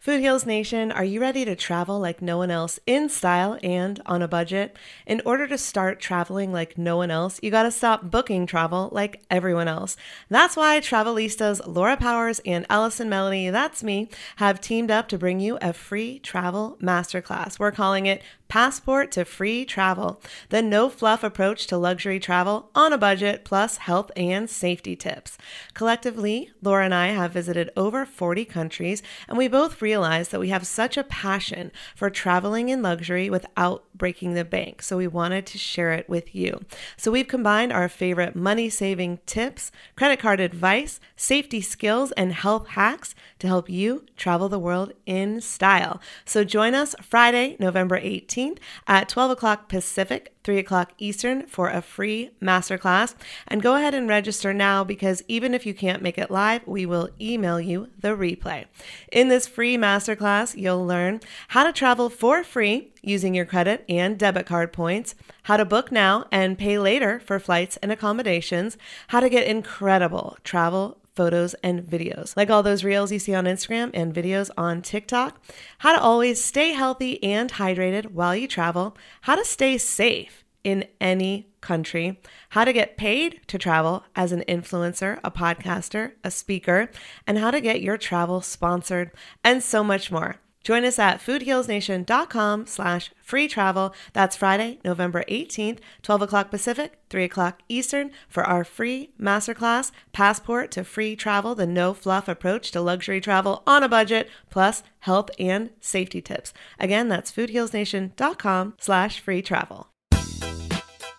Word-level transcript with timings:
Food 0.00 0.20
Heals 0.20 0.46
Nation, 0.46 0.90
are 0.90 1.04
you 1.04 1.20
ready 1.20 1.44
to 1.44 1.54
travel 1.54 2.00
like 2.00 2.22
no 2.22 2.38
one 2.38 2.50
else 2.50 2.80
in 2.86 3.10
style 3.10 3.58
and 3.62 4.00
on 4.06 4.22
a 4.22 4.28
budget? 4.28 4.74
In 5.06 5.20
order 5.26 5.46
to 5.46 5.58
start 5.58 6.00
traveling 6.00 6.54
like 6.54 6.78
no 6.78 6.96
one 6.96 7.10
else, 7.10 7.38
you 7.42 7.50
gotta 7.50 7.70
stop 7.70 8.10
booking 8.10 8.46
travel 8.46 8.88
like 8.92 9.22
everyone 9.30 9.68
else. 9.68 9.98
That's 10.30 10.56
why 10.56 10.80
Travelistas 10.80 11.60
Laura 11.66 11.98
Powers 11.98 12.40
and 12.46 12.64
Allison 12.70 13.10
Melody, 13.10 13.50
that's 13.50 13.82
me, 13.82 14.08
have 14.36 14.58
teamed 14.58 14.90
up 14.90 15.06
to 15.08 15.18
bring 15.18 15.38
you 15.38 15.58
a 15.60 15.74
free 15.74 16.18
travel 16.18 16.78
masterclass. 16.80 17.58
We're 17.58 17.70
calling 17.70 18.06
it 18.06 18.22
Passport 18.50 19.12
to 19.12 19.24
Free 19.24 19.64
Travel, 19.64 20.20
the 20.48 20.60
no 20.60 20.88
fluff 20.88 21.22
approach 21.22 21.68
to 21.68 21.78
luxury 21.78 22.18
travel 22.18 22.68
on 22.74 22.92
a 22.92 22.98
budget, 22.98 23.44
plus 23.44 23.76
health 23.76 24.10
and 24.16 24.50
safety 24.50 24.96
tips. 24.96 25.38
Collectively, 25.72 26.50
Laura 26.60 26.84
and 26.84 26.92
I 26.92 27.08
have 27.08 27.30
visited 27.30 27.70
over 27.76 28.04
40 28.04 28.44
countries, 28.46 29.04
and 29.28 29.38
we 29.38 29.46
both 29.46 29.74
realized 29.90 30.30
that 30.30 30.38
we 30.38 30.50
have 30.50 30.66
such 30.68 30.96
a 30.96 31.02
passion 31.02 31.72
for 31.96 32.08
traveling 32.10 32.68
in 32.68 32.80
luxury 32.80 33.28
without 33.28 33.82
breaking 33.92 34.34
the 34.34 34.44
bank. 34.44 34.82
So 34.82 34.96
we 34.96 35.08
wanted 35.08 35.46
to 35.46 35.58
share 35.58 35.92
it 35.92 36.08
with 36.08 36.32
you. 36.32 36.60
So 36.96 37.10
we've 37.10 37.26
combined 37.26 37.72
our 37.72 37.88
favorite 37.88 38.36
money 38.36 38.70
saving 38.70 39.18
tips, 39.26 39.72
credit 39.96 40.20
card 40.20 40.38
advice, 40.38 41.00
safety 41.16 41.60
skills, 41.60 42.12
and 42.12 42.32
health 42.32 42.68
hacks 42.68 43.16
to 43.40 43.48
help 43.48 43.68
you 43.68 44.06
travel 44.16 44.48
the 44.48 44.60
world 44.60 44.92
in 45.06 45.40
style. 45.40 46.00
So 46.24 46.44
join 46.44 46.72
us 46.74 46.94
Friday, 47.02 47.56
November 47.58 48.00
18th 48.00 48.58
at 48.86 49.08
12 49.08 49.32
o'clock 49.32 49.68
Pacific, 49.68 50.32
3 50.42 50.58
o'clock 50.58 50.92
Eastern 50.98 51.46
for 51.46 51.68
a 51.68 51.82
free 51.82 52.30
masterclass. 52.40 53.14
And 53.46 53.62
go 53.62 53.74
ahead 53.74 53.94
and 53.94 54.08
register 54.08 54.54
now 54.54 54.84
because 54.84 55.22
even 55.28 55.54
if 55.54 55.66
you 55.66 55.74
can't 55.74 56.02
make 56.02 56.18
it 56.18 56.30
live, 56.30 56.66
we 56.66 56.86
will 56.86 57.10
email 57.20 57.60
you 57.60 57.88
the 57.98 58.16
replay. 58.16 58.66
In 59.12 59.28
this 59.28 59.46
free 59.46 59.76
masterclass, 59.76 60.56
you'll 60.56 60.86
learn 60.86 61.20
how 61.48 61.64
to 61.64 61.72
travel 61.72 62.08
for 62.08 62.42
free 62.42 62.92
using 63.02 63.34
your 63.34 63.44
credit 63.44 63.84
and 63.88 64.18
debit 64.18 64.46
card 64.46 64.72
points, 64.72 65.14
how 65.44 65.56
to 65.56 65.64
book 65.64 65.90
now 65.90 66.26
and 66.30 66.58
pay 66.58 66.78
later 66.78 67.20
for 67.20 67.38
flights 67.38 67.76
and 67.78 67.90
accommodations, 67.92 68.76
how 69.08 69.20
to 69.20 69.28
get 69.28 69.46
incredible 69.46 70.36
travel 70.44 70.98
photos, 71.20 71.52
and 71.62 71.82
videos, 71.82 72.34
like 72.34 72.48
all 72.48 72.62
those 72.62 72.82
reels 72.82 73.12
you 73.12 73.18
see 73.18 73.34
on 73.34 73.44
Instagram 73.44 73.90
and 73.92 74.14
videos 74.14 74.48
on 74.56 74.80
TikTok, 74.80 75.38
how 75.80 75.94
to 75.94 76.00
always 76.00 76.42
stay 76.42 76.70
healthy 76.70 77.22
and 77.22 77.52
hydrated 77.52 78.12
while 78.12 78.34
you 78.34 78.48
travel, 78.48 78.96
how 79.20 79.34
to 79.34 79.44
stay 79.44 79.76
safe 79.76 80.46
in 80.64 80.86
any 80.98 81.50
country, 81.60 82.18
how 82.48 82.64
to 82.64 82.72
get 82.72 82.96
paid 82.96 83.38
to 83.48 83.58
travel 83.58 84.02
as 84.16 84.32
an 84.32 84.42
influencer, 84.48 85.20
a 85.22 85.30
podcaster, 85.30 86.12
a 86.24 86.30
speaker, 86.30 86.90
and 87.26 87.36
how 87.36 87.50
to 87.50 87.60
get 87.60 87.82
your 87.82 87.98
travel 87.98 88.40
sponsored, 88.40 89.10
and 89.44 89.62
so 89.62 89.84
much 89.84 90.10
more. 90.10 90.36
Join 90.62 90.84
us 90.84 90.98
at 90.98 91.20
foodhealsnation.com 91.20 92.66
slash 92.66 93.10
free 93.22 93.48
travel. 93.48 93.94
That's 94.12 94.36
Friday, 94.36 94.78
November 94.84 95.24
18th, 95.28 95.78
12 96.02 96.22
o'clock 96.22 96.50
Pacific, 96.50 96.98
3 97.08 97.24
o'clock 97.24 97.62
Eastern 97.68 98.10
for 98.28 98.44
our 98.44 98.64
free 98.64 99.10
masterclass, 99.20 99.90
Passport 100.12 100.70
to 100.72 100.84
Free 100.84 101.16
Travel, 101.16 101.54
the 101.54 101.66
no 101.66 101.94
fluff 101.94 102.28
approach 102.28 102.70
to 102.72 102.80
luxury 102.80 103.20
travel 103.20 103.62
on 103.66 103.82
a 103.82 103.88
budget, 103.88 104.28
plus 104.50 104.82
health 105.00 105.30
and 105.38 105.70
safety 105.80 106.20
tips. 106.20 106.52
Again, 106.78 107.08
that's 107.08 107.32
foodhealsnation.com 107.32 108.74
slash 108.78 109.20
free 109.20 109.42
travel. 109.42 109.89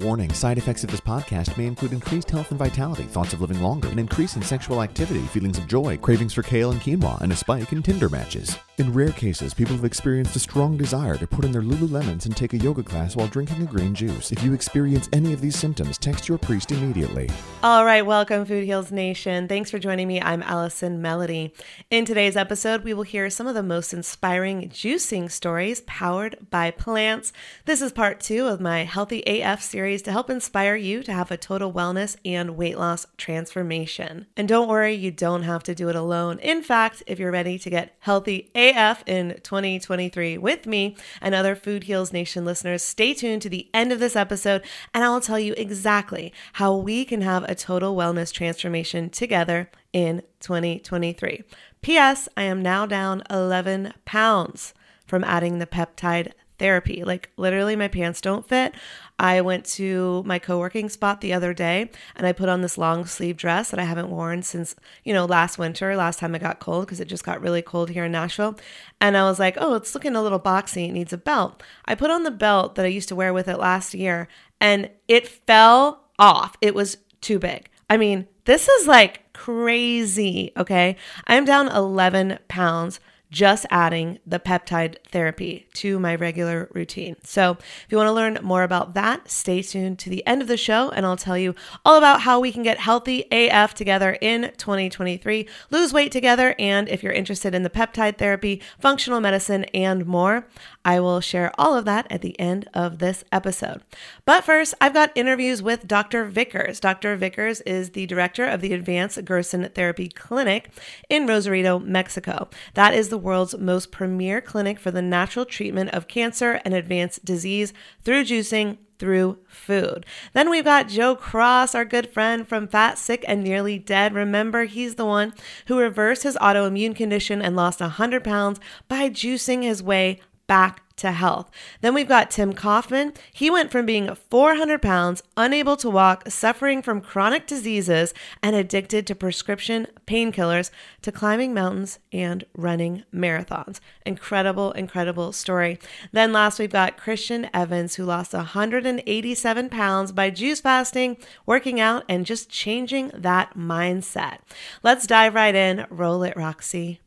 Warning 0.00 0.30
side 0.30 0.58
effects 0.58 0.84
of 0.84 0.90
this 0.90 1.00
podcast 1.00 1.56
may 1.56 1.64
include 1.64 1.94
increased 1.94 2.30
health 2.30 2.50
and 2.50 2.58
vitality, 2.58 3.04
thoughts 3.04 3.32
of 3.32 3.40
living 3.40 3.62
longer, 3.62 3.88
an 3.88 3.98
increase 3.98 4.36
in 4.36 4.42
sexual 4.42 4.82
activity, 4.82 5.20
feelings 5.20 5.56
of 5.56 5.66
joy, 5.66 5.96
cravings 5.96 6.34
for 6.34 6.42
kale 6.42 6.70
and 6.70 6.82
quinoa, 6.82 7.18
and 7.22 7.32
a 7.32 7.36
spike 7.36 7.72
in 7.72 7.82
Tinder 7.82 8.10
matches. 8.10 8.58
In 8.76 8.92
rare 8.92 9.12
cases, 9.12 9.54
people 9.54 9.74
have 9.74 9.86
experienced 9.86 10.36
a 10.36 10.38
strong 10.38 10.76
desire 10.76 11.16
to 11.16 11.26
put 11.26 11.46
in 11.46 11.52
their 11.52 11.62
Lululemons 11.62 12.26
and 12.26 12.36
take 12.36 12.52
a 12.52 12.58
yoga 12.58 12.82
class 12.82 13.16
while 13.16 13.26
drinking 13.26 13.62
a 13.62 13.64
green 13.64 13.94
juice. 13.94 14.32
If 14.32 14.42
you 14.42 14.52
experience 14.52 15.08
any 15.14 15.32
of 15.32 15.40
these 15.40 15.58
symptoms, 15.58 15.96
text 15.96 16.28
your 16.28 16.36
priest 16.36 16.72
immediately. 16.72 17.30
All 17.62 17.86
right, 17.86 18.04
welcome, 18.04 18.44
Food 18.44 18.64
Heals 18.64 18.92
Nation. 18.92 19.48
Thanks 19.48 19.70
for 19.70 19.78
joining 19.78 20.08
me. 20.08 20.20
I'm 20.20 20.42
Allison 20.42 21.00
Melody. 21.00 21.54
In 21.90 22.04
today's 22.04 22.36
episode, 22.36 22.84
we 22.84 22.92
will 22.92 23.02
hear 23.02 23.30
some 23.30 23.46
of 23.46 23.54
the 23.54 23.62
most 23.62 23.94
inspiring 23.94 24.68
juicing 24.68 25.30
stories 25.30 25.80
powered 25.86 26.50
by 26.50 26.70
plants. 26.70 27.32
This 27.64 27.80
is 27.80 27.92
part 27.92 28.20
two 28.20 28.46
of 28.46 28.60
my 28.60 28.84
Healthy 28.84 29.22
AF 29.26 29.62
series 29.62 29.85
to 29.86 30.12
help 30.12 30.28
inspire 30.28 30.76
you 30.76 31.02
to 31.02 31.12
have 31.12 31.30
a 31.30 31.36
total 31.36 31.72
wellness 31.72 32.16
and 32.24 32.56
weight 32.56 32.78
loss 32.78 33.06
transformation. 33.16 34.26
And 34.36 34.46
don't 34.46 34.68
worry, 34.68 34.94
you 34.94 35.10
don't 35.10 35.44
have 35.44 35.62
to 35.64 35.74
do 35.74 35.88
it 35.88 35.96
alone. 35.96 36.38
In 36.40 36.62
fact, 36.62 37.02
if 37.06 37.18
you're 37.18 37.32
ready 37.32 37.58
to 37.58 37.70
get 37.70 37.96
healthy 38.00 38.50
AF, 38.54 39.04
in 39.06 39.38
2023 39.42 40.38
with 40.38 40.66
me 40.66 40.96
and 41.20 41.34
other 41.34 41.54
Food 41.54 41.84
Heals 41.84 42.12
Nation 42.12 42.44
listeners. 42.44 42.82
Stay 42.82 43.14
tuned 43.14 43.42
to 43.42 43.48
the 43.48 43.68
end 43.72 43.92
of 43.92 44.00
this 44.00 44.16
episode, 44.16 44.62
and 44.92 45.04
I 45.04 45.08
will 45.08 45.20
tell 45.20 45.38
you 45.38 45.54
exactly 45.56 46.32
how 46.54 46.74
we 46.76 47.04
can 47.04 47.22
have 47.22 47.44
a 47.44 47.54
total 47.54 47.96
wellness 47.96 48.32
transformation 48.32 49.10
together 49.10 49.70
in 49.92 50.22
2023. 50.40 51.42
P.S. 51.82 52.28
I 52.36 52.42
am 52.42 52.62
now 52.62 52.86
down 52.86 53.22
11 53.30 53.94
pounds 54.04 54.74
from 55.06 55.24
adding 55.24 55.58
the 55.58 55.66
peptide 55.66 56.32
therapy. 56.58 57.04
Like, 57.04 57.30
literally, 57.36 57.76
my 57.76 57.88
pants 57.88 58.20
don't 58.20 58.46
fit. 58.46 58.74
I 59.18 59.40
went 59.40 59.64
to 59.76 60.22
my 60.26 60.38
co 60.38 60.58
working 60.58 60.88
spot 60.88 61.20
the 61.20 61.32
other 61.32 61.54
day 61.54 61.90
and 62.14 62.26
I 62.26 62.32
put 62.32 62.48
on 62.48 62.60
this 62.60 62.76
long 62.76 63.06
sleeve 63.06 63.36
dress 63.36 63.70
that 63.70 63.80
I 63.80 63.84
haven't 63.84 64.10
worn 64.10 64.42
since, 64.42 64.74
you 65.04 65.14
know, 65.14 65.24
last 65.24 65.58
winter, 65.58 65.96
last 65.96 66.18
time 66.18 66.34
it 66.34 66.40
got 66.40 66.60
cold 66.60 66.86
because 66.86 67.00
it 67.00 67.08
just 67.08 67.24
got 67.24 67.40
really 67.40 67.62
cold 67.62 67.90
here 67.90 68.04
in 68.04 68.12
Nashville. 68.12 68.58
And 69.00 69.16
I 69.16 69.24
was 69.24 69.38
like, 69.38 69.56
oh, 69.58 69.74
it's 69.74 69.94
looking 69.94 70.16
a 70.16 70.22
little 70.22 70.40
boxy. 70.40 70.88
It 70.88 70.92
needs 70.92 71.12
a 71.12 71.18
belt. 71.18 71.62
I 71.86 71.94
put 71.94 72.10
on 72.10 72.24
the 72.24 72.30
belt 72.30 72.74
that 72.74 72.84
I 72.84 72.88
used 72.88 73.08
to 73.08 73.16
wear 73.16 73.32
with 73.32 73.48
it 73.48 73.58
last 73.58 73.94
year 73.94 74.28
and 74.60 74.90
it 75.08 75.26
fell 75.26 76.04
off. 76.18 76.56
It 76.60 76.74
was 76.74 76.98
too 77.20 77.38
big. 77.38 77.70
I 77.88 77.96
mean, 77.96 78.26
this 78.44 78.68
is 78.68 78.86
like 78.86 79.32
crazy. 79.32 80.52
Okay. 80.56 80.96
I'm 81.26 81.44
down 81.44 81.68
11 81.68 82.38
pounds 82.48 83.00
just 83.30 83.66
adding 83.70 84.18
the 84.26 84.38
peptide 84.38 84.96
therapy 85.08 85.66
to 85.74 85.98
my 85.98 86.14
regular 86.14 86.68
routine. 86.72 87.16
So, 87.24 87.52
if 87.60 87.86
you 87.88 87.96
want 87.98 88.08
to 88.08 88.12
learn 88.12 88.38
more 88.42 88.62
about 88.62 88.94
that, 88.94 89.30
stay 89.30 89.62
tuned 89.62 89.98
to 90.00 90.10
the 90.10 90.26
end 90.26 90.42
of 90.42 90.48
the 90.48 90.56
show 90.56 90.90
and 90.90 91.04
I'll 91.04 91.16
tell 91.16 91.36
you 91.36 91.54
all 91.84 91.98
about 91.98 92.22
how 92.22 92.40
we 92.40 92.52
can 92.52 92.62
get 92.62 92.78
healthy 92.78 93.24
AF 93.30 93.74
together 93.74 94.16
in 94.20 94.52
2023, 94.56 95.48
lose 95.70 95.92
weight 95.92 96.12
together, 96.12 96.54
and 96.58 96.88
if 96.88 97.02
you're 97.02 97.12
interested 97.12 97.54
in 97.54 97.62
the 97.62 97.70
peptide 97.70 98.18
therapy, 98.18 98.62
functional 98.78 99.20
medicine, 99.20 99.64
and 99.74 100.06
more, 100.06 100.46
I 100.84 101.00
will 101.00 101.20
share 101.20 101.52
all 101.58 101.74
of 101.76 101.84
that 101.86 102.06
at 102.10 102.22
the 102.22 102.38
end 102.38 102.68
of 102.72 102.98
this 102.98 103.24
episode. 103.32 103.82
But 104.24 104.44
first, 104.44 104.74
I've 104.80 104.94
got 104.94 105.10
interviews 105.16 105.62
with 105.62 105.88
Dr. 105.88 106.24
Vickers. 106.24 106.78
Dr. 106.78 107.16
Vickers 107.16 107.60
is 107.62 107.90
the 107.90 108.06
director 108.06 108.44
of 108.44 108.60
the 108.60 108.72
Advanced 108.72 109.24
Gerson 109.24 109.68
Therapy 109.74 110.08
Clinic 110.08 110.70
in 111.08 111.26
Rosarito, 111.26 111.80
Mexico. 111.80 112.48
That 112.74 112.94
is 112.94 113.08
the 113.08 113.15
world's 113.18 113.56
most 113.58 113.90
premier 113.90 114.40
clinic 114.40 114.78
for 114.78 114.90
the 114.90 115.02
natural 115.02 115.44
treatment 115.44 115.90
of 115.90 116.08
cancer 116.08 116.60
and 116.64 116.74
advanced 116.74 117.24
disease 117.24 117.72
through 118.02 118.24
juicing 118.24 118.78
through 118.98 119.38
food. 119.46 120.06
Then 120.32 120.48
we've 120.50 120.64
got 120.64 120.88
Joe 120.88 121.14
Cross, 121.14 121.74
our 121.74 121.84
good 121.84 122.08
friend 122.10 122.48
from 122.48 122.68
Fat, 122.68 122.98
Sick, 122.98 123.24
and 123.28 123.42
Nearly 123.42 123.78
Dead. 123.78 124.14
Remember, 124.14 124.64
he's 124.64 124.94
the 124.94 125.04
one 125.04 125.34
who 125.66 125.78
reversed 125.78 126.22
his 126.22 126.36
autoimmune 126.36 126.96
condition 126.96 127.42
and 127.42 127.56
lost 127.56 127.80
100 127.80 128.24
pounds 128.24 128.60
by 128.88 129.10
juicing 129.10 129.62
his 129.62 129.82
way 129.82 130.20
back 130.46 130.82
to 130.96 131.12
health. 131.12 131.50
Then 131.82 131.94
we've 131.94 132.08
got 132.08 132.30
Tim 132.30 132.52
Kaufman. 132.52 133.12
He 133.32 133.50
went 133.50 133.70
from 133.70 133.86
being 133.86 134.14
400 134.14 134.80
pounds, 134.80 135.22
unable 135.36 135.76
to 135.76 135.90
walk, 135.90 136.28
suffering 136.30 136.82
from 136.82 137.00
chronic 137.00 137.46
diseases, 137.46 138.14
and 138.42 138.56
addicted 138.56 139.06
to 139.06 139.14
prescription 139.14 139.86
painkillers 140.06 140.70
to 141.02 141.12
climbing 141.12 141.52
mountains 141.52 141.98
and 142.12 142.44
running 142.56 143.04
marathons. 143.14 143.80
Incredible, 144.04 144.72
incredible 144.72 145.32
story. 145.32 145.78
Then 146.12 146.32
last, 146.32 146.58
we've 146.58 146.70
got 146.70 146.96
Christian 146.96 147.50
Evans, 147.52 147.96
who 147.96 148.04
lost 148.04 148.32
187 148.32 149.68
pounds 149.68 150.12
by 150.12 150.30
juice 150.30 150.60
fasting, 150.60 151.18
working 151.44 151.78
out, 151.78 152.04
and 152.08 152.24
just 152.24 152.48
changing 152.48 153.10
that 153.14 153.56
mindset. 153.56 154.38
Let's 154.82 155.06
dive 155.06 155.34
right 155.34 155.54
in. 155.54 155.86
Roll 155.90 156.22
it, 156.22 156.36
Roxy. 156.36 157.00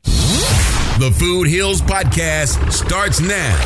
The 1.00 1.10
Food 1.12 1.48
Heals 1.48 1.80
Podcast 1.80 2.70
starts 2.70 3.22
now. 3.22 3.56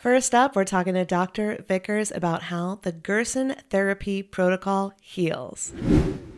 First 0.00 0.34
up, 0.34 0.56
we're 0.56 0.64
talking 0.64 0.94
to 0.94 1.04
Dr. 1.04 1.62
Vickers 1.68 2.10
about 2.10 2.44
how 2.44 2.78
the 2.80 2.92
Gerson 2.92 3.54
therapy 3.68 4.22
protocol 4.22 4.94
heals. 5.02 5.74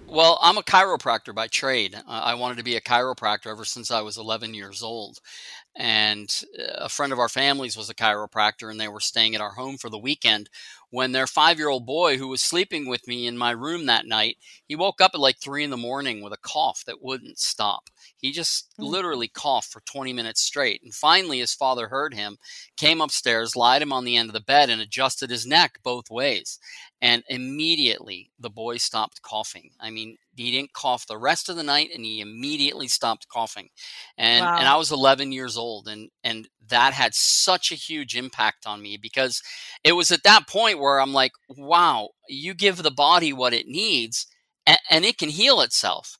Well, 0.08 0.40
I'm 0.42 0.58
a 0.58 0.62
chiropractor 0.62 1.32
by 1.32 1.46
trade. 1.46 1.94
Uh, 1.94 2.00
I 2.08 2.34
wanted 2.34 2.56
to 2.58 2.64
be 2.64 2.74
a 2.74 2.80
chiropractor 2.80 3.46
ever 3.46 3.64
since 3.64 3.92
I 3.92 4.00
was 4.00 4.16
11 4.16 4.54
years 4.54 4.82
old. 4.82 5.20
And 5.78 6.34
uh, 6.58 6.84
a 6.84 6.88
friend 6.88 7.12
of 7.12 7.18
our 7.18 7.28
family's 7.28 7.76
was 7.76 7.90
a 7.90 7.94
chiropractor, 7.94 8.70
and 8.70 8.80
they 8.80 8.88
were 8.88 9.00
staying 9.00 9.34
at 9.34 9.40
our 9.40 9.52
home 9.52 9.76
for 9.76 9.90
the 9.90 9.98
weekend 9.98 10.48
when 10.90 11.12
their 11.12 11.26
five 11.26 11.58
year 11.58 11.68
old 11.68 11.84
boy, 11.84 12.16
who 12.16 12.28
was 12.28 12.40
sleeping 12.40 12.86
with 12.86 13.06
me 13.08 13.26
in 13.26 13.36
my 13.36 13.50
room 13.50 13.86
that 13.86 14.06
night, 14.06 14.38
he 14.66 14.76
woke 14.76 15.00
up 15.00 15.10
at 15.14 15.20
like 15.20 15.38
three 15.38 15.64
in 15.64 15.70
the 15.70 15.76
morning 15.76 16.22
with 16.22 16.32
a 16.32 16.38
cough 16.38 16.84
that 16.86 17.02
wouldn't 17.02 17.38
stop. 17.38 17.90
He 18.16 18.32
just 18.32 18.70
mm-hmm. 18.72 18.84
literally 18.84 19.28
coughed 19.28 19.72
for 19.72 19.80
20 19.80 20.12
minutes 20.12 20.40
straight. 20.40 20.82
And 20.82 20.94
finally, 20.94 21.40
his 21.40 21.54
father 21.54 21.88
heard 21.88 22.14
him, 22.14 22.38
came 22.76 23.00
upstairs, 23.00 23.56
lied 23.56 23.82
him 23.82 23.92
on 23.92 24.04
the 24.04 24.16
end 24.16 24.28
of 24.28 24.32
the 24.32 24.40
bed, 24.40 24.70
and 24.70 24.80
adjusted 24.80 25.30
his 25.30 25.46
neck 25.46 25.80
both 25.82 26.10
ways. 26.10 26.58
And 27.02 27.22
immediately 27.28 28.30
the 28.38 28.48
boy 28.48 28.78
stopped 28.78 29.20
coughing. 29.20 29.70
I 29.78 29.90
mean, 29.90 30.16
he 30.34 30.50
didn't 30.50 30.72
cough 30.72 31.06
the 31.06 31.18
rest 31.18 31.48
of 31.48 31.56
the 31.56 31.62
night 31.62 31.90
and 31.94 32.04
he 32.04 32.20
immediately 32.20 32.88
stopped 32.88 33.28
coughing. 33.28 33.68
And 34.16 34.44
wow. 34.44 34.56
and 34.58 34.66
I 34.66 34.76
was 34.76 34.90
11 34.90 35.32
years 35.32 35.56
old 35.56 35.88
and 35.88 36.10
and 36.24 36.48
that 36.68 36.94
had 36.94 37.14
such 37.14 37.70
a 37.70 37.76
huge 37.76 38.16
impact 38.16 38.66
on 38.66 38.82
me 38.82 38.96
because 38.96 39.42
it 39.84 39.92
was 39.92 40.10
at 40.10 40.24
that 40.24 40.48
point 40.48 40.78
where 40.78 41.00
I'm 41.00 41.12
like, 41.12 41.32
wow, 41.48 42.08
you 42.28 42.54
give 42.54 42.82
the 42.82 42.90
body 42.90 43.32
what 43.32 43.52
it 43.52 43.66
needs 43.66 44.26
and, 44.66 44.78
and 44.90 45.04
it 45.04 45.18
can 45.18 45.28
heal 45.28 45.60
itself. 45.60 46.18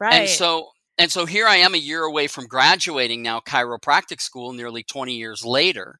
Right. 0.00 0.14
And 0.14 0.28
so 0.28 0.68
and 0.96 1.10
so 1.10 1.26
here 1.26 1.46
I 1.46 1.56
am 1.56 1.74
a 1.74 1.78
year 1.78 2.02
away 2.02 2.28
from 2.28 2.46
graduating 2.46 3.22
now 3.22 3.40
chiropractic 3.40 4.20
school 4.20 4.52
nearly 4.52 4.82
20 4.82 5.14
years 5.14 5.44
later. 5.44 5.98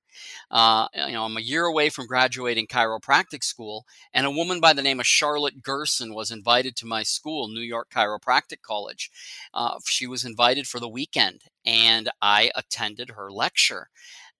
Uh, 0.50 0.88
you 0.94 1.12
know, 1.12 1.24
I'm 1.24 1.36
a 1.36 1.40
year 1.40 1.64
away 1.64 1.90
from 1.90 2.06
graduating 2.06 2.66
chiropractic 2.66 3.42
school, 3.44 3.86
and 4.12 4.26
a 4.26 4.30
woman 4.30 4.60
by 4.60 4.72
the 4.72 4.82
name 4.82 5.00
of 5.00 5.06
Charlotte 5.06 5.62
Gerson 5.62 6.14
was 6.14 6.30
invited 6.30 6.76
to 6.76 6.86
my 6.86 7.02
school, 7.02 7.48
New 7.48 7.60
York 7.60 7.90
Chiropractic 7.90 8.62
College. 8.62 9.10
Uh, 9.52 9.78
she 9.86 10.06
was 10.06 10.24
invited 10.24 10.66
for 10.66 10.80
the 10.80 10.88
weekend, 10.88 11.42
and 11.64 12.10
I 12.22 12.50
attended 12.54 13.10
her 13.10 13.30
lecture. 13.30 13.88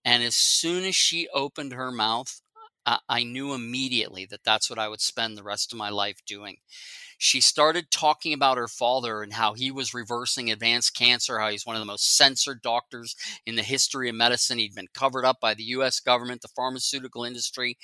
And 0.05 0.23
as 0.23 0.37
soon 0.37 0.85
as 0.85 0.95
she 0.95 1.29
opened 1.35 1.73
her 1.73 1.91
mouth, 1.91 2.41
I, 2.87 2.99
I 3.09 3.25
knew 3.25 3.55
immediately 3.55 4.27
that 4.27 4.45
that's 4.45 4.69
what 4.69 4.79
I 4.79 4.89
would 4.89 5.01
spend 5.01 5.37
the 5.37 5.43
rest 5.43 5.73
of 5.73 5.79
my 5.79 5.91
life 5.91 6.19
doing 6.27 6.59
she 7.19 7.41
started 7.41 7.91
talking 7.91 8.33
about 8.33 8.57
her 8.57 8.69
father 8.69 9.23
and 9.23 9.33
how 9.33 9.55
he 9.55 9.71
was 9.71 9.95
reversing 9.95 10.51
advanced 10.51 10.97
cancer, 10.97 11.39
how 11.39 11.51
he's 11.51 11.67
one 11.67 11.77
of 11.77 11.81
the 11.81 11.87
most 11.87 12.17
censored 12.17 12.63
doctors 12.63 13.15
in 13.47 13.57
the 13.57 13.63
history 13.63 14.09
of 14.09 14.15
medicine. 14.15 14.59
He'd 14.59 14.75
been 14.75 14.89
covered 14.95 15.25
up 15.25 15.41
by 15.41 15.55
the 15.55 15.65
US 15.65 16.01
government, 16.01 16.43
the 16.43 16.49
pharmaceutical 16.49 17.25
industry. 17.25 17.77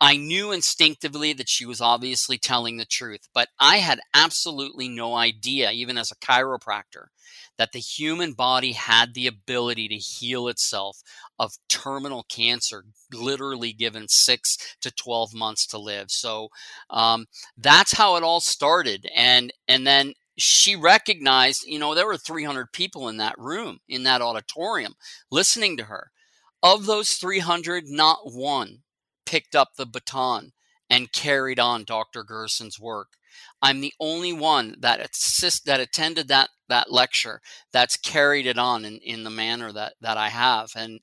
I 0.00 0.16
knew 0.16 0.50
instinctively 0.50 1.32
that 1.34 1.48
she 1.48 1.64
was 1.64 1.80
obviously 1.80 2.36
telling 2.36 2.76
the 2.76 2.84
truth, 2.84 3.28
but 3.32 3.48
I 3.60 3.76
had 3.76 4.00
absolutely 4.12 4.88
no 4.88 5.14
idea, 5.14 5.70
even 5.70 5.96
as 5.96 6.10
a 6.10 6.16
chiropractor, 6.16 7.06
that 7.58 7.72
the 7.72 7.78
human 7.78 8.32
body 8.32 8.72
had 8.72 9.14
the 9.14 9.26
ability 9.26 9.88
to 9.88 9.96
heal 9.96 10.48
itself 10.48 11.02
of 11.38 11.52
terminal 11.68 12.24
cancer, 12.28 12.84
literally 13.12 13.72
given 13.72 14.08
six 14.08 14.76
to 14.80 14.90
12 14.90 15.34
months 15.34 15.66
to 15.68 15.78
live. 15.78 16.10
So 16.10 16.48
um, 16.90 17.26
that's 17.56 17.92
how 17.92 18.16
it 18.16 18.22
all 18.22 18.40
started. 18.40 19.08
And, 19.14 19.52
and 19.68 19.86
then 19.86 20.14
she 20.36 20.76
recognized, 20.76 21.64
you 21.66 21.78
know, 21.78 21.94
there 21.94 22.06
were 22.06 22.16
300 22.16 22.72
people 22.72 23.08
in 23.08 23.18
that 23.18 23.38
room, 23.38 23.78
in 23.88 24.02
that 24.04 24.22
auditorium, 24.22 24.94
listening 25.30 25.76
to 25.76 25.84
her. 25.84 26.10
Of 26.62 26.86
those 26.86 27.14
300, 27.14 27.84
not 27.88 28.18
one 28.32 28.82
picked 29.26 29.56
up 29.56 29.70
the 29.76 29.86
baton 29.86 30.52
and 30.88 31.12
carried 31.12 31.58
on 31.58 31.84
Dr. 31.84 32.22
Gerson's 32.22 32.78
work. 32.78 33.08
I'm 33.60 33.80
the 33.80 33.92
only 34.00 34.32
one 34.32 34.76
that 34.80 35.00
assist 35.00 35.66
that 35.66 35.80
attended 35.80 36.28
that 36.28 36.50
that 36.68 36.90
lecture 36.90 37.40
that's 37.72 37.96
carried 37.96 38.46
it 38.46 38.58
on 38.58 38.84
in, 38.84 38.98
in 38.98 39.24
the 39.24 39.30
manner 39.30 39.72
that 39.72 39.94
that 40.00 40.16
I 40.16 40.28
have. 40.28 40.72
And 40.76 41.00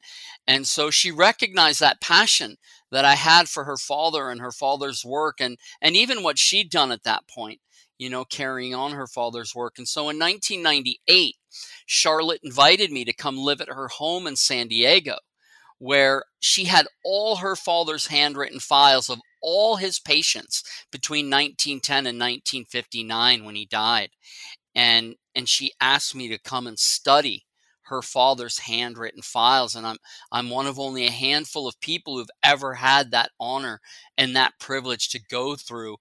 and 0.48 0.68
so 0.68 0.90
she 0.90 1.12
recognized 1.12 1.80
that 1.80 2.02
passion 2.02 2.58
that 2.92 3.06
I 3.06 3.16
had 3.16 3.50
for 3.50 3.66
her 3.66 3.78
father 3.78 4.30
and 4.30 4.42
her 4.42 4.52
father's 4.52 5.06
work 5.06 5.40
and 5.40 5.58
and 5.82 5.96
even 5.96 6.24
what 6.24 6.40
she'd 6.40 6.70
done 6.70 6.92
at 6.92 7.04
that 7.04 7.28
point, 7.28 7.60
you 7.98 8.10
know, 8.10 8.26
carrying 8.26 8.76
on 8.76 8.92
her 8.92 9.08
father's 9.08 9.54
work. 9.56 9.78
And 9.78 9.88
so 9.88 10.02
in 10.10 10.20
1998, 10.20 11.36
Charlotte 11.86 12.42
invited 12.44 12.92
me 12.92 13.06
to 13.06 13.14
come 13.14 13.38
live 13.38 13.62
at 13.62 13.70
her 13.70 13.88
home 13.88 14.28
in 14.28 14.36
San 14.36 14.68
Diego 14.68 15.18
where 15.80 16.24
she 16.40 16.66
had 16.66 16.88
all 17.04 17.38
her 17.38 17.56
father's 17.56 18.08
handwritten 18.08 18.60
files 18.60 19.10
of 19.10 19.20
all 19.42 19.78
his 19.78 20.00
patients 20.00 20.64
between 20.92 21.26
1910 21.26 21.98
and 21.98 22.20
1959 22.20 23.46
when 23.46 23.56
he 23.56 23.66
died. 23.66 24.10
And 24.76 25.16
and 25.36 25.48
she 25.48 25.72
asked 25.82 26.16
me 26.16 26.28
to 26.30 26.38
come 26.40 26.68
and 26.68 26.78
study 26.78 27.46
her 27.90 28.02
father's 28.02 28.60
handwritten 28.60 29.22
files 29.22 29.76
and 29.76 29.86
I'm 29.86 29.98
I'm 30.32 30.50
one 30.50 30.68
of 30.68 30.80
only 30.80 31.06
a 31.06 31.12
handful 31.12 31.68
of 31.68 31.80
people 31.82 32.18
who've 32.18 32.30
ever 32.44 32.76
had 32.76 33.12
that 33.12 33.32
honor 33.40 33.82
and 34.18 34.36
that 34.36 34.54
privilege 34.60 35.10
to 35.10 35.22
go 35.22 35.56
through 35.56 35.98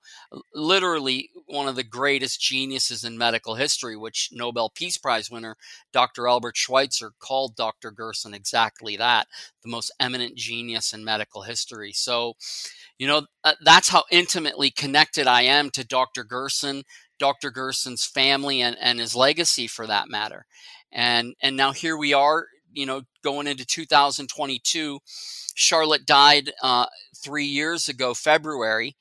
literally 0.54 1.30
one 1.46 1.68
of 1.68 1.76
the 1.76 1.84
greatest 1.84 2.40
geniuses 2.40 3.04
in 3.04 3.18
medical 3.18 3.54
history 3.54 3.96
which 3.96 4.30
Nobel 4.32 4.70
Peace 4.70 4.98
Prize 4.98 5.30
winner 5.30 5.56
Dr. 5.92 6.28
Albert 6.28 6.56
Schweitzer 6.56 7.12
called 7.18 7.56
Dr. 7.56 7.90
Gerson 7.90 8.34
exactly 8.34 8.96
that 8.96 9.26
the 9.62 9.70
most 9.70 9.92
eminent 9.98 10.36
genius 10.36 10.92
in 10.92 11.04
medical 11.04 11.42
history 11.42 11.92
so 11.92 12.34
you 12.98 13.06
know 13.06 13.26
uh, 13.44 13.54
that's 13.64 13.88
how 13.88 14.04
intimately 14.10 14.70
connected 14.70 15.26
I 15.26 15.42
am 15.42 15.70
to 15.70 15.86
Dr. 15.86 16.24
Gerson 16.24 16.84
Dr. 17.18 17.50
Gerson's 17.50 18.06
family 18.06 18.60
and, 18.60 18.76
and 18.80 19.00
his 19.00 19.16
legacy 19.16 19.66
for 19.66 19.86
that 19.86 20.08
matter 20.08 20.46
and 20.92 21.34
and 21.42 21.56
now 21.56 21.72
here 21.72 21.96
we 21.96 22.12
are 22.12 22.46
you 22.72 22.86
know 22.86 23.02
going 23.22 23.46
into 23.46 23.64
2022 23.64 24.98
charlotte 25.54 26.06
died 26.06 26.52
uh, 26.62 26.86
three 27.16 27.46
years 27.46 27.88
ago 27.88 28.14
february 28.14 28.96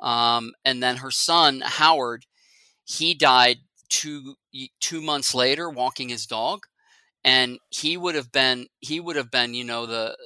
um, 0.00 0.52
and 0.64 0.82
then 0.82 0.96
her 0.96 1.10
son 1.10 1.62
howard 1.64 2.26
he 2.84 3.14
died 3.14 3.58
two 3.88 4.36
two 4.80 5.00
months 5.00 5.34
later 5.34 5.68
walking 5.68 6.08
his 6.08 6.26
dog. 6.26 6.64
And 7.24 7.58
he 7.70 7.96
would 7.96 8.14
have 8.14 8.32
been 8.32 8.66
he 8.80 8.98
would 9.00 9.16
have 9.16 9.30
been 9.30 9.54
you 9.54 9.64
know 9.64 9.86
the 9.86 10.16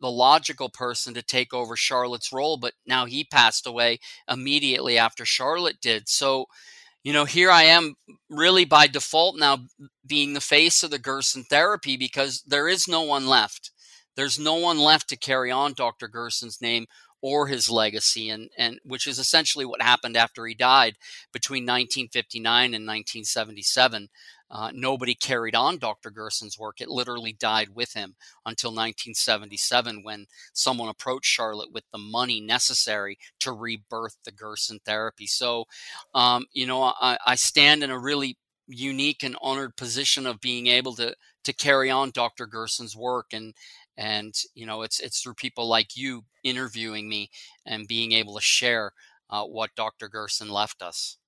the 0.00 0.10
logical 0.10 0.68
person 0.68 1.14
to 1.14 1.22
take 1.22 1.54
over 1.54 1.76
charlotte's 1.76 2.30
role 2.32 2.58
but 2.58 2.74
now 2.86 3.06
he 3.06 3.24
passed 3.24 3.66
away 3.66 3.98
immediately 4.28 4.98
after 4.98 5.24
charlotte 5.24 5.80
did. 5.80 6.08
So 6.08 6.46
you 7.04 7.12
know, 7.12 7.26
here 7.26 7.50
I 7.50 7.64
am 7.64 7.94
really 8.30 8.64
by 8.64 8.86
default 8.86 9.38
now 9.38 9.58
being 10.06 10.32
the 10.32 10.40
face 10.40 10.82
of 10.82 10.90
the 10.90 10.98
Gerson 10.98 11.44
therapy 11.44 11.96
because 11.96 12.42
there 12.46 12.66
is 12.66 12.88
no 12.88 13.02
one 13.02 13.26
left. 13.26 13.70
There's 14.16 14.38
no 14.38 14.54
one 14.54 14.78
left 14.78 15.08
to 15.10 15.16
carry 15.16 15.50
on 15.50 15.74
Dr. 15.74 16.08
Gerson's 16.08 16.60
name 16.62 16.86
or 17.20 17.46
his 17.46 17.70
legacy, 17.70 18.28
and, 18.28 18.50
and 18.58 18.78
which 18.84 19.06
is 19.06 19.18
essentially 19.18 19.64
what 19.64 19.80
happened 19.80 20.16
after 20.16 20.44
he 20.46 20.54
died 20.54 20.96
between 21.32 21.62
1959 21.62 22.64
and 22.66 22.86
1977. 22.86 24.08
Uh, 24.50 24.70
nobody 24.74 25.14
carried 25.14 25.54
on 25.54 25.78
Dr. 25.78 26.10
Gerson's 26.10 26.58
work. 26.58 26.80
It 26.80 26.88
literally 26.88 27.32
died 27.32 27.70
with 27.74 27.92
him 27.94 28.14
until 28.46 28.70
1977 28.70 30.02
when 30.02 30.26
someone 30.52 30.88
approached 30.88 31.30
Charlotte 31.30 31.72
with 31.72 31.84
the 31.92 31.98
money 31.98 32.40
necessary 32.40 33.18
to 33.40 33.52
rebirth 33.52 34.16
the 34.24 34.32
Gerson 34.32 34.78
therapy. 34.84 35.26
So, 35.26 35.64
um, 36.14 36.46
you 36.52 36.66
know, 36.66 36.92
I, 37.00 37.18
I 37.26 37.34
stand 37.34 37.82
in 37.82 37.90
a 37.90 37.98
really 37.98 38.36
unique 38.66 39.22
and 39.22 39.36
honored 39.42 39.76
position 39.76 40.26
of 40.26 40.40
being 40.40 40.66
able 40.68 40.94
to 40.94 41.14
to 41.44 41.52
carry 41.52 41.90
on 41.90 42.10
Dr. 42.10 42.46
Gerson's 42.46 42.96
work 42.96 43.32
and 43.32 43.54
and 43.96 44.34
you 44.54 44.66
know 44.66 44.82
it's 44.82 45.00
it's 45.00 45.20
through 45.20 45.34
people 45.34 45.68
like 45.68 45.96
you 45.96 46.24
interviewing 46.42 47.08
me 47.08 47.30
and 47.66 47.86
being 47.86 48.12
able 48.12 48.34
to 48.34 48.40
share 48.40 48.92
uh, 49.30 49.44
what 49.44 49.74
Dr. 49.76 50.08
Gerson 50.08 50.48
left 50.48 50.82
us. 50.82 51.18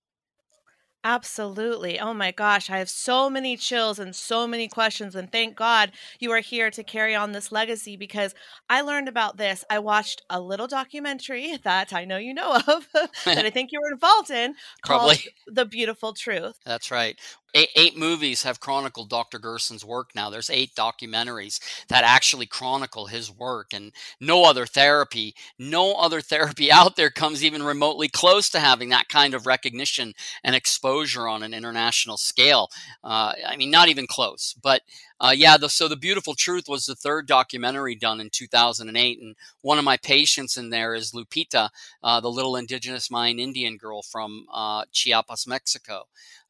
Absolutely. 1.07 2.01
Oh 2.01 2.13
my 2.13 2.33
gosh, 2.33 2.69
I 2.69 2.79
have 2.79 2.91
so 2.91 3.31
many 3.31 3.57
chills 3.57 4.01
and 4.01 4.13
so 4.13 4.45
many 4.45 4.67
questions. 4.67 5.15
And 5.15 5.31
thank 5.31 5.55
God 5.55 5.93
you 6.19 6.33
are 6.33 6.41
here 6.41 6.69
to 6.69 6.83
carry 6.83 7.15
on 7.15 7.31
this 7.31 7.53
legacy 7.53 7.97
because 7.97 8.35
I 8.69 8.81
learned 8.81 9.07
about 9.07 9.37
this. 9.37 9.65
I 9.71 9.79
watched 9.79 10.23
a 10.29 10.41
little 10.41 10.67
documentary 10.67 11.57
that 11.63 11.93
I 11.93 12.07
know 12.07 12.17
you 12.17 12.35
know 12.35 12.57
of 12.67 12.89
that 13.25 13.47
I 13.47 13.51
think 13.55 13.71
you 13.71 13.81
were 13.81 13.93
involved 13.93 14.33
in 14.33 14.57
called 14.83 15.13
Probably. 15.13 15.19
The 15.47 15.65
Beautiful 15.65 16.13
Truth. 16.13 16.59
That's 16.65 16.91
right 16.91 17.17
eight, 17.57 17.71
eight, 17.75 17.97
movies 17.97 18.43
have 18.43 18.61
chronicled 18.61 19.09
Dr. 19.09 19.39
Gerson's 19.39 19.85
work 19.85 20.11
now. 20.15 20.29
There's 20.29 20.51
eight 20.51 20.75
documentaries 20.75 21.59
that 21.89 22.05
actually 22.05 22.47
chronicle 22.47 23.07
his 23.07 23.31
work, 23.31 23.73
and 23.73 23.93
no 24.21 24.45
other 24.45 24.67
therapy, 24.67 25.35
no 25.59 25.95
other 25.95 26.21
therapy 26.21 26.71
out 26.77 26.97
there 26.97 27.11
comes 27.11 27.43
even 27.43 27.63
remotely 27.63 28.09
close 28.09 28.51
to 28.51 28.61
having 28.61 28.91
that 28.91 29.09
kind 29.09 29.35
of 29.35 29.47
recognition 29.47 30.13
and 30.45 30.55
exposure 30.55 31.27
on 31.27 31.43
an 31.43 31.55
international 31.55 32.17
scale. 32.17 32.69
Uh, 33.03 33.33
I 33.47 33.57
mean, 33.57 33.71
not 33.71 33.89
even 33.89 34.07
close. 34.07 34.55
But 34.63 34.83
uh, 35.19 35.33
yeah, 35.35 35.57
the, 35.57 35.69
so 35.69 35.89
the 35.89 35.97
beautiful 35.97 36.35
truth 36.35 36.65
was 36.69 36.85
the 36.85 36.95
third 36.95 37.27
documentary 37.27 37.95
done 37.95 38.21
in 38.21 38.29
2008, 38.31 39.19
and 39.21 39.35
one 39.63 39.79
of 39.79 39.85
my 39.85 39.97
patients 39.97 40.57
in 40.57 40.71
there 40.71 40.95
is 40.95 41.13
Lupita, 41.13 41.71
uh, 42.03 42.21
the 42.21 42.31
little 42.31 42.57
indigenous 42.57 43.11
Mayan 43.11 43.39
Indian 43.39 43.79
girl 43.79 44.03
from 44.03 44.47
uh, 44.53 44.85
Chiapas, 44.93 45.47
Mexico. 45.47 46.05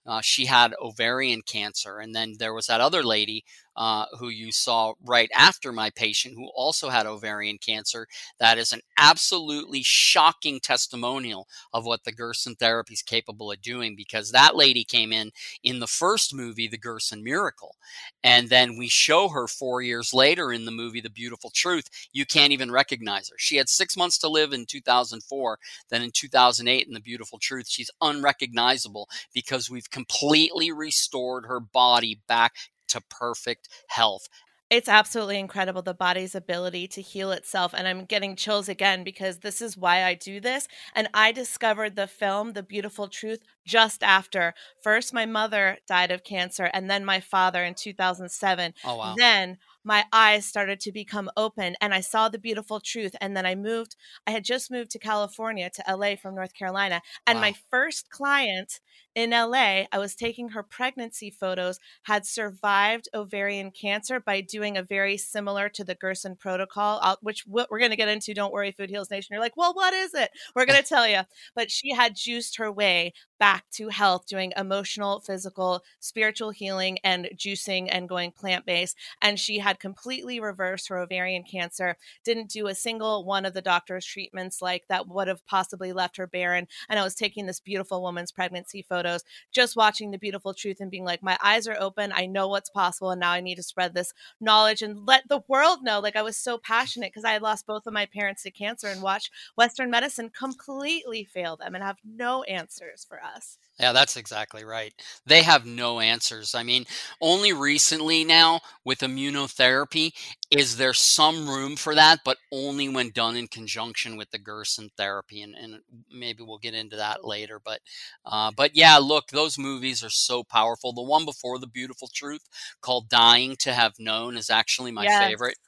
Uh, 0.07 0.21
she 0.23 0.47
had 0.47 0.75
ovarian 0.81 1.43
cancer. 1.43 1.99
And 1.99 2.15
then 2.15 2.35
there 2.39 2.55
was 2.55 2.67
that 2.67 2.81
other 2.81 3.03
lady 3.03 3.45
uh, 3.77 4.07
who 4.19 4.29
you 4.29 4.53
saw 4.53 4.95
right 5.05 5.31
after 5.35 5.73
my 5.73 5.91
patient 5.91 6.35
who 6.35 6.49
also 6.55 6.89
had 6.89 7.07
ovarian 7.07 7.59
cancer. 7.59 8.07
That 8.39 8.59
is 8.59 8.73
an 8.73 8.81
absolutely 8.99 9.83
shocking 9.83 10.61
testimonial 10.61 11.47
of 11.73 11.85
what 11.85 12.05
the 12.05 12.13
Gerson 12.13 12.55
therapy 12.55 12.95
is 12.95 13.03
capable 13.03 13.53
of 13.53 13.61
doing 13.61 13.95
because 13.97 14.33
that 14.33 14.57
lady 14.57 14.85
came 14.85 15.13
in 15.13 15.31
in 15.63 15.79
the 15.81 15.87
first 15.87 16.35
movie, 16.35 16.69
The 16.69 16.79
Gerson 16.79 17.23
Miracle. 17.23 17.77
And 18.25 18.49
then 18.49 18.77
we 18.77 18.89
show 18.89 19.29
her 19.29 19.47
four 19.47 19.83
years 19.83 20.13
later 20.15 20.53
in 20.53 20.65
the 20.65 20.71
movie, 20.71 21.01
The 21.01 21.11
Beautiful 21.11 21.51
Truth. 21.51 21.89
You 22.13 22.25
can't 22.27 22.53
even 22.53 22.71
recognize 22.71 23.29
her. 23.29 23.37
She 23.39 23.57
had 23.57 23.69
six 23.69 23.97
months 23.97 24.19
to 24.19 24.29
live 24.29 24.53
in 24.53 24.67
2004. 24.67 25.59
Then 25.91 26.03
in 26.03 26.11
2008, 26.11 26.87
in 26.87 26.95
The 26.95 27.01
Beautiful 27.01 27.39
Truth, 27.39 27.69
she's 27.69 27.91
unrecognizable 28.01 29.09
because 29.35 29.71
we've 29.71 29.91
completely 29.91 30.73
restored 30.73 31.47
her 31.47 31.61
body 31.61 32.21
back 32.27 32.55
to 32.89 33.01
perfect 33.01 33.69
health. 33.89 34.29
It's 34.69 34.89
absolutely 34.89 35.39
incredible 35.39 35.83
the 35.83 35.95
body's 35.95 36.35
ability 36.35 36.89
to 36.89 37.01
heal 37.01 37.31
itself. 37.31 37.73
And 37.73 37.87
I'm 37.87 38.05
getting 38.05 38.35
chills 38.35 38.69
again 38.69 39.05
because 39.05 39.39
this 39.39 39.63
is 39.63 39.77
why 39.77 40.03
I 40.03 40.15
do 40.15 40.41
this. 40.41 40.67
And 40.93 41.09
I 41.15 41.31
discovered 41.31 41.95
the 41.95 42.09
film, 42.09 42.53
The 42.53 42.65
Beautiful 42.65 43.07
Truth, 43.07 43.45
just 43.65 44.03
after. 44.03 44.55
First, 44.83 45.15
my 45.15 45.25
mother 45.25 45.79
died 45.87 46.11
of 46.11 46.25
cancer, 46.25 46.69
and 46.73 46.91
then 46.91 47.05
my 47.05 47.21
father 47.21 47.63
in 47.63 47.75
2007. 47.75 48.75
Oh, 48.85 48.97
wow. 48.97 49.15
Then 49.17 49.59
my 49.87 50.05
eyes 50.13 50.45
started 50.45 50.81
to 50.81 50.91
become 50.91 51.31
open 51.37 51.77
and 51.81 51.95
I 51.95 52.01
saw 52.01 52.29
the 52.29 52.41
beautiful 52.41 52.81
truth. 52.81 53.15
And 53.21 53.37
then 53.37 53.47
I 53.47 53.55
moved, 53.55 53.95
I 54.27 54.33
had 54.33 54.45
just 54.45 54.69
moved 54.69 54.91
to 54.91 54.99
California, 54.99 55.71
to 55.71 55.97
LA 55.97 56.17
from 56.17 56.35
North 56.35 56.55
Carolina. 56.55 57.01
And 57.25 57.37
wow. 57.37 57.43
my 57.43 57.55
first 57.71 58.11
client 58.11 58.81
in 59.17 59.31
LA, 59.31 59.85
I 59.91 59.99
was 59.99 60.15
taking 60.15 60.51
her 60.51 60.63
pregnancy 60.63 61.31
photos, 61.31 61.81
had 62.03 62.27
survived 62.27 63.09
ovarian 63.15 63.71
cancer 63.71 64.21
by 64.21 64.43
doing 64.43 64.77
a 64.77 64.83
very 64.83 65.17
similar 65.17 65.71
to 65.71 65.85
the 65.85 65.95
Gerson 65.95 66.37
protocol, 66.37 67.17
which 67.23 67.47
we're 67.47 67.79
going 67.79 67.91
to 67.91 67.97
get 67.97 68.11
into. 68.11 68.35
Don't 68.35 68.53
worry, 68.53 68.73
Food 68.73 68.91
Heals 68.91 69.11
Nation. 69.11 69.33
You're 69.33 69.41
like, 69.41 69.57
well, 69.57 69.73
what 69.73 69.95
is 69.95 70.13
it? 70.13 70.31
We're 70.55 70.67
going 70.67 70.83
to 70.83 70.87
tell 70.87 71.09
you. 71.09 71.21
But 71.55 71.71
she 71.71 71.95
had 71.95 72.15
juiced 72.15 72.59
her 72.59 72.71
way 72.71 73.15
back 73.39 73.65
to 73.71 73.89
health, 73.89 74.27
doing 74.27 74.53
emotional, 74.55 75.21
physical, 75.21 75.83
spiritual 75.99 76.51
healing, 76.51 76.99
and 77.03 77.31
juicing 77.35 77.89
and 77.91 78.09
going 78.09 78.33
plant 78.33 78.67
based. 78.67 78.97
And 79.23 79.41
she 79.41 79.59
had 79.59 79.81
completely 79.81 80.41
reversed 80.41 80.89
her 80.89 80.99
ovarian 80.99 81.43
cancer, 81.43 81.97
didn't 82.23 82.51
do 82.51 82.67
a 82.67 82.75
single 82.75 83.25
one 83.25 83.47
of 83.47 83.55
the 83.55 83.63
doctor's 83.63 84.05
treatments 84.05 84.61
like 84.61 84.85
that 84.89 85.09
would 85.09 85.29
have 85.29 85.47
possibly 85.47 85.95
left 85.95 86.19
her 86.19 86.27
barren. 86.27 86.67
And 86.91 86.99
I 86.99 87.05
was 87.05 87.15
taking 87.15 87.47
this 87.47 87.61
beautiful 87.61 88.03
woman's 88.03 88.33
pregnancy 88.33 88.85
photo 88.87 89.06
photos, 89.07 89.25
just 89.53 89.77
watching 89.77 90.11
the 90.11 90.19
beautiful 90.19 90.55
truth 90.55 90.79
and 90.81 90.91
being 90.91 91.05
like, 91.05 91.23
my 91.23 91.39
eyes 91.43 91.67
are 91.67 91.77
open. 91.79 92.13
I 92.15 92.27
know 92.27 92.49
what's 92.49 92.71
possible. 92.71 93.11
And 93.11 93.21
now 93.21 93.33
I 93.33 93.41
need 93.41 93.57
to 93.57 93.63
spread 93.63 93.95
this 93.95 94.13
knowledge 94.41 94.83
and 94.83 95.07
let 95.07 95.29
the 95.29 95.43
world 95.49 95.81
know. 95.83 96.01
Like 96.01 96.17
I 96.17 96.23
was 96.23 96.37
so 96.37 96.59
passionate 96.59 97.13
because 97.13 97.25
I 97.25 97.33
had 97.33 97.43
lost 97.43 97.67
both 97.67 97.87
of 97.87 97.93
my 97.93 98.07
parents 98.07 98.43
to 98.43 98.51
cancer 98.51 98.89
and 98.89 99.03
watched 99.03 99.31
Western 99.57 99.91
medicine 99.91 100.31
completely 100.37 101.25
fail 101.25 101.57
them 101.57 101.75
and 101.75 101.85
have 101.85 101.99
no 102.05 102.43
answers 102.45 103.07
for 103.09 103.23
us. 103.23 103.59
Yeah, 103.79 103.93
that's 103.93 104.17
exactly 104.17 104.65
right. 104.65 104.95
They 105.27 105.43
have 105.43 105.67
no 105.67 106.01
answers. 106.01 106.55
I 106.55 106.63
mean, 106.63 106.87
only 107.21 107.53
recently 107.53 108.25
now 108.25 108.61
with 108.85 109.01
immunotherapy 109.01 110.13
is 110.51 110.77
there 110.77 110.93
some 110.93 111.49
room 111.49 111.75
for 111.77 111.95
that, 111.95 112.21
but 112.25 112.37
only 112.53 112.89
when 112.89 113.11
done 113.11 113.37
in 113.37 113.49
conjunction 113.49 114.17
with 114.17 114.31
the 114.31 114.39
Gerson 114.39 114.91
therapy, 114.97 115.43
and, 115.43 115.55
and 115.55 115.81
maybe 116.11 116.43
we'll 116.43 116.59
get 116.59 116.75
into 116.75 116.97
that 116.97 117.25
later. 117.25 117.61
But, 117.65 117.81
uh, 118.25 118.53
but 118.57 118.77
yeah, 118.77 118.99
look, 118.99 119.29
those 119.29 119.59
movies 119.59 120.05
are 120.05 120.11
so 120.11 120.45
powerful. 120.45 120.93
The 120.93 121.03
one 121.03 121.25
before 121.25 121.59
The 121.59 121.67
Beautiful 121.67 122.09
Truth, 122.13 122.49
called 122.81 123.09
"Dying 123.09 123.57
to 123.61 123.73
Have 123.73 123.95
Known," 123.99 124.37
is 124.37 124.51
actually 124.51 124.93
my 124.93 125.05
yes. 125.05 125.25
favorite. 125.25 125.59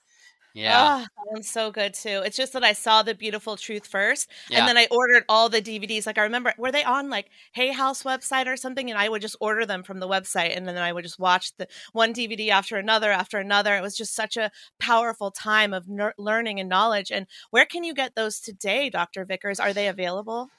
Yeah. 0.59 0.99
Oh, 0.99 1.01
that 1.01 1.33
one's 1.33 1.49
so 1.49 1.71
good 1.71 1.95
too. 1.95 2.23
It's 2.25 2.37
just 2.37 2.53
that 2.55 2.65
I 2.65 2.73
saw 2.73 3.03
the 3.03 3.15
beautiful 3.15 3.57
truth 3.57 3.87
first 3.87 4.29
yeah. 4.51 4.59
and 4.59 4.69
then 4.69 4.77
I 4.77 4.89
ordered 4.91 5.25
all 5.29 5.49
the 5.49 5.63
DVDs. 5.63 6.07
Like 6.07 6.19
I 6.19 6.23
remember 6.23 6.53
were 6.59 6.73
they 6.73 6.85
on 6.85 7.11
like 7.11 7.31
Hay 7.53 7.73
House 7.73 8.03
website 8.03 8.47
or 8.47 8.57
something? 8.57 8.91
And 8.91 8.99
I 8.99 9.09
would 9.09 9.23
just 9.23 9.37
order 9.41 9.65
them 9.65 9.83
from 9.83 10.01
the 10.01 10.09
website 10.09 10.57
and 10.57 10.67
then 10.67 10.77
I 10.77 10.93
would 10.93 11.05
just 11.05 11.19
watch 11.19 11.57
the 11.57 11.69
one 11.93 12.13
DVD 12.13 12.51
after 12.51 12.77
another 12.77 13.13
after 13.13 13.39
another. 13.39 13.77
It 13.77 13.83
was 13.83 13.97
just 13.97 14.15
such 14.15 14.37
a 14.37 14.51
powerful 14.81 15.31
time 15.31 15.73
of 15.73 15.89
ner- 15.89 16.15
learning 16.19 16.59
and 16.61 16.69
knowledge. 16.69 17.13
And 17.13 17.27
where 17.51 17.67
can 17.67 17.85
you 17.85 17.95
get 17.95 18.15
those 18.15 18.41
today, 18.41 18.91
Dr. 18.91 19.25
Vickers? 19.25 19.61
Are 19.61 19.73
they 19.73 19.89
available? 19.89 20.51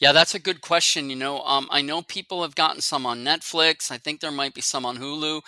Yeah, 0.00 0.12
that's 0.12 0.34
a 0.34 0.38
good 0.38 0.60
question. 0.60 1.10
You 1.10 1.16
know, 1.16 1.40
um, 1.40 1.68
I 1.70 1.82
know 1.82 2.02
people 2.02 2.42
have 2.42 2.54
gotten 2.54 2.80
some 2.80 3.06
on 3.06 3.24
Netflix. 3.24 3.90
I 3.90 3.98
think 3.98 4.20
there 4.20 4.30
might 4.30 4.54
be 4.54 4.60
some 4.60 4.86
on 4.86 4.98
Hulu. 4.98 5.40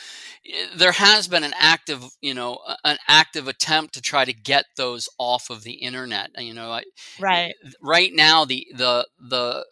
Eh, 0.46 0.66
there 0.76 0.92
has 0.92 1.28
been 1.28 1.44
an 1.44 1.54
active, 1.58 2.04
you 2.20 2.34
know, 2.34 2.58
an 2.84 2.98
active 3.08 3.48
attempt 3.48 3.94
to 3.94 4.00
try 4.02 4.24
to 4.24 4.32
get 4.32 4.64
those 4.76 5.08
off 5.18 5.50
of 5.50 5.62
the 5.62 5.74
internet. 5.74 6.30
You 6.38 6.54
know, 6.54 6.70
I, 6.72 6.80
eh, 6.80 6.82
right 7.18 7.54
right 7.82 8.10
now 8.14 8.44
the 8.44 8.66
the 8.74 9.06
the 9.20 9.64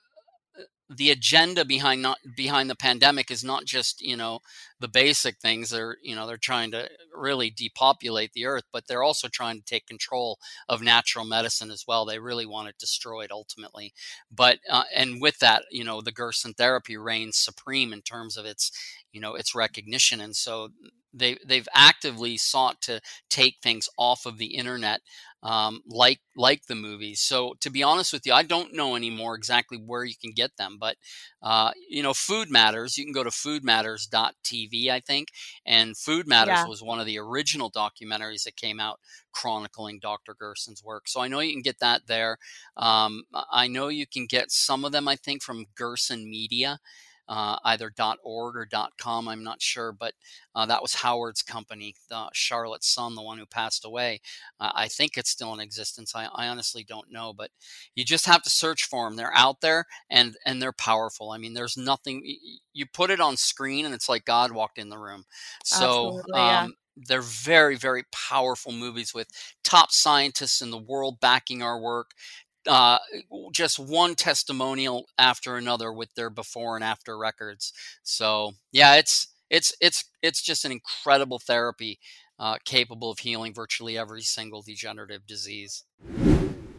eh, 0.58 0.62
the 0.90 1.10
agenda 1.10 1.64
behind 1.64 2.02
not 2.02 2.18
behind 2.36 2.70
the 2.70 2.76
pandemic 2.76 3.30
is 3.30 3.44
not 3.44 3.64
just 3.64 4.00
you 4.00 4.16
know 4.16 4.40
the 4.80 4.88
basic 4.88 5.38
things 5.38 5.70
they're 5.70 5.96
you 6.02 6.14
know 6.14 6.26
they're 6.26 6.36
trying 6.36 6.70
to 6.70 6.88
really 7.14 7.50
depopulate 7.50 8.32
the 8.32 8.46
earth 8.46 8.64
but 8.72 8.86
they're 8.86 9.02
also 9.02 9.28
trying 9.28 9.58
to 9.58 9.64
take 9.64 9.86
control 9.86 10.38
of 10.68 10.82
natural 10.82 11.24
medicine 11.24 11.70
as 11.70 11.84
well 11.86 12.04
they 12.04 12.18
really 12.18 12.46
want 12.46 12.68
it 12.68 12.78
destroyed 12.78 13.30
ultimately 13.30 13.92
but 14.30 14.58
uh, 14.70 14.84
and 14.94 15.20
with 15.20 15.38
that 15.38 15.62
you 15.70 15.84
know 15.84 16.00
the 16.00 16.12
gerson 16.12 16.54
therapy 16.54 16.96
reigns 16.96 17.36
supreme 17.36 17.92
in 17.92 18.02
terms 18.02 18.36
of 18.36 18.44
its 18.44 18.70
you 19.12 19.20
know 19.20 19.34
its 19.34 19.54
recognition 19.54 20.20
and 20.20 20.36
so 20.36 20.68
they 21.14 21.36
they've 21.46 21.68
actively 21.74 22.36
sought 22.36 22.80
to 22.82 23.00
take 23.30 23.56
things 23.62 23.88
off 23.96 24.26
of 24.26 24.38
the 24.38 24.54
internet 24.56 25.00
um, 25.42 25.82
like 25.86 26.20
like 26.36 26.66
the 26.66 26.74
movies. 26.74 27.20
So 27.20 27.54
to 27.60 27.70
be 27.70 27.82
honest 27.82 28.12
with 28.12 28.26
you, 28.26 28.32
I 28.32 28.42
don't 28.42 28.74
know 28.74 28.96
anymore 28.96 29.34
exactly 29.36 29.78
where 29.78 30.04
you 30.04 30.14
can 30.20 30.32
get 30.32 30.56
them, 30.56 30.78
but 30.80 30.96
uh, 31.42 31.70
you 31.88 32.02
know, 32.02 32.14
Food 32.14 32.50
Matters. 32.50 32.98
You 32.98 33.04
can 33.04 33.12
go 33.12 33.22
to 33.24 33.30
foodmatters.tv, 33.30 34.67
I 34.90 35.00
think, 35.00 35.28
and 35.64 35.96
Food 35.96 36.26
Matters 36.26 36.58
yeah. 36.58 36.66
was 36.66 36.82
one 36.82 37.00
of 37.00 37.06
the 37.06 37.18
original 37.18 37.70
documentaries 37.70 38.44
that 38.44 38.56
came 38.56 38.80
out 38.80 39.00
chronicling 39.32 39.98
Dr. 40.00 40.34
Gerson's 40.34 40.82
work. 40.84 41.08
So 41.08 41.20
I 41.20 41.28
know 41.28 41.40
you 41.40 41.52
can 41.52 41.62
get 41.62 41.80
that 41.80 42.06
there. 42.06 42.38
Um, 42.76 43.24
I 43.52 43.66
know 43.68 43.88
you 43.88 44.06
can 44.06 44.26
get 44.26 44.50
some 44.50 44.84
of 44.84 44.92
them, 44.92 45.08
I 45.08 45.16
think, 45.16 45.42
from 45.42 45.66
Gerson 45.74 46.28
Media 46.28 46.78
uh, 47.28 47.56
either 47.64 47.92
.org 48.22 48.56
or 48.56 48.68
.com. 48.98 49.28
I'm 49.28 49.44
not 49.44 49.60
sure, 49.60 49.92
but 49.92 50.14
uh, 50.54 50.66
that 50.66 50.82
was 50.82 50.94
Howard's 50.94 51.42
company, 51.42 51.94
Charlotte's 52.32 52.92
son, 52.92 53.14
the 53.14 53.22
one 53.22 53.38
who 53.38 53.46
passed 53.46 53.84
away. 53.84 54.20
Uh, 54.58 54.72
I 54.74 54.88
think 54.88 55.16
it's 55.16 55.30
still 55.30 55.52
in 55.52 55.60
existence. 55.60 56.14
I, 56.14 56.28
I, 56.34 56.48
honestly 56.48 56.84
don't 56.84 57.12
know, 57.12 57.32
but 57.32 57.50
you 57.94 58.04
just 58.04 58.26
have 58.26 58.42
to 58.42 58.50
search 58.50 58.84
for 58.84 59.06
them. 59.06 59.16
They're 59.16 59.34
out 59.34 59.60
there 59.60 59.84
and 60.10 60.36
and 60.44 60.60
they're 60.62 60.72
powerful. 60.72 61.30
I 61.30 61.38
mean, 61.38 61.54
there's 61.54 61.76
nothing. 61.76 62.22
You 62.72 62.86
put 62.86 63.10
it 63.10 63.20
on 63.20 63.36
screen 63.36 63.84
and 63.84 63.94
it's 63.94 64.08
like 64.08 64.24
God 64.24 64.52
walked 64.52 64.78
in 64.78 64.88
the 64.88 64.98
room. 64.98 65.24
So. 65.64 66.22
Um, 66.34 66.74
they're 67.06 67.22
very 67.22 67.76
very 67.76 68.02
powerful 68.10 68.72
movies 68.72 69.14
with 69.14 69.28
top 69.62 69.92
scientists 69.92 70.60
in 70.60 70.72
the 70.72 70.78
world 70.78 71.20
backing 71.20 71.62
our 71.62 71.80
work 71.80 72.10
uh, 72.66 72.98
just 73.52 73.78
one 73.78 74.14
testimonial 74.14 75.06
after 75.18 75.56
another 75.56 75.92
with 75.92 76.14
their 76.14 76.30
before 76.30 76.76
and 76.76 76.84
after 76.84 77.16
records. 77.16 77.72
So 78.02 78.52
yeah, 78.72 78.96
it's 78.96 79.28
it's 79.50 79.74
it's 79.80 80.04
it's 80.22 80.42
just 80.42 80.64
an 80.64 80.72
incredible 80.72 81.38
therapy 81.38 81.98
uh, 82.38 82.56
capable 82.64 83.10
of 83.10 83.20
healing 83.20 83.54
virtually 83.54 83.98
every 83.98 84.22
single 84.22 84.62
degenerative 84.62 85.26
disease. 85.26 85.84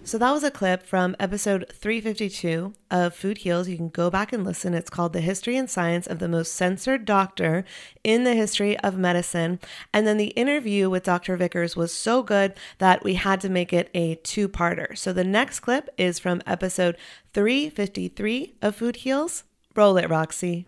So 0.10 0.18
that 0.18 0.32
was 0.32 0.44
a 0.44 0.50
clip 0.50 0.82
from 0.88 1.16
episode 1.20 1.68
352 1.72 2.74
of 2.90 3.14
Food 3.14 3.38
Heals. 3.38 3.70
You 3.70 3.78
can 3.78 3.90
go 3.90 4.10
back 4.10 4.34
and 4.34 4.44
listen. 4.44 4.74
It's 4.74 4.90
called 4.90 5.14
The 5.14 5.22
History 5.22 5.56
and 5.56 5.70
Science 5.70 6.08
of 6.08 6.18
the 6.18 6.28
Most 6.28 6.54
Censored 6.54 7.06
Doctor 7.06 7.64
in 8.04 8.24
the 8.24 8.34
History 8.34 8.76
of 8.80 8.98
Medicine. 8.98 9.60
And 9.94 10.08
then 10.08 10.18
the 10.18 10.30
interview 10.30 10.90
with 10.90 11.04
Dr. 11.04 11.38
Vickers 11.38 11.76
was 11.76 11.94
so 11.94 12.24
good 12.24 12.56
that 12.80 13.04
we 13.04 13.14
had 13.14 13.40
to 13.42 13.50
make 13.50 13.72
it 13.72 13.92
a 13.94 14.16
two 14.16 14.50
parter. 14.50 14.98
So 14.98 15.14
the 15.14 15.24
next 15.24 15.60
clip 15.60 15.90
is 15.96 16.18
from 16.18 16.42
episode 16.48 16.98
353 17.36 18.56
of 18.64 18.76
Food 18.76 18.96
Heals. 18.96 19.44
Roll 19.76 19.96
it, 19.98 20.10
Roxy. 20.10 20.66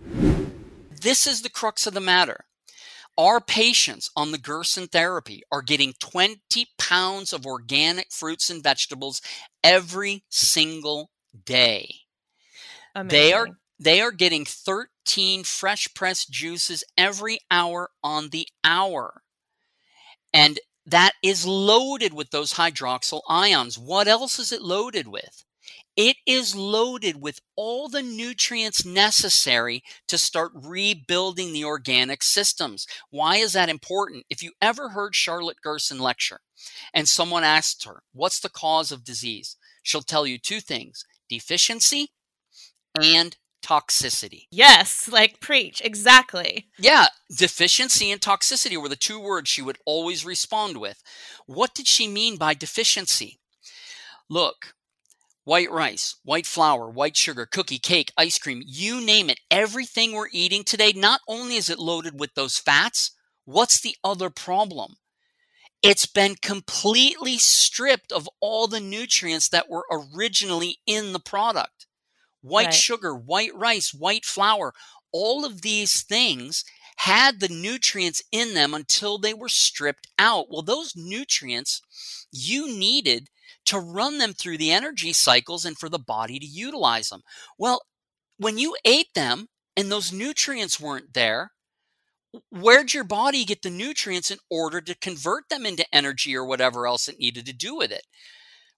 this 1.01 1.25
is 1.25 1.41
the 1.41 1.49
crux 1.49 1.87
of 1.87 1.95
the 1.95 1.99
matter. 1.99 2.45
Our 3.17 3.41
patients 3.41 4.09
on 4.15 4.31
the 4.31 4.37
Gerson 4.37 4.87
therapy 4.87 5.43
are 5.51 5.61
getting 5.61 5.93
20 5.99 6.39
pounds 6.77 7.33
of 7.33 7.45
organic 7.45 8.11
fruits 8.11 8.49
and 8.49 8.63
vegetables 8.63 9.21
every 9.63 10.23
single 10.29 11.09
day. 11.45 11.95
Amazing. 12.95 13.09
They 13.09 13.33
are 13.33 13.47
they 13.79 14.01
are 14.01 14.11
getting 14.11 14.45
13 14.45 15.43
fresh 15.43 15.91
pressed 15.93 16.31
juices 16.31 16.83
every 16.97 17.39
hour 17.49 17.89
on 18.03 18.29
the 18.29 18.47
hour. 18.63 19.23
And 20.33 20.59
that 20.85 21.13
is 21.23 21.45
loaded 21.45 22.13
with 22.13 22.29
those 22.29 22.53
hydroxyl 22.53 23.21
ions. 23.27 23.77
What 23.77 24.07
else 24.07 24.39
is 24.39 24.51
it 24.51 24.61
loaded 24.61 25.07
with? 25.07 25.43
It 25.97 26.17
is 26.25 26.55
loaded 26.55 27.21
with 27.21 27.39
all 27.55 27.89
the 27.89 28.01
nutrients 28.01 28.85
necessary 28.85 29.83
to 30.07 30.17
start 30.17 30.51
rebuilding 30.55 31.51
the 31.51 31.65
organic 31.65 32.23
systems. 32.23 32.87
Why 33.09 33.37
is 33.37 33.53
that 33.53 33.69
important? 33.69 34.25
If 34.29 34.41
you 34.41 34.51
ever 34.61 34.89
heard 34.89 35.15
Charlotte 35.15 35.57
Gerson 35.61 35.99
lecture 35.99 36.39
and 36.93 37.09
someone 37.09 37.43
asked 37.43 37.85
her, 37.85 38.03
What's 38.13 38.39
the 38.39 38.49
cause 38.49 38.91
of 38.91 39.03
disease? 39.03 39.57
She'll 39.83 40.01
tell 40.01 40.25
you 40.25 40.37
two 40.37 40.61
things 40.61 41.03
deficiency 41.29 42.09
and 43.01 43.37
toxicity. 43.63 44.47
Yes, 44.51 45.07
like 45.07 45.39
preach. 45.39 45.81
Exactly. 45.83 46.67
Yeah, 46.77 47.07
deficiency 47.35 48.11
and 48.11 48.19
toxicity 48.19 48.81
were 48.81 48.89
the 48.89 48.95
two 48.95 49.19
words 49.19 49.49
she 49.49 49.61
would 49.61 49.77
always 49.85 50.25
respond 50.25 50.77
with. 50.77 51.01
What 51.45 51.73
did 51.73 51.87
she 51.87 52.07
mean 52.07 52.37
by 52.37 52.53
deficiency? 52.53 53.39
Look, 54.29 54.73
white 55.43 55.71
rice, 55.71 56.15
white 56.23 56.45
flour, 56.45 56.89
white 56.89 57.17
sugar, 57.17 57.45
cookie, 57.45 57.79
cake, 57.79 58.11
ice 58.17 58.37
cream, 58.37 58.61
you 58.65 59.01
name 59.01 59.29
it, 59.29 59.39
everything 59.49 60.13
we're 60.13 60.27
eating 60.31 60.63
today, 60.63 60.93
not 60.93 61.21
only 61.27 61.55
is 61.55 61.69
it 61.69 61.79
loaded 61.79 62.19
with 62.19 62.33
those 62.35 62.57
fats, 62.57 63.11
what's 63.45 63.79
the 63.81 63.95
other 64.03 64.29
problem? 64.29 64.95
It's 65.81 66.05
been 66.05 66.35
completely 66.35 67.37
stripped 67.37 68.11
of 68.11 68.29
all 68.39 68.67
the 68.67 68.79
nutrients 68.79 69.49
that 69.49 69.69
were 69.69 69.85
originally 69.91 70.77
in 70.85 71.13
the 71.13 71.19
product. 71.19 71.87
White 72.41 72.73
Right. 72.73 72.73
sugar, 72.73 73.15
white 73.15 73.55
rice, 73.55 73.93
white 73.93 74.25
flour, 74.25 74.73
all 75.11 75.45
of 75.45 75.61
these 75.61 76.03
things 76.03 76.63
had 76.97 77.39
the 77.39 77.49
nutrients 77.49 78.21
in 78.31 78.53
them 78.53 78.73
until 78.73 79.17
they 79.17 79.33
were 79.33 79.49
stripped 79.49 80.07
out. 80.19 80.47
Well, 80.49 80.61
those 80.61 80.95
nutrients 80.95 81.81
you 82.31 82.67
needed 82.67 83.29
to 83.71 83.79
run 83.79 84.17
them 84.17 84.33
through 84.33 84.57
the 84.57 84.71
energy 84.71 85.13
cycles 85.13 85.63
and 85.63 85.77
for 85.77 85.87
the 85.87 85.97
body 85.97 86.39
to 86.39 86.45
utilize 86.45 87.07
them. 87.07 87.21
Well, 87.57 87.81
when 88.37 88.57
you 88.57 88.75
ate 88.83 89.13
them 89.15 89.47
and 89.77 89.89
those 89.89 90.11
nutrients 90.11 90.77
weren't 90.77 91.13
there, 91.13 91.53
where'd 92.51 92.93
your 92.93 93.05
body 93.05 93.45
get 93.45 93.61
the 93.61 93.69
nutrients 93.69 94.29
in 94.29 94.39
order 94.49 94.81
to 94.81 94.97
convert 94.99 95.47
them 95.49 95.65
into 95.65 95.85
energy 95.93 96.35
or 96.35 96.45
whatever 96.45 96.85
else 96.85 97.07
it 97.07 97.17
needed 97.17 97.45
to 97.45 97.53
do 97.53 97.77
with 97.77 97.93
it? 97.93 98.03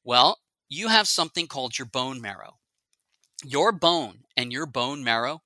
Well, 0.03 0.37
you 0.69 0.89
have 0.89 1.07
something 1.07 1.47
called 1.47 1.79
your 1.79 1.87
bone 1.87 2.21
marrow. 2.21 2.59
Your 3.43 3.71
bone 3.71 4.19
and 4.37 4.53
your 4.53 4.67
bone 4.67 5.03
marrow, 5.03 5.41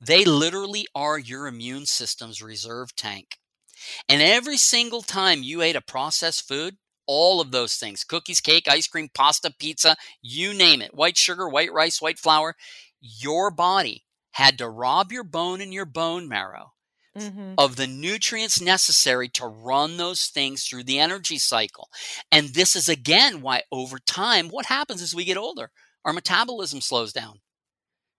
they 0.00 0.24
literally 0.24 0.86
are 0.94 1.18
your 1.18 1.48
immune 1.48 1.86
system's 1.86 2.40
reserve 2.40 2.94
tank. 2.94 3.38
And 4.08 4.22
every 4.22 4.58
single 4.58 5.02
time 5.02 5.42
you 5.42 5.60
ate 5.60 5.76
a 5.76 5.80
processed 5.80 6.46
food, 6.46 6.76
all 7.06 7.40
of 7.40 7.50
those 7.50 7.76
things 7.76 8.04
cookies, 8.04 8.40
cake, 8.40 8.68
ice 8.68 8.86
cream, 8.86 9.08
pasta, 9.14 9.52
pizza, 9.58 9.96
you 10.22 10.54
name 10.54 10.82
it 10.82 10.94
white 10.94 11.16
sugar, 11.16 11.48
white 11.48 11.72
rice, 11.72 12.00
white 12.00 12.18
flour 12.18 12.54
your 13.00 13.50
body 13.50 14.04
had 14.32 14.58
to 14.58 14.68
rob 14.68 15.12
your 15.12 15.24
bone 15.24 15.60
and 15.60 15.74
your 15.74 15.84
bone 15.84 16.28
marrow 16.28 16.72
hmm 17.14 17.54
of 17.58 17.76
the 17.76 17.86
nutrients 17.86 18.60
necessary 18.60 19.28
to 19.28 19.46
run 19.46 19.96
those 19.96 20.26
things 20.26 20.64
through 20.64 20.84
the 20.84 20.98
energy 20.98 21.38
cycle. 21.38 21.88
And 22.30 22.48
this 22.48 22.74
is 22.74 22.88
again 22.88 23.42
why 23.42 23.62
over 23.70 23.98
time, 23.98 24.48
what 24.48 24.66
happens 24.66 25.02
as 25.02 25.14
we 25.14 25.24
get 25.24 25.36
older? 25.36 25.70
Our 26.04 26.12
metabolism 26.12 26.80
slows 26.80 27.12
down. 27.12 27.40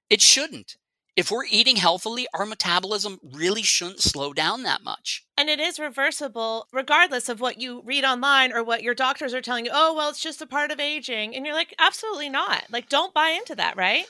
It 0.10 0.22
shouldn't. 0.22 0.78
If 1.16 1.30
we're 1.30 1.46
eating 1.46 1.76
healthily, 1.76 2.26
our 2.34 2.46
metabolism 2.46 3.20
really 3.22 3.62
shouldn't 3.62 4.02
slow 4.02 4.34
down 4.34 4.64
that 4.64 4.84
much. 4.84 5.24
And 5.38 5.48
it 5.48 5.60
is 5.60 5.80
reversible 5.80 6.68
regardless 6.74 7.30
of 7.30 7.40
what 7.40 7.62
you 7.62 7.84
read 7.86 8.04
online 8.04 8.52
or 8.52 8.64
what 8.64 8.82
your 8.82 8.96
doctors 8.96 9.34
are 9.34 9.42
telling 9.42 9.66
you. 9.66 9.72
Oh, 9.74 9.94
well, 9.94 10.10
it's 10.10 10.22
just 10.22 10.42
a 10.42 10.48
part 10.48 10.72
of 10.72 10.80
aging. 10.80 11.36
And 11.36 11.46
you're 11.46 11.54
like, 11.54 11.76
absolutely 11.78 12.30
not. 12.30 12.64
Like, 12.72 12.90
don't 12.90 13.14
buy 13.14 13.30
into 13.30 13.54
that, 13.56 13.78
right? 13.78 14.06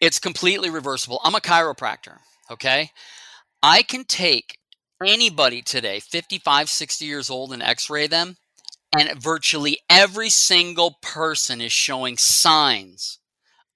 It's 0.00 0.18
completely 0.18 0.68
reversible. 0.68 1.20
I'm 1.24 1.34
a 1.34 1.40
chiropractor, 1.40 2.18
okay? 2.50 2.90
I 3.62 3.82
can 3.82 4.04
take 4.04 4.58
anybody 5.02 5.62
today, 5.62 6.00
55, 6.00 6.68
60 6.68 7.04
years 7.04 7.30
old, 7.30 7.52
and 7.52 7.62
x 7.62 7.88
ray 7.88 8.06
them, 8.06 8.36
and 8.96 9.20
virtually 9.20 9.78
every 9.88 10.28
single 10.28 10.98
person 11.00 11.62
is 11.62 11.72
showing 11.72 12.18
signs 12.18 13.18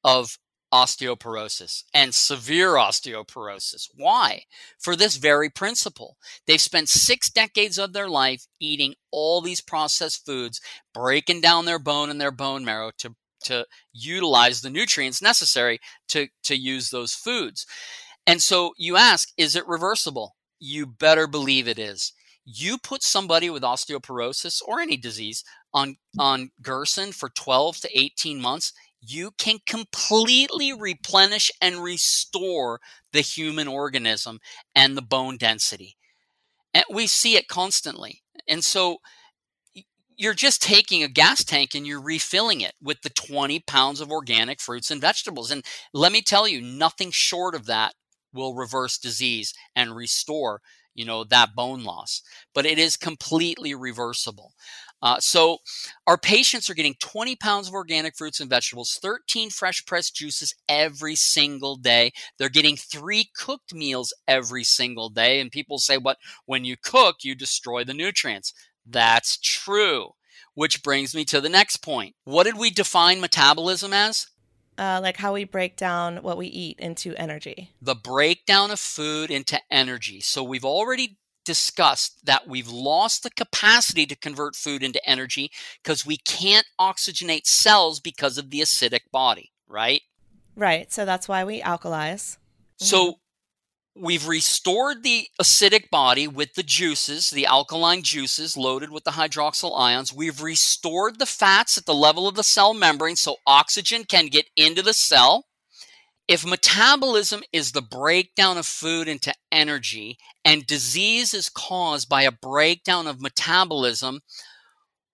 of 0.05 0.39
osteoporosis 0.73 1.85
and 1.95 2.15
severe 2.15 2.75
osteoporosis. 2.75 3.89
Why? 3.95 4.43
For 4.79 4.97
this 4.97 5.17
very 5.17 5.49
principle. 5.49 6.17
They've 6.47 6.61
spent 6.61 6.89
six 6.89 7.31
decades 7.31 7.79
of 7.79 7.93
their 7.93 8.09
life 8.09 8.47
eating 8.61 8.95
all 9.11 9.41
these 9.41 9.61
processed 9.61 10.27
foods, 10.27 10.61
breaking 10.93 11.41
down 11.41 11.65
their 11.65 11.79
bone 11.79 12.11
and 12.11 12.21
their 12.21 12.31
bone 12.31 12.65
marrow 12.65 12.91
to, 12.99 13.15
to 13.45 13.67
utilize 13.93 14.61
the 14.61 14.71
nutrients 14.71 15.23
necessary 15.23 15.79
to, 16.09 16.29
to 16.45 16.57
use 16.57 16.91
those 16.91 17.15
foods. 17.15 17.67
And 18.27 18.43
so 18.43 18.73
you 18.77 18.97
ask, 18.97 19.31
is 19.37 19.55
it 19.55 19.69
reversible? 19.69 20.37
You 20.59 20.87
better 20.87 21.27
believe 21.27 21.69
it 21.69 21.79
is. 21.79 22.13
You 22.45 22.79
put 22.79 23.03
somebody 23.03 23.51
with 23.51 23.63
osteoporosis 23.63 24.63
or 24.67 24.81
any 24.81 24.97
disease 24.97 25.43
on, 25.75 25.97
on 26.19 26.51
Gerson 26.63 27.13
for 27.13 27.29
12 27.29 27.79
to 27.79 27.99
18 27.99 28.41
months, 28.41 28.73
you 29.07 29.33
can 29.39 29.59
completely 29.67 30.73
replenish 30.73 31.51
and 31.61 31.83
restore 31.83 32.81
the 33.13 33.21
human 33.21 33.69
organism 33.69 34.39
and 34.75 34.97
the 34.97 35.03
bone 35.03 35.37
density. 35.37 35.97
And 36.75 36.85
we 36.91 37.07
see 37.07 37.37
it 37.37 37.49
constantly. 37.49 38.23
And 38.49 38.65
so 38.65 38.99
you're 40.17 40.35
just 40.35 40.63
taking 40.63 41.03
a 41.03 41.09
gas 41.09 41.45
tank 41.45 41.75
and 41.75 41.87
you're 41.87 42.03
refilling 42.03 42.61
it 42.61 42.75
with 42.83 43.03
the 43.03 43.11
20 43.11 43.61
pounds 43.61 44.01
of 44.01 44.11
organic 44.11 44.61
fruits 44.61 44.91
and 44.91 45.01
vegetables. 45.01 45.51
And 45.51 45.65
let 45.93 46.13
me 46.13 46.23
tell 46.23 46.49
you, 46.49 46.63
nothing 46.63 47.11
short 47.11 47.55
of 47.55 47.67
that 47.67 47.95
will 48.33 48.55
reverse 48.55 48.99
disease 48.99 49.55
and 49.75 49.97
restore 49.97 50.61
you 50.97 51.05
know 51.05 51.23
that 51.25 51.55
bone 51.55 51.85
loss 51.85 52.23
but 52.55 52.67
it 52.67 52.79
is 52.79 52.97
completely 52.97 53.75
reversible 53.75 54.53
uh, 55.03 55.19
so 55.21 55.59
our 56.07 56.17
patients 56.17 56.71
are 56.71 56.75
getting 56.75 56.95
20 56.99 57.37
pounds 57.37 57.69
of 57.69 57.75
organic 57.75 58.17
fruits 58.17 58.41
and 58.41 58.49
vegetables 58.51 58.99
13 59.03 59.51
fresh 59.51 59.85
pressed 59.85 60.17
juices 60.17 60.55
every 60.69 61.15
single 61.15 61.77
day. 61.77 62.13
They're 62.39 62.49
getting 62.49 62.77
three 62.77 63.31
cooked 63.37 63.75
meals 63.75 64.15
every 64.27 64.65
single 64.65 65.09
day 65.11 65.41
and 65.41 65.51
people 65.51 65.79
say 65.79 65.99
what 65.99 66.19
when 66.47 66.65
you 66.65 66.77
cook 66.77 67.17
you 67.23 67.35
destroy 67.35 67.85
the 67.85 67.95
nutrients. 67.95 68.53
That's 68.87 69.37
true. 69.39 70.13
Which 70.55 70.83
brings 70.83 71.15
me 71.15 71.25
to 71.27 71.41
the 71.41 71.49
next 71.51 71.79
point. 71.79 72.15
What 72.25 72.45
did 72.45 72.57
we 72.57 72.71
define 72.71 73.21
metabolism 73.21 73.93
as? 73.93 74.29
Uh, 74.79 75.01
like 75.03 75.17
how 75.17 75.33
we 75.33 75.45
break 75.45 75.77
down 75.77 76.19
what 76.19 76.37
we 76.37 76.47
eat 76.47 76.79
into 76.79 77.15
energy. 77.17 77.71
the 77.81 77.95
breakdown 77.95 78.71
of 78.71 78.79
food 78.79 79.31
into 79.31 79.59
energy. 79.71 80.21
So 80.21 80.43
we've 80.43 80.65
already 80.67 81.19
discussed 81.47 82.27
that 82.27 82.47
we've 82.47 82.69
lost 82.69 83.23
the 83.23 83.31
capacity 83.31 84.05
to 84.05 84.17
convert 84.17 84.55
food 84.55 84.83
into 84.83 85.01
energy 85.09 85.51
because 85.83 86.05
we 86.05 86.19
can't 86.19 86.67
oxygenate 86.79 87.47
cells 87.47 88.01
because 88.01 88.37
of 88.37 88.51
the 88.51 88.61
acidic 88.61 89.11
body, 89.11 89.53
right? 89.67 90.03
Right. 90.55 90.93
So 90.93 91.07
that's 91.07 91.29
why 91.29 91.45
we 91.45 91.63
alkalize. 91.63 92.37
So 92.77 93.13
mm-hmm. 93.13 94.05
we've 94.05 94.29
restored 94.29 95.03
the 95.03 95.29
acidic 95.41 95.89
body 95.91 96.29
with 96.29 96.55
the 96.55 96.63
juices, 96.63 97.31
the 97.31 97.47
alkaline 97.47 98.03
juices 98.03 98.57
loaded 98.57 98.91
with 98.91 99.05
the 99.05 99.13
hydroxyl 99.13 99.79
ions. 99.79 100.13
We've 100.13 100.43
restored 100.43 101.19
the 101.19 101.27
fats 101.27 101.79
at 101.79 101.87
the 101.87 101.95
level 101.95 102.29
of 102.29 102.35
the 102.35 102.43
cell 102.43 102.75
membrane 102.75 103.17
so 103.17 103.37
oxygen 103.47 104.05
can 104.05 104.27
get 104.27 104.47
into 104.57 104.83
the 104.83 104.93
cell. 104.93 105.46
If 106.29 106.45
metabolism 106.45 107.43
is 107.53 107.73
the 107.73 107.83
breakdown 107.83 108.59
of 108.59 108.67
food 108.67 109.07
into 109.07 109.33
energy 109.53 110.19
and 110.45 110.67
disease 110.67 111.33
is 111.33 111.49
caused 111.49 112.09
by 112.09 112.23
a 112.23 112.33
breakdown 112.33 113.07
of 113.07 113.21
metabolism, 113.21 114.21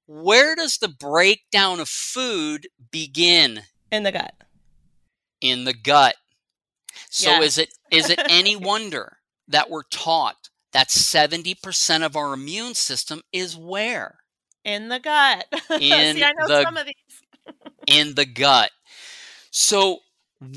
where 0.07 0.55
does 0.57 0.79
the 0.79 0.89
breakdown 0.89 1.81
of 1.81 1.89
food 1.89 2.67
begin? 2.91 3.63
In 3.91 4.05
the 4.05 4.13
gut. 4.13 4.35
in 5.43 5.65
the 5.65 5.75
gut. 5.75 6.15
So 7.11 7.43
is 7.43 7.59
it 7.59 7.69
is 7.91 8.09
it 8.09 8.21
any 8.29 8.57
wonder 8.71 9.19
that 9.49 9.69
we're 9.69 9.83
taught 9.91 10.49
that 10.73 10.89
70% 10.89 12.03
of 12.07 12.17
our 12.17 12.33
immune 12.33 12.75
system 12.75 13.21
is 13.33 13.55
where? 13.57 14.19
In 14.65 14.89
the 14.89 14.99
gut. 14.99 15.45
In 15.73 16.17
See, 16.17 16.25
I 16.25 16.33
know 16.33 16.49
the- 16.49 16.63
some 16.63 16.77
of 16.79 16.87
these. 16.87 17.55
In 17.87 18.15
the 18.15 18.25
gut. 18.25 18.71
So 19.51 19.99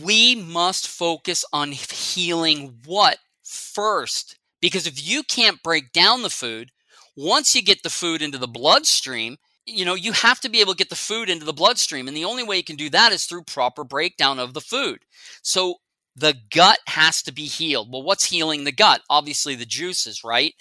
we 0.04 0.36
must 0.36 0.88
focus 0.88 1.45
on 1.54 1.71
healing 1.71 2.80
what 2.86 3.17
first 3.43 4.38
because 4.62 4.88
if 4.88 5.08
you 5.08 5.24
can't 5.24 5.62
break 5.62 5.91
down 5.91 6.24
the 6.24 6.30
food, 6.30 6.71
once 7.15 7.56
you 7.56 7.62
get 7.62 7.84
the 7.84 7.89
food 7.89 8.21
into 8.21 8.38
the 8.38 8.48
bloodstream, 8.48 9.38
you 9.65 9.86
know, 9.86 9.95
you 9.95 10.12
have 10.12 10.39
to 10.41 10.50
be 10.50 10.60
able 10.60 10.74
to 10.74 10.78
get 10.78 10.89
the 10.89 10.95
food 10.95 11.30
into 11.30 11.45
the 11.45 11.54
bloodstream. 11.54 12.08
And 12.08 12.15
the 12.15 12.26
only 12.26 12.43
way 12.43 12.58
you 12.58 12.63
can 12.63 12.76
do 12.76 12.89
that 12.89 13.12
is 13.12 13.26
through 13.26 13.43
proper 13.43 13.84
breakdown 13.84 14.39
of 14.39 14.54
the 14.54 14.62
food. 14.62 15.00
So 15.41 15.76
the 16.15 16.36
gut 16.52 16.80
has 16.88 17.21
to 17.24 17.34
be 17.34 17.45
healed. 17.45 17.91
Well, 17.91 18.04
what's 18.04 18.26
healing 18.26 18.63
the 18.63 18.71
gut? 18.71 19.02
Obviously, 19.10 19.56
the 19.56 19.65
juices, 19.65 20.24
right? 20.24 20.54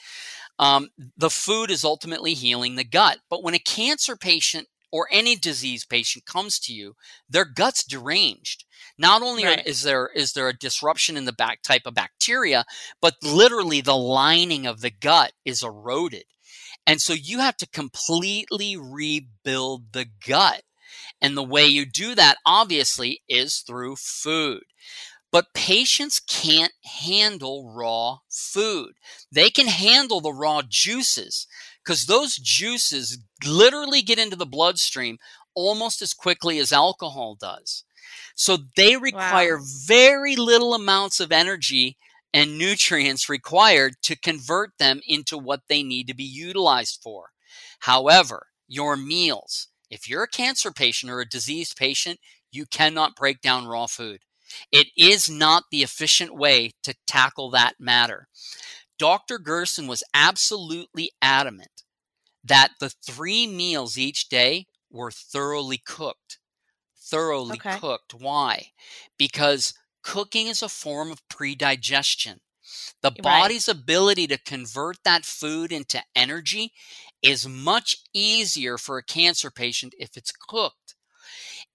Um, 0.58 0.90
the 1.16 1.30
food 1.30 1.70
is 1.70 1.84
ultimately 1.84 2.34
healing 2.34 2.76
the 2.76 2.84
gut. 2.84 3.18
But 3.28 3.42
when 3.42 3.54
a 3.54 3.58
cancer 3.58 4.16
patient 4.16 4.68
or 4.90 5.08
any 5.10 5.36
disease 5.36 5.84
patient 5.84 6.24
comes 6.24 6.58
to 6.60 6.72
you, 6.72 6.94
their 7.28 7.44
gut's 7.44 7.84
deranged. 7.84 8.64
Not 8.96 9.22
only 9.22 9.44
right. 9.44 9.66
is 9.66 9.82
there 9.82 10.08
is 10.14 10.32
there 10.32 10.48
a 10.48 10.56
disruption 10.56 11.16
in 11.16 11.24
the 11.24 11.32
back 11.32 11.62
type 11.62 11.82
of 11.84 11.94
bacteria, 11.94 12.64
but 13.00 13.14
literally 13.22 13.80
the 13.80 13.96
lining 13.96 14.66
of 14.66 14.80
the 14.80 14.90
gut 14.90 15.32
is 15.44 15.62
eroded. 15.62 16.24
And 16.86 17.00
so 17.00 17.12
you 17.12 17.38
have 17.38 17.56
to 17.58 17.66
completely 17.66 18.76
rebuild 18.76 19.92
the 19.92 20.06
gut. 20.26 20.62
And 21.20 21.36
the 21.36 21.42
way 21.42 21.64
you 21.64 21.86
do 21.86 22.14
that, 22.14 22.36
obviously, 22.44 23.22
is 23.28 23.58
through 23.58 23.96
food. 23.96 24.64
But 25.32 25.54
patients 25.54 26.20
can't 26.20 26.72
handle 26.84 27.72
raw 27.74 28.18
food. 28.30 28.92
They 29.32 29.50
can 29.50 29.66
handle 29.66 30.20
the 30.20 30.32
raw 30.32 30.62
juices 30.68 31.48
because 31.84 32.06
those 32.06 32.36
juices 32.36 33.18
literally 33.44 34.02
get 34.02 34.18
into 34.18 34.36
the 34.36 34.46
bloodstream 34.46 35.18
almost 35.54 36.02
as 36.02 36.14
quickly 36.14 36.58
as 36.58 36.72
alcohol 36.72 37.36
does. 37.40 37.84
So 38.34 38.58
they 38.76 38.96
require 38.96 39.58
wow. 39.58 39.64
very 39.86 40.36
little 40.36 40.74
amounts 40.74 41.20
of 41.20 41.32
energy 41.32 41.96
and 42.32 42.58
nutrients 42.58 43.28
required 43.28 43.94
to 44.02 44.16
convert 44.16 44.70
them 44.78 45.00
into 45.06 45.38
what 45.38 45.62
they 45.68 45.82
need 45.82 46.08
to 46.08 46.14
be 46.14 46.24
utilized 46.24 47.00
for. 47.02 47.30
However, 47.80 48.48
your 48.66 48.96
meals, 48.96 49.68
if 49.90 50.08
you're 50.08 50.24
a 50.24 50.28
cancer 50.28 50.72
patient 50.72 51.12
or 51.12 51.20
a 51.20 51.28
diseased 51.28 51.76
patient, 51.76 52.18
you 52.50 52.66
cannot 52.66 53.16
break 53.16 53.40
down 53.40 53.66
raw 53.66 53.86
food. 53.86 54.20
It 54.72 54.88
is 54.96 55.30
not 55.30 55.64
the 55.70 55.82
efficient 55.82 56.34
way 56.34 56.72
to 56.82 56.94
tackle 57.06 57.50
that 57.50 57.74
matter. 57.78 58.28
Dr. 58.98 59.38
Gerson 59.38 59.86
was 59.86 60.04
absolutely 60.12 61.10
adamant 61.20 61.82
that 62.42 62.72
the 62.78 62.90
three 62.90 63.46
meals 63.46 63.98
each 63.98 64.28
day 64.28 64.66
were 64.90 65.10
thoroughly 65.10 65.78
cooked. 65.78 66.38
Thoroughly 67.04 67.56
okay. 67.56 67.78
cooked. 67.78 68.14
Why? 68.14 68.72
Because 69.18 69.74
cooking 70.02 70.46
is 70.46 70.62
a 70.62 70.68
form 70.68 71.10
of 71.10 71.26
predigestion. 71.28 72.40
The 73.02 73.10
right. 73.10 73.22
body's 73.22 73.68
ability 73.68 74.26
to 74.28 74.38
convert 74.38 74.96
that 75.04 75.24
food 75.24 75.70
into 75.70 76.02
energy 76.16 76.72
is 77.22 77.46
much 77.46 77.98
easier 78.14 78.78
for 78.78 78.96
a 78.96 79.04
cancer 79.04 79.50
patient 79.50 79.94
if 79.98 80.16
it's 80.16 80.32
cooked. 80.32 80.94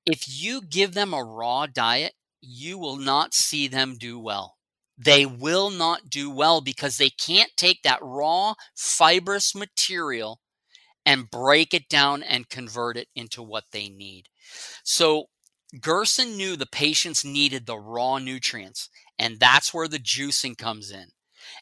If 0.05 0.25
you 0.27 0.61
give 0.61 0.93
them 0.93 1.13
a 1.13 1.23
raw 1.23 1.67
diet, 1.67 2.13
you 2.41 2.77
will 2.77 2.97
not 2.97 3.33
see 3.33 3.67
them 3.67 3.95
do 3.99 4.17
well. 4.17 4.57
They 4.97 5.25
will 5.25 5.69
not 5.69 6.09
do 6.09 6.29
well 6.29 6.61
because 6.61 6.97
they 6.97 7.09
can't 7.09 7.51
take 7.55 7.83
that 7.83 7.99
raw 8.01 8.55
fibrous 8.75 9.55
material 9.55 10.41
and 11.05 11.29
break 11.29 11.73
it 11.73 11.87
down 11.89 12.21
and 12.23 12.49
convert 12.49 12.97
it 12.97 13.07
into 13.15 13.41
what 13.41 13.65
they 13.71 13.89
need. 13.89 14.27
So 14.83 15.25
Gerson 15.79 16.35
knew 16.37 16.55
the 16.55 16.65
patients 16.65 17.23
needed 17.23 17.65
the 17.65 17.77
raw 17.77 18.17
nutrients, 18.17 18.89
and 19.17 19.39
that's 19.39 19.73
where 19.73 19.87
the 19.87 19.99
juicing 19.99 20.57
comes 20.57 20.91
in. 20.91 21.09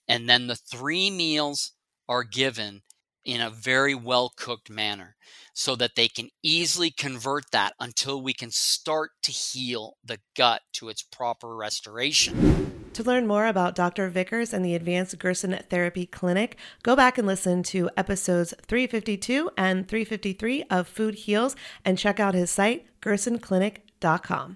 And 0.07 0.29
then 0.29 0.47
the 0.47 0.55
three 0.55 1.09
meals 1.09 1.73
are 2.07 2.23
given 2.23 2.81
in 3.25 3.41
a 3.41 3.49
very 3.49 3.93
well 3.93 4.31
cooked 4.35 4.69
manner 4.69 5.17
so 5.53 5.75
that 5.75 5.95
they 5.95 6.07
can 6.07 6.29
easily 6.41 6.89
convert 6.89 7.51
that 7.51 7.73
until 7.79 8.21
we 8.21 8.33
can 8.33 8.51
start 8.51 9.11
to 9.23 9.31
heal 9.31 9.97
the 10.03 10.19
gut 10.35 10.61
to 10.73 10.87
its 10.87 11.01
proper 11.01 11.55
restoration. 11.55 12.76
To 12.97 13.03
learn 13.03 13.27
more 13.27 13.45
about 13.45 13.75
Dr. 13.75 14.09
Vickers 14.09 14.53
and 14.53 14.65
the 14.65 14.73
Advanced 14.73 15.19
Gerson 15.19 15.55
Therapy 15.69 16.07
Clinic, 16.07 16.57
go 16.81 16.95
back 16.95 17.19
and 17.19 17.27
listen 17.27 17.61
to 17.61 17.91
episodes 17.95 18.55
352 18.63 19.51
and 19.55 19.87
353 19.87 20.63
of 20.71 20.87
Food 20.87 21.13
Heals 21.13 21.55
and 21.85 21.95
check 21.95 22.19
out 22.19 22.33
his 22.33 22.49
site, 22.49 22.87
gersonclinic.com. 23.03 24.55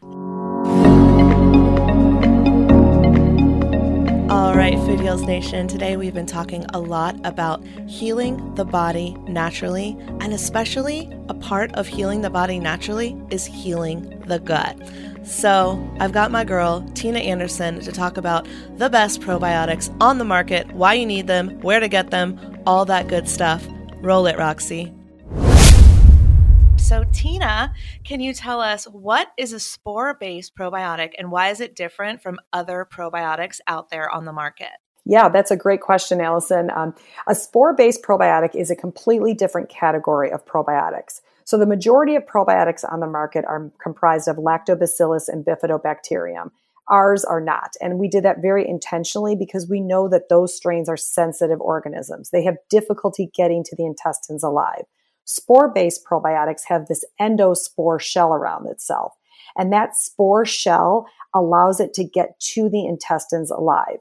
All 4.32 4.56
right, 4.56 4.74
Food 4.74 5.02
Heals 5.02 5.22
Nation. 5.22 5.68
Today 5.68 5.96
we've 5.96 6.16
been 6.16 6.26
talking 6.26 6.66
a 6.74 6.80
lot 6.80 7.24
about 7.24 7.64
healing 7.88 8.56
the 8.56 8.66
body 8.66 9.14
naturally, 9.28 9.96
and 10.20 10.34
especially 10.34 11.16
a 11.30 11.36
part 11.36 11.72
of 11.74 11.86
healing 11.86 12.22
the 12.22 12.32
body 12.32 12.60
naturally 12.60 13.22
is 13.30 13.46
healing 13.46 14.20
the 14.26 14.40
gut. 14.40 14.82
So, 15.24 15.80
I've 16.00 16.14
got 16.14 16.32
my 16.32 16.44
girl, 16.44 16.82
Tina 16.96 17.20
Anderson, 17.20 17.80
to 17.82 17.92
talk 17.92 18.18
about 18.18 18.48
the 18.78 18.90
best 18.90 19.22
probiotics 19.22 19.96
on 20.02 20.18
the 20.18 20.26
market, 20.26 20.72
why 20.74 20.96
you 20.96 21.06
need 21.06 21.28
them, 21.28 21.62
where 21.62 21.80
to 21.80 21.88
get 21.88 22.10
them, 22.10 22.40
all 22.66 22.86
that 22.86 23.08
good 23.08 23.30
stuff. 23.30 23.66
Roll 23.98 24.26
it, 24.26 24.38
Roxy. 24.38 24.92
So, 26.78 27.06
Tina, 27.14 27.72
can 28.04 28.20
you 28.20 28.34
tell 28.34 28.60
us 28.60 28.86
what 28.86 29.28
is 29.38 29.54
a 29.54 29.60
spore 29.60 30.16
based 30.16 30.56
probiotic 30.56 31.12
and 31.20 31.32
why 31.32 31.50
is 31.50 31.62
it 31.62 31.76
different 31.76 32.24
from 32.24 32.40
other 32.52 32.88
probiotics 32.92 33.60
out 33.68 33.90
there 33.92 34.10
on 34.10 34.26
the 34.26 34.34
market? 34.34 34.72
Yeah, 35.06 35.30
that's 35.30 35.52
a 35.52 35.56
great 35.56 35.82
question, 35.82 36.20
Allison. 36.20 36.70
Um, 36.72 36.96
a 37.28 37.36
spore 37.36 37.74
based 37.74 38.04
probiotic 38.04 38.56
is 38.56 38.72
a 38.72 38.76
completely 38.76 39.34
different 39.36 39.70
category 39.70 40.32
of 40.32 40.46
probiotics. 40.46 41.22
So, 41.44 41.58
the 41.58 41.66
majority 41.66 42.16
of 42.16 42.26
probiotics 42.26 42.84
on 42.90 43.00
the 43.00 43.08
market 43.08 43.46
are 43.46 43.72
comprised 43.82 44.28
of 44.28 44.38
lactobacillus 44.38 45.28
and 45.28 45.46
bifidobacterium. 45.46 46.52
Ours 46.88 47.24
are 47.24 47.42
not. 47.42 47.74
And 47.80 48.00
we 48.00 48.08
did 48.08 48.24
that 48.24 48.42
very 48.42 48.68
intentionally 48.68 49.36
because 49.36 49.70
we 49.70 49.80
know 49.80 50.10
that 50.10 50.30
those 50.30 50.56
strains 50.56 50.90
are 50.90 50.98
sensitive 50.98 51.62
organisms. 51.62 52.32
They 52.32 52.44
have 52.44 52.58
difficulty 52.70 53.32
getting 53.34 53.64
to 53.66 53.76
the 53.76 53.86
intestines 53.86 54.44
alive. 54.44 54.84
Spore 55.26 55.72
based 55.74 56.06
probiotics 56.06 56.64
have 56.68 56.88
this 56.88 57.06
endospore 57.20 58.02
shell 58.02 58.34
around 58.34 58.68
itself. 58.68 59.14
And 59.58 59.72
that 59.72 59.96
spore 59.96 60.46
shell 60.46 61.08
allows 61.34 61.80
it 61.80 61.94
to 61.94 62.04
get 62.04 62.40
to 62.54 62.70
the 62.70 62.86
intestines 62.86 63.52
alive. 63.52 64.00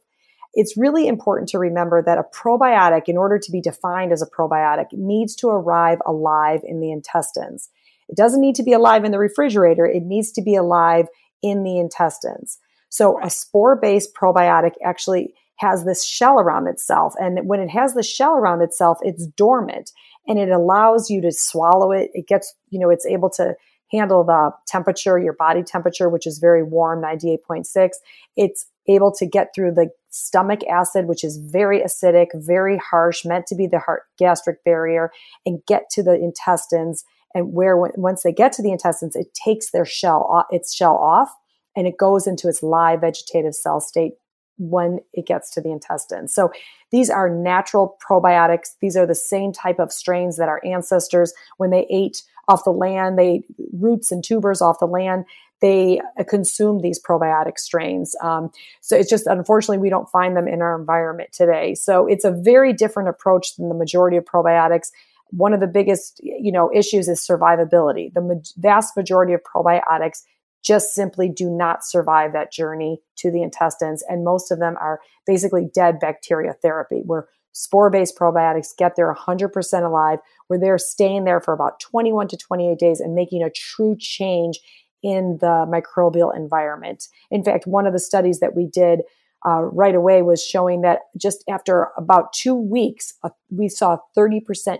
It's 0.54 0.76
really 0.76 1.06
important 1.06 1.48
to 1.50 1.58
remember 1.58 2.02
that 2.02 2.18
a 2.18 2.24
probiotic, 2.34 3.02
in 3.06 3.16
order 3.16 3.38
to 3.38 3.52
be 3.52 3.60
defined 3.60 4.12
as 4.12 4.22
a 4.22 4.26
probiotic, 4.26 4.86
needs 4.92 5.34
to 5.36 5.48
arrive 5.48 5.98
alive 6.06 6.60
in 6.64 6.80
the 6.80 6.90
intestines. 6.90 7.68
It 8.08 8.16
doesn't 8.16 8.40
need 8.40 8.56
to 8.56 8.64
be 8.64 8.72
alive 8.72 9.04
in 9.04 9.12
the 9.12 9.18
refrigerator, 9.18 9.86
it 9.86 10.02
needs 10.02 10.32
to 10.32 10.42
be 10.42 10.56
alive 10.56 11.06
in 11.42 11.62
the 11.62 11.78
intestines. 11.78 12.58
So, 12.88 13.22
a 13.22 13.30
spore 13.30 13.76
based 13.76 14.14
probiotic 14.14 14.72
actually 14.84 15.34
has 15.60 15.84
this 15.84 16.04
shell 16.04 16.40
around 16.40 16.66
itself. 16.66 17.14
And 17.18 17.46
when 17.46 17.60
it 17.60 17.68
has 17.68 17.94
the 17.94 18.02
shell 18.02 18.32
around 18.32 18.62
itself, 18.62 18.98
it's 19.02 19.26
dormant 19.26 19.92
and 20.26 20.38
it 20.38 20.48
allows 20.48 21.10
you 21.10 21.20
to 21.20 21.30
swallow 21.32 21.92
it. 21.92 22.10
It 22.14 22.26
gets, 22.26 22.54
you 22.70 22.80
know, 22.80 22.88
it's 22.88 23.06
able 23.06 23.30
to 23.30 23.54
handle 23.92 24.24
the 24.24 24.52
temperature, 24.66 25.18
your 25.18 25.34
body 25.34 25.62
temperature, 25.62 26.08
which 26.08 26.26
is 26.26 26.38
very 26.38 26.62
warm, 26.62 27.02
98.6. 27.02 27.90
It's 28.36 28.66
able 28.88 29.12
to 29.16 29.26
get 29.26 29.48
through 29.54 29.72
the 29.74 29.90
stomach 30.10 30.60
acid, 30.68 31.06
which 31.06 31.24
is 31.24 31.38
very 31.38 31.80
acidic, 31.80 32.28
very 32.34 32.76
harsh, 32.76 33.24
meant 33.24 33.46
to 33.46 33.54
be 33.54 33.66
the 33.66 33.78
heart 33.78 34.02
gastric 34.18 34.62
barrier, 34.64 35.10
and 35.46 35.60
get 35.66 35.88
to 35.90 36.02
the 36.02 36.14
intestines. 36.14 37.04
And 37.34 37.52
where 37.52 37.76
once 37.76 38.24
they 38.24 38.32
get 38.32 38.52
to 38.54 38.62
the 38.62 38.72
intestines, 38.72 39.14
it 39.14 39.32
takes 39.34 39.70
their 39.70 39.84
shell, 39.84 40.26
off, 40.30 40.46
its 40.50 40.74
shell 40.74 40.96
off, 40.96 41.32
and 41.76 41.86
it 41.86 41.96
goes 41.96 42.26
into 42.26 42.48
its 42.48 42.62
live 42.62 43.02
vegetative 43.02 43.54
cell 43.54 43.80
state 43.80 44.14
when 44.58 44.98
it 45.14 45.26
gets 45.26 45.48
to 45.50 45.60
the 45.60 45.70
intestines. 45.70 46.34
So 46.34 46.52
these 46.90 47.08
are 47.08 47.30
natural 47.30 47.96
probiotics. 48.06 48.70
These 48.80 48.96
are 48.96 49.06
the 49.06 49.14
same 49.14 49.52
type 49.52 49.78
of 49.78 49.92
strains 49.92 50.36
that 50.36 50.48
our 50.48 50.60
ancestors, 50.66 51.32
when 51.56 51.70
they 51.70 51.86
ate 51.88 52.22
off 52.48 52.64
the 52.64 52.72
land, 52.72 53.16
they 53.16 53.28
ate 53.28 53.46
roots 53.72 54.10
and 54.12 54.22
tubers 54.22 54.60
off 54.60 54.80
the 54.80 54.86
land. 54.86 55.24
They 55.60 56.00
consume 56.28 56.80
these 56.80 57.00
probiotic 57.00 57.58
strains. 57.58 58.14
Um, 58.22 58.50
so 58.80 58.96
it's 58.96 59.10
just 59.10 59.26
unfortunately 59.26 59.78
we 59.78 59.90
don't 59.90 60.08
find 60.08 60.36
them 60.36 60.48
in 60.48 60.62
our 60.62 60.78
environment 60.78 61.30
today. 61.32 61.74
So 61.74 62.06
it's 62.06 62.24
a 62.24 62.30
very 62.30 62.72
different 62.72 63.08
approach 63.08 63.56
than 63.56 63.68
the 63.68 63.74
majority 63.74 64.16
of 64.16 64.24
probiotics 64.24 64.90
one 65.32 65.52
of 65.52 65.60
the 65.60 65.68
biggest 65.68 66.18
you 66.24 66.50
know 66.50 66.72
issues 66.74 67.06
is 67.06 67.24
survivability 67.24 68.12
the 68.14 68.20
ma- 68.20 68.34
vast 68.56 68.96
majority 68.96 69.32
of 69.32 69.40
probiotics 69.44 70.22
just 70.62 70.94
simply 70.94 71.28
do 71.28 71.48
not 71.48 71.84
survive 71.84 72.32
that 72.32 72.52
journey 72.52 73.00
to 73.16 73.30
the 73.30 73.42
intestines. 73.42 74.04
And 74.08 74.24
most 74.24 74.50
of 74.50 74.58
them 74.58 74.76
are 74.78 75.00
basically 75.26 75.68
dead 75.72 75.98
bacteria 76.00 76.54
therapy, 76.54 77.02
where 77.04 77.28
spore 77.52 77.90
based 77.90 78.18
probiotics 78.18 78.76
get 78.76 78.96
there 78.96 79.12
100% 79.12 79.84
alive, 79.84 80.18
where 80.48 80.58
they're 80.58 80.78
staying 80.78 81.24
there 81.24 81.40
for 81.40 81.54
about 81.54 81.80
21 81.80 82.28
to 82.28 82.36
28 82.36 82.78
days 82.78 83.00
and 83.00 83.14
making 83.14 83.42
a 83.42 83.50
true 83.50 83.96
change 83.98 84.60
in 85.02 85.38
the 85.40 85.66
microbial 85.68 86.34
environment. 86.34 87.08
In 87.30 87.42
fact, 87.42 87.66
one 87.66 87.86
of 87.86 87.92
the 87.92 87.98
studies 87.98 88.40
that 88.40 88.54
we 88.54 88.66
did 88.66 89.00
uh, 89.46 89.62
right 89.62 89.94
away 89.94 90.22
was 90.22 90.44
showing 90.44 90.82
that 90.82 91.00
just 91.16 91.42
after 91.48 91.88
about 91.96 92.32
two 92.32 92.54
weeks, 92.54 93.14
uh, 93.22 93.30
we 93.50 93.68
saw 93.68 93.96
30% 94.16 94.78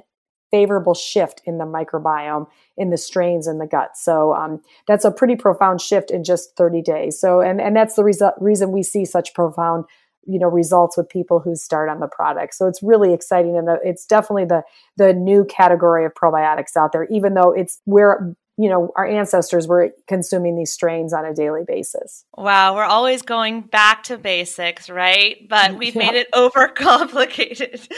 favorable 0.50 0.94
shift 0.94 1.40
in 1.44 1.58
the 1.58 1.64
microbiome 1.64 2.46
in 2.76 2.90
the 2.90 2.98
strains 2.98 3.46
in 3.46 3.58
the 3.58 3.66
gut. 3.66 3.96
So 3.96 4.34
um, 4.34 4.60
that's 4.86 5.04
a 5.04 5.10
pretty 5.10 5.36
profound 5.36 5.80
shift 5.80 6.10
in 6.10 6.24
just 6.24 6.56
30 6.56 6.82
days. 6.82 7.20
So 7.20 7.40
and 7.40 7.60
and 7.60 7.76
that's 7.76 7.94
the 7.94 8.04
reason 8.04 8.30
reason 8.40 8.72
we 8.72 8.82
see 8.82 9.04
such 9.04 9.32
profound 9.32 9.84
you 10.26 10.38
know 10.38 10.48
results 10.48 10.96
with 10.96 11.08
people 11.08 11.40
who 11.40 11.54
start 11.54 11.88
on 11.88 12.00
the 12.00 12.08
product. 12.08 12.54
So 12.54 12.66
it's 12.66 12.82
really 12.82 13.12
exciting 13.14 13.56
and 13.56 13.68
the, 13.68 13.78
it's 13.84 14.04
definitely 14.04 14.46
the 14.46 14.62
the 14.96 15.12
new 15.12 15.44
category 15.44 16.04
of 16.04 16.12
probiotics 16.14 16.76
out 16.76 16.92
there. 16.92 17.04
Even 17.04 17.34
though 17.34 17.52
it's 17.52 17.80
where 17.84 18.34
you 18.60 18.68
know, 18.68 18.92
our 18.94 19.06
ancestors 19.06 19.66
were 19.66 19.94
consuming 20.06 20.54
these 20.54 20.70
strains 20.70 21.14
on 21.14 21.24
a 21.24 21.32
daily 21.32 21.62
basis. 21.66 22.26
Wow, 22.36 22.74
we're 22.74 22.84
always 22.84 23.22
going 23.22 23.62
back 23.62 24.02
to 24.04 24.18
basics, 24.18 24.90
right? 24.90 25.48
But 25.48 25.78
we've 25.78 25.96
yeah. 25.96 26.10
made 26.10 26.14
it 26.14 26.30
overcomplicated. 26.34 27.90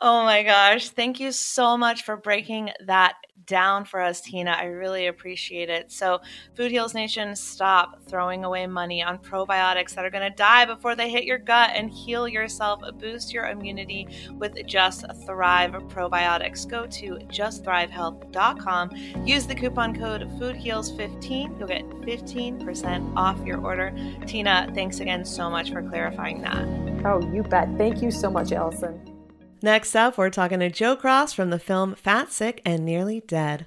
oh 0.00 0.24
my 0.24 0.42
gosh. 0.44 0.88
Thank 0.88 1.20
you 1.20 1.30
so 1.30 1.76
much 1.76 2.04
for 2.04 2.16
breaking 2.16 2.70
that 2.86 3.16
down 3.48 3.84
for 3.84 4.00
us, 4.00 4.20
Tina. 4.20 4.52
I 4.52 4.64
really 4.64 5.06
appreciate 5.08 5.70
it. 5.70 5.90
So, 5.90 6.20
Food 6.54 6.70
Heals 6.70 6.94
Nation, 6.94 7.34
stop 7.34 8.00
throwing 8.06 8.44
away 8.44 8.66
money 8.66 9.02
on 9.02 9.18
probiotics 9.18 9.94
that 9.94 10.04
are 10.04 10.10
going 10.10 10.30
to 10.30 10.36
die 10.36 10.64
before 10.66 10.94
they 10.94 11.10
hit 11.10 11.24
your 11.24 11.38
gut 11.38 11.70
and 11.74 11.90
heal 11.90 12.28
yourself. 12.28 12.80
Boost 12.98 13.32
your 13.32 13.46
immunity 13.46 14.06
with 14.34 14.54
Just 14.66 15.04
Thrive 15.26 15.72
probiotics. 15.72 16.68
Go 16.68 16.86
to 16.86 17.14
justthrivehealth.com. 17.30 18.90
Use 19.24 19.46
the 19.46 19.54
coupon 19.54 19.94
code 19.98 20.22
FoodHeals15. 20.38 21.58
You'll 21.58 21.68
get 21.68 21.88
15% 21.88 23.16
off 23.16 23.44
your 23.44 23.60
order. 23.60 23.92
Tina, 24.26 24.70
thanks 24.74 25.00
again 25.00 25.24
so 25.24 25.50
much 25.50 25.72
for 25.72 25.82
clarifying 25.82 26.40
that. 26.42 26.66
Oh, 27.04 27.20
you 27.32 27.42
bet. 27.42 27.68
Thank 27.76 28.02
you 28.02 28.10
so 28.10 28.30
much, 28.30 28.52
Allison. 28.52 29.00
Next 29.60 29.96
up, 29.96 30.16
we're 30.16 30.30
talking 30.30 30.60
to 30.60 30.70
Joe 30.70 30.94
Cross 30.94 31.32
from 31.32 31.50
the 31.50 31.58
film 31.58 31.96
Fat, 31.96 32.32
Sick, 32.32 32.62
and 32.64 32.84
Nearly 32.84 33.20
Dead. 33.20 33.66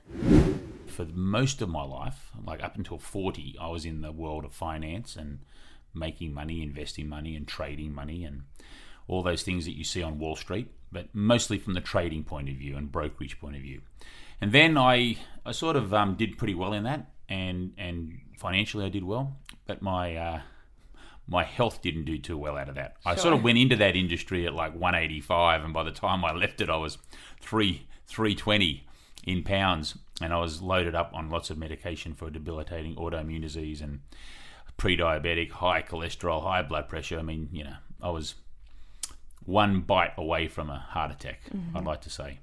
For 0.88 1.06
most 1.06 1.62
of 1.62 1.68
my 1.68 1.84
life, 1.84 2.32
like 2.46 2.64
up 2.64 2.78
until 2.78 2.98
40, 2.98 3.58
I 3.60 3.68
was 3.68 3.86
in 3.86 4.02
the 4.02 4.12
world 4.12 4.46
of 4.46 4.54
finance 4.54 5.18
and 5.18 5.40
making 5.94 6.34
money, 6.34 6.64
investing 6.64 7.10
money, 7.10 7.36
and 7.36 7.46
trading 7.46 7.94
money, 7.94 8.24
and 8.24 8.44
all 9.08 9.22
those 9.22 9.44
things 9.44 9.66
that 9.66 9.76
you 9.76 9.84
see 9.84 10.02
on 10.02 10.20
Wall 10.20 10.38
Street, 10.38 10.72
but 10.92 11.14
mostly 11.14 11.58
from 11.58 11.74
the 11.74 11.82
trading 11.82 12.24
point 12.24 12.48
of 12.48 12.56
view 12.56 12.78
and 12.78 12.92
brokerage 12.92 13.40
point 13.40 13.58
of 13.58 13.62
view. 13.62 13.82
And 14.42 14.52
then 14.52 14.78
I, 14.78 15.18
I 15.46 15.52
sort 15.52 15.76
of 15.76 15.94
um, 15.94 16.16
did 16.16 16.38
pretty 16.38 16.56
well 16.56 16.74
in 16.74 16.84
that, 16.84 17.12
and 17.30 17.74
and 17.78 18.20
financially 18.38 18.86
I 18.86 18.90
did 18.90 19.04
well, 19.04 19.38
but 19.68 19.82
my 19.82 20.16
uh, 20.16 20.42
my 21.28 21.44
health 21.44 21.82
didn't 21.82 22.06
do 22.06 22.18
too 22.18 22.38
well 22.38 22.58
out 22.58 22.68
of 22.68 22.76
that. 22.76 22.98
Sure. 23.04 23.12
I 23.12 23.16
sort 23.16 23.34
of 23.34 23.44
went 23.44 23.58
into 23.58 23.76
that 23.78 23.96
industry 23.96 24.46
at 24.48 24.54
like 24.54 24.74
185, 24.74 25.64
and 25.64 25.74
by 25.74 25.84
the 25.84 25.92
time 25.92 26.26
I 26.26 26.34
left 26.34 26.60
it, 26.60 26.70
I 26.70 26.78
was 26.78 26.98
three 27.40 27.88
320 28.08 28.86
in 29.26 29.44
pounds, 29.44 29.98
and 30.22 30.34
I 30.34 30.40
was 30.40 30.62
loaded 30.62 30.96
up 30.96 31.12
on 31.14 31.30
lots 31.30 31.50
of 31.50 31.58
medication 31.58 32.16
for 32.16 32.30
debilitating 32.30 32.96
autoimmune 32.96 33.42
disease 33.42 33.80
and 33.82 34.02
pre-diabetic, 34.78 35.52
high 35.52 35.84
cholesterol, 35.84 36.42
high 36.42 36.64
blood 36.64 36.90
pressure. 36.90 37.20
I 37.20 37.22
mean, 37.22 37.50
you 37.52 37.64
know, 37.64 37.76
I 38.02 38.10
was 38.10 38.36
one 39.46 39.82
bite 39.82 40.14
away 40.18 40.48
from 40.48 40.70
a 40.70 40.80
heart 40.80 41.12
attack. 41.12 41.42
Mm-hmm. 41.56 41.78
I'd 41.78 41.86
like 41.86 42.02
to 42.02 42.10
say, 42.10 42.40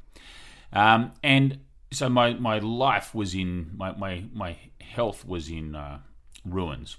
um, 0.73 1.13
and 1.23 1.59
so 1.91 2.09
my 2.09 2.35
my 2.35 2.59
life 2.59 3.15
was 3.15 3.35
in 3.35 3.73
my 3.77 3.93
my 3.93 4.25
my 4.33 4.57
health 4.81 5.27
was 5.27 5.49
in 5.49 5.75
uh, 5.75 6.01
ruins. 6.45 6.97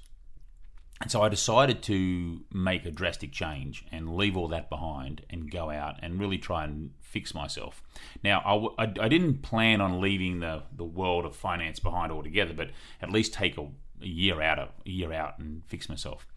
And 1.02 1.10
so 1.10 1.21
I 1.21 1.30
decided 1.30 1.82
to 1.84 2.41
make 2.52 2.86
a 2.86 2.91
drastic 2.91 3.32
change 3.32 3.86
and 3.89 4.17
leave 4.17 4.36
all 4.36 4.49
that 4.49 4.69
behind 4.69 5.25
and 5.30 5.49
go 5.49 5.69
out 5.69 5.95
and 6.02 6.19
really 6.19 6.38
try 6.38 6.65
and 6.65 6.91
fix 6.99 7.34
myself. 7.34 7.82
Now, 8.21 8.41
I, 8.78 8.84
I, 8.84 8.93
I 8.99 9.08
didn't 9.08 9.41
plan 9.41 9.80
on 9.80 10.02
leaving 10.02 10.41
the, 10.41 10.63
the 10.75 10.84
world 10.84 11.23
of 11.23 11.38
finance 11.38 11.80
behind 11.80 12.12
altogether, 12.12 12.54
but 12.54 12.71
at 13.02 13.12
least 13.12 13.34
take 13.34 13.58
a, 13.58 13.62
a 14.02 14.08
year 14.08 14.41
out 14.41 14.60
of, 14.60 14.69
a 14.86 14.89
year 14.89 15.13
out 15.13 15.39
and 15.39 15.63
fix 15.67 15.88
myself. 15.88 16.28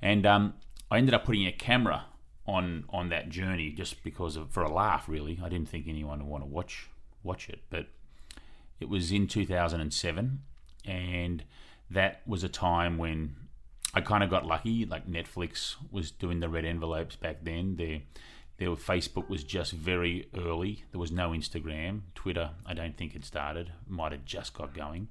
And 0.00 0.24
um, 0.24 0.54
I 0.90 0.96
ended 0.96 1.12
up 1.12 1.26
putting 1.26 1.46
a 1.46 1.52
camera 1.52 2.06
on 2.46 2.84
on 2.88 3.10
that 3.10 3.28
journey 3.28 3.70
just 3.72 4.02
because 4.02 4.36
of 4.36 4.50
for 4.50 4.62
a 4.62 4.72
laugh. 4.72 5.06
Really, 5.06 5.38
I 5.42 5.50
didn't 5.50 5.68
think 5.68 5.86
anyone 5.86 6.20
would 6.20 6.28
want 6.28 6.42
to 6.44 6.48
watch 6.48 6.88
watch 7.28 7.48
it, 7.48 7.60
but 7.70 7.86
it 8.80 8.88
was 8.88 9.12
in 9.12 9.26
2007, 9.26 10.40
and 10.84 11.44
that 11.90 12.22
was 12.26 12.42
a 12.42 12.48
time 12.48 12.98
when 12.98 13.36
I 13.94 14.00
kind 14.00 14.24
of 14.24 14.30
got 14.30 14.46
lucky. 14.46 14.84
Like 14.84 15.06
Netflix 15.06 15.76
was 15.90 16.10
doing 16.10 16.40
the 16.40 16.48
red 16.48 16.64
envelopes 16.64 17.16
back 17.16 17.38
then. 17.42 17.76
Their 17.76 18.00
their 18.58 18.70
Facebook 18.70 19.28
was 19.28 19.44
just 19.44 19.72
very 19.72 20.28
early. 20.36 20.84
There 20.90 21.00
was 21.00 21.12
no 21.12 21.30
Instagram, 21.30 22.00
Twitter. 22.14 22.50
I 22.66 22.74
don't 22.74 22.96
think 22.96 23.14
it 23.14 23.24
started. 23.24 23.72
Might 23.86 24.12
have 24.12 24.24
just 24.24 24.52
got 24.52 24.74
going. 24.74 25.08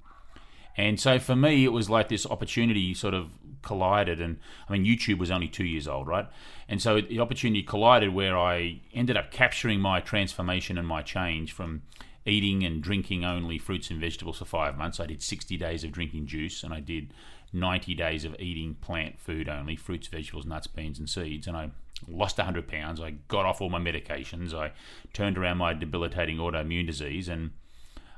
And 0.75 0.99
so 0.99 1.17
for 1.17 1.35
me, 1.35 1.63
it 1.63 1.71
was 1.71 1.89
like 1.89 2.07
this 2.09 2.25
opportunity 2.25 2.93
sort 2.93 3.13
of 3.13 3.31
collided. 3.63 4.21
And 4.21 4.37
I 4.69 4.73
mean, 4.73 4.85
YouTube 4.85 5.17
was 5.17 5.31
only 5.31 5.47
two 5.47 5.65
years 5.65 5.87
old, 5.87 6.07
right? 6.07 6.27
And 6.67 6.81
so 6.81 7.01
the 7.01 7.19
opportunity 7.19 7.63
collided 7.63 8.13
where 8.13 8.37
I 8.37 8.81
ended 8.93 9.17
up 9.17 9.31
capturing 9.31 9.79
my 9.79 10.01
transformation 10.01 10.77
and 10.77 10.87
my 10.87 11.01
change 11.01 11.51
from 11.51 11.81
eating 12.27 12.63
and 12.63 12.83
drinking 12.83 13.23
only 13.23 13.57
fruits 13.57 13.89
and 13.89 13.99
vegetables 13.99 14.39
for 14.39 14.45
five 14.45 14.77
months. 14.77 14.99
I 14.99 15.05
did 15.05 15.23
60 15.23 15.57
days 15.57 15.83
of 15.83 15.91
drinking 15.91 16.27
juice 16.27 16.63
and 16.63 16.73
I 16.73 16.79
did 16.81 17.13
90 17.53 17.95
days 17.95 18.25
of 18.25 18.35
eating 18.39 18.75
plant 18.75 19.19
food 19.19 19.47
only 19.47 19.75
fruits, 19.75 20.07
vegetables, 20.07 20.45
nuts, 20.45 20.67
beans, 20.67 20.99
and 20.99 21.09
seeds. 21.09 21.47
And 21.47 21.55
I 21.55 21.71
lost 22.07 22.37
100 22.37 22.67
pounds. 22.67 22.99
I 22.99 23.11
got 23.27 23.45
off 23.45 23.61
all 23.61 23.69
my 23.69 23.79
medications. 23.79 24.53
I 24.53 24.71
turned 25.13 25.37
around 25.37 25.57
my 25.57 25.73
debilitating 25.73 26.37
autoimmune 26.37 26.85
disease, 26.85 27.27
and 27.27 27.51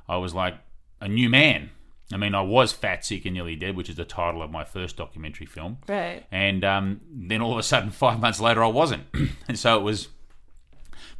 I 0.08 0.16
was 0.16 0.34
like 0.34 0.54
a 1.00 1.08
new 1.08 1.28
man. 1.28 1.70
I 2.12 2.16
mean, 2.16 2.34
I 2.34 2.42
was 2.42 2.72
fat, 2.72 3.04
sick, 3.04 3.24
and 3.24 3.34
nearly 3.34 3.54
dead, 3.54 3.76
which 3.76 3.88
is 3.88 3.94
the 3.94 4.04
title 4.04 4.42
of 4.42 4.50
my 4.50 4.64
first 4.64 4.96
documentary 4.96 5.46
film. 5.46 5.78
Right. 5.88 6.24
And 6.32 6.64
um, 6.64 7.00
then 7.08 7.40
all 7.40 7.52
of 7.52 7.58
a 7.58 7.62
sudden, 7.62 7.90
five 7.90 8.18
months 8.18 8.40
later, 8.40 8.64
I 8.64 8.68
wasn't. 8.68 9.04
and 9.48 9.56
so 9.58 9.78
it 9.78 9.82
was 9.82 10.08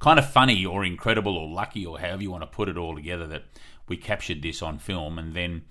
kind 0.00 0.18
of 0.18 0.28
funny 0.28 0.66
or 0.66 0.84
incredible 0.84 1.36
or 1.36 1.48
lucky 1.48 1.86
or 1.86 2.00
however 2.00 2.22
you 2.22 2.30
want 2.30 2.42
to 2.42 2.46
put 2.46 2.68
it 2.68 2.76
all 2.76 2.96
together 2.96 3.26
that 3.28 3.44
we 3.86 3.96
captured 3.96 4.42
this 4.42 4.62
on 4.62 4.78
film. 4.78 5.18
And 5.18 5.34
then 5.34 5.62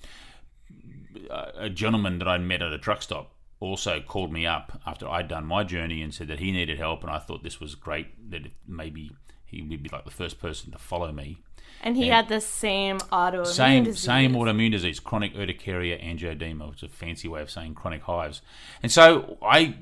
uh, 1.30 1.52
a 1.56 1.70
gentleman 1.70 2.20
that 2.20 2.28
I'd 2.28 2.42
met 2.42 2.62
at 2.62 2.72
a 2.72 2.78
truck 2.78 3.02
stop 3.02 3.34
also 3.60 4.00
called 4.00 4.32
me 4.32 4.46
up 4.46 4.80
after 4.86 5.08
I'd 5.08 5.28
done 5.28 5.46
my 5.46 5.63
journey 5.63 6.02
and 6.02 6.13
said 6.13 6.28
that 6.28 6.39
he 6.39 6.52
needed 6.52 6.78
help, 6.78 7.04
and 7.04 7.12
I 7.12 7.20
thought 7.20 7.44
this 7.44 7.60
was 7.60 7.76
great 7.76 8.32
that 8.32 8.44
maybe 8.68 9.12
he 9.46 9.62
would 9.62 9.84
be 9.84 9.89
like 9.89 10.06
the 10.06 10.12
first 10.12 10.39
person 10.39 10.72
to 10.72 10.78
follow 10.78 11.12
me. 11.12 11.39
And 11.82 11.96
he 11.96 12.04
and 12.04 12.13
had 12.13 12.30
the 12.30 12.42
same 12.42 13.00
autoimmune 13.00 13.48
same, 13.48 13.84
disease. 13.84 14.04
Same 14.04 14.34
autoimmune 14.34 14.72
disease, 14.72 15.00
chronic 15.00 15.34
urticaria 15.36 15.98
angioedema, 16.04 16.70
which 16.70 16.84
is 16.84 16.89
a 16.89 16.94
fancy 16.94 17.28
way 17.28 17.42
of 17.42 17.50
saying 17.50 17.74
chronic 17.74 18.04
hives. 18.04 18.42
And 18.82 18.92
so 18.92 19.38
I, 19.42 19.76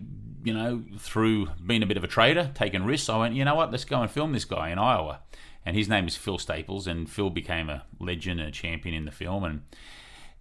you 0.48 0.54
know, 0.54 0.82
through 0.98 1.48
being 1.66 1.84
a 1.84 1.86
bit 1.86 1.98
of 1.98 2.06
a 2.06 2.08
trader, 2.08 2.50
taking 2.56 2.86
risks, 2.86 3.10
I 3.10 3.18
went, 3.18 3.36
you 3.36 3.44
know 3.44 3.54
what, 3.54 3.70
let's 3.70 3.84
go 3.84 4.02
and 4.02 4.10
film 4.10 4.32
this 4.32 4.46
guy 4.46 4.70
in 4.70 4.80
Iowa. 4.80 5.20
And 5.66 5.76
his 5.76 5.90
name 5.90 6.08
is 6.08 6.16
Phil 6.16 6.38
Staples, 6.38 6.88
and 6.88 7.10
Phil 7.10 7.30
became 7.30 7.70
a 7.70 7.84
legend 8.00 8.40
and 8.40 8.48
a 8.48 8.52
champion 8.54 8.96
in 8.96 9.04
the 9.04 9.12
film. 9.12 9.44
And 9.44 9.62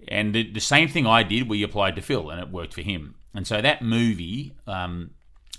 and 0.07 0.33
the, 0.33 0.49
the 0.49 0.61
same 0.61 0.87
thing 0.87 1.09
I 1.09 1.25
did, 1.25 1.49
we 1.49 1.65
applied 1.65 1.97
to 1.97 2.03
Phil, 2.03 2.31
and 2.31 2.41
it 2.41 2.51
worked 2.51 2.73
for 2.73 2.83
him. 2.83 3.17
And 3.35 3.49
so 3.49 3.61
that 3.61 3.83
movie 3.83 4.55
um, 4.69 5.11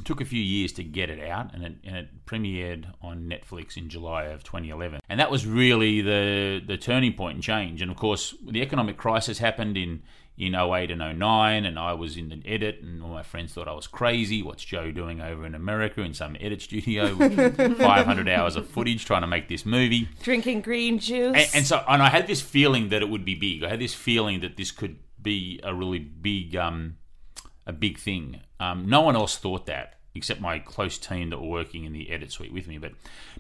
took 0.04 0.22
a 0.22 0.26
few 0.26 0.42
years 0.42 0.72
to 0.74 0.84
get 0.84 1.10
it 1.10 1.28
out, 1.28 1.54
and 1.54 1.64
it, 1.64 1.76
and 1.84 1.96
it, 1.96 2.26
premiered 2.26 2.86
on 3.02 3.30
Netflix 3.30 3.78
in 3.78 3.90
July 3.90 4.26
of 4.26 4.44
2011. 4.44 5.02
And 5.10 5.20
that 5.20 5.32
was 5.32 5.46
really 5.46 6.02
the 6.02 6.62
the 6.66 6.78
turning 6.78 7.14
point 7.14 7.36
and 7.36 7.44
change. 7.44 7.82
And 7.82 7.90
of 7.92 7.98
course, 7.98 8.36
the 8.46 8.62
economic 8.62 8.98
crisis 8.98 9.40
happened 9.40 9.78
in 9.78 10.02
in 10.38 10.54
08 10.54 10.92
and 10.92 11.20
09 11.20 11.66
and 11.66 11.80
I 11.80 11.94
was 11.94 12.16
in 12.16 12.32
an 12.32 12.44
edit 12.46 12.80
and 12.82 13.02
all 13.02 13.10
my 13.10 13.24
friends 13.24 13.54
thought 13.54 13.68
I 13.68 13.74
was 13.74 13.88
crazy. 13.88 14.44
What's 14.44 14.64
Joe 14.64 14.92
doing 14.92 15.20
over 15.20 15.46
in 15.48 15.56
America 15.56 16.02
in 16.02 16.14
some 16.14 16.38
edit 16.40 16.62
studio 16.62 17.16
with 17.16 17.58
500 17.78 18.30
hours 18.30 18.56
of 18.56 18.68
footage 18.68 19.04
trying 19.06 19.22
to 19.22 19.28
make 19.28 19.50
this 19.50 19.66
movie? 19.66 20.08
Drinking 20.22 20.62
green 20.62 21.00
juice. 21.00 21.36
And, 21.36 21.50
and, 21.56 21.68
so 21.68 21.84
and 21.88 22.04
I 22.04 22.10
had 22.10 22.28
this 22.28 22.42
feeling 22.42 22.90
that 22.90 23.02
it 23.02 23.10
would 23.10 23.26
be 23.26 23.34
big. 23.34 23.64
I 23.64 23.70
had 23.70 23.80
this 23.80 23.96
feeling 23.96 24.42
that 24.42 24.58
this 24.58 24.70
could 24.72 25.00
be 25.20 25.60
a 25.64 25.74
really 25.74 26.00
big 26.00 26.56
um, 26.56 26.98
a 27.68 27.74
big 27.74 28.00
thing. 28.00 28.42
Um, 28.60 28.90
no 28.90 29.02
one 29.02 29.16
else 29.16 29.38
thought 29.38 29.68
that 29.68 29.94
except 30.16 30.42
my 30.42 30.58
close 30.58 30.98
team 30.98 31.30
that 31.30 31.40
were 31.40 31.48
working 31.48 31.86
in 31.86 31.94
the 31.94 32.10
edit 32.10 32.32
suite 32.32 32.52
with 32.52 32.68
me, 32.68 32.80
but 32.80 32.92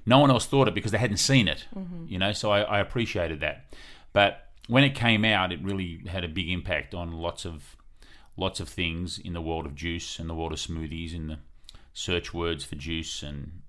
no 0.06 0.20
one 0.20 0.30
else 0.30 0.46
thought 0.46 0.68
it 0.68 0.76
because 0.76 0.92
they 0.92 1.00
hadn't 1.00 1.18
seen 1.18 1.48
it, 1.48 1.66
mm-hmm. 1.76 2.06
you 2.08 2.20
know, 2.20 2.32
so 2.32 2.52
I, 2.52 2.62
I 2.62 2.80
appreciated 2.80 3.40
that. 3.40 3.66
But 4.14 4.48
when 4.68 4.84
it 4.84 4.94
came 4.94 5.26
out, 5.26 5.52
it 5.52 5.60
really 5.64 6.04
had 6.08 6.24
a 6.24 6.28
big 6.28 6.50
impact 6.50 6.94
on 6.94 7.12
lots 7.12 7.46
of 7.46 7.76
lots 8.40 8.60
of 8.60 8.70
things 8.70 9.18
in 9.18 9.34
the 9.34 9.42
world 9.42 9.66
of 9.66 9.74
juice 9.74 10.20
and 10.20 10.30
the 10.30 10.36
world 10.36 10.54
of 10.54 10.60
smoothies 10.60 11.16
and 11.16 11.32
the 11.32 11.40
search 11.92 12.36
words 12.36 12.64
for 12.64 12.76
juice 12.76 13.24
and 13.24 13.64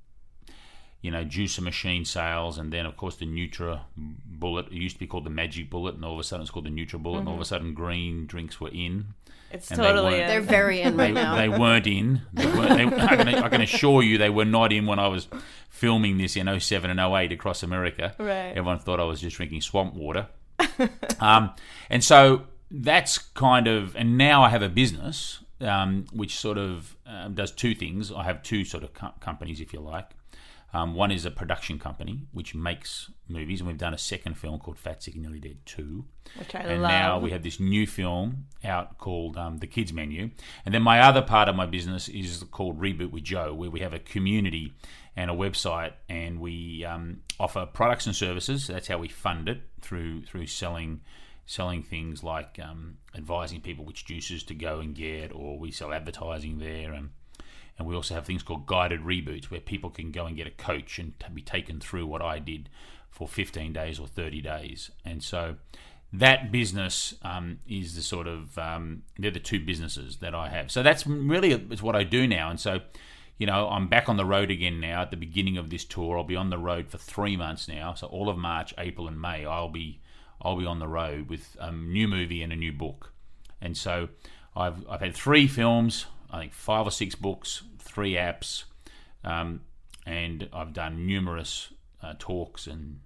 you 1.00 1.10
know, 1.10 1.24
juicer 1.24 1.60
machine 1.60 2.04
sales, 2.04 2.58
and 2.58 2.72
then 2.72 2.84
of 2.84 2.96
course 2.96 3.16
the 3.16 3.24
Nutra 3.24 3.82
Bullet. 3.96 4.66
It 4.66 4.72
used 4.72 4.96
to 4.96 5.00
be 5.00 5.06
called 5.06 5.24
the 5.24 5.30
Magic 5.30 5.70
Bullet, 5.70 5.94
and 5.94 6.04
all 6.04 6.14
of 6.14 6.20
a 6.20 6.24
sudden 6.24 6.42
it's 6.42 6.50
called 6.50 6.66
the 6.66 6.70
NutriBullet, 6.70 7.20
and 7.20 7.28
all 7.28 7.36
of 7.36 7.40
a 7.40 7.44
sudden 7.44 7.72
green 7.72 8.26
drinks 8.26 8.60
were 8.60 8.70
in. 8.70 9.14
It's 9.50 9.70
And 9.70 9.80
totally 9.80 10.14
weren't- 10.14 10.26
They're 10.28 10.40
very 10.40 10.80
in 10.82 10.96
They, 10.98 11.04
right 11.06 11.14
now. 11.14 11.36
they 11.36 11.48
weren't 11.48 11.86
in. 11.86 12.22
They 12.32 12.46
weren't, 12.46 12.68
they, 12.90 13.00
I, 13.02 13.16
can, 13.16 13.28
I 13.28 13.48
can 13.48 13.60
assure 13.62 14.02
you 14.02 14.18
they 14.18 14.30
were 14.30 14.44
not 14.44 14.72
in 14.72 14.86
when 14.86 14.98
I 14.98 15.08
was 15.08 15.26
filming 15.70 16.18
this 16.18 16.36
in 16.36 16.60
07 16.60 16.90
and 16.90 17.00
08 17.00 17.32
across 17.32 17.62
America. 17.62 18.14
Right. 18.18 18.50
Everyone 18.50 18.78
thought 18.78 19.00
I 19.00 19.04
was 19.04 19.20
just 19.20 19.36
drinking 19.36 19.62
swamp 19.62 19.94
water. 19.94 20.28
um, 21.20 21.52
and 21.88 22.02
so 22.04 22.46
that's 22.70 23.18
kind 23.18 23.66
of, 23.66 23.96
and 23.96 24.18
now 24.18 24.42
I 24.42 24.48
have 24.50 24.62
a 24.62 24.68
business 24.68 25.38
um, 25.60 26.04
which 26.12 26.36
sort 26.36 26.58
of 26.58 26.96
um, 27.06 27.34
does 27.34 27.50
two 27.52 27.74
things. 27.74 28.12
I 28.12 28.24
have 28.24 28.42
two 28.42 28.64
sort 28.64 28.82
of 28.84 28.92
co- 28.92 29.14
companies, 29.20 29.60
if 29.60 29.72
you 29.72 29.80
like. 29.80 30.10
Um, 30.74 30.94
one 30.94 31.10
is 31.10 31.24
a 31.24 31.30
production 31.30 31.78
company 31.78 32.26
which 32.32 32.54
makes 32.54 33.10
movies, 33.26 33.60
and 33.60 33.68
we've 33.68 33.78
done 33.78 33.94
a 33.94 33.98
second 33.98 34.34
film 34.34 34.58
called 34.58 34.78
Fat 34.78 35.02
Sick 35.02 35.14
and 35.14 35.22
Nearly 35.22 35.40
Dead 35.40 35.56
2 35.64 36.04
which 36.38 36.54
I 36.54 36.60
and 36.60 36.82
love. 36.82 36.90
now 36.90 37.18
we 37.18 37.30
have 37.30 37.42
this 37.42 37.58
new 37.58 37.86
film 37.86 38.46
out 38.62 38.98
called 38.98 39.38
um, 39.38 39.58
The 39.58 39.66
Kids 39.66 39.94
Menu. 39.94 40.30
And 40.66 40.74
then 40.74 40.82
my 40.82 41.00
other 41.00 41.22
part 41.22 41.48
of 41.48 41.56
my 41.56 41.64
business 41.64 42.08
is 42.08 42.44
called 42.50 42.78
Reboot 42.78 43.10
with 43.10 43.24
Joe, 43.24 43.54
where 43.54 43.70
we 43.70 43.80
have 43.80 43.94
a 43.94 43.98
community 43.98 44.74
and 45.16 45.30
a 45.30 45.34
website, 45.34 45.92
and 46.08 46.38
we 46.38 46.84
um, 46.84 47.22
offer 47.40 47.66
products 47.66 48.06
and 48.06 48.14
services. 48.14 48.66
That's 48.66 48.88
how 48.88 48.98
we 48.98 49.08
fund 49.08 49.48
it 49.48 49.62
through 49.80 50.22
through 50.24 50.46
selling 50.46 51.00
selling 51.46 51.82
things 51.82 52.22
like 52.22 52.60
um, 52.62 52.98
advising 53.16 53.62
people 53.62 53.82
which 53.86 54.04
juices 54.04 54.44
to 54.44 54.54
go 54.54 54.80
and 54.80 54.94
get, 54.94 55.32
or 55.32 55.58
we 55.58 55.70
sell 55.70 55.94
advertising 55.94 56.58
there, 56.58 56.92
and 56.92 57.08
and 57.78 57.86
we 57.86 57.94
also 57.94 58.14
have 58.14 58.26
things 58.26 58.42
called 58.42 58.66
guided 58.66 59.02
reboots 59.02 59.46
where 59.46 59.60
people 59.60 59.90
can 59.90 60.10
go 60.10 60.26
and 60.26 60.36
get 60.36 60.46
a 60.46 60.50
coach 60.50 60.98
and 60.98 61.14
be 61.32 61.42
taken 61.42 61.78
through 61.78 62.06
what 62.06 62.20
I 62.20 62.40
did 62.40 62.68
for 63.10 63.28
15 63.28 63.72
days 63.72 63.98
or 63.98 64.06
30 64.06 64.40
days. 64.42 64.90
And 65.04 65.22
so 65.22 65.56
that 66.12 66.50
business 66.50 67.14
um, 67.22 67.58
is 67.68 67.94
the 67.94 68.02
sort 68.02 68.26
of 68.26 68.56
um, 68.58 69.02
they're 69.18 69.30
the 69.30 69.40
two 69.40 69.64
businesses 69.64 70.16
that 70.18 70.34
I 70.34 70.48
have. 70.48 70.70
So 70.70 70.82
that's 70.82 71.06
really 71.06 71.52
it's 71.52 71.82
what 71.82 71.94
I 71.94 72.04
do 72.04 72.26
now. 72.26 72.50
And 72.50 72.58
so 72.58 72.80
you 73.36 73.46
know 73.46 73.68
I'm 73.68 73.88
back 73.88 74.08
on 74.08 74.16
the 74.16 74.24
road 74.24 74.50
again 74.50 74.80
now. 74.80 75.02
At 75.02 75.10
the 75.10 75.16
beginning 75.16 75.56
of 75.58 75.70
this 75.70 75.84
tour, 75.84 76.16
I'll 76.16 76.24
be 76.24 76.36
on 76.36 76.50
the 76.50 76.58
road 76.58 76.88
for 76.88 76.98
three 76.98 77.36
months 77.36 77.68
now. 77.68 77.94
So 77.94 78.06
all 78.06 78.28
of 78.28 78.38
March, 78.38 78.74
April, 78.78 79.06
and 79.06 79.20
May, 79.20 79.44
I'll 79.44 79.68
be 79.68 80.00
I'll 80.40 80.56
be 80.56 80.66
on 80.66 80.78
the 80.78 80.88
road 80.88 81.28
with 81.28 81.56
a 81.60 81.70
new 81.72 82.08
movie 82.08 82.42
and 82.42 82.52
a 82.52 82.56
new 82.56 82.72
book. 82.72 83.12
And 83.60 83.76
so 83.76 84.08
I've 84.56 84.88
I've 84.88 85.00
had 85.00 85.14
three 85.14 85.46
films, 85.46 86.06
I 86.30 86.40
think 86.40 86.52
five 86.52 86.86
or 86.86 86.90
six 86.90 87.14
books, 87.14 87.62
three 87.78 88.12
apps, 88.14 88.64
um, 89.24 89.62
and 90.06 90.48
I've 90.52 90.72
done 90.72 91.06
numerous 91.06 91.68
uh, 92.02 92.14
talks 92.18 92.66
and 92.66 93.00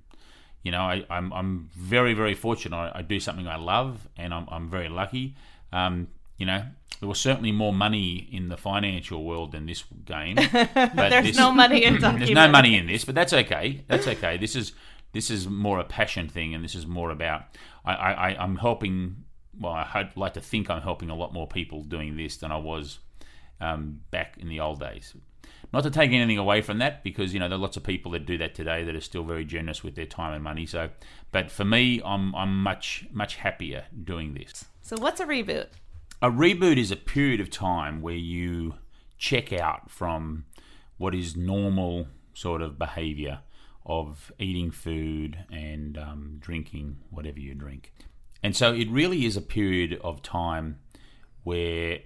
you 0.62 0.70
know 0.70 0.80
I, 0.82 1.04
I'm 1.10 1.32
I'm 1.32 1.70
very 1.74 2.14
very 2.14 2.34
fortunate. 2.34 2.76
I, 2.76 2.92
I 2.96 3.02
do 3.02 3.18
something 3.20 3.46
I 3.48 3.56
love, 3.56 4.08
and 4.16 4.32
I'm 4.34 4.46
I'm 4.50 4.68
very 4.70 4.88
lucky. 4.88 5.36
Um, 5.72 6.08
you 6.38 6.46
know, 6.46 6.64
there 7.00 7.08
was 7.08 7.20
certainly 7.20 7.52
more 7.52 7.72
money 7.72 8.28
in 8.32 8.48
the 8.48 8.56
financial 8.56 9.22
world 9.24 9.52
than 9.52 9.66
this 9.66 9.84
game. 10.04 10.36
But 10.74 10.94
There's 10.94 11.24
this- 11.26 11.36
no 11.36 11.52
money 11.52 11.84
in 11.84 11.98
there's 12.00 12.30
no 12.30 12.48
money 12.48 12.76
in 12.76 12.86
this, 12.86 13.04
but 13.04 13.14
that's 13.14 13.32
okay. 13.32 13.84
That's 13.88 14.06
okay. 14.08 14.36
This 14.38 14.56
is 14.56 14.72
this 15.12 15.30
is 15.30 15.46
more 15.48 15.78
a 15.78 15.84
passion 15.84 16.28
thing, 16.28 16.54
and 16.54 16.64
this 16.64 16.74
is 16.74 16.86
more 16.86 17.10
about 17.10 17.44
I, 17.84 17.92
I, 17.94 18.12
I- 18.30 18.42
I'm 18.42 18.56
helping. 18.56 19.24
Well, 19.60 19.72
I 19.72 19.84
hope, 19.84 20.16
like 20.16 20.32
to 20.34 20.40
think 20.40 20.70
I'm 20.70 20.80
helping 20.80 21.10
a 21.10 21.14
lot 21.14 21.32
more 21.34 21.46
people 21.46 21.82
doing 21.84 22.16
this 22.16 22.38
than 22.38 22.50
I 22.50 22.56
was 22.56 22.98
um, 23.62 24.00
back 24.10 24.36
in 24.38 24.48
the 24.48 24.60
old 24.60 24.80
days. 24.80 25.14
Not 25.72 25.84
to 25.84 25.90
take 25.90 26.12
anything 26.12 26.36
away 26.36 26.60
from 26.60 26.78
that, 26.78 27.02
because 27.02 27.32
you 27.32 27.40
know 27.40 27.48
there 27.48 27.56
are 27.56 27.60
lots 27.60 27.76
of 27.78 27.82
people 27.82 28.12
that 28.12 28.26
do 28.26 28.36
that 28.38 28.54
today 28.54 28.84
that 28.84 28.94
are 28.94 29.00
still 29.00 29.24
very 29.24 29.44
generous 29.44 29.82
with 29.82 29.94
their 29.94 30.06
time 30.06 30.34
and 30.34 30.44
money. 30.44 30.66
So, 30.66 30.90
but 31.30 31.50
for 31.50 31.64
me, 31.64 32.02
I'm 32.04 32.34
I'm 32.34 32.62
much 32.62 33.06
much 33.10 33.36
happier 33.36 33.84
doing 34.04 34.34
this. 34.34 34.66
So 34.82 34.96
what's 34.98 35.20
a 35.20 35.24
reboot? 35.24 35.68
A 36.20 36.30
reboot 36.30 36.76
is 36.76 36.90
a 36.90 36.96
period 36.96 37.40
of 37.40 37.50
time 37.50 38.02
where 38.02 38.14
you 38.14 38.74
check 39.16 39.52
out 39.52 39.90
from 39.90 40.44
what 40.98 41.14
is 41.14 41.36
normal 41.36 42.06
sort 42.34 42.62
of 42.62 42.78
behavior 42.78 43.40
of 43.84 44.30
eating 44.38 44.70
food 44.70 45.44
and 45.50 45.98
um, 45.98 46.36
drinking 46.38 46.98
whatever 47.10 47.40
you 47.40 47.54
drink. 47.54 47.92
And 48.42 48.54
so 48.54 48.72
it 48.74 48.88
really 48.90 49.24
is 49.24 49.36
a 49.36 49.40
period 49.40 49.98
of 50.02 50.22
time 50.22 50.78
where 51.44 52.00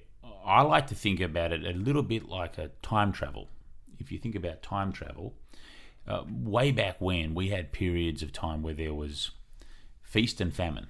I 0.46 0.62
like 0.62 0.86
to 0.88 0.94
think 0.94 1.20
about 1.20 1.52
it 1.52 1.64
a 1.64 1.76
little 1.76 2.04
bit 2.04 2.28
like 2.28 2.56
a 2.56 2.70
time 2.80 3.12
travel. 3.12 3.48
If 3.98 4.12
you 4.12 4.18
think 4.18 4.36
about 4.36 4.62
time 4.62 4.92
travel, 4.92 5.34
uh, 6.06 6.22
way 6.28 6.70
back 6.70 6.96
when 7.00 7.34
we 7.34 7.48
had 7.48 7.72
periods 7.72 8.22
of 8.22 8.32
time 8.32 8.62
where 8.62 8.74
there 8.74 8.94
was 8.94 9.32
feast 10.02 10.40
and 10.40 10.54
famine. 10.54 10.86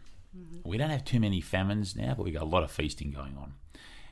We 0.64 0.76
don't 0.76 0.90
have 0.90 1.04
too 1.04 1.20
many 1.20 1.40
famines 1.40 1.96
now, 1.96 2.14
but 2.14 2.24
we 2.24 2.32
got 2.32 2.42
a 2.42 2.46
lot 2.46 2.62
of 2.62 2.70
feasting 2.70 3.10
going 3.10 3.38
on. 3.38 3.54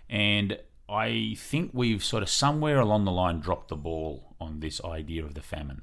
And 0.09 0.59
I 0.89 1.35
think 1.39 1.73
we've 1.75 2.03
sort 2.03 2.23
of 2.23 2.31
somewhere 2.31 2.79
along 2.79 3.05
the 3.05 3.13
line 3.13 3.41
dropped 3.41 3.69
the 3.69 3.77
ball 3.77 4.35
on 4.41 4.61
this 4.61 4.83
idea 4.83 5.25
of 5.25 5.35
the 5.35 5.43
famine, 5.43 5.83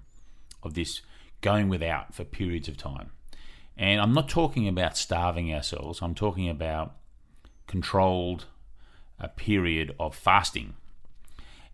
of 0.63 0.73
this 0.73 1.01
going 1.41 1.69
without 1.69 2.15
for 2.15 2.23
periods 2.23 2.67
of 2.67 2.77
time. 2.77 3.11
And 3.77 4.01
I'm 4.01 4.13
not 4.13 4.29
talking 4.29 4.67
about 4.67 4.97
starving 4.97 5.53
ourselves, 5.53 6.01
I'm 6.01 6.15
talking 6.15 6.49
about 6.49 6.95
controlled 7.67 8.45
a 9.21 9.29
period 9.29 9.95
of 9.99 10.15
fasting. 10.15 10.73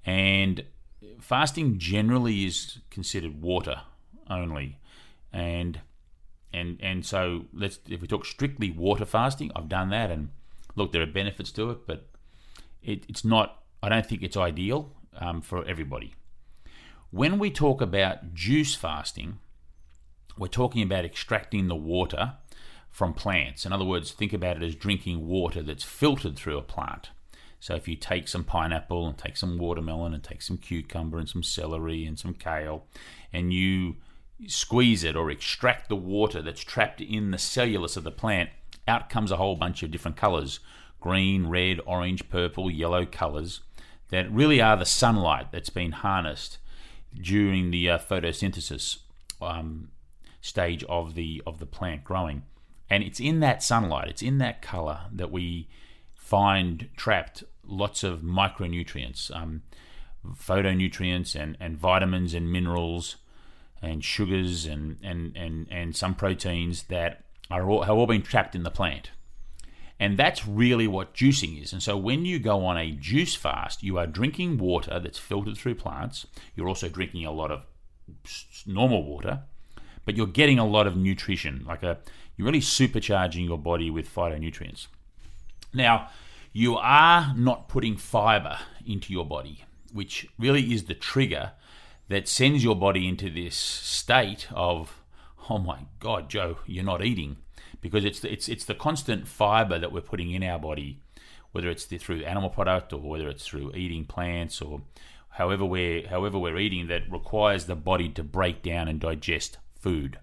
And 0.05 0.63
fasting 1.19 1.79
generally 1.79 2.45
is 2.45 2.79
considered 2.91 3.41
water 3.41 3.81
only. 4.29 4.79
And 5.33 5.81
and 6.53 6.77
and 6.81 7.05
so 7.05 7.45
let's 7.53 7.79
if 7.89 8.01
we 8.01 8.07
talk 8.07 8.25
strictly 8.25 8.69
water 8.71 9.05
fasting, 9.05 9.51
I've 9.55 9.69
done 9.69 9.89
that 9.89 10.11
and 10.11 10.29
look 10.75 10.91
there 10.91 11.01
are 11.01 11.07
benefits 11.07 11.51
to 11.53 11.71
it, 11.71 11.87
but 11.87 12.07
it, 12.83 13.05
it's 13.07 13.25
not 13.25 13.63
I 13.81 13.89
don't 13.89 14.05
think 14.05 14.23
it's 14.23 14.37
ideal 14.37 14.91
um, 15.17 15.41
for 15.41 15.65
everybody. 15.65 16.13
When 17.11 17.39
we 17.39 17.49
talk 17.49 17.81
about 17.81 18.33
juice 18.33 18.75
fasting, 18.75 19.39
we're 20.37 20.47
talking 20.47 20.83
about 20.83 21.05
extracting 21.05 21.67
the 21.67 21.75
water 21.75 22.33
from 22.89 23.13
plants. 23.13 23.65
In 23.65 23.71
other 23.71 23.85
words, 23.85 24.11
think 24.11 24.33
about 24.33 24.57
it 24.57 24.63
as 24.63 24.75
drinking 24.75 25.27
water 25.27 25.61
that's 25.61 25.83
filtered 25.83 26.35
through 26.35 26.57
a 26.57 26.63
plant. 26.63 27.11
So 27.59 27.75
if 27.75 27.87
you 27.87 27.95
take 27.95 28.27
some 28.27 28.43
pineapple 28.43 29.07
and 29.07 29.17
take 29.17 29.37
some 29.37 29.57
watermelon 29.57 30.13
and 30.13 30.23
take 30.23 30.41
some 30.41 30.57
cucumber 30.57 31.17
and 31.17 31.27
some 31.27 31.43
celery 31.43 32.05
and 32.05 32.17
some 32.17 32.33
kale 32.33 32.85
and 33.33 33.51
you 33.51 33.95
squeeze 34.47 35.03
it 35.03 35.15
or 35.15 35.31
extract 35.31 35.89
the 35.89 35.95
water 35.95 36.41
that's 36.41 36.61
trapped 36.61 37.01
in 37.01 37.31
the 37.31 37.37
cellulose 37.37 37.97
of 37.97 38.03
the 38.03 38.11
plant, 38.11 38.51
out 38.87 39.09
comes 39.09 39.31
a 39.31 39.37
whole 39.37 39.55
bunch 39.55 39.83
of 39.83 39.91
different 39.91 40.17
colors 40.17 40.59
green, 40.99 41.47
red, 41.47 41.79
orange, 41.85 42.27
purple, 42.29 42.71
yellow 42.71 43.05
colors 43.05 43.61
that 44.09 44.31
really 44.31 44.59
are 44.61 44.77
the 44.77 44.85
sunlight 44.85 45.51
that's 45.51 45.69
been 45.69 45.91
harnessed 45.91 46.57
during 47.13 47.71
the 47.71 47.89
uh, 47.89 47.97
photosynthesis 47.97 48.99
um, 49.41 49.89
stage 50.41 50.83
of 50.85 51.15
the 51.15 51.41
of 51.45 51.59
the 51.59 51.65
plant 51.65 52.03
growing. 52.03 52.43
And 52.89 53.03
it's 53.03 53.19
in 53.19 53.41
that 53.41 53.61
sunlight, 53.61 54.07
it's 54.07 54.21
in 54.21 54.37
that 54.39 54.61
color 54.61 55.01
that 55.11 55.31
we 55.31 55.67
find 56.27 56.89
trapped 56.97 57.41
lots 57.65 58.03
of 58.03 58.19
micronutrients, 58.19 59.33
um, 59.33 59.61
phytonutrients 60.35 61.39
and, 61.39 61.55
and 61.61 61.77
vitamins 61.77 62.33
and 62.33 62.51
minerals 62.51 63.15
and 63.81 64.03
sugars 64.03 64.65
and, 64.65 64.97
and, 65.01 65.37
and, 65.37 65.67
and 65.71 65.95
some 65.95 66.13
proteins 66.13 66.83
that 66.83 67.23
are 67.49 67.69
all, 67.69 67.83
have 67.83 67.95
all 67.95 68.07
been 68.07 68.21
trapped 68.21 68.55
in 68.55 68.63
the 68.63 68.69
plant. 68.69 69.11
And 70.01 70.17
that's 70.17 70.45
really 70.45 70.85
what 70.85 71.13
juicing 71.13 71.61
is. 71.63 71.71
And 71.71 71.81
so 71.81 71.95
when 71.95 72.25
you 72.25 72.39
go 72.39 72.65
on 72.65 72.77
a 72.77 72.91
juice 72.91 73.33
fast, 73.33 73.81
you 73.81 73.97
are 73.97 74.05
drinking 74.05 74.57
water 74.57 74.99
that's 74.99 75.17
filtered 75.17 75.57
through 75.57 75.75
plants. 75.75 76.27
You're 76.55 76.67
also 76.67 76.89
drinking 76.89 77.25
a 77.25 77.31
lot 77.31 77.51
of 77.51 77.61
normal 78.65 79.05
water, 79.05 79.43
but 80.03 80.17
you're 80.17 80.27
getting 80.27 80.59
a 80.59 80.67
lot 80.67 80.87
of 80.87 80.97
nutrition. 80.97 81.63
Like 81.65 81.83
a, 81.83 81.99
you're 82.35 82.47
really 82.47 82.59
supercharging 82.59 83.47
your 83.47 83.57
body 83.57 83.89
with 83.89 84.13
phytonutrients. 84.13 84.87
Now, 85.73 86.09
you 86.53 86.75
are 86.77 87.33
not 87.35 87.69
putting 87.69 87.97
fiber 87.97 88.57
into 88.85 89.13
your 89.13 89.25
body, 89.25 89.65
which 89.91 90.27
really 90.39 90.73
is 90.73 90.85
the 90.85 90.93
trigger 90.93 91.51
that 92.09 92.27
sends 92.27 92.63
your 92.63 92.75
body 92.75 93.07
into 93.07 93.29
this 93.29 93.55
state 93.55 94.47
of, 94.51 95.01
oh 95.49 95.57
my 95.57 95.81
God, 95.99 96.29
Joe, 96.29 96.57
you're 96.65 96.83
not 96.83 97.03
eating. 97.03 97.37
Because 97.81 98.05
it's 98.05 98.19
the, 98.19 98.31
it's, 98.31 98.49
it's 98.49 98.65
the 98.65 98.73
constant 98.73 99.27
fiber 99.27 99.77
that 99.77 99.91
we're 99.91 100.01
putting 100.01 100.31
in 100.31 100.43
our 100.43 100.57
body, 100.57 100.99
whether 101.51 101.69
it's 101.69 101.85
the, 101.85 101.97
through 101.97 102.23
animal 102.23 102.49
product 102.49 102.91
or 102.91 102.99
whether 102.99 103.27
it's 103.27 103.45
through 103.45 103.73
eating 103.75 104.05
plants 104.05 104.61
or 104.61 104.81
however 105.29 105.65
we're, 105.65 106.07
however 106.07 106.39
we're 106.39 106.57
eating, 106.57 106.87
that 106.87 107.11
requires 107.11 107.65
the 107.65 107.75
body 107.75 108.09
to 108.09 108.23
break 108.23 108.63
down 108.63 108.87
and 108.87 108.99
digest 108.99 109.57
food. 109.79 110.17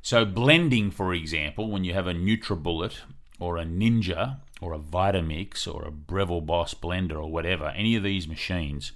So, 0.00 0.24
blending, 0.24 0.90
for 0.90 1.14
example, 1.14 1.70
when 1.70 1.84
you 1.84 1.94
have 1.94 2.06
a 2.06 2.14
NutriBullet 2.14 2.96
or 3.38 3.56
a 3.58 3.64
Ninja 3.64 4.38
or 4.60 4.72
a 4.72 4.78
Vitamix 4.78 5.66
or 5.72 5.84
a 5.84 5.90
Breville 5.90 6.40
Boss 6.40 6.74
blender 6.74 7.16
or 7.16 7.30
whatever, 7.30 7.68
any 7.68 7.96
of 7.96 8.02
these 8.02 8.28
machines, 8.28 8.92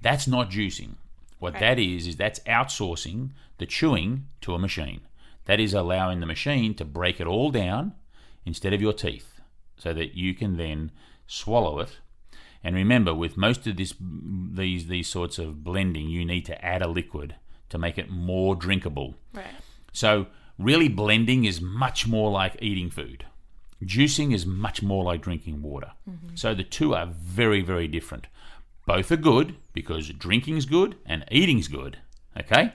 that's 0.00 0.26
not 0.26 0.50
juicing. 0.50 0.94
What 1.38 1.54
Right. 1.54 1.60
that 1.60 1.78
is 1.78 2.06
is 2.06 2.16
that's 2.16 2.40
outsourcing 2.40 3.30
the 3.58 3.66
chewing 3.66 4.26
to 4.42 4.54
a 4.54 4.58
machine. 4.58 5.00
That 5.46 5.60
is 5.60 5.72
allowing 5.74 6.20
the 6.20 6.26
machine 6.26 6.74
to 6.74 6.84
break 6.84 7.20
it 7.20 7.26
all 7.26 7.50
down 7.50 7.94
instead 8.44 8.72
of 8.72 8.82
your 8.82 8.92
teeth, 8.92 9.40
so 9.76 9.92
that 9.94 10.14
you 10.16 10.34
can 10.34 10.56
then 10.56 10.90
swallow 11.26 11.78
it. 11.80 11.98
And 12.62 12.74
remember, 12.74 13.14
with 13.14 13.36
most 13.36 13.66
of 13.66 13.76
this, 13.76 13.94
these 14.00 14.88
these 14.88 15.08
sorts 15.08 15.38
of 15.38 15.62
blending, 15.64 16.08
you 16.08 16.24
need 16.24 16.44
to 16.46 16.64
add 16.64 16.82
a 16.82 16.88
liquid 16.88 17.36
to 17.70 17.78
make 17.78 17.98
it 17.98 18.10
more 18.10 18.56
drinkable. 18.56 19.14
Right. 19.32 19.46
So, 19.92 20.26
really, 20.58 20.88
blending 20.88 21.44
is 21.44 21.60
much 21.60 22.06
more 22.06 22.30
like 22.30 22.56
eating 22.60 22.90
food. 22.90 23.24
Juicing 23.82 24.34
is 24.34 24.44
much 24.44 24.82
more 24.82 25.04
like 25.04 25.22
drinking 25.22 25.62
water. 25.62 25.92
Mm-hmm. 26.08 26.34
So, 26.34 26.54
the 26.54 26.64
two 26.64 26.94
are 26.94 27.06
very, 27.06 27.62
very 27.62 27.88
different. 27.88 28.26
Both 28.86 29.12
are 29.12 29.16
good 29.16 29.56
because 29.72 30.08
drinking's 30.08 30.66
good 30.66 30.96
and 31.06 31.24
eating's 31.30 31.68
good, 31.68 31.98
okay? 32.38 32.74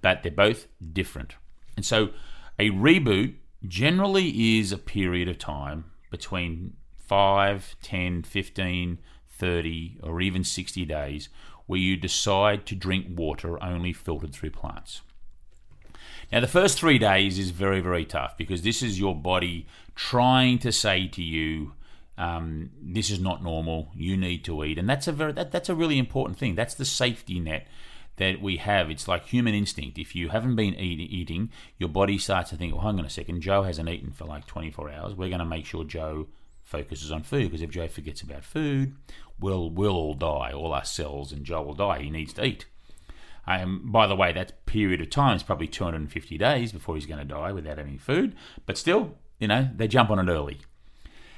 But 0.00 0.22
they're 0.22 0.32
both 0.32 0.66
different. 0.92 1.36
And 1.76 1.86
so, 1.86 2.10
a 2.58 2.70
reboot 2.70 3.36
generally 3.66 4.58
is 4.58 4.72
a 4.72 4.78
period 4.78 5.28
of 5.28 5.38
time 5.38 5.84
between 6.10 6.74
5, 6.98 7.76
10, 7.82 8.22
15, 8.22 8.98
30, 9.30 9.98
or 10.02 10.20
even 10.20 10.44
60 10.44 10.84
days 10.84 11.28
where 11.66 11.78
you 11.78 11.96
decide 11.96 12.66
to 12.66 12.74
drink 12.74 13.06
water 13.16 13.62
only 13.62 13.92
filtered 13.92 14.32
through 14.32 14.50
plants. 14.50 15.00
Now, 16.30 16.40
the 16.40 16.48
first 16.48 16.78
three 16.78 16.98
days 16.98 17.38
is 17.38 17.50
very, 17.50 17.80
very 17.80 18.04
tough 18.04 18.36
because 18.36 18.62
this 18.62 18.82
is 18.82 18.98
your 18.98 19.14
body 19.14 19.66
trying 19.94 20.58
to 20.60 20.72
say 20.72 21.06
to 21.08 21.22
you, 21.22 21.74
um, 22.18 22.70
"This 22.80 23.10
is 23.10 23.20
not 23.20 23.42
normal. 23.42 23.90
You 23.94 24.16
need 24.16 24.44
to 24.44 24.64
eat," 24.64 24.78
and 24.78 24.88
that's 24.88 25.06
a 25.06 25.12
very 25.12 25.32
that, 25.32 25.50
that's 25.50 25.68
a 25.68 25.74
really 25.74 25.98
important 25.98 26.38
thing. 26.38 26.54
That's 26.54 26.74
the 26.74 26.84
safety 26.84 27.40
net 27.40 27.66
that 28.16 28.40
we 28.40 28.56
have. 28.58 28.90
It's 28.90 29.08
like 29.08 29.26
human 29.26 29.54
instinct. 29.54 29.98
If 29.98 30.14
you 30.14 30.28
haven't 30.28 30.56
been 30.56 30.74
eat, 30.74 31.00
eating, 31.00 31.50
your 31.78 31.88
body 31.88 32.18
starts 32.18 32.50
to 32.50 32.56
think, 32.56 32.74
"Well, 32.74 32.82
hang 32.82 32.98
on 32.98 33.04
a 33.04 33.10
second. 33.10 33.40
Joe 33.40 33.62
hasn't 33.62 33.88
eaten 33.88 34.12
for 34.12 34.24
like 34.24 34.46
24 34.46 34.90
hours. 34.90 35.14
We're 35.14 35.28
going 35.28 35.38
to 35.38 35.44
make 35.44 35.66
sure 35.66 35.84
Joe 35.84 36.28
focuses 36.62 37.10
on 37.10 37.22
food 37.22 37.44
because 37.44 37.62
if 37.62 37.70
Joe 37.70 37.88
forgets 37.88 38.22
about 38.22 38.44
food, 38.44 38.96
we'll 39.38 39.70
we'll 39.70 39.96
all 39.96 40.14
die. 40.14 40.52
All 40.52 40.72
our 40.72 40.84
cells 40.84 41.32
and 41.32 41.44
Joe 41.44 41.62
will 41.62 41.74
die. 41.74 42.02
He 42.02 42.10
needs 42.10 42.32
to 42.34 42.44
eat." 42.44 42.66
Um, 43.46 43.90
by 43.90 44.06
the 44.06 44.14
way, 44.14 44.32
that 44.32 44.64
period 44.66 45.00
of 45.00 45.10
time 45.10 45.36
is 45.36 45.42
probably 45.42 45.66
250 45.66 46.38
days 46.38 46.72
before 46.72 46.94
he's 46.94 47.06
going 47.06 47.18
to 47.18 47.24
die 47.24 47.52
without 47.52 47.78
any 47.78 47.98
food. 47.98 48.36
But 48.66 48.78
still, 48.78 49.16
you 49.42 49.48
know, 49.48 49.68
they 49.74 49.88
jump 49.88 50.08
on 50.08 50.20
it 50.20 50.30
early. 50.30 50.60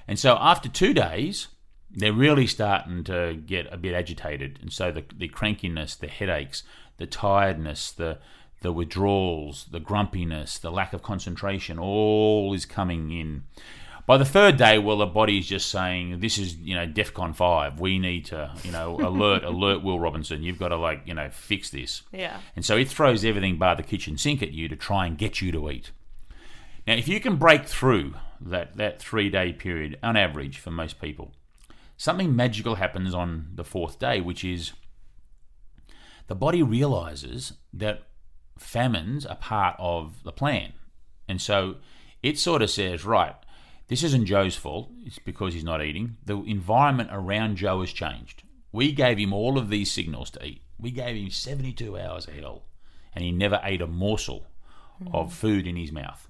And 0.06 0.18
so 0.18 0.36
after 0.38 0.68
two 0.68 0.92
days, 0.92 1.48
they're 1.90 2.12
really 2.12 2.46
starting 2.46 3.02
to 3.04 3.40
get 3.46 3.72
a 3.72 3.78
bit 3.78 3.94
agitated. 3.94 4.58
And 4.60 4.70
so 4.70 4.92
the, 4.92 5.04
the 5.16 5.28
crankiness, 5.30 5.98
the 5.98 6.08
headaches, 6.08 6.64
the 6.98 7.06
tiredness, 7.06 7.90
the 7.90 8.18
the 8.60 8.72
withdrawals, 8.72 9.66
the 9.70 9.80
grumpiness, 9.80 10.58
the 10.58 10.70
lack 10.70 10.94
of 10.94 11.02
concentration, 11.02 11.78
all 11.78 12.54
is 12.54 12.64
coming 12.64 13.10
in. 13.10 13.44
By 14.06 14.16
the 14.16 14.24
third 14.24 14.56
day, 14.56 14.78
well, 14.78 14.98
the 14.98 15.06
body's 15.06 15.46
just 15.46 15.70
saying, 15.70 16.20
"This 16.20 16.38
is, 16.38 16.56
you 16.56 16.74
know, 16.74 16.86
DefCon 16.86 17.34
five. 17.34 17.80
We 17.80 17.98
need 17.98 18.26
to, 18.26 18.52
you 18.64 18.72
know, 18.72 18.96
alert, 18.96 19.44
alert, 19.52 19.82
Will 19.82 19.98
Robinson. 19.98 20.42
You've 20.42 20.58
got 20.58 20.68
to, 20.68 20.76
like, 20.76 21.02
you 21.06 21.14
know, 21.14 21.30
fix 21.30 21.70
this." 21.70 22.02
Yeah. 22.12 22.38
And 22.54 22.64
so 22.64 22.76
it 22.76 22.88
throws 22.88 23.24
everything 23.24 23.56
bar 23.56 23.76
the 23.76 23.82
kitchen 23.82 24.18
sink 24.18 24.42
at 24.42 24.52
you 24.52 24.68
to 24.68 24.76
try 24.76 25.06
and 25.06 25.16
get 25.16 25.40
you 25.40 25.52
to 25.52 25.70
eat. 25.70 25.90
Now, 26.86 26.94
if 26.94 27.08
you 27.08 27.20
can 27.20 27.36
break 27.36 27.66
through 27.66 28.14
that, 28.40 28.76
that 28.76 29.00
three 29.00 29.30
day 29.30 29.52
period, 29.52 29.98
on 30.02 30.16
average 30.16 30.58
for 30.58 30.70
most 30.70 31.00
people, 31.00 31.32
something 31.96 32.34
magical 32.34 32.74
happens 32.74 33.14
on 33.14 33.48
the 33.54 33.64
fourth 33.64 33.98
day, 33.98 34.20
which 34.20 34.44
is 34.44 34.72
the 36.26 36.34
body 36.34 36.62
realizes 36.62 37.54
that 37.72 38.02
famines 38.58 39.24
are 39.26 39.36
part 39.36 39.76
of 39.78 40.22
the 40.24 40.32
plan. 40.32 40.72
And 41.28 41.40
so 41.40 41.76
it 42.22 42.38
sort 42.38 42.62
of 42.62 42.70
says, 42.70 43.04
right, 43.04 43.34
this 43.88 44.02
isn't 44.02 44.26
Joe's 44.26 44.56
fault. 44.56 44.90
It's 45.04 45.18
because 45.18 45.54
he's 45.54 45.64
not 45.64 45.82
eating. 45.82 46.16
The 46.24 46.38
environment 46.42 47.10
around 47.12 47.56
Joe 47.56 47.80
has 47.80 47.92
changed. 47.92 48.42
We 48.72 48.92
gave 48.92 49.18
him 49.18 49.32
all 49.32 49.58
of 49.58 49.70
these 49.70 49.92
signals 49.92 50.30
to 50.30 50.44
eat. 50.44 50.62
We 50.78 50.90
gave 50.90 51.16
him 51.16 51.30
72 51.30 51.98
hours 51.98 52.26
of 52.26 52.34
hell, 52.34 52.64
and 53.14 53.24
he 53.24 53.30
never 53.30 53.60
ate 53.62 53.80
a 53.80 53.86
morsel 53.86 54.46
of 55.12 55.32
food 55.32 55.66
in 55.66 55.76
his 55.76 55.92
mouth. 55.92 56.28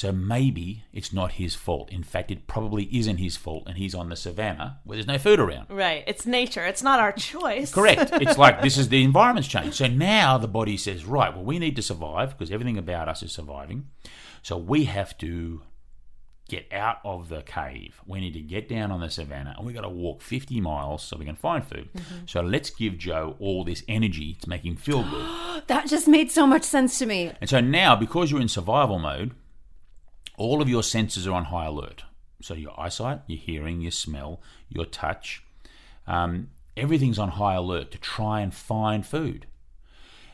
So 0.00 0.12
maybe 0.12 0.84
it's 0.94 1.12
not 1.12 1.32
his 1.32 1.54
fault. 1.54 1.90
In 1.90 2.02
fact, 2.02 2.30
it 2.30 2.46
probably 2.46 2.84
isn't 2.90 3.18
his 3.18 3.36
fault, 3.36 3.64
and 3.66 3.76
he's 3.76 3.94
on 3.94 4.08
the 4.08 4.16
savannah 4.16 4.78
where 4.84 4.96
there's 4.96 5.06
no 5.06 5.18
food 5.18 5.38
around. 5.38 5.66
Right. 5.68 6.04
It's 6.06 6.24
nature. 6.24 6.64
It's 6.64 6.82
not 6.82 7.00
our 7.00 7.12
choice. 7.12 7.74
Correct. 7.74 8.10
It's 8.22 8.38
like 8.38 8.62
this 8.62 8.78
is 8.78 8.88
the 8.88 9.04
environment's 9.04 9.46
changed. 9.46 9.74
So 9.74 9.88
now 9.88 10.38
the 10.38 10.48
body 10.48 10.78
says, 10.78 11.04
right, 11.04 11.34
well, 11.34 11.44
we 11.44 11.58
need 11.58 11.76
to 11.76 11.82
survive 11.82 12.30
because 12.30 12.50
everything 12.50 12.78
about 12.78 13.10
us 13.10 13.22
is 13.22 13.30
surviving. 13.30 13.88
So 14.40 14.56
we 14.56 14.84
have 14.84 15.18
to 15.18 15.60
get 16.48 16.72
out 16.72 17.00
of 17.04 17.28
the 17.28 17.42
cave. 17.42 18.00
We 18.06 18.20
need 18.20 18.32
to 18.32 18.40
get 18.40 18.70
down 18.70 18.90
on 18.90 19.00
the 19.00 19.10
savannah 19.10 19.54
and 19.58 19.66
we've 19.66 19.76
got 19.76 19.82
to 19.82 19.90
walk 19.90 20.22
50 20.22 20.62
miles 20.62 21.02
so 21.02 21.18
we 21.18 21.26
can 21.26 21.36
find 21.36 21.62
food. 21.62 21.90
Mm-hmm. 21.94 22.24
So 22.24 22.40
let's 22.40 22.70
give 22.70 22.96
Joe 22.96 23.36
all 23.38 23.64
this 23.64 23.82
energy 23.86 24.32
to 24.40 24.48
make 24.48 24.64
him 24.64 24.76
feel 24.76 25.02
good. 25.02 25.26
That 25.66 25.88
just 25.88 26.08
made 26.08 26.30
so 26.30 26.46
much 26.46 26.62
sense 26.62 26.98
to 27.00 27.06
me. 27.06 27.32
And 27.38 27.50
so 27.50 27.60
now, 27.60 27.94
because 27.94 28.30
you're 28.30 28.40
in 28.40 28.48
survival 28.48 28.98
mode, 28.98 29.34
all 30.40 30.62
of 30.62 30.70
your 30.70 30.82
senses 30.82 31.26
are 31.26 31.34
on 31.34 31.44
high 31.44 31.66
alert. 31.66 32.04
So 32.40 32.54
your 32.54 32.72
eyesight, 32.80 33.20
your 33.26 33.38
hearing, 33.38 33.82
your 33.82 33.90
smell, 33.90 34.40
your 34.70 34.86
touch, 34.86 35.44
um, 36.06 36.48
everything's 36.78 37.18
on 37.18 37.32
high 37.32 37.56
alert 37.56 37.90
to 37.90 37.98
try 37.98 38.40
and 38.40 38.52
find 38.52 39.06
food. 39.06 39.44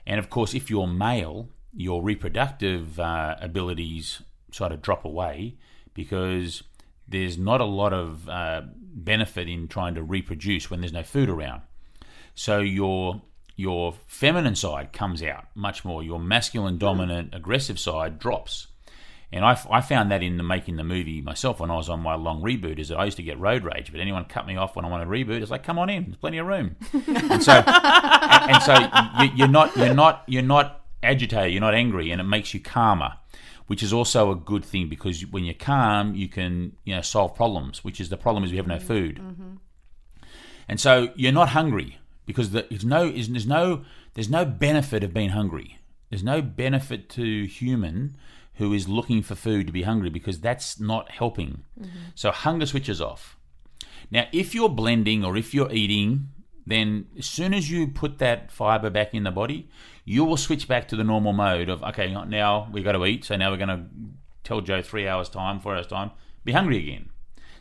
And 0.06 0.20
of 0.20 0.30
course, 0.30 0.54
if 0.54 0.70
you're 0.70 0.86
male, 0.86 1.48
your 1.74 2.04
reproductive 2.04 3.00
uh, 3.00 3.34
abilities 3.40 4.22
sort 4.52 4.70
of 4.70 4.80
drop 4.80 5.04
away 5.04 5.56
because 5.92 6.62
there's 7.08 7.36
not 7.36 7.60
a 7.60 7.64
lot 7.64 7.92
of 7.92 8.28
uh, 8.28 8.62
benefit 8.76 9.48
in 9.48 9.66
trying 9.66 9.96
to 9.96 10.04
reproduce 10.04 10.70
when 10.70 10.82
there's 10.82 10.92
no 10.92 11.02
food 11.02 11.28
around. 11.28 11.62
So 12.36 12.60
your 12.60 13.22
your 13.56 13.94
feminine 14.06 14.54
side 14.54 14.92
comes 14.92 15.20
out 15.20 15.46
much 15.56 15.84
more. 15.84 16.00
Your 16.00 16.20
masculine, 16.20 16.78
dominant, 16.78 17.34
aggressive 17.34 17.80
side 17.80 18.20
drops. 18.20 18.68
And 19.32 19.44
I, 19.44 19.58
I 19.70 19.80
found 19.80 20.12
that 20.12 20.22
in 20.22 20.36
the 20.36 20.42
making 20.42 20.76
the 20.76 20.84
movie 20.84 21.20
myself 21.20 21.58
when 21.58 21.70
I 21.70 21.76
was 21.76 21.88
on 21.88 22.00
my 22.00 22.14
long 22.14 22.42
reboot 22.42 22.78
is 22.78 22.88
that 22.88 22.96
I 22.96 23.04
used 23.04 23.16
to 23.16 23.24
get 23.24 23.38
road 23.40 23.64
rage, 23.64 23.90
but 23.90 24.00
anyone 24.00 24.24
cut 24.24 24.46
me 24.46 24.56
off 24.56 24.76
when 24.76 24.84
I 24.84 24.88
wanted 24.88 25.06
to 25.06 25.10
reboot. 25.10 25.42
It's 25.42 25.50
like, 25.50 25.64
come 25.64 25.78
on 25.78 25.90
in, 25.90 26.04
there's 26.04 26.16
plenty 26.16 26.38
of 26.38 26.46
room. 26.46 26.76
and 26.92 27.42
so, 27.42 27.52
and, 27.52 28.50
and 28.52 28.62
so 28.62 29.22
you, 29.22 29.30
you're 29.34 29.48
not 29.48 29.76
you're 29.76 29.94
not 29.94 30.22
you're 30.28 30.42
not 30.42 30.84
agitated, 31.02 31.52
you're 31.52 31.60
not 31.60 31.74
angry, 31.74 32.10
and 32.12 32.20
it 32.20 32.24
makes 32.24 32.54
you 32.54 32.60
calmer, 32.60 33.14
which 33.66 33.82
is 33.82 33.92
also 33.92 34.30
a 34.30 34.36
good 34.36 34.64
thing 34.64 34.88
because 34.88 35.22
when 35.26 35.44
you're 35.44 35.54
calm, 35.54 36.14
you 36.14 36.28
can 36.28 36.76
you 36.84 36.94
know 36.94 37.02
solve 37.02 37.34
problems. 37.34 37.82
Which 37.82 38.00
is 38.00 38.10
the 38.10 38.16
problem 38.16 38.44
is 38.44 38.52
we 38.52 38.58
have 38.58 38.68
no 38.68 38.76
mm-hmm. 38.76 38.86
food, 38.86 39.16
mm-hmm. 39.16 40.26
and 40.68 40.80
so 40.80 41.08
you're 41.16 41.32
not 41.32 41.48
hungry 41.48 41.98
because 42.26 42.52
the, 42.52 42.64
there's 42.70 42.84
no 42.84 43.10
there's 43.10 43.46
no 43.46 43.84
there's 44.14 44.30
no 44.30 44.44
benefit 44.44 45.02
of 45.02 45.12
being 45.12 45.30
hungry. 45.30 45.78
There's 46.10 46.22
no 46.22 46.40
benefit 46.40 47.08
to 47.10 47.46
human 47.46 48.16
who 48.56 48.72
is 48.72 48.88
looking 48.88 49.22
for 49.22 49.34
food 49.34 49.66
to 49.66 49.72
be 49.72 49.82
hungry 49.82 50.10
because 50.10 50.40
that's 50.40 50.80
not 50.80 51.10
helping. 51.10 51.64
Mm-hmm. 51.80 51.98
So 52.14 52.30
hunger 52.30 52.66
switches 52.66 53.00
off. 53.00 53.36
Now, 54.10 54.26
if 54.32 54.54
you're 54.54 54.68
blending 54.68 55.24
or 55.24 55.36
if 55.36 55.52
you're 55.52 55.72
eating, 55.72 56.28
then 56.66 57.06
as 57.18 57.26
soon 57.26 57.54
as 57.54 57.70
you 57.70 57.86
put 57.86 58.18
that 58.18 58.50
fiber 58.50 58.90
back 58.90 59.14
in 59.14 59.24
the 59.24 59.30
body, 59.30 59.68
you 60.04 60.24
will 60.24 60.36
switch 60.36 60.68
back 60.68 60.88
to 60.88 60.96
the 60.96 61.04
normal 61.04 61.32
mode 61.32 61.68
of 61.68 61.82
okay, 61.82 62.12
now 62.26 62.68
we've 62.72 62.84
got 62.84 62.92
to 62.92 63.04
eat. 63.04 63.24
So 63.24 63.36
now 63.36 63.50
we're 63.50 63.56
going 63.56 63.68
to 63.68 63.84
tell 64.44 64.60
Joe 64.60 64.82
three 64.82 65.06
hours 65.06 65.28
time, 65.28 65.60
four 65.60 65.76
hours 65.76 65.86
time, 65.86 66.10
be 66.44 66.52
hungry 66.52 66.78
again. 66.78 67.10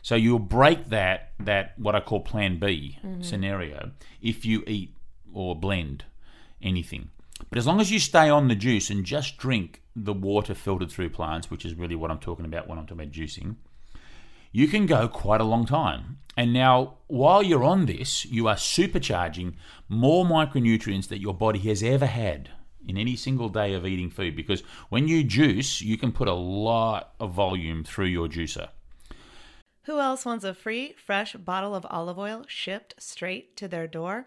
So 0.02 0.14
you'll 0.14 0.38
break 0.38 0.86
that 0.90 1.32
that 1.40 1.78
what 1.78 1.94
I 1.94 2.00
call 2.00 2.20
Plan 2.20 2.58
B 2.58 2.98
mm-hmm. 3.04 3.22
scenario 3.22 3.90
if 4.22 4.44
you 4.44 4.62
eat 4.66 4.96
or 5.32 5.56
blend 5.56 6.04
anything. 6.62 7.10
But 7.48 7.58
as 7.58 7.66
long 7.66 7.80
as 7.80 7.92
you 7.92 7.98
stay 7.98 8.28
on 8.28 8.48
the 8.48 8.54
juice 8.54 8.90
and 8.90 9.04
just 9.04 9.38
drink 9.38 9.82
the 9.94 10.12
water 10.12 10.54
filtered 10.54 10.90
through 10.90 11.10
plants, 11.10 11.50
which 11.50 11.64
is 11.64 11.74
really 11.74 11.94
what 11.94 12.10
I'm 12.10 12.18
talking 12.18 12.44
about 12.44 12.68
when 12.68 12.78
I'm 12.78 12.86
talking 12.86 13.04
about 13.04 13.12
juicing, 13.12 13.56
you 14.52 14.68
can 14.68 14.86
go 14.86 15.08
quite 15.08 15.40
a 15.40 15.44
long 15.44 15.66
time. 15.66 16.18
And 16.36 16.52
now, 16.52 16.98
while 17.06 17.42
you're 17.42 17.64
on 17.64 17.86
this, 17.86 18.24
you 18.26 18.46
are 18.48 18.56
supercharging 18.56 19.54
more 19.88 20.24
micronutrients 20.24 21.08
that 21.08 21.20
your 21.20 21.34
body 21.34 21.58
has 21.60 21.82
ever 21.82 22.06
had 22.06 22.50
in 22.86 22.96
any 22.96 23.16
single 23.16 23.48
day 23.48 23.74
of 23.74 23.86
eating 23.86 24.10
food. 24.10 24.36
Because 24.36 24.62
when 24.88 25.08
you 25.08 25.24
juice, 25.24 25.80
you 25.80 25.96
can 25.96 26.12
put 26.12 26.28
a 26.28 26.34
lot 26.34 27.14
of 27.18 27.32
volume 27.32 27.84
through 27.84 28.06
your 28.06 28.28
juicer. 28.28 28.68
Who 29.84 30.00
else 30.00 30.24
wants 30.24 30.44
a 30.44 30.52
free, 30.52 30.94
fresh 30.94 31.34
bottle 31.34 31.74
of 31.74 31.86
olive 31.88 32.18
oil 32.18 32.44
shipped 32.48 32.94
straight 32.98 33.56
to 33.56 33.68
their 33.68 33.86
door? 33.86 34.26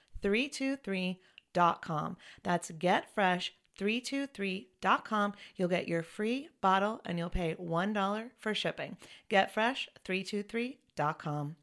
323.com. 0.21 2.17
That's 2.43 2.71
getfresh323.com. 2.71 5.33
You'll 5.55 5.69
get 5.69 5.87
your 5.87 6.03
free 6.03 6.49
bottle 6.61 6.99
and 7.05 7.17
you'll 7.17 7.29
pay 7.29 7.55
$1 7.55 8.29
for 8.39 8.53
shipping. 8.53 8.97
Getfresh323.com. 9.29 11.55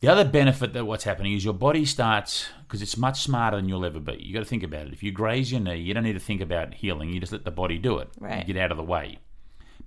The 0.00 0.08
other 0.08 0.24
benefit 0.24 0.72
that 0.72 0.86
what's 0.86 1.04
happening 1.04 1.34
is 1.34 1.44
your 1.44 1.52
body 1.52 1.84
starts 1.84 2.48
because 2.62 2.80
it's 2.80 2.96
much 2.96 3.20
smarter 3.20 3.58
than 3.58 3.68
you'll 3.68 3.84
ever 3.84 4.00
be. 4.00 4.16
You 4.18 4.32
got 4.32 4.40
to 4.40 4.46
think 4.46 4.62
about 4.62 4.86
it. 4.86 4.94
If 4.94 5.02
you 5.02 5.12
graze 5.12 5.52
your 5.52 5.60
knee, 5.60 5.76
you 5.76 5.92
don't 5.92 6.04
need 6.04 6.14
to 6.14 6.20
think 6.20 6.40
about 6.40 6.72
healing. 6.72 7.10
You 7.10 7.20
just 7.20 7.32
let 7.32 7.44
the 7.44 7.50
body 7.50 7.76
do 7.76 7.98
it. 7.98 8.08
Right. 8.18 8.38
You 8.38 8.54
get 8.54 8.62
out 8.62 8.70
of 8.70 8.78
the 8.78 8.82
way. 8.82 9.18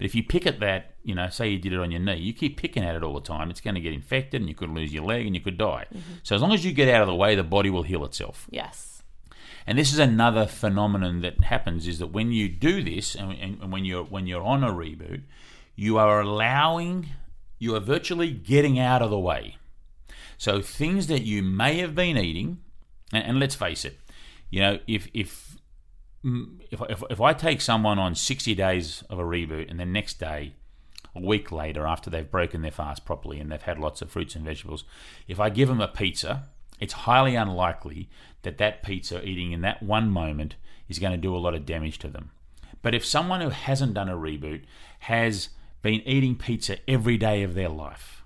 But 0.03 0.07
if 0.07 0.15
you 0.15 0.23
pick 0.23 0.45
at 0.45 0.59
that, 0.59 0.95
you 1.05 1.15
know, 1.15 1.29
say 1.29 1.47
you 1.47 1.57
did 1.57 1.71
it 1.71 1.79
on 1.79 1.89
your 1.89 2.01
knee, 2.01 2.17
you 2.17 2.33
keep 2.33 2.57
picking 2.57 2.83
at 2.83 2.93
it 2.93 3.03
all 3.03 3.13
the 3.13 3.21
time, 3.21 3.49
it's 3.49 3.61
going 3.61 3.75
to 3.75 3.79
get 3.79 3.93
infected 3.93 4.41
and 4.41 4.49
you 4.49 4.53
could 4.53 4.69
lose 4.69 4.93
your 4.93 5.05
leg 5.05 5.25
and 5.25 5.33
you 5.33 5.39
could 5.39 5.57
die. 5.57 5.85
Mm-hmm. 5.95 6.15
So 6.23 6.35
as 6.35 6.41
long 6.41 6.51
as 6.51 6.65
you 6.65 6.73
get 6.73 6.89
out 6.89 7.01
of 7.01 7.07
the 7.07 7.15
way, 7.15 7.35
the 7.35 7.43
body 7.43 7.69
will 7.69 7.83
heal 7.83 8.03
itself. 8.03 8.45
Yes. 8.49 9.01
And 9.65 9.77
this 9.77 9.93
is 9.93 9.99
another 9.99 10.45
phenomenon 10.45 11.21
that 11.21 11.45
happens 11.45 11.87
is 11.87 11.99
that 11.99 12.07
when 12.07 12.33
you 12.33 12.49
do 12.49 12.83
this 12.83 13.15
and, 13.15 13.31
and, 13.31 13.61
and 13.61 13.71
when 13.71 13.85
you're 13.85 14.03
when 14.03 14.27
you're 14.27 14.43
on 14.43 14.61
a 14.61 14.73
reboot, 14.73 15.21
you 15.77 15.97
are 15.97 16.19
allowing 16.19 17.07
you 17.57 17.73
are 17.73 17.79
virtually 17.79 18.29
getting 18.29 18.77
out 18.77 19.01
of 19.01 19.09
the 19.09 19.17
way. 19.17 19.55
So 20.37 20.61
things 20.61 21.07
that 21.07 21.21
you 21.21 21.41
may 21.41 21.77
have 21.77 21.95
been 21.95 22.17
eating, 22.17 22.57
and, 23.13 23.23
and 23.23 23.39
let's 23.39 23.55
face 23.55 23.85
it, 23.85 23.97
you 24.49 24.59
know, 24.59 24.79
if 24.85 25.07
if 25.13 25.52
Mm, 26.25 26.61
if, 26.71 26.81
if 26.89 27.03
if 27.09 27.21
I 27.21 27.33
take 27.33 27.59
someone 27.61 27.99
on 27.99 28.15
60 28.15 28.55
days 28.55 29.03
of 29.09 29.19
a 29.19 29.23
reboot 29.23 29.69
and 29.69 29.79
then 29.79 29.91
next 29.91 30.19
day 30.19 30.53
a 31.15 31.19
week 31.19 31.51
later 31.51 31.85
after 31.85 32.09
they've 32.09 32.29
broken 32.29 32.61
their 32.61 32.71
fast 32.71 33.05
properly 33.05 33.39
and 33.39 33.51
they've 33.51 33.61
had 33.61 33.77
lots 33.77 34.01
of 34.01 34.09
fruits 34.09 34.35
and 34.35 34.43
vegetables 34.43 34.83
if 35.27 35.39
i 35.39 35.47
give 35.47 35.67
them 35.67 35.79
a 35.79 35.87
pizza 35.87 36.45
it's 36.79 36.93
highly 36.93 37.35
unlikely 37.35 38.09
that 38.41 38.57
that 38.57 38.83
pizza 38.83 39.23
eating 39.23 39.51
in 39.51 39.61
that 39.61 39.83
one 39.83 40.09
moment 40.09 40.55
is 40.89 40.99
going 40.99 41.11
to 41.11 41.17
do 41.17 41.35
a 41.35 41.37
lot 41.37 41.55
of 41.55 41.65
damage 41.65 41.97
to 41.99 42.07
them. 42.07 42.31
But 42.81 42.93
if 42.93 43.05
someone 43.05 43.41
who 43.41 43.49
hasn't 43.49 43.93
done 43.93 44.09
a 44.09 44.17
reboot 44.17 44.63
has 44.99 45.49
been 45.81 46.01
eating 46.05 46.35
pizza 46.35 46.77
every 46.87 47.17
day 47.17 47.43
of 47.43 47.53
their 47.53 47.69
life 47.69 48.23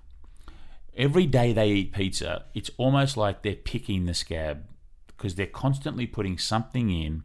every 0.95 1.27
day 1.27 1.53
they 1.53 1.69
eat 1.69 1.93
pizza 1.93 2.45
it's 2.55 2.71
almost 2.77 3.17
like 3.17 3.41
they're 3.41 3.55
picking 3.55 4.05
the 4.05 4.13
scab 4.13 4.63
because 5.07 5.35
they're 5.35 5.45
constantly 5.45 6.07
putting 6.07 6.37
something 6.37 6.89
in 6.89 7.23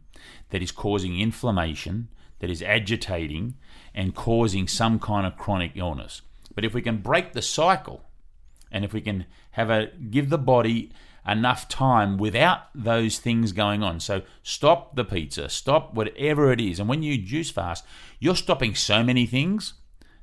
that 0.49 0.61
is 0.61 0.71
causing 0.71 1.19
inflammation, 1.19 2.09
that 2.39 2.49
is 2.49 2.61
agitating, 2.61 3.55
and 3.93 4.15
causing 4.15 4.67
some 4.67 4.99
kind 4.99 5.25
of 5.25 5.37
chronic 5.37 5.71
illness. 5.75 6.21
But 6.55 6.65
if 6.65 6.73
we 6.73 6.81
can 6.81 6.97
break 6.97 7.33
the 7.33 7.41
cycle, 7.41 8.05
and 8.71 8.83
if 8.83 8.93
we 8.93 9.01
can 9.01 9.25
have 9.51 9.69
a 9.69 9.87
give 10.09 10.29
the 10.29 10.37
body 10.37 10.91
enough 11.25 11.69
time 11.69 12.17
without 12.17 12.63
those 12.75 13.17
things 13.19 13.51
going 13.51 13.83
on, 13.83 13.99
so 13.99 14.23
stop 14.41 14.95
the 14.95 15.05
pizza, 15.05 15.49
stop 15.49 15.93
whatever 15.93 16.51
it 16.51 16.59
is, 16.59 16.79
and 16.79 16.89
when 16.89 17.03
you 17.03 17.17
juice 17.17 17.51
fast, 17.51 17.85
you're 18.19 18.35
stopping 18.35 18.75
so 18.75 19.03
many 19.03 19.25
things 19.25 19.73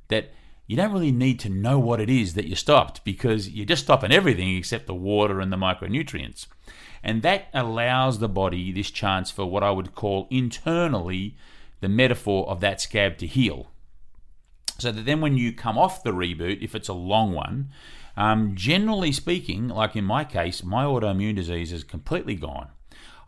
that 0.09 0.33
you 0.67 0.77
don't 0.77 0.93
really 0.93 1.11
need 1.11 1.41
to 1.41 1.49
know 1.49 1.81
what 1.81 2.01
it 2.01 2.09
is 2.09 2.35
that 2.35 2.47
you 2.47 2.55
stopped 2.55 3.03
because 3.05 3.49
you're 3.49 3.67
just 3.67 3.83
stopping 3.83 4.13
everything 4.13 4.57
except 4.57 4.87
the 4.87 4.95
water 4.95 5.41
and 5.41 5.53
the 5.53 5.57
micronutrients. 5.57 6.47
And 7.03 7.23
that 7.23 7.49
allows 7.55 8.19
the 8.19 8.29
body 8.29 8.73
this 8.73 8.91
chance 8.91 9.31
for 9.31 9.47
what 9.47 9.63
I 9.63 9.71
would 9.71 9.95
call 9.95 10.27
internally 10.31 11.37
the 11.81 11.89
metaphor 11.89 12.49
of 12.49 12.61
that 12.61 12.81
scab 12.81 13.17
to 13.19 13.27
heal. 13.27 13.71
So 14.79 14.93
that 14.93 15.05
then 15.05 15.21
when 15.21 15.37
you 15.37 15.53
come 15.53 15.79
off 15.79 16.03
the 16.03 16.13
reboot, 16.13 16.63
if 16.63 16.75
it's 16.75 16.89
a 16.89 16.95
long 16.95 17.33
one, 17.33 17.71
um, 18.17 18.55
generally 18.55 19.13
speaking, 19.13 19.69
like 19.69 19.97
in 19.97 20.05
my 20.05 20.25
case, 20.25 20.63
my 20.63 20.85
autoimmune 20.85 21.37
disease 21.37 21.73
is 21.73 21.85
completely 21.85 22.35
gone. 22.35 22.69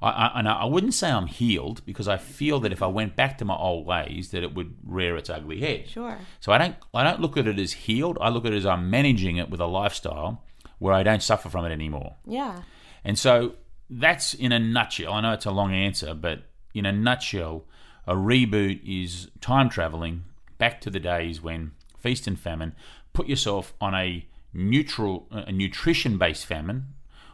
I, 0.02 0.10
I, 0.10 0.38
and 0.38 0.48
I 0.48 0.64
wouldn't 0.64 0.94
say 0.94 1.10
I'm 1.10 1.28
healed 1.28 1.84
because 1.86 2.08
I 2.08 2.16
feel 2.16 2.58
that 2.60 2.72
if 2.72 2.82
I 2.82 2.88
went 2.88 3.14
back 3.14 3.38
to 3.38 3.44
my 3.44 3.54
old 3.54 3.86
ways, 3.86 4.30
that 4.30 4.42
it 4.42 4.54
would 4.54 4.74
rear 4.84 5.16
its 5.16 5.30
ugly 5.30 5.60
head. 5.60 5.88
Sure. 5.88 6.18
So 6.40 6.52
I 6.52 6.58
don't 6.58 6.76
I 6.92 7.04
don't 7.04 7.20
look 7.20 7.36
at 7.36 7.46
it 7.46 7.58
as 7.58 7.72
healed. 7.72 8.18
I 8.20 8.28
look 8.28 8.44
at 8.44 8.52
it 8.52 8.56
as 8.56 8.66
I'm 8.66 8.90
managing 8.90 9.36
it 9.36 9.48
with 9.48 9.60
a 9.60 9.66
lifestyle 9.66 10.42
where 10.78 10.92
I 10.92 11.02
don't 11.04 11.22
suffer 11.22 11.48
from 11.48 11.64
it 11.64 11.70
anymore. 11.70 12.16
Yeah. 12.26 12.62
And 13.04 13.18
so 13.18 13.54
that's 13.98 14.34
in 14.34 14.52
a 14.52 14.58
nutshell. 14.58 15.12
I 15.12 15.20
know 15.20 15.32
it's 15.32 15.46
a 15.46 15.50
long 15.50 15.72
answer, 15.72 16.14
but 16.14 16.44
in 16.74 16.86
a 16.86 16.92
nutshell, 16.92 17.64
a 18.06 18.14
reboot 18.14 18.80
is 18.84 19.30
time 19.40 19.68
traveling 19.68 20.24
back 20.58 20.80
to 20.82 20.90
the 20.90 21.00
days 21.00 21.42
when 21.42 21.72
feast 21.98 22.26
and 22.26 22.38
famine 22.38 22.74
put 23.12 23.28
yourself 23.28 23.74
on 23.80 23.94
a 23.94 24.26
neutral, 24.52 25.26
a 25.30 25.52
nutrition 25.52 26.18
based 26.18 26.46
famine 26.46 26.86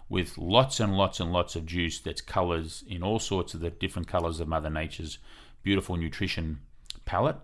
with 0.09 0.39
lots 0.39 0.81
and 0.81 0.97
lots 0.97 1.21
and 1.21 1.33
lots 1.33 1.55
of 1.55 1.67
juice 1.67 2.01
that's 2.01 2.21
colors 2.21 2.83
in 2.89 3.03
all 3.03 3.19
sorts 3.19 3.55
of 3.55 3.61
the 3.61 3.71
different 3.71 4.09
colors 4.09 4.41
of 4.41 4.49
Mother 4.49 4.71
Nature's 4.71 5.19
beautiful 5.63 5.97
nutrition 5.97 6.61
palette. 7.05 7.37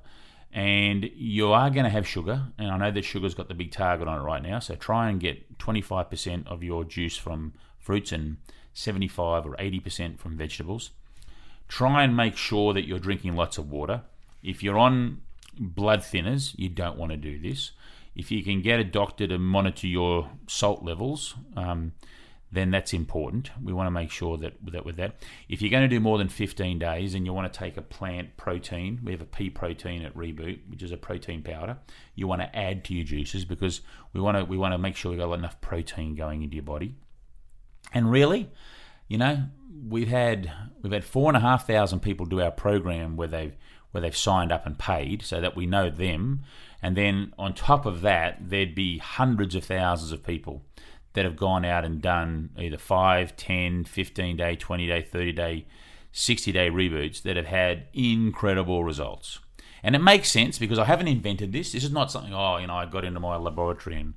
And 0.53 1.11
you 1.15 1.53
are 1.53 1.69
going 1.69 1.85
to 1.85 1.91
have 1.91 2.07
sugar, 2.07 2.45
and 2.59 2.71
I 2.71 2.79
know 2.79 2.91
that 2.93 3.05
sugar's 3.05 3.35
got 3.35 3.49
the 3.49 3.55
big 3.55 3.73
target 3.73 4.07
on 4.07 4.21
it 4.21 4.23
right 4.23 4.43
now. 4.43 4.61
So 4.61 4.77
try 4.77 5.11
and 5.11 5.19
get 5.21 5.59
25% 5.59 6.47
of 6.47 6.63
your 6.63 6.85
juice 6.85 7.17
from 7.17 7.55
fruits 7.81 8.13
and 8.13 8.37
75 8.75 9.47
or 9.47 9.57
80% 9.57 10.19
from 10.19 10.37
vegetables. 10.37 10.91
Try 11.69 12.05
and 12.05 12.17
make 12.17 12.37
sure 12.37 12.75
that 12.75 12.87
you're 12.87 12.99
drinking 12.99 13.35
lots 13.35 13.57
of 13.57 13.71
water. 13.71 14.03
If 14.43 14.63
you're 14.63 14.79
on 14.79 15.23
blood 15.59 16.01
thinners, 16.01 16.55
you 16.59 16.69
don't 16.69 16.99
want 16.99 17.13
to 17.13 17.17
do 17.17 17.39
this. 17.39 17.71
If 18.15 18.31
you 18.31 18.45
can 18.45 18.61
get 18.61 18.79
a 18.79 18.85
doctor 18.85 19.27
to 19.27 19.39
monitor 19.39 19.87
your 19.87 20.31
salt 20.47 20.85
levels, 20.85 21.35
um, 21.57 21.93
then 22.55 22.71
that's 22.71 22.93
important. 22.93 23.51
We 23.63 23.73
want 23.73 23.89
to 23.89 23.91
make 23.91 24.11
sure 24.11 24.37
that, 24.39 24.55
that 24.71 24.85
with 24.85 24.97
that. 24.97 25.17
If 25.49 25.61
you're 25.61 25.71
going 25.71 25.83
to 25.83 25.89
do 25.89 25.99
more 25.99 26.19
than 26.19 26.29
15 26.29 26.79
days 26.79 27.15
and 27.15 27.27
you 27.27 27.33
want 27.33 27.53
to 27.53 27.59
take 27.59 27.77
a 27.77 27.83
plant 27.83 28.37
protein, 28.37 29.01
we 29.03 29.11
have 29.11 29.21
a 29.21 29.27
pea 29.27 29.51
protein 29.51 30.03
at 30.03 30.15
Reboot, 30.15 30.61
which 30.69 30.83
is 30.83 30.93
a 30.93 30.97
protein 30.97 31.43
powder. 31.43 31.79
You 32.15 32.29
want 32.29 32.43
to 32.43 32.57
add 32.57 32.85
to 32.85 32.95
your 32.95 33.05
juices 33.05 33.45
because 33.45 33.81
we 34.13 34.21
want 34.21 34.39
to 34.39 34.45
we 34.45 34.57
want 34.57 34.73
to 34.73 34.79
make 34.79 34.95
sure 34.95 35.11
we 35.11 35.19
got 35.19 35.33
enough 35.33 35.61
protein 35.61 36.15
going 36.15 36.43
into 36.43 36.55
your 36.55 36.65
body. 36.65 36.95
And 37.93 38.11
really, 38.11 38.51
you 39.09 39.19
know, 39.19 39.45
we've 39.89 40.09
had 40.09 40.51
we've 40.83 40.93
had 40.93 41.05
four 41.05 41.29
and 41.29 41.37
a 41.37 41.41
half 41.41 41.67
thousand 41.67 42.01
people 42.01 42.27
do 42.27 42.41
our 42.41 42.51
program 42.51 43.17
where 43.17 43.29
they've 43.29 43.57
where 43.93 44.01
they've 44.01 44.17
signed 44.17 44.51
up 44.51 44.67
and 44.67 44.77
paid 44.77 45.23
so 45.23 45.41
that 45.41 45.55
we 45.55 45.67
know 45.67 45.89
them. 45.89 46.43
And 46.83 46.97
then 46.97 47.33
on 47.39 47.55
top 47.55 47.87
of 47.87 48.01
that, 48.01 48.39
there'd 48.41 48.75
be 48.75 48.99
hundreds 48.99 49.55
of 49.55 49.65
thousands 49.65 50.11
of 50.11 50.25
people 50.25 50.63
that 51.13 51.25
have 51.25 51.37
gone 51.37 51.65
out 51.65 51.85
and 51.85 52.03
done 52.03 52.51
either 52.59 52.77
5, 52.77 53.37
10, 53.37 53.85
15 53.85 54.37
day, 54.37 54.57
20 54.57 54.87
day, 54.89 55.01
30 55.01 55.33
day 55.33 55.67
60 56.11 56.53
day 56.53 56.71
reboots 56.71 57.23
that 57.23 57.37
have 57.37 57.47
had 57.47 57.87
incredible 57.93 58.85
results. 58.85 59.39
And 59.83 59.95
it 59.95 60.01
makes 60.01 60.31
sense 60.31 60.59
because 60.59 60.79
I 60.79 60.85
haven't 60.85 61.09
invented 61.09 61.53
this. 61.53 61.73
This 61.73 61.85
is 61.85 61.93
not 61.93 62.11
something, 62.11 62.35
oh, 62.35 62.57
you 62.57 62.67
know, 62.67 62.75
I 62.75 62.87
got 62.87 63.05
into 63.05 63.21
my 63.21 63.37
laboratory 63.37 63.97
and 63.97 64.15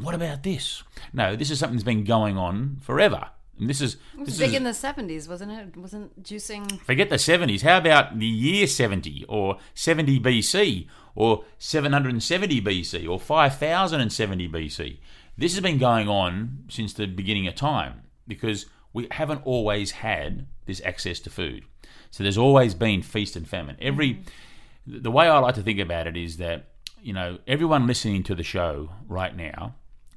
what 0.00 0.14
about 0.14 0.42
this? 0.42 0.82
No, 1.12 1.36
this 1.36 1.50
is 1.50 1.58
something 1.58 1.76
that's 1.76 1.84
been 1.84 2.04
going 2.04 2.36
on 2.36 2.78
forever. 2.80 3.30
And 3.58 3.70
this 3.70 3.80
is 3.80 3.94
It 4.14 4.20
was 4.20 4.28
this 4.30 4.38
big 4.38 4.50
is, 4.50 4.56
in 4.56 4.64
the 4.64 4.74
seventies, 4.74 5.28
wasn't 5.28 5.52
it? 5.52 5.76
Wasn't 5.76 6.22
juicing? 6.22 6.80
Forget 6.80 7.08
the 7.08 7.16
70s. 7.16 7.62
How 7.62 7.78
about 7.78 8.18
the 8.18 8.26
year 8.26 8.66
70 8.66 9.26
or 9.28 9.58
70 9.74 10.18
BC 10.20 10.88
or 11.14 11.44
770 11.58 12.60
BC 12.60 13.08
or 13.08 13.20
5070 13.20 14.48
BC? 14.48 14.98
This 15.36 15.52
has 15.52 15.60
been 15.60 15.78
going 15.78 16.08
on 16.08 16.64
since 16.68 16.92
the 16.92 17.06
beginning 17.06 17.46
of 17.46 17.54
time 17.54 18.02
because 18.26 18.66
we 18.92 19.06
haven't 19.10 19.42
always 19.44 19.92
had 19.92 20.46
this 20.66 20.80
access 20.84 21.20
to 21.20 21.30
food. 21.30 21.64
So 22.10 22.22
there's 22.22 22.38
always 22.38 22.74
been 22.74 23.02
feast 23.02 23.36
and 23.36 23.46
famine. 23.46 23.76
Every 23.80 24.14
mm-hmm. 24.14 25.02
the 25.02 25.10
way 25.10 25.28
I 25.28 25.38
like 25.38 25.54
to 25.56 25.62
think 25.62 25.78
about 25.78 26.06
it 26.06 26.16
is 26.16 26.38
that 26.38 26.70
you 27.02 27.12
know 27.12 27.38
everyone 27.46 27.86
listening 27.86 28.22
to 28.24 28.34
the 28.34 28.42
show 28.42 28.90
right 29.08 29.36
now 29.36 29.74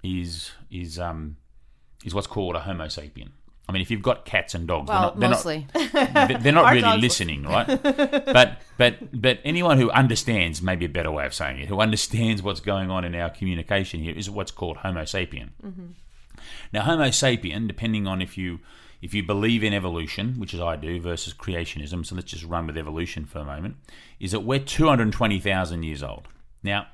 is 0.07 0.51
is 0.71 0.97
um 0.99 1.37
is 2.05 2.13
what's 2.13 2.27
called 2.27 2.55
a 2.55 2.59
Homo 2.61 2.85
sapien. 2.85 3.29
I 3.69 3.73
mean, 3.73 3.81
if 3.81 3.91
you've 3.91 4.01
got 4.01 4.23
cats 4.23 4.55
and 4.55 4.65
dogs, 4.65 4.87
Well, 4.87 5.13
they're 5.17 5.29
not, 5.29 5.35
mostly. 5.35 5.67
they're 5.73 6.13
not, 6.13 6.43
they're 6.43 6.53
not 6.53 6.71
really 6.73 7.01
listening, 7.01 7.43
right? 7.43 7.67
but 7.83 8.61
but 8.77 9.21
but 9.21 9.39
anyone 9.43 9.77
who 9.77 9.91
understands, 9.91 10.61
maybe 10.61 10.85
a 10.85 10.89
better 10.89 11.11
way 11.11 11.25
of 11.25 11.33
saying 11.33 11.59
it, 11.59 11.67
who 11.67 11.81
understands 11.81 12.41
what's 12.41 12.61
going 12.61 12.89
on 12.89 13.03
in 13.03 13.13
our 13.13 13.29
communication 13.29 13.99
here 13.99 14.15
is 14.15 14.29
what's 14.29 14.51
called 14.51 14.77
Homo 14.77 15.01
sapien. 15.01 15.49
Now, 16.71 16.83
Homo 16.83 17.07
sapien, 17.07 17.67
depending 17.67 18.07
on 18.07 18.21
if 18.21 18.37
you 18.37 18.59
if 19.01 19.13
you 19.13 19.21
believe 19.23 19.63
in 19.63 19.73
evolution, 19.73 20.39
which 20.39 20.53
is 20.53 20.61
I 20.61 20.75
do, 20.75 20.99
versus 20.99 21.33
creationism, 21.33 22.05
so 22.05 22.15
let's 22.15 22.31
just 22.31 22.45
run 22.45 22.67
with 22.67 22.77
evolution 22.77 23.25
for 23.25 23.39
a 23.39 23.45
moment, 23.45 23.75
is 24.19 24.31
that 24.31 24.39
we're 24.39 24.59
220,000 24.59 25.83
years 25.83 26.01
old. 26.01 26.27
Now, 26.63 26.87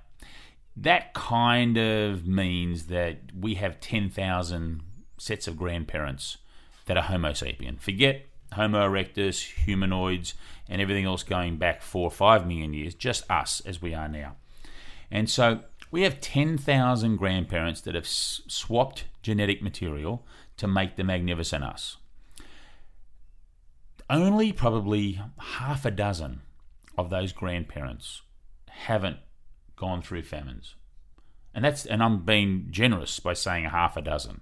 that 0.75 1.13
kind 1.13 1.77
of 1.77 2.25
means 2.25 2.87
that 2.87 3.17
we 3.37 3.55
have 3.55 3.79
10,000 3.79 4.81
sets 5.17 5.47
of 5.47 5.57
grandparents 5.57 6.37
that 6.85 6.97
are 6.97 7.03
Homo 7.03 7.31
sapien. 7.31 7.79
Forget 7.79 8.25
Homo 8.53 8.87
erectus, 8.87 9.63
humanoids, 9.65 10.33
and 10.67 10.81
everything 10.81 11.05
else 11.05 11.23
going 11.23 11.57
back 11.57 11.81
four 11.81 12.07
or 12.07 12.11
five 12.11 12.47
million 12.47 12.73
years, 12.73 12.95
just 12.95 13.29
us 13.29 13.61
as 13.61 13.81
we 13.81 13.93
are 13.93 14.07
now. 14.07 14.35
And 15.11 15.29
so 15.29 15.61
we 15.91 16.01
have 16.01 16.19
10,000 16.19 17.17
grandparents 17.17 17.81
that 17.81 17.95
have 17.95 18.07
swapped 18.07 19.05
genetic 19.21 19.61
material 19.61 20.25
to 20.57 20.67
make 20.67 20.95
the 20.95 21.03
magnificent 21.03 21.63
us. 21.63 21.97
Only 24.09 24.51
probably 24.51 25.21
half 25.39 25.85
a 25.85 25.91
dozen 25.91 26.41
of 26.97 27.09
those 27.09 27.31
grandparents 27.31 28.21
haven't 28.69 29.17
gone 29.83 30.01
through 30.01 30.23
famines. 30.23 30.75
And 31.55 31.63
that's 31.65 31.85
and 31.85 32.01
I'm 32.05 32.17
being 32.25 32.67
generous 32.71 33.19
by 33.19 33.33
saying 33.33 33.65
a 33.65 33.69
half 33.69 33.95
a 33.97 34.01
dozen. 34.01 34.35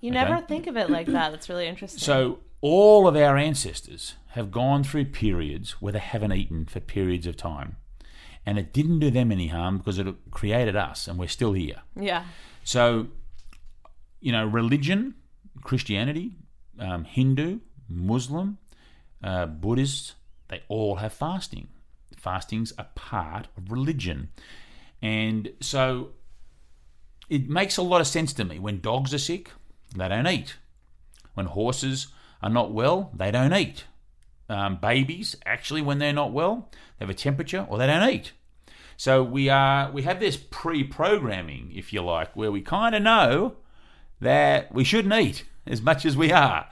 You 0.00 0.10
Okay. 0.10 0.20
never 0.20 0.36
think 0.46 0.66
of 0.66 0.76
it 0.82 0.88
like 0.96 1.06
that. 1.16 1.28
That's 1.32 1.48
really 1.50 1.66
interesting. 1.72 2.00
So 2.00 2.38
all 2.62 3.06
of 3.06 3.14
our 3.16 3.36
ancestors 3.36 4.14
have 4.36 4.50
gone 4.50 4.82
through 4.84 5.06
periods 5.06 5.66
where 5.82 5.92
they 5.92 5.98
haven't 6.14 6.32
eaten 6.32 6.64
for 6.72 6.80
periods 6.80 7.26
of 7.26 7.36
time. 7.36 7.70
And 8.46 8.58
it 8.58 8.72
didn't 8.78 8.98
do 9.00 9.10
them 9.10 9.30
any 9.32 9.48
harm 9.48 9.78
because 9.78 9.98
it 9.98 10.06
created 10.30 10.76
us 10.76 11.08
and 11.08 11.18
we're 11.18 11.28
still 11.38 11.52
here. 11.64 11.80
yeah. 12.10 12.24
So, 12.66 13.08
you 14.20 14.32
know, 14.32 14.44
religion, 14.46 15.14
Christianity, 15.68 16.32
um, 16.78 17.04
Hindu, 17.04 17.60
Muslim, 17.88 18.56
uh, 19.22 19.46
Buddhist, 19.46 20.14
they 20.48 20.60
all 20.68 20.94
have 20.96 21.12
fasting. 21.12 21.68
Fasting's 22.16 22.72
a 22.78 22.84
part 22.94 23.48
of 23.56 23.70
religion. 23.70 24.28
And 25.04 25.52
so 25.60 26.12
it 27.28 27.48
makes 27.48 27.76
a 27.76 27.82
lot 27.82 28.00
of 28.00 28.06
sense 28.06 28.32
to 28.32 28.44
me. 28.44 28.58
When 28.58 28.80
dogs 28.80 29.12
are 29.12 29.18
sick, 29.18 29.50
they 29.94 30.08
don't 30.08 30.26
eat. 30.26 30.56
When 31.34 31.46
horses 31.46 32.08
are 32.42 32.48
not 32.48 32.72
well, 32.72 33.10
they 33.14 33.30
don't 33.30 33.52
eat. 33.52 33.84
Um, 34.48 34.78
babies, 34.80 35.36
actually, 35.44 35.82
when 35.82 35.98
they're 35.98 36.14
not 36.14 36.32
well, 36.32 36.70
they 36.98 37.04
have 37.04 37.10
a 37.10 37.14
temperature 37.14 37.66
or 37.68 37.76
they 37.76 37.86
don't 37.86 38.08
eat. 38.08 38.32
So 38.96 39.22
we 39.22 39.50
are 39.50 39.90
we 39.90 40.02
have 40.02 40.20
this 40.20 40.38
pre-programming, 40.38 41.72
if 41.74 41.92
you 41.92 42.00
like, 42.00 42.34
where 42.34 42.52
we 42.52 42.62
kind 42.62 42.94
of 42.94 43.02
know 43.02 43.56
that 44.20 44.72
we 44.72 44.84
shouldn't 44.84 45.14
eat 45.14 45.44
as 45.66 45.82
much 45.82 46.06
as 46.06 46.16
we 46.16 46.32
are, 46.32 46.68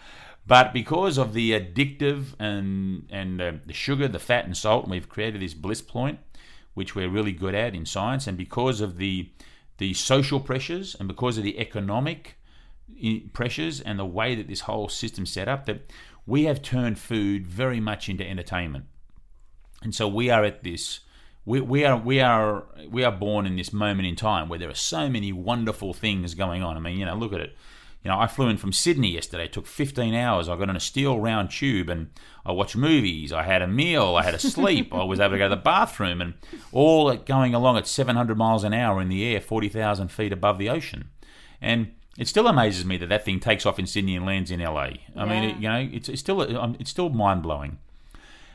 but 0.46 0.72
because 0.72 1.18
of 1.18 1.34
the 1.34 1.52
addictive 1.52 2.34
and 2.38 3.08
and 3.10 3.42
uh, 3.42 3.52
the 3.66 3.72
sugar, 3.74 4.08
the 4.08 4.18
fat 4.18 4.46
and 4.46 4.56
salt, 4.56 4.88
we've 4.88 5.08
created 5.08 5.42
this 5.42 5.54
bliss 5.54 5.82
point, 5.82 6.18
which 6.74 6.94
we're 6.94 7.08
really 7.08 7.32
good 7.32 7.54
at 7.54 7.74
in 7.74 7.86
science, 7.86 8.26
and 8.26 8.36
because 8.36 8.80
of 8.80 8.98
the 8.98 9.30
the 9.78 9.94
social 9.94 10.38
pressures 10.38 10.94
and 10.94 11.08
because 11.08 11.38
of 11.38 11.44
the 11.44 11.58
economic 11.58 12.36
pressures 13.32 13.80
and 13.80 13.98
the 13.98 14.04
way 14.04 14.34
that 14.34 14.46
this 14.46 14.60
whole 14.60 14.88
system's 14.88 15.32
set 15.32 15.48
up, 15.48 15.66
that 15.66 15.90
we 16.26 16.44
have 16.44 16.62
turned 16.62 16.98
food 16.98 17.46
very 17.46 17.80
much 17.80 18.08
into 18.08 18.28
entertainment. 18.28 18.84
And 19.82 19.94
so 19.94 20.06
we 20.06 20.30
are 20.30 20.44
at 20.44 20.62
this 20.62 21.00
we, 21.44 21.60
we 21.60 21.84
are 21.84 21.96
we 21.96 22.20
are 22.20 22.64
we 22.88 23.04
are 23.04 23.12
born 23.12 23.46
in 23.46 23.56
this 23.56 23.72
moment 23.72 24.06
in 24.06 24.16
time 24.16 24.48
where 24.48 24.58
there 24.58 24.70
are 24.70 24.74
so 24.74 25.08
many 25.08 25.32
wonderful 25.32 25.92
things 25.92 26.34
going 26.34 26.62
on. 26.62 26.76
I 26.76 26.80
mean 26.80 26.98
you 26.98 27.04
know 27.04 27.14
look 27.14 27.32
at 27.32 27.40
it 27.40 27.56
you 28.04 28.10
know 28.10 28.18
i 28.18 28.26
flew 28.26 28.48
in 28.48 28.56
from 28.56 28.72
sydney 28.72 29.12
yesterday. 29.12 29.44
It 29.44 29.52
took 29.52 29.66
15 29.66 30.14
hours. 30.14 30.48
I 30.48 30.56
got 30.56 30.68
on 30.68 30.76
a 30.76 30.80
steel 30.80 31.20
round 31.20 31.50
tube 31.50 31.88
and 31.88 32.10
i 32.44 32.52
watched 32.52 32.76
movies. 32.76 33.32
I 33.32 33.42
had 33.42 33.62
a 33.62 33.68
meal. 33.68 34.16
I 34.16 34.22
had 34.22 34.34
a 34.34 34.38
sleep. 34.38 34.92
I 34.94 35.04
was 35.04 35.20
able 35.20 35.32
to 35.32 35.38
go 35.38 35.48
to 35.48 35.54
the 35.54 35.60
bathroom 35.60 36.20
and 36.20 36.34
all 36.72 37.10
it 37.10 37.26
going 37.26 37.54
along 37.54 37.76
at 37.76 37.86
700 37.86 38.36
miles 38.36 38.64
an 38.64 38.74
hour 38.74 39.00
in 39.00 39.08
the 39.08 39.24
air 39.24 39.40
40000 39.40 40.08
feet 40.08 40.32
above 40.32 40.58
the 40.58 40.68
ocean. 40.68 41.10
And 41.60 41.92
it 42.18 42.28
still 42.28 42.46
amazes 42.46 42.84
me 42.84 42.96
that 42.98 43.08
that 43.08 43.24
thing 43.24 43.40
takes 43.40 43.64
off 43.64 43.78
in 43.78 43.86
Sydney 43.86 44.16
and 44.16 44.26
lands 44.26 44.50
in 44.50 44.60
LA. 44.60 44.90
I 45.16 45.24
mean, 45.24 45.44
it, 45.44 45.56
you 45.56 45.68
know, 45.68 45.88
it's, 45.92 46.08
it's 46.08 46.20
still 46.20 46.40
um, 46.58 46.76
it's 46.78 46.90
still 46.90 47.08
mind 47.08 47.42
blowing. 47.42 47.78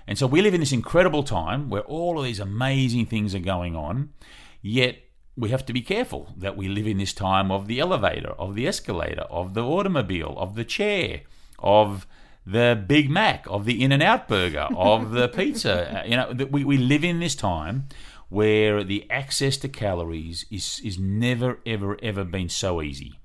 And 0.05 0.17
so 0.17 0.27
we 0.27 0.41
live 0.41 0.53
in 0.53 0.59
this 0.59 0.71
incredible 0.71 1.23
time 1.23 1.69
where 1.69 1.81
all 1.81 2.19
of 2.19 2.25
these 2.25 2.39
amazing 2.39 3.07
things 3.07 3.35
are 3.35 3.39
going 3.39 3.75
on, 3.75 4.13
yet 4.61 4.99
we 5.37 5.49
have 5.49 5.65
to 5.67 5.73
be 5.73 5.81
careful 5.81 6.33
that 6.35 6.57
we 6.57 6.67
live 6.67 6.87
in 6.87 6.97
this 6.97 7.13
time 7.13 7.51
of 7.51 7.67
the 7.67 7.79
elevator, 7.79 8.31
of 8.31 8.55
the 8.55 8.67
escalator, 8.67 9.21
of 9.29 9.53
the 9.53 9.63
automobile, 9.63 10.33
of 10.37 10.55
the 10.55 10.65
chair, 10.65 11.21
of 11.59 12.07
the 12.45 12.81
Big 12.87 13.09
Mac, 13.09 13.45
of 13.47 13.65
the 13.65 13.83
In 13.83 13.91
and 13.91 14.01
Out 14.01 14.27
burger, 14.27 14.67
of 14.75 15.11
the 15.11 15.27
pizza. 15.39 16.03
You 16.07 16.17
know, 16.17 16.33
that 16.33 16.51
we, 16.51 16.63
we 16.63 16.77
live 16.77 17.03
in 17.03 17.19
this 17.19 17.35
time 17.35 17.87
where 18.29 18.83
the 18.83 19.09
access 19.09 19.57
to 19.57 19.69
calories 19.69 20.45
is, 20.49 20.81
is 20.83 20.97
never, 20.97 21.59
ever, 21.65 21.97
ever 22.01 22.23
been 22.23 22.49
so 22.49 22.81
easy 22.81 23.19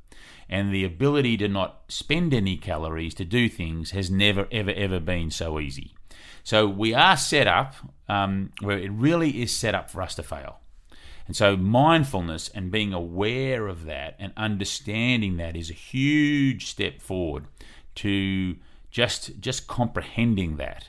and 0.52 0.72
the 0.72 0.84
ability 0.84 1.38
to 1.38 1.48
not 1.48 1.80
spend 1.88 2.34
any 2.34 2.58
calories 2.58 3.14
to 3.14 3.24
do 3.24 3.48
things 3.48 3.92
has 3.92 4.10
never, 4.10 4.46
ever, 4.52 4.70
ever 4.72 5.00
been 5.00 5.30
so 5.30 5.58
easy. 5.58 5.94
So 6.44 6.68
we 6.68 6.92
are 6.92 7.16
set 7.16 7.46
up 7.46 7.74
um, 8.06 8.50
where 8.60 8.78
it 8.78 8.90
really 8.92 9.40
is 9.40 9.56
set 9.56 9.74
up 9.74 9.90
for 9.90 10.02
us 10.02 10.14
to 10.16 10.22
fail. 10.22 10.60
And 11.26 11.36
so 11.36 11.56
mindfulness 11.56 12.48
and 12.48 12.70
being 12.70 12.92
aware 12.92 13.68
of 13.68 13.84
that 13.84 14.16
and 14.18 14.32
understanding 14.36 15.36
that 15.36 15.56
is 15.56 15.70
a 15.70 15.74
huge 15.74 16.66
step 16.66 17.00
forward 17.00 17.46
to 17.96 18.56
just 18.90 19.40
just 19.40 19.66
comprehending 19.66 20.56
that 20.56 20.88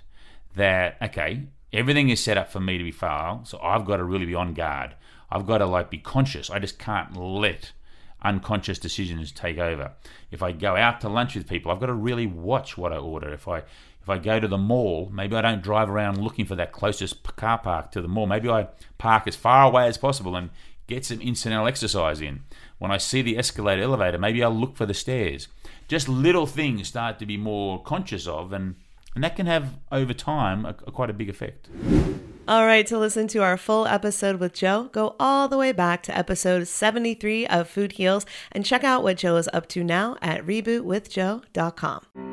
that 0.55 0.97
okay 1.01 1.43
everything 1.71 2.09
is 2.09 2.21
set 2.21 2.38
up 2.38 2.51
for 2.51 2.59
me 2.59 2.77
to 2.77 2.84
be 2.84 2.91
fail 2.91 3.41
so 3.45 3.59
I've 3.61 3.86
got 3.86 3.97
to 3.97 4.03
really 4.03 4.25
be 4.25 4.36
on 4.36 4.53
guard. 4.53 4.95
I've 5.31 5.47
got 5.47 5.59
to 5.59 5.65
like 5.65 5.89
be 5.89 5.97
conscious. 5.97 6.49
I 6.49 6.59
just 6.59 6.77
can't 6.77 7.17
let 7.17 7.71
unconscious 8.23 8.79
decisions 8.79 9.31
take 9.31 9.57
over. 9.57 9.91
If 10.31 10.43
I 10.43 10.51
go 10.51 10.75
out 10.75 11.01
to 11.01 11.09
lunch 11.09 11.36
with 11.36 11.49
people, 11.49 11.71
I've 11.71 11.79
got 11.79 11.88
to 11.88 11.93
really 11.93 12.27
watch 12.27 12.77
what 12.77 12.93
I 12.93 12.97
order. 12.97 13.34
If 13.34 13.47
I 13.47 13.63
if 14.03 14.09
I 14.09 14.17
go 14.17 14.37
to 14.37 14.49
the 14.49 14.57
mall, 14.57 15.09
maybe 15.13 15.35
I 15.37 15.41
don't 15.41 15.63
drive 15.63 15.89
around 15.89 16.17
looking 16.17 16.45
for 16.45 16.55
that 16.55 16.73
closest 16.73 17.23
car 17.37 17.57
park 17.57 17.91
to 17.91 18.01
the 18.01 18.09
mall. 18.09 18.27
Maybe 18.27 18.49
I 18.49 18.67
park 18.97 19.27
as 19.27 19.35
far 19.37 19.65
away 19.65 19.87
as 19.87 19.97
possible 19.97 20.35
and 20.35 20.49
get 20.87 21.05
some 21.05 21.21
incidental 21.21 21.67
exercise 21.67 22.19
in. 22.19 22.41
When 22.79 22.91
I 22.91 22.97
see 22.97 23.21
the 23.21 23.37
escalator 23.37 23.81
elevator, 23.81 24.17
maybe 24.17 24.43
I'll 24.43 24.51
look 24.51 24.75
for 24.75 24.85
the 24.85 24.93
stairs. 24.93 25.47
Just 25.87 26.09
little 26.09 26.45
things 26.45 26.89
start 26.89 27.17
to 27.19 27.25
be 27.25 27.37
more 27.37 27.81
conscious 27.81 28.27
of 28.27 28.51
and 28.51 28.75
and 29.15 29.23
that 29.23 29.35
can 29.35 29.45
have 29.45 29.77
over 29.91 30.13
time 30.13 30.65
a, 30.65 30.69
a 30.69 30.91
quite 30.91 31.09
a 31.09 31.13
big 31.13 31.29
effect. 31.29 31.69
All 32.47 32.65
right, 32.65 32.85
to 32.87 32.97
listen 32.97 33.27
to 33.29 33.43
our 33.43 33.57
full 33.57 33.87
episode 33.87 34.39
with 34.39 34.53
Joe, 34.53 34.89
go 34.91 35.15
all 35.19 35.47
the 35.47 35.57
way 35.57 35.71
back 35.71 36.03
to 36.03 36.17
episode 36.17 36.67
73 36.67 37.47
of 37.47 37.69
Food 37.69 37.93
Heals 37.93 38.25
and 38.51 38.65
check 38.65 38.83
out 38.83 39.03
what 39.03 39.17
Joe 39.17 39.37
is 39.37 39.47
up 39.53 39.69
to 39.69 39.83
now 39.83 40.17
at 40.21 40.45
rebootwithjoe.com. 40.45 42.32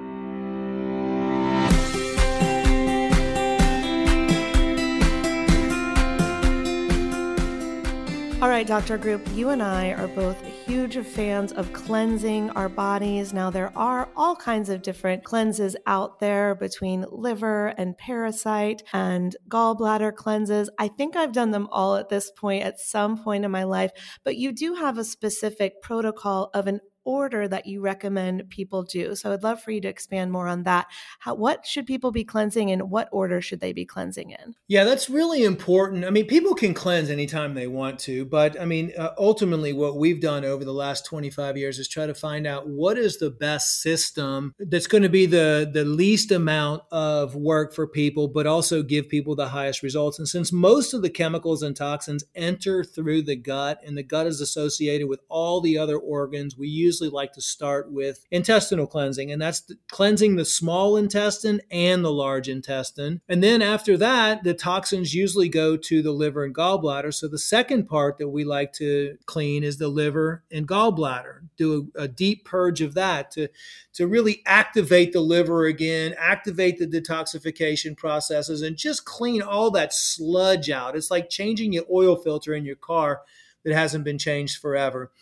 All 8.43 8.49
right, 8.49 8.67
Dr. 8.67 8.97
Group, 8.97 9.29
you 9.35 9.51
and 9.51 9.63
I 9.63 9.93
are 9.93 10.09
both 10.09 10.43
huge 10.67 10.97
fans 11.05 11.53
of 11.53 11.75
cleansing 11.75 12.49
our 12.53 12.71
bodies. 12.71 13.35
Now, 13.35 13.51
there 13.51 13.71
are 13.77 14.09
all 14.17 14.35
kinds 14.35 14.71
of 14.71 14.81
different 14.81 15.25
cleanses 15.25 15.77
out 15.87 16.21
there 16.21 16.55
between 16.55 17.05
liver 17.13 17.75
and 17.77 17.99
parasite 17.99 18.83
and 18.95 19.37
gallbladder 19.51 20.15
cleanses. 20.15 20.71
I 20.79 20.89
think 20.89 21.17
I've 21.17 21.35
done 21.35 21.51
them 21.51 21.69
all 21.71 21.97
at 21.97 22.09
this 22.09 22.31
point 22.31 22.63
at 22.63 22.81
some 22.81 23.23
point 23.23 23.45
in 23.45 23.51
my 23.51 23.65
life, 23.65 23.91
but 24.25 24.39
you 24.39 24.53
do 24.53 24.73
have 24.73 24.97
a 24.97 25.05
specific 25.05 25.83
protocol 25.83 26.49
of 26.55 26.67
an 26.67 26.81
order 27.05 27.49
that 27.49 27.67
you 27.67 27.81
recommend 27.81 28.49
people 28.51 28.83
do. 28.83 29.15
So 29.15 29.33
I'd 29.33 29.43
love 29.43 29.63
for 29.63 29.71
you 29.71 29.81
to 29.81 29.89
expand 29.89 30.33
more 30.33 30.49
on 30.49 30.65
that. 30.65 30.87
How, 31.21 31.35
what 31.35 31.67
should 31.67 31.87
people 31.87 32.13
be 32.13 32.25
cleansing 32.25 32.71
and 32.71 32.91
what 32.91 33.09
order 33.13 33.41
should 33.41 33.61
they 33.61 33.73
be 33.73 33.85
cleansing 33.85 34.31
in? 34.31 34.55
Yeah, 34.69 34.85
that's 34.85 35.11
really 35.11 35.45
important. 35.45 36.05
I 36.05 36.11
mean, 36.11 36.27
people 36.27 36.55
can 36.55 36.75
cleanse 36.75 37.11
anytime 37.11 37.55
they 37.55 37.67
want 37.67 37.99
to, 38.01 38.25
but 38.25 38.61
I 38.61 38.65
mean, 38.65 38.93
uh, 38.97 39.11
ultimately, 39.19 39.73
what 39.73 39.97
we've 39.97 40.21
done 40.21 40.45
over 40.45 40.65
the 40.65 40.73
last 40.73 41.05
25 41.07 41.57
years 41.57 41.79
is 41.79 41.89
try 41.89 42.07
to 42.07 42.15
find 42.15 42.47
out 42.47 42.69
what 42.69 42.99
is 42.99 43.19
the 43.19 43.31
best 43.31 43.81
system 43.81 44.55
that's 44.59 44.87
going 44.87 45.03
to 45.03 45.09
be 45.09 45.27
the, 45.27 45.69
the 45.73 45.85
least 45.85 46.31
amount 46.31 46.83
of 46.91 47.35
work 47.35 47.75
for 47.75 47.87
people, 47.87 48.29
but 48.29 48.47
also 48.47 48.83
give 48.83 49.09
people 49.09 49.35
the 49.35 49.49
highest 49.49 49.83
results. 49.83 50.19
And 50.19 50.29
since 50.29 50.53
most 50.53 50.93
of 50.95 51.03
the 51.03 51.11
chemicals 51.11 51.63
and 51.63 51.77
toxins 51.77 52.25
enter 52.35 52.85
through 52.85 53.23
the 53.23 53.37
gut 53.37 53.81
and 53.85 53.97
the 53.97 54.03
gut 54.03 54.27
is 54.27 54.41
associated 54.41 55.09
with 55.09 55.21
all 55.29 55.61
the 55.61 55.79
other 55.79 55.99
organs, 55.99 56.57
we 56.57 56.69
use 56.69 56.90
usually 56.91 57.09
like 57.09 57.33
to 57.35 57.41
start 57.41 57.93
with 57.93 58.27
intestinal 58.33 58.87
cleansing, 58.87 59.31
and 59.31 59.41
that's 59.41 59.73
cleansing 59.89 60.35
the 60.35 60.45
small 60.45 60.97
intestine 60.97 61.61
and 61.71 62.05
the 62.05 62.13
large 62.13 62.49
intestine. 62.49 63.21
And 63.29 63.45
then 63.45 63.63
after 63.63 63.97
that, 63.99 64.43
the 64.43 64.55
toxins 64.55 65.15
usually 65.15 65.49
go 65.49 65.77
to 65.77 66.03
the 66.03 66.11
liver 66.11 66.45
and 66.45 66.55
gallbladder. 66.55 67.15
So 67.15 67.29
the 67.29 67.39
second 67.39 67.87
part 67.87 68.19
that 68.19 68.29
we 68.29 68.43
like 68.43 68.73
to 68.75 69.17
clean 69.27 69.63
is 69.63 69.79
the 69.79 69.87
liver 69.87 70.43
and 70.51 70.67
gallbladder. 70.67 71.43
Do 71.57 71.93
a, 71.95 72.03
a 72.03 72.09
deep 72.09 72.45
purge 72.45 72.81
of 72.81 72.95
that 72.95 73.31
to, 73.33 73.47
to 73.93 74.09
really 74.09 74.43
activate 74.47 75.13
the 75.13 75.21
liver 75.21 75.67
again, 75.67 76.15
activate 76.19 76.79
the 76.79 76.89
detoxification 76.89 77.97
processes, 77.97 78.63
and 78.63 78.77
just 78.77 79.05
clean 79.05 79.43
all 79.43 79.71
that 79.71 79.95
sludge 79.95 80.71
out. 80.71 80.97
It's 80.97 81.11
like 81.11 81.31
changing 81.31 81.73
your 81.73 81.85
oil 81.89 82.17
filter 82.17 82.53
in 82.53 82.65
your 82.65 82.77
car 82.77 83.21
that 83.65 83.75
hasn't 83.75 84.05
been 84.05 84.19
changed 84.19 84.59
forever. 84.59 85.13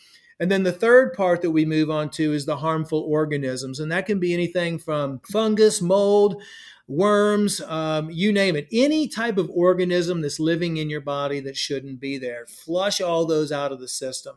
And 0.41 0.51
then 0.51 0.62
the 0.62 0.72
third 0.72 1.14
part 1.14 1.43
that 1.43 1.51
we 1.51 1.64
move 1.64 1.91
on 1.91 2.11
to 2.11 2.32
is 2.32 2.47
the 2.47 2.57
harmful 2.57 3.01
organisms. 3.01 3.80
And 3.80 3.91
that 3.91 4.07
can 4.07 4.20
be 4.20 4.32
anything 4.32 4.78
from 4.78 5.20
fungus, 5.30 5.82
mold, 5.82 6.43
worms, 6.89 7.61
um, 7.61 8.11
you 8.11 8.32
name 8.32 8.57
it. 8.57 8.66
Any 8.72 9.07
type 9.09 9.36
of 9.36 9.51
organism 9.51 10.22
that's 10.22 10.41
living 10.41 10.78
in 10.78 10.89
your 10.89 11.03
body 11.03 11.39
that 11.41 11.57
shouldn't 11.57 12.01
be 12.01 12.16
there. 12.16 12.47
Flush 12.47 13.01
all 13.01 13.26
those 13.26 13.53
out 13.53 13.72
of 13.72 13.78
the 13.78 13.89
system. 13.89 14.36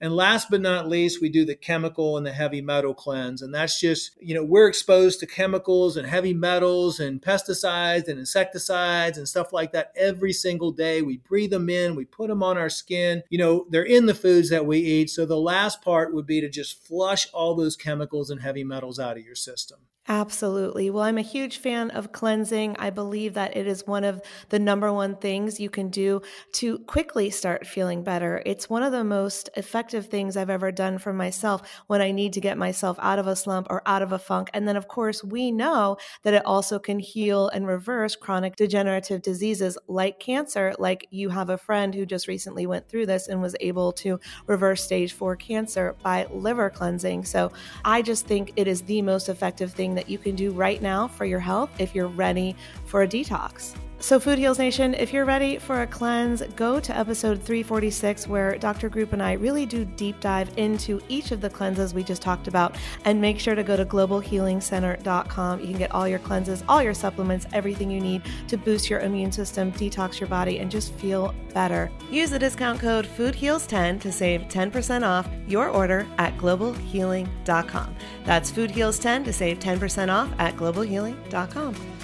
And 0.00 0.14
last 0.14 0.48
but 0.48 0.60
not 0.60 0.88
least, 0.88 1.20
we 1.20 1.28
do 1.28 1.44
the 1.44 1.56
chemical 1.56 2.16
and 2.16 2.24
the 2.24 2.32
heavy 2.32 2.60
metal 2.60 2.94
cleanse. 2.94 3.42
And 3.42 3.52
that's 3.52 3.80
just, 3.80 4.12
you 4.20 4.32
know, 4.32 4.44
we're 4.44 4.68
exposed 4.68 5.18
to 5.20 5.26
chemicals 5.26 5.96
and 5.96 6.06
heavy 6.06 6.32
metals 6.32 7.00
and 7.00 7.20
pesticides 7.20 8.06
and 8.06 8.20
insecticides 8.20 9.18
and 9.18 9.28
stuff 9.28 9.52
like 9.52 9.72
that 9.72 9.92
every 9.96 10.32
single 10.32 10.70
day. 10.70 11.02
We 11.02 11.16
breathe 11.16 11.50
them 11.50 11.68
in, 11.68 11.96
we 11.96 12.04
put 12.04 12.28
them 12.28 12.44
on 12.44 12.56
our 12.56 12.70
skin. 12.70 13.24
You 13.28 13.38
know, 13.38 13.66
they're 13.70 13.82
in 13.82 14.06
the 14.06 14.14
foods 14.14 14.50
that 14.50 14.66
we 14.66 14.78
eat. 14.78 15.10
So 15.10 15.26
the 15.26 15.36
last 15.36 15.82
part 15.82 16.14
would 16.14 16.26
be 16.26 16.40
to 16.42 16.48
just 16.48 16.86
flush 16.86 17.26
all 17.32 17.56
those 17.56 17.74
chemicals 17.74 18.30
and 18.30 18.40
heavy 18.40 18.62
metals 18.62 19.00
out 19.00 19.16
of 19.16 19.24
your 19.24 19.34
system. 19.34 19.80
Absolutely. 20.10 20.88
Well, 20.88 21.02
I'm 21.04 21.18
a 21.18 21.22
huge 21.22 21.58
fan 21.58 21.90
of 21.90 22.12
cleansing. 22.12 22.76
I 22.78 22.88
believe 22.88 23.34
that 23.34 23.54
it 23.54 23.66
is 23.66 23.86
one 23.86 24.04
of 24.04 24.22
the 24.48 24.58
number 24.58 24.90
one 24.90 25.16
things 25.16 25.60
you 25.60 25.68
can 25.68 25.90
do 25.90 26.22
to 26.52 26.78
quickly 26.80 27.28
start 27.28 27.66
feeling 27.66 28.02
better. 28.02 28.42
It's 28.46 28.70
one 28.70 28.82
of 28.82 28.90
the 28.92 29.04
most 29.04 29.50
effective 29.54 30.06
things 30.06 30.34
I've 30.34 30.48
ever 30.48 30.72
done 30.72 30.96
for 30.96 31.12
myself 31.12 31.60
when 31.88 32.00
I 32.00 32.10
need 32.12 32.32
to 32.32 32.40
get 32.40 32.56
myself 32.56 32.96
out 33.02 33.18
of 33.18 33.26
a 33.26 33.36
slump 33.36 33.66
or 33.68 33.82
out 33.84 34.00
of 34.00 34.12
a 34.12 34.18
funk. 34.18 34.48
And 34.54 34.66
then, 34.66 34.76
of 34.76 34.88
course, 34.88 35.22
we 35.22 35.52
know 35.52 35.98
that 36.22 36.32
it 36.32 36.46
also 36.46 36.78
can 36.78 36.98
heal 36.98 37.48
and 37.48 37.66
reverse 37.66 38.16
chronic 38.16 38.56
degenerative 38.56 39.20
diseases 39.20 39.76
like 39.88 40.18
cancer. 40.20 40.74
Like 40.78 41.06
you 41.10 41.28
have 41.28 41.50
a 41.50 41.58
friend 41.58 41.94
who 41.94 42.06
just 42.06 42.28
recently 42.28 42.66
went 42.66 42.88
through 42.88 43.04
this 43.06 43.28
and 43.28 43.42
was 43.42 43.54
able 43.60 43.92
to 43.92 44.18
reverse 44.46 44.82
stage 44.82 45.12
four 45.12 45.36
cancer 45.36 45.96
by 46.02 46.26
liver 46.30 46.70
cleansing. 46.70 47.26
So 47.26 47.52
I 47.84 48.02
just 48.02 48.26
think 48.26 48.52
it 48.56 48.66
is 48.68 48.82
the 48.82 49.02
most 49.02 49.28
effective 49.28 49.72
thing 49.72 49.94
that 49.98 50.08
you 50.08 50.16
can 50.16 50.36
do 50.36 50.52
right 50.52 50.80
now 50.80 51.08
for 51.08 51.24
your 51.24 51.40
health 51.40 51.70
if 51.80 51.92
you're 51.92 52.06
ready 52.06 52.54
for 52.84 53.02
a 53.02 53.08
detox. 53.08 53.74
So, 54.00 54.20
Food 54.20 54.38
Heals 54.38 54.60
Nation, 54.60 54.94
if 54.94 55.12
you're 55.12 55.24
ready 55.24 55.58
for 55.58 55.82
a 55.82 55.86
cleanse, 55.86 56.42
go 56.54 56.78
to 56.78 56.96
episode 56.96 57.42
346, 57.42 58.28
where 58.28 58.56
Dr. 58.56 58.88
Group 58.88 59.12
and 59.12 59.20
I 59.20 59.32
really 59.32 59.66
do 59.66 59.84
deep 59.84 60.20
dive 60.20 60.56
into 60.56 61.00
each 61.08 61.32
of 61.32 61.40
the 61.40 61.50
cleanses 61.50 61.92
we 61.92 62.04
just 62.04 62.22
talked 62.22 62.46
about. 62.46 62.76
And 63.04 63.20
make 63.20 63.40
sure 63.40 63.56
to 63.56 63.64
go 63.64 63.76
to 63.76 63.84
globalhealingcenter.com. 63.84 65.60
You 65.60 65.66
can 65.66 65.78
get 65.78 65.90
all 65.90 66.06
your 66.06 66.20
cleanses, 66.20 66.62
all 66.68 66.80
your 66.80 66.94
supplements, 66.94 67.46
everything 67.52 67.90
you 67.90 68.00
need 68.00 68.22
to 68.46 68.56
boost 68.56 68.88
your 68.88 69.00
immune 69.00 69.32
system, 69.32 69.72
detox 69.72 70.20
your 70.20 70.28
body, 70.28 70.60
and 70.60 70.70
just 70.70 70.92
feel 70.94 71.34
better. 71.52 71.90
Use 72.08 72.30
the 72.30 72.38
discount 72.38 72.78
code 72.78 73.04
FoodHeals10 73.04 74.00
to 74.00 74.12
save 74.12 74.42
10% 74.42 75.04
off 75.04 75.28
your 75.48 75.70
order 75.70 76.06
at 76.18 76.38
globalhealing.com. 76.38 77.96
That's 78.24 78.52
FoodHeals10 78.52 79.24
to 79.24 79.32
save 79.32 79.58
10% 79.58 80.08
off 80.08 80.30
at 80.38 80.54
globalhealing.com. 80.54 81.97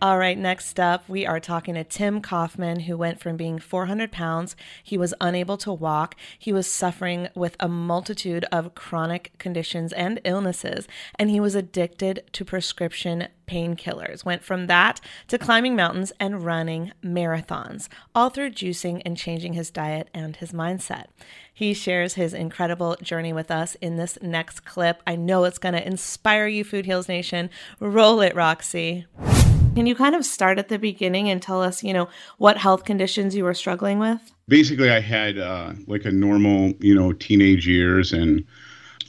All 0.00 0.16
right, 0.16 0.38
next 0.38 0.78
up, 0.78 1.08
we 1.08 1.26
are 1.26 1.40
talking 1.40 1.74
to 1.74 1.82
Tim 1.82 2.20
Kaufman, 2.20 2.80
who 2.80 2.96
went 2.96 3.18
from 3.18 3.36
being 3.36 3.58
400 3.58 4.12
pounds. 4.12 4.54
He 4.84 4.96
was 4.96 5.12
unable 5.20 5.56
to 5.56 5.72
walk. 5.72 6.14
He 6.38 6.52
was 6.52 6.72
suffering 6.72 7.30
with 7.34 7.56
a 7.58 7.66
multitude 7.66 8.44
of 8.52 8.76
chronic 8.76 9.32
conditions 9.38 9.92
and 9.92 10.20
illnesses, 10.22 10.86
and 11.18 11.30
he 11.30 11.40
was 11.40 11.56
addicted 11.56 12.22
to 12.30 12.44
prescription 12.44 13.26
painkillers. 13.48 14.24
Went 14.24 14.44
from 14.44 14.68
that 14.68 15.00
to 15.26 15.36
climbing 15.36 15.74
mountains 15.74 16.12
and 16.20 16.44
running 16.44 16.92
marathons, 17.04 17.88
all 18.14 18.30
through 18.30 18.50
juicing 18.50 19.02
and 19.04 19.16
changing 19.16 19.54
his 19.54 19.68
diet 19.68 20.10
and 20.14 20.36
his 20.36 20.52
mindset. 20.52 21.06
He 21.52 21.74
shares 21.74 22.14
his 22.14 22.34
incredible 22.34 22.94
journey 23.02 23.32
with 23.32 23.50
us 23.50 23.74
in 23.80 23.96
this 23.96 24.16
next 24.22 24.64
clip. 24.64 25.02
I 25.08 25.16
know 25.16 25.42
it's 25.42 25.58
going 25.58 25.74
to 25.74 25.84
inspire 25.84 26.46
you, 26.46 26.62
Food 26.62 26.86
Heals 26.86 27.08
Nation. 27.08 27.50
Roll 27.80 28.20
it, 28.20 28.36
Roxy. 28.36 29.06
Can 29.78 29.86
you 29.86 29.94
kind 29.94 30.16
of 30.16 30.24
start 30.24 30.58
at 30.58 30.70
the 30.70 30.76
beginning 30.76 31.30
and 31.30 31.40
tell 31.40 31.62
us, 31.62 31.84
you 31.84 31.92
know, 31.92 32.08
what 32.38 32.56
health 32.56 32.84
conditions 32.84 33.36
you 33.36 33.44
were 33.44 33.54
struggling 33.54 34.00
with? 34.00 34.18
Basically, 34.48 34.90
I 34.90 34.98
had 34.98 35.38
uh, 35.38 35.74
like 35.86 36.04
a 36.04 36.10
normal, 36.10 36.72
you 36.80 36.96
know, 36.96 37.12
teenage 37.12 37.64
years, 37.68 38.12
and 38.12 38.44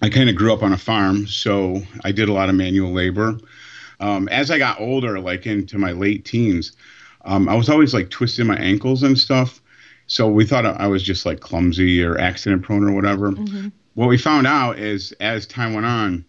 I 0.03 0.11
kind 0.11 0.29
of 0.29 0.35
grew 0.35 0.53
up 0.53 0.61
on 0.61 0.71
a 0.71 0.77
farm, 0.77 1.25
so 1.25 1.81
I 2.03 2.11
did 2.11 2.29
a 2.29 2.33
lot 2.33 2.49
of 2.49 2.55
manual 2.55 2.91
labor. 2.91 3.39
Um, 3.99 4.27
as 4.27 4.51
I 4.51 4.59
got 4.59 4.79
older, 4.79 5.19
like 5.19 5.47
into 5.47 5.79
my 5.79 5.91
late 5.91 6.23
teens, 6.23 6.73
um, 7.25 7.49
I 7.49 7.55
was 7.55 7.67
always 7.67 7.95
like 7.95 8.11
twisting 8.11 8.45
my 8.45 8.57
ankles 8.57 9.01
and 9.01 9.17
stuff. 9.17 9.63
So 10.05 10.27
we 10.27 10.45
thought 10.45 10.67
I 10.67 10.85
was 10.85 11.01
just 11.01 11.25
like 11.25 11.39
clumsy 11.39 12.03
or 12.03 12.19
accident 12.19 12.61
prone 12.61 12.87
or 12.87 12.91
whatever. 12.91 13.31
Mm-hmm. 13.31 13.69
What 13.95 14.07
we 14.07 14.19
found 14.19 14.45
out 14.45 14.77
is 14.77 15.13
as 15.13 15.47
time 15.47 15.73
went 15.73 15.87
on, 15.87 16.25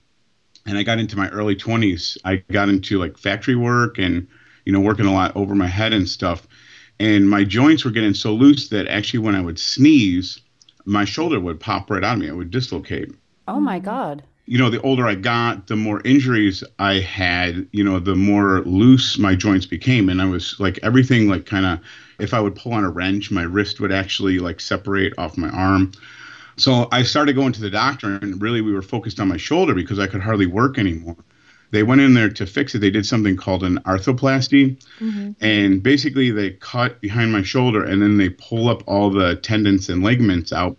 and 0.66 0.78
I 0.78 0.82
got 0.82 0.98
into 0.98 1.16
my 1.16 1.28
early 1.30 1.56
20s, 1.56 2.16
I 2.24 2.36
got 2.52 2.68
into 2.68 2.98
like 2.98 3.18
factory 3.18 3.56
work 3.56 3.98
and 3.98 4.26
you 4.64 4.72
know 4.72 4.80
working 4.80 5.06
a 5.06 5.12
lot 5.12 5.34
over 5.36 5.54
my 5.54 5.66
head 5.66 5.92
and 5.92 6.08
stuff. 6.08 6.46
And 6.98 7.28
my 7.28 7.44
joints 7.44 7.84
were 7.84 7.90
getting 7.90 8.14
so 8.14 8.34
loose 8.34 8.68
that 8.68 8.86
actually 8.88 9.20
when 9.20 9.34
I 9.34 9.40
would 9.40 9.58
sneeze, 9.58 10.40
my 10.84 11.04
shoulder 11.04 11.40
would 11.40 11.58
pop 11.58 11.90
right 11.90 12.04
out 12.04 12.14
of 12.14 12.18
me. 12.20 12.28
It 12.28 12.36
would 12.36 12.50
dislocate. 12.50 13.14
Oh 13.48 13.60
my 13.60 13.78
god. 13.78 14.22
You 14.46 14.58
know, 14.58 14.68
the 14.68 14.82
older 14.82 15.06
I 15.06 15.14
got, 15.14 15.68
the 15.68 15.76
more 15.76 16.02
injuries 16.04 16.64
I 16.78 16.94
had, 16.94 17.68
you 17.72 17.84
know, 17.84 18.00
the 18.00 18.16
more 18.16 18.62
loose 18.62 19.16
my 19.16 19.34
joints 19.34 19.64
became 19.64 20.08
and 20.08 20.20
I 20.20 20.26
was 20.26 20.58
like 20.58 20.78
everything 20.82 21.28
like 21.28 21.46
kind 21.46 21.64
of 21.64 21.80
if 22.18 22.34
I 22.34 22.40
would 22.40 22.54
pull 22.54 22.72
on 22.72 22.84
a 22.84 22.90
wrench, 22.90 23.30
my 23.30 23.42
wrist 23.42 23.80
would 23.80 23.92
actually 23.92 24.38
like 24.38 24.60
separate 24.60 25.14
off 25.18 25.38
my 25.38 25.48
arm. 25.50 25.92
So 26.60 26.88
I 26.92 27.04
started 27.04 27.36
going 27.36 27.52
to 27.54 27.60
the 27.60 27.70
doctor, 27.70 28.16
and 28.16 28.40
really 28.40 28.60
we 28.60 28.72
were 28.72 28.82
focused 28.82 29.18
on 29.18 29.28
my 29.28 29.38
shoulder 29.38 29.74
because 29.74 29.98
I 29.98 30.06
could 30.06 30.20
hardly 30.20 30.44
work 30.44 30.78
anymore. 30.78 31.16
They 31.70 31.82
went 31.82 32.02
in 32.02 32.12
there 32.12 32.28
to 32.28 32.46
fix 32.46 32.74
it. 32.74 32.80
They 32.80 32.90
did 32.90 33.06
something 33.06 33.36
called 33.36 33.62
an 33.62 33.78
arthroplasty, 33.86 34.76
mm-hmm. 34.98 35.30
and 35.40 35.82
basically 35.82 36.30
they 36.30 36.50
cut 36.50 37.00
behind 37.00 37.32
my 37.32 37.42
shoulder 37.42 37.82
and 37.84 38.02
then 38.02 38.18
they 38.18 38.28
pull 38.28 38.68
up 38.68 38.82
all 38.86 39.08
the 39.08 39.36
tendons 39.36 39.88
and 39.88 40.02
ligaments 40.02 40.52
out, 40.52 40.76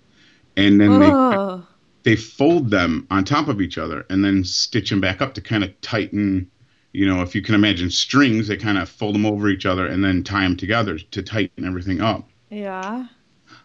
and 0.56 0.80
then 0.80 1.00
they 1.00 1.64
they 2.04 2.16
fold 2.16 2.70
them 2.70 3.08
on 3.10 3.24
top 3.24 3.48
of 3.48 3.62
each 3.62 3.78
other 3.78 4.06
and 4.10 4.24
then 4.24 4.44
stitch 4.44 4.90
them 4.90 5.02
back 5.02 5.22
up 5.22 5.34
to 5.36 5.42
kind 5.42 5.64
of 5.64 5.82
tighten. 5.82 6.50
You 6.94 7.08
know, 7.08 7.22
if 7.22 7.34
you 7.34 7.42
can 7.42 7.56
imagine 7.56 7.90
strings, 7.90 8.50
they 8.50 8.58
kind 8.58 8.78
of 8.78 8.88
fold 8.88 9.16
them 9.16 9.26
over 9.26 9.50
each 9.50 9.66
other 9.66 9.88
and 9.88 10.04
then 10.04 10.24
tie 10.24 10.42
them 10.42 10.58
together 10.58 11.00
to 11.00 11.24
tighten 11.24 11.66
everything 11.66 12.02
up. 12.02 12.30
Yeah 12.50 13.08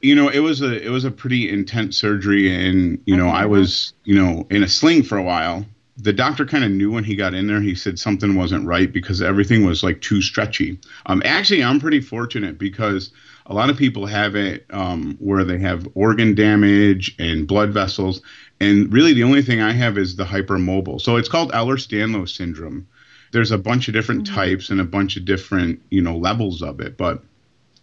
you 0.01 0.15
know 0.15 0.29
it 0.29 0.41
was 0.41 0.63
a 0.63 0.85
it 0.85 0.91
was 0.91 1.05
a 1.05 1.11
pretty 1.11 1.49
intense 1.49 1.97
surgery 1.97 2.55
and 2.55 3.01
you 3.07 3.17
know 3.17 3.29
i 3.29 3.45
was 3.45 3.93
you 4.05 4.15
know 4.15 4.47
in 4.51 4.63
a 4.63 4.69
sling 4.69 5.03
for 5.03 5.17
a 5.17 5.23
while 5.23 5.65
the 5.99 6.13
doctor 6.13 6.45
kind 6.45 6.65
of 6.65 6.71
knew 6.71 6.91
when 6.91 7.05
he 7.05 7.17
got 7.17 7.35
in 7.35 7.47
there. 7.47 7.61
He 7.61 7.75
said 7.75 7.99
something 7.99 8.35
wasn't 8.35 8.67
right 8.67 8.93
because 8.93 9.23
everything 9.23 9.65
was 9.65 9.83
like 9.83 10.01
too 10.03 10.21
stretchy. 10.21 10.79
Um, 11.07 11.23
actually, 11.25 11.65
I'm 11.65 11.81
pretty 11.81 12.01
fortunate 12.01 12.59
because 12.59 13.13
a 13.47 13.55
lot 13.55 13.71
of 13.71 13.79
people 13.79 14.05
have 14.07 14.37
it 14.37 14.67
um, 14.71 15.17
where 15.21 15.45
they 15.45 15.59
have 15.59 15.89
organ 15.95 16.35
damage 16.35 17.15
and 17.19 17.47
blood 17.47 17.71
vessels, 17.73 18.21
and 18.61 18.93
really 18.93 19.15
the 19.15 19.25
only 19.25 19.43
thing 19.43 19.61
I 19.61 19.73
have 19.73 19.97
is 19.97 20.17
the 20.17 20.25
hypermobile. 20.25 21.01
So 21.01 21.17
it's 21.17 21.29
called 21.29 21.53
Ehlers-Danlos 21.53 22.37
syndrome. 22.37 22.87
There's 23.33 23.51
a 23.51 23.59
bunch 23.59 23.89
of 23.89 23.95
different 23.95 24.25
mm-hmm. 24.25 24.35
types 24.35 24.71
and 24.71 24.81
a 24.81 24.85
bunch 24.85 25.17
of 25.17 25.25
different 25.25 25.81
you 25.91 26.03
know 26.03 26.17
levels 26.17 26.61
of 26.61 26.81
it, 26.81 26.99
but 26.99 27.23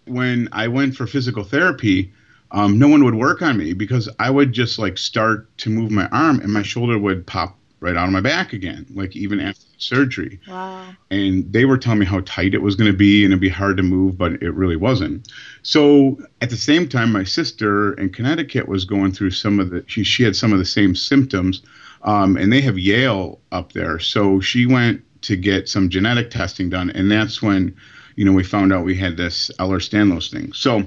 when 0.06 0.50
I 0.52 0.68
went 0.68 0.96
for 0.96 1.08
physical 1.08 1.44
therapy, 1.44 2.12
um, 2.52 2.78
no 2.78 2.88
one 2.88 3.04
would 3.04 3.16
work 3.16 3.42
on 3.42 3.58
me 3.58 3.74
because 3.74 4.08
I 4.20 4.30
would 4.30 4.54
just 4.54 4.78
like 4.78 4.98
start 4.98 5.56
to 5.60 5.70
move 5.70 5.92
my 5.92 6.08
arm 6.10 6.40
and 6.40 6.54
my 6.54 6.62
shoulder 6.62 7.00
would 7.00 7.26
pop 7.26 7.58
right 7.80 7.98
out 7.98 8.08
of 8.08 8.14
my 8.14 8.22
back 8.22 8.54
again, 8.54 8.86
like 8.94 9.16
even 9.16 9.40
after 9.42 9.66
surgery. 9.78 10.40
Wow. 10.48 10.88
And 11.12 11.52
they 11.52 11.66
were 11.66 11.78
telling 11.78 12.00
me 12.00 12.06
how 12.06 12.22
tight 12.22 12.54
it 12.54 12.62
was 12.62 12.76
going 12.76 12.90
to 12.90 12.98
be 12.98 13.26
and 13.26 13.34
it'd 13.34 13.42
be 13.42 13.50
hard 13.50 13.76
to 13.78 13.84
move, 13.84 14.18
but 14.18 14.34
it 14.34 14.52
really 14.54 14.78
wasn't. 14.78 15.28
So 15.64 16.18
at 16.42 16.50
the 16.50 16.56
same 16.56 16.88
time, 16.88 17.12
my 17.12 17.26
sister 17.26 17.94
in 17.96 18.12
Connecticut 18.12 18.70
was 18.70 18.86
going 18.86 19.12
through 19.12 19.32
some 19.32 19.60
of 19.60 19.72
the, 19.72 19.84
she, 19.88 20.04
she 20.04 20.24
had 20.24 20.36
some 20.36 20.54
of 20.54 20.60
the 20.60 20.66
same 20.66 20.96
symptoms. 20.96 21.62
Um, 22.04 22.38
and 22.38 22.52
they 22.52 22.62
have 22.62 22.78
Yale 22.78 23.40
up 23.52 23.74
there. 23.74 24.00
So 24.00 24.40
she 24.40 24.66
went 24.66 25.04
to 25.24 25.36
get 25.36 25.68
some 25.68 25.90
genetic 25.90 26.30
testing 26.30 26.70
done. 26.70 26.90
And 26.92 27.12
that's 27.12 27.42
when, 27.42 27.76
you 28.16 28.26
know, 28.26 28.32
we 28.34 28.44
found 28.44 28.74
out 28.74 28.86
we 28.86 28.96
had 28.96 29.18
this 29.18 29.52
Ehlers-Danlos 29.60 30.32
thing. 30.32 30.54
So, 30.54 30.84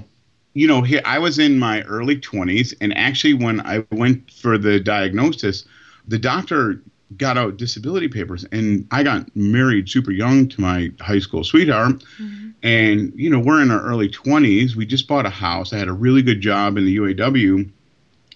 you 0.53 0.67
know, 0.67 0.81
here 0.81 1.01
I 1.05 1.19
was 1.19 1.39
in 1.39 1.59
my 1.59 1.81
early 1.83 2.17
20s. 2.17 2.73
And 2.81 2.97
actually, 2.97 3.33
when 3.33 3.61
I 3.61 3.85
went 3.91 4.31
for 4.31 4.57
the 4.57 4.79
diagnosis, 4.79 5.65
the 6.07 6.17
doctor 6.17 6.81
got 7.15 7.37
out 7.37 7.55
disability 7.55 8.09
papers 8.09 8.43
and 8.51 8.85
I 8.91 9.01
got 9.01 9.33
married 9.33 9.87
super 9.87 10.11
young 10.11 10.49
to 10.49 10.59
my 10.59 10.91
high 10.99 11.19
school 11.19 11.43
sweetheart. 11.43 12.03
Mm-hmm. 12.19 12.49
And, 12.63 13.13
you 13.15 13.29
know, 13.29 13.39
we're 13.39 13.61
in 13.61 13.71
our 13.71 13.81
early 13.81 14.09
20s. 14.09 14.75
We 14.75 14.85
just 14.85 15.07
bought 15.07 15.25
a 15.25 15.29
house. 15.29 15.71
I 15.71 15.77
had 15.77 15.87
a 15.87 15.93
really 15.93 16.21
good 16.21 16.41
job 16.41 16.75
in 16.77 16.85
the 16.85 16.97
UAW. 16.97 17.69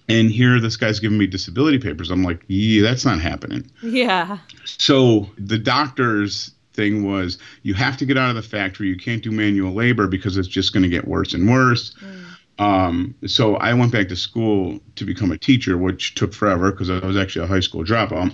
And 0.07 0.29
here 0.29 0.59
this 0.59 0.77
guy's 0.77 0.99
giving 0.99 1.17
me 1.17 1.27
disability 1.27 1.79
papers. 1.79 2.11
I'm 2.11 2.23
like, 2.23 2.43
yeah, 2.47 2.81
that's 2.83 3.03
not 3.03 3.19
happening. 3.19 3.69
Yeah. 3.81 4.37
So 4.65 5.29
the 5.37 5.57
doctor's 5.57 6.51
thing 6.73 7.03
was 7.09 7.37
you 7.63 7.73
have 7.73 7.97
to 7.97 8.05
get 8.05 8.17
out 8.17 8.29
of 8.29 8.35
the 8.35 8.41
factory. 8.41 8.87
You 8.87 8.97
can't 8.97 9.23
do 9.23 9.31
manual 9.31 9.73
labor 9.73 10.07
because 10.07 10.37
it's 10.37 10.47
just 10.47 10.73
going 10.73 10.83
to 10.83 10.89
get 10.89 11.07
worse 11.07 11.33
and 11.33 11.49
worse. 11.49 11.93
Mm. 11.95 12.21
Um, 12.59 13.15
so 13.25 13.55
I 13.55 13.73
went 13.73 13.91
back 13.91 14.07
to 14.09 14.15
school 14.15 14.79
to 14.95 15.05
become 15.05 15.31
a 15.31 15.37
teacher, 15.37 15.77
which 15.77 16.15
took 16.15 16.33
forever 16.33 16.71
because 16.71 16.89
I 16.89 16.99
was 16.99 17.17
actually 17.17 17.45
a 17.45 17.47
high 17.47 17.59
school 17.59 17.83
dropout, 17.83 18.33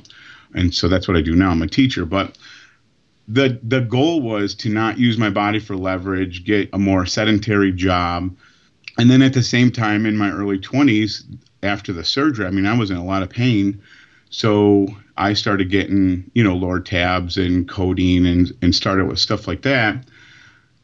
and 0.54 0.74
so 0.74 0.88
that's 0.88 1.08
what 1.08 1.16
I 1.16 1.22
do 1.22 1.34
now. 1.34 1.52
I'm 1.52 1.62
a 1.62 1.68
teacher, 1.68 2.06
but 2.06 2.38
the 3.28 3.60
the 3.64 3.82
goal 3.82 4.22
was 4.22 4.54
to 4.56 4.70
not 4.70 4.98
use 4.98 5.18
my 5.18 5.30
body 5.30 5.60
for 5.60 5.78
leverage, 5.78 6.44
get 6.44 6.70
a 6.74 6.78
more 6.78 7.06
sedentary 7.06 7.72
job, 7.72 8.36
and 8.98 9.10
then 9.10 9.22
at 9.22 9.34
the 9.34 9.44
same 9.44 9.72
time, 9.72 10.06
in 10.06 10.18
my 10.18 10.32
early 10.32 10.60
20s, 10.60 11.24
after 11.64 11.94
the 11.94 12.04
surgery, 12.04 12.46
I 12.46 12.52
mean, 12.52 12.66
I 12.66 12.78
was 12.78 12.92
in 12.92 12.98
a 12.98 13.06
lot 13.06 13.24
of 13.24 13.30
pain, 13.30 13.82
so 14.30 14.88
I 15.18 15.34
started 15.34 15.70
getting 15.70 16.30
you 16.34 16.44
know 16.44 16.56
Lortabs 16.56 17.44
and 17.44 17.68
codeine 17.68 18.26
and 18.26 18.52
and 18.62 18.74
started 18.74 19.08
with 19.08 19.20
stuff 19.20 19.48
like 19.48 19.64
that 19.64 20.06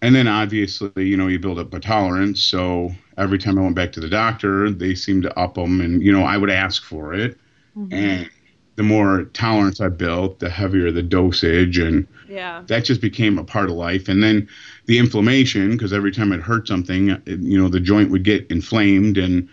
and 0.03 0.13
then 0.13 0.27
obviously, 0.27 1.05
you 1.07 1.15
know, 1.15 1.27
you 1.27 1.39
build 1.39 1.57
up 1.57 1.73
a 1.73 1.79
tolerance. 1.79 2.43
So 2.43 2.91
every 3.17 3.37
time 3.37 3.57
I 3.57 3.61
went 3.61 3.75
back 3.75 3.93
to 3.93 4.01
the 4.01 4.09
doctor, 4.09 4.69
they 4.69 4.95
seemed 4.95 5.23
to 5.23 5.39
up 5.39 5.53
them, 5.53 5.79
and 5.79 6.03
you 6.03 6.11
know, 6.11 6.23
I 6.23 6.35
would 6.35 6.49
ask 6.49 6.83
for 6.83 7.13
it. 7.13 7.39
Mm-hmm. 7.77 7.93
And 7.93 8.29
the 8.75 8.83
more 8.83 9.23
tolerance 9.31 9.79
I 9.79 9.87
built, 9.87 10.39
the 10.39 10.49
heavier 10.49 10.91
the 10.91 11.03
dosage, 11.03 11.77
and 11.77 12.05
yeah, 12.27 12.63
that 12.67 12.83
just 12.83 12.99
became 12.99 13.37
a 13.37 13.45
part 13.45 13.69
of 13.69 13.77
life. 13.77 14.09
And 14.09 14.21
then 14.21 14.49
the 14.87 14.99
inflammation, 14.99 15.71
because 15.71 15.93
every 15.93 16.11
time 16.11 16.33
it 16.33 16.41
hurt 16.41 16.67
something, 16.67 17.11
it, 17.11 17.25
you 17.25 17.57
know, 17.57 17.69
the 17.69 17.79
joint 17.79 18.11
would 18.11 18.25
get 18.25 18.45
inflamed, 18.51 19.17
and 19.17 19.47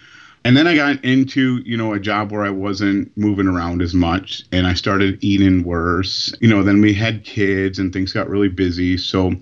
and 0.45 0.57
then 0.57 0.67
I 0.67 0.75
got 0.75 1.05
into 1.05 1.59
you 1.65 1.77
know 1.77 1.93
a 1.93 2.01
job 2.01 2.33
where 2.33 2.45
I 2.45 2.51
wasn't 2.51 3.17
moving 3.17 3.47
around 3.47 3.83
as 3.83 3.95
much, 3.95 4.45
and 4.53 4.67
I 4.67 4.75
started 4.75 5.23
eating 5.23 5.65
worse. 5.65 6.33
You 6.41 6.49
know, 6.49 6.63
then 6.63 6.81
we 6.81 6.95
had 6.95 7.25
kids, 7.25 7.79
and 7.79 7.93
things 7.93 8.13
got 8.13 8.29
really 8.29 8.49
busy, 8.49 8.97
so 8.97 9.33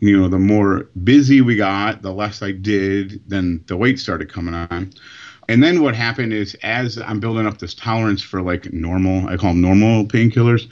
you 0.00 0.18
know, 0.18 0.28
the 0.28 0.38
more 0.38 0.88
busy 1.04 1.42
we 1.42 1.56
got, 1.56 2.02
the 2.02 2.12
less 2.12 2.42
I 2.42 2.52
did, 2.52 3.22
then 3.28 3.62
the 3.66 3.76
weight 3.76 3.98
started 4.00 4.32
coming 4.32 4.54
on. 4.54 4.90
And 5.48 5.62
then 5.62 5.82
what 5.82 5.94
happened 5.94 6.32
is, 6.32 6.54
as 6.62 6.96
I'm 6.98 7.20
building 7.20 7.46
up 7.46 7.58
this 7.58 7.74
tolerance 7.74 8.22
for 8.22 8.40
like 8.40 8.72
normal, 8.72 9.28
I 9.28 9.36
call 9.36 9.50
them 9.50 9.60
normal 9.60 10.04
painkillers, 10.06 10.68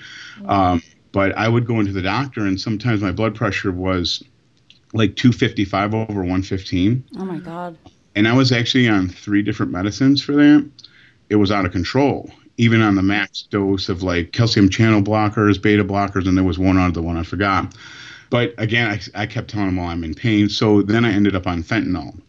um, 0.47 0.83
but 1.13 1.37
I 1.37 1.49
would 1.49 1.67
go 1.67 1.79
into 1.79 1.93
the 1.93 2.03
doctor, 2.03 2.47
and 2.47 2.59
sometimes 2.61 3.03
my 3.03 3.13
blood 3.13 3.35
pressure 3.35 3.73
was 3.73 4.23
like 4.95 5.17
255 5.17 5.95
over 5.95 6.21
115. 6.21 7.05
Oh 7.19 7.25
my 7.25 7.39
God. 7.39 7.77
And 8.15 8.27
I 8.27 8.33
was 8.33 8.53
actually 8.53 8.89
on 8.89 9.09
three 9.09 9.43
different 9.43 9.73
medicines 9.73 10.23
for 10.23 10.35
that. 10.35 10.69
It 11.29 11.37
was 11.37 11.51
out 11.51 11.65
of 11.65 11.73
control, 11.73 12.31
even 12.57 12.81
on 12.81 12.95
the 12.95 13.03
max 13.03 13.43
dose 13.43 13.89
of 13.89 14.03
like 14.03 14.33
calcium 14.33 14.69
channel 14.69 15.03
blockers, 15.03 15.61
beta 15.61 15.85
blockers, 15.85 16.27
and 16.27 16.37
there 16.37 16.45
was 16.45 16.59
one 16.59 16.79
other 16.79 17.03
one 17.03 17.17
I 17.17 17.23
forgot. 17.23 17.75
But 18.31 18.55
again, 18.59 18.91
I, 18.91 19.23
I 19.23 19.27
kept 19.27 19.49
telling 19.51 19.69
them, 19.69 19.77
well, 19.77 19.87
I'm 19.87 20.05
in 20.05 20.15
pain. 20.15 20.49
So 20.49 20.83
then 20.83 21.05
I 21.05 21.13
ended 21.13 21.35
up 21.35 21.47
on 21.47 21.63
fentanyl. 21.63 22.21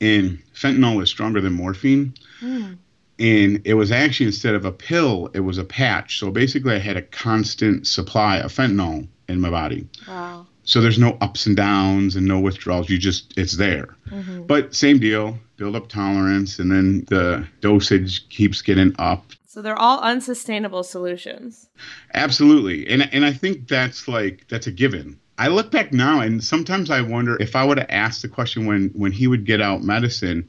And 0.00 0.42
fentanyl 0.54 1.02
is 1.02 1.10
stronger 1.10 1.40
than 1.40 1.52
morphine. 1.52 2.14
Mm. 2.40 2.78
And 3.18 3.62
it 3.64 3.74
was 3.74 3.92
actually, 3.92 4.26
instead 4.26 4.54
of 4.54 4.64
a 4.64 4.72
pill, 4.72 5.30
it 5.32 5.40
was 5.40 5.58
a 5.58 5.64
patch. 5.64 6.18
So 6.18 6.30
basically, 6.30 6.74
I 6.74 6.78
had 6.78 6.96
a 6.96 7.02
constant 7.02 7.86
supply 7.86 8.38
of 8.38 8.52
fentanyl 8.52 9.06
in 9.28 9.40
my 9.40 9.50
body. 9.50 9.86
Wow. 10.08 10.46
So 10.72 10.80
there's 10.80 10.98
no 10.98 11.18
ups 11.20 11.44
and 11.44 11.54
downs 11.54 12.16
and 12.16 12.26
no 12.26 12.40
withdrawals. 12.40 12.88
You 12.88 12.96
just, 12.96 13.36
it's 13.36 13.58
there. 13.58 13.94
Mm-hmm. 14.08 14.44
But 14.44 14.74
same 14.74 14.98
deal, 14.98 15.36
build 15.58 15.76
up 15.76 15.88
tolerance, 15.88 16.58
and 16.58 16.72
then 16.72 17.04
the 17.10 17.46
dosage 17.60 18.26
keeps 18.30 18.62
getting 18.62 18.94
up. 18.98 19.32
So 19.46 19.60
they're 19.60 19.78
all 19.78 20.00
unsustainable 20.00 20.82
solutions. 20.82 21.68
Absolutely. 22.14 22.88
And 22.88 23.06
and 23.12 23.22
I 23.22 23.34
think 23.34 23.68
that's 23.68 24.08
like 24.08 24.48
that's 24.48 24.66
a 24.66 24.70
given. 24.70 25.20
I 25.36 25.48
look 25.48 25.70
back 25.70 25.92
now 25.92 26.20
and 26.20 26.42
sometimes 26.42 26.90
I 26.90 27.02
wonder 27.02 27.36
if 27.38 27.54
I 27.54 27.66
would 27.66 27.76
have 27.76 27.90
asked 27.90 28.22
the 28.22 28.28
question 28.28 28.64
when 28.64 28.88
when 28.94 29.12
he 29.12 29.26
would 29.26 29.44
get 29.44 29.60
out 29.60 29.82
medicine, 29.82 30.48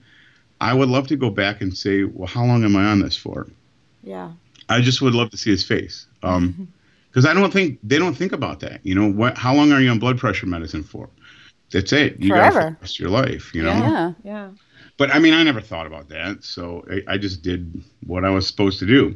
I 0.61 0.73
would 0.73 0.87
love 0.87 1.07
to 1.07 1.17
go 1.17 1.31
back 1.31 1.59
and 1.59 1.77
say, 1.77 2.05
"Well, 2.05 2.27
how 2.27 2.45
long 2.45 2.63
am 2.63 2.77
I 2.77 2.85
on 2.85 3.01
this 3.01 3.17
for?" 3.17 3.47
Yeah. 4.03 4.31
I 4.69 4.79
just 4.79 5.01
would 5.01 5.15
love 5.15 5.31
to 5.31 5.37
see 5.37 5.51
his 5.51 5.65
face. 5.65 6.07
Um 6.21 6.69
because 7.13 7.27
I 7.27 7.33
don't 7.35 7.53
think 7.53 7.77
they 7.83 7.99
don't 7.99 8.15
think 8.15 8.31
about 8.31 8.59
that. 8.61 8.83
You 8.83 8.95
know, 8.95 9.11
what 9.11 9.37
how 9.37 9.53
long 9.53 9.71
are 9.71 9.79
you 9.79 9.91
on 9.91 9.99
blood 9.99 10.17
pressure 10.17 10.47
medicine 10.47 10.83
for? 10.83 11.09
That's 11.71 11.93
it. 11.93 12.19
You 12.19 12.29
Forever. 12.29 12.59
got 12.59 12.69
the 12.69 12.77
rest 12.81 12.95
of 12.95 12.99
your 12.99 13.09
life, 13.09 13.53
you 13.53 13.61
know? 13.61 13.71
Yeah. 13.71 14.13
Yeah. 14.23 14.49
But 14.97 15.13
I 15.13 15.19
mean, 15.19 15.33
I 15.33 15.43
never 15.43 15.61
thought 15.61 15.87
about 15.87 16.09
that. 16.09 16.43
So 16.43 16.85
I, 16.91 17.13
I, 17.13 17.17
just 17.17 17.41
did 17.41 17.83
what 18.05 18.23
I 18.23 18.29
was 18.29 18.45
supposed 18.45 18.77
to 18.79 18.85
do. 18.85 19.15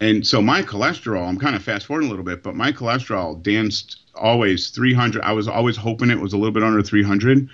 And 0.00 0.26
so 0.26 0.42
my 0.42 0.62
cholesterol, 0.62 1.26
I'm 1.26 1.38
kind 1.38 1.54
of 1.54 1.62
fast 1.62 1.86
forwarding 1.86 2.08
a 2.08 2.10
little 2.10 2.24
bit, 2.24 2.42
but 2.42 2.56
my 2.56 2.72
cholesterol 2.72 3.40
danced 3.40 3.98
always 4.16 4.70
300. 4.70 5.22
I 5.22 5.30
was 5.30 5.46
always 5.46 5.76
hoping 5.76 6.10
it 6.10 6.18
was 6.18 6.32
a 6.32 6.36
little 6.36 6.52
bit 6.52 6.64
under 6.64 6.82
300. 6.82 7.48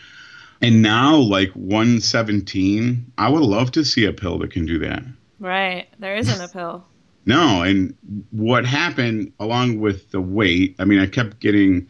And 0.63 0.83
now, 0.83 1.17
like 1.17 1.51
117, 1.51 3.13
I 3.19 3.29
would 3.29 3.43
love 3.43 3.73
to 3.73 3.85
see 3.85 4.07
a 4.07 4.13
pill 4.13 4.39
that 4.39 4.53
can 4.53 4.65
do 4.65 4.79
that. 4.79 5.03
Right. 5.39 5.89
There 5.99 6.17
isn't 6.17 6.41
a 6.41 6.49
pill. 6.49 6.87
No. 7.27 7.63
And 7.63 7.95
what 8.31 8.65
happened 8.65 9.33
along 9.39 9.81
with 9.81 10.11
the 10.11 10.21
weight, 10.21 10.77
I 10.79 10.85
mean, 10.85 10.99
I 10.99 11.07
kept 11.07 11.41
getting 11.41 11.87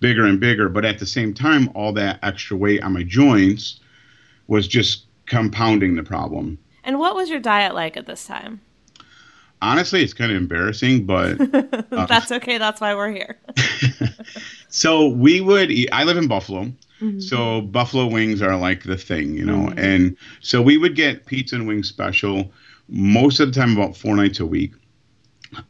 bigger 0.00 0.24
and 0.24 0.38
bigger, 0.38 0.68
but 0.68 0.84
at 0.84 0.98
the 0.98 1.06
same 1.06 1.32
time, 1.32 1.70
all 1.74 1.92
that 1.94 2.18
extra 2.22 2.56
weight 2.56 2.82
on 2.82 2.92
my 2.92 3.02
joints 3.02 3.80
was 4.46 4.68
just 4.68 5.06
compounding 5.26 5.96
the 5.96 6.02
problem. 6.02 6.58
And 6.84 6.98
what 6.98 7.14
was 7.14 7.30
your 7.30 7.40
diet 7.40 7.74
like 7.74 7.96
at 7.96 8.06
this 8.06 8.26
time? 8.26 8.60
Honestly, 9.62 10.02
it's 10.02 10.12
kind 10.12 10.30
of 10.30 10.36
embarrassing, 10.36 11.06
but 11.06 11.40
uh, 11.92 12.06
that's 12.06 12.30
okay. 12.30 12.58
That's 12.58 12.82
why 12.82 12.94
we're 12.94 13.12
here. 13.12 13.38
so 14.68 15.08
we 15.08 15.40
would 15.40 15.70
eat, 15.70 15.88
I 15.90 16.04
live 16.04 16.18
in 16.18 16.28
Buffalo. 16.28 16.64
Mm-hmm. 17.00 17.20
So 17.20 17.62
buffalo 17.62 18.06
wings 18.06 18.42
are 18.42 18.56
like 18.56 18.84
the 18.84 18.96
thing, 18.96 19.34
you 19.34 19.44
know. 19.44 19.68
Mm-hmm. 19.68 19.78
And 19.78 20.16
so 20.40 20.60
we 20.60 20.76
would 20.76 20.94
get 20.94 21.26
pizza 21.26 21.56
and 21.56 21.66
wings 21.66 21.88
special 21.88 22.52
most 22.88 23.40
of 23.40 23.52
the 23.52 23.58
time 23.58 23.76
about 23.76 23.96
four 23.96 24.14
nights 24.16 24.40
a 24.40 24.46
week. 24.46 24.72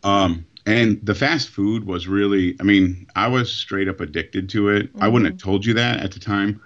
Um, 0.02 0.46
and 0.66 0.98
the 1.02 1.14
fast 1.14 1.50
food 1.50 1.84
was 1.84 2.08
really, 2.08 2.56
I 2.58 2.62
mean, 2.62 3.06
I 3.14 3.28
was 3.28 3.52
straight 3.52 3.88
up 3.88 4.00
addicted 4.00 4.48
to 4.50 4.70
it. 4.70 4.88
Mm-hmm. 4.88 5.02
I 5.02 5.08
wouldn't 5.08 5.30
have 5.30 5.40
told 5.40 5.66
you 5.66 5.74
that 5.74 6.00
at 6.00 6.12
the 6.12 6.20
time. 6.20 6.60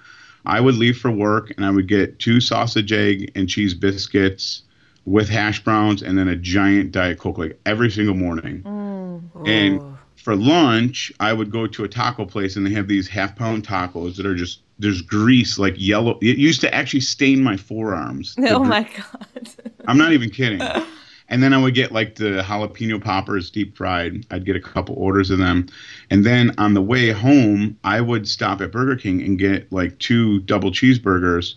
I 0.46 0.60
would 0.60 0.76
leave 0.76 0.96
for 0.98 1.10
work 1.10 1.52
and 1.56 1.66
I 1.66 1.70
would 1.70 1.88
get 1.88 2.18
two 2.18 2.40
sausage, 2.40 2.92
egg, 2.92 3.32
and 3.34 3.48
cheese 3.48 3.74
biscuits 3.74 4.62
with 5.04 5.28
hash 5.28 5.64
browns 5.64 6.02
and 6.02 6.16
then 6.16 6.28
a 6.28 6.36
giant 6.36 6.92
Diet 6.92 7.18
Coke 7.18 7.38
like 7.38 7.60
every 7.66 7.90
single 7.90 8.14
morning. 8.14 8.62
Mm. 8.62 9.48
And 9.48 9.98
for 10.16 10.36
lunch, 10.36 11.12
I 11.18 11.32
would 11.32 11.50
go 11.50 11.66
to 11.66 11.84
a 11.84 11.88
taco 11.88 12.24
place 12.24 12.56
and 12.56 12.66
they 12.66 12.72
have 12.72 12.88
these 12.88 13.08
half 13.08 13.34
pound 13.36 13.66
tacos 13.66 14.16
that 14.16 14.26
are 14.26 14.34
just 14.34 14.60
there's 14.78 15.02
grease 15.02 15.58
like 15.58 15.74
yellow. 15.76 16.18
It 16.22 16.38
used 16.38 16.60
to 16.62 16.74
actually 16.74 17.00
stain 17.00 17.42
my 17.42 17.56
forearms. 17.56 18.36
Oh 18.48 18.64
my 18.64 18.82
god! 18.82 19.48
I'm 19.86 19.98
not 19.98 20.12
even 20.12 20.30
kidding. 20.30 20.60
And 21.30 21.42
then 21.42 21.52
I 21.52 21.58
would 21.60 21.74
get 21.74 21.92
like 21.92 22.14
the 22.14 22.42
jalapeno 22.42 23.02
poppers 23.02 23.50
deep 23.50 23.76
fried. 23.76 24.24
I'd 24.30 24.46
get 24.46 24.56
a 24.56 24.60
couple 24.60 24.94
orders 24.96 25.30
of 25.30 25.38
them. 25.38 25.66
And 26.10 26.24
then 26.24 26.54
on 26.56 26.72
the 26.72 26.80
way 26.80 27.10
home, 27.10 27.76
I 27.84 28.00
would 28.00 28.26
stop 28.26 28.62
at 28.62 28.72
Burger 28.72 28.96
King 28.96 29.20
and 29.22 29.38
get 29.38 29.70
like 29.70 29.98
two 29.98 30.40
double 30.40 30.70
cheeseburgers 30.70 31.56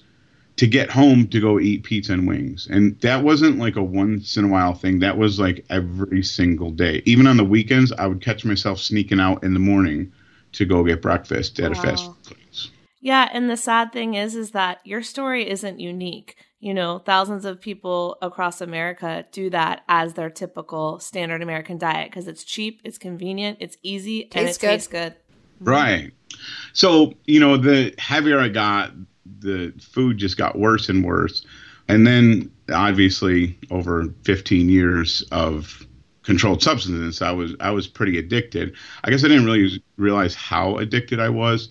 to 0.58 0.68
get 0.68 0.92
home 0.92 1.28
to 1.30 1.40
go 1.40 1.60
eat 1.60 1.84
pizza 1.84 2.12
and 2.12 2.28
wings. 2.28 2.68
And 2.70 3.00
that 3.00 3.24
wasn't 3.24 3.60
like 3.60 3.78
a 3.78 3.84
once 3.84 4.36
in 4.36 4.46
a 4.46 4.50
while 4.50 4.74
thing. 4.74 5.00
That 5.00 5.18
was 5.18 5.40
like 5.40 5.64
every 5.70 6.22
single 6.22 6.72
day. 6.72 7.02
Even 7.06 7.26
on 7.26 7.38
the 7.38 7.46
weekends, 7.46 7.94
I 7.94 8.08
would 8.08 8.22
catch 8.22 8.44
myself 8.44 8.78
sneaking 8.78 9.22
out 9.22 9.42
in 9.44 9.54
the 9.54 9.60
morning 9.60 10.12
to 10.52 10.66
go 10.66 10.84
get 10.84 11.02
breakfast 11.02 11.60
at 11.62 11.72
wow. 11.72 11.80
a 11.80 11.82
fast 11.82 12.06
food. 12.24 12.38
Yeah, 13.02 13.28
and 13.34 13.50
the 13.50 13.58
sad 13.58 13.92
thing 13.92 14.14
is 14.14 14.36
is 14.36 14.52
that 14.52 14.80
your 14.86 15.02
story 15.02 15.50
isn't 15.50 15.80
unique 15.80 16.38
you 16.62 16.76
know, 16.76 17.00
thousands 17.00 17.44
of 17.44 17.60
people 17.60 18.18
across 18.22 18.62
America 18.62 19.26
do 19.32 19.50
that 19.50 19.82
as 19.90 20.14
their 20.14 20.30
typical 20.30 21.00
standard 21.00 21.42
American 21.42 21.80
diet 21.80 22.12
because 22.12 22.28
it's 22.28 22.44
cheap, 22.44 22.82
it's 22.84 23.00
convenient, 23.00 23.58
it's 23.60 23.78
easy, 23.82 24.26
tastes 24.26 24.36
and 24.36 24.48
it 24.48 24.60
good. 24.60 24.68
tastes 24.68 24.88
good. 24.88 25.16
Right. 25.60 26.12
So, 26.74 27.16
you 27.26 27.40
know, 27.40 27.58
the 27.58 27.94
heavier 27.98 28.40
I 28.40 28.48
got, 28.50 28.92
the 29.40 29.74
food 29.82 30.20
just 30.20 30.38
got 30.38 30.58
worse 30.58 30.88
and 30.88 31.04
worse. 31.04 31.44
And 31.88 32.06
then 32.06 32.52
obviously 32.72 33.58
over 33.72 34.14
15 34.24 34.70
years 34.70 35.24
of 35.32 35.86
controlled 36.22 36.62
substances, 36.62 37.24
I 37.24 37.32
was 37.32 37.56
I 37.60 37.72
was 37.72 37.88
pretty 37.88 38.20
addicted. 38.20 38.76
I 39.04 39.10
guess 39.10 39.24
I 39.24 39.28
didn't 39.28 39.46
really 39.46 39.84
realize 39.98 40.36
how 40.36 40.78
addicted 40.78 41.20
I 41.20 41.30
was 41.30 41.70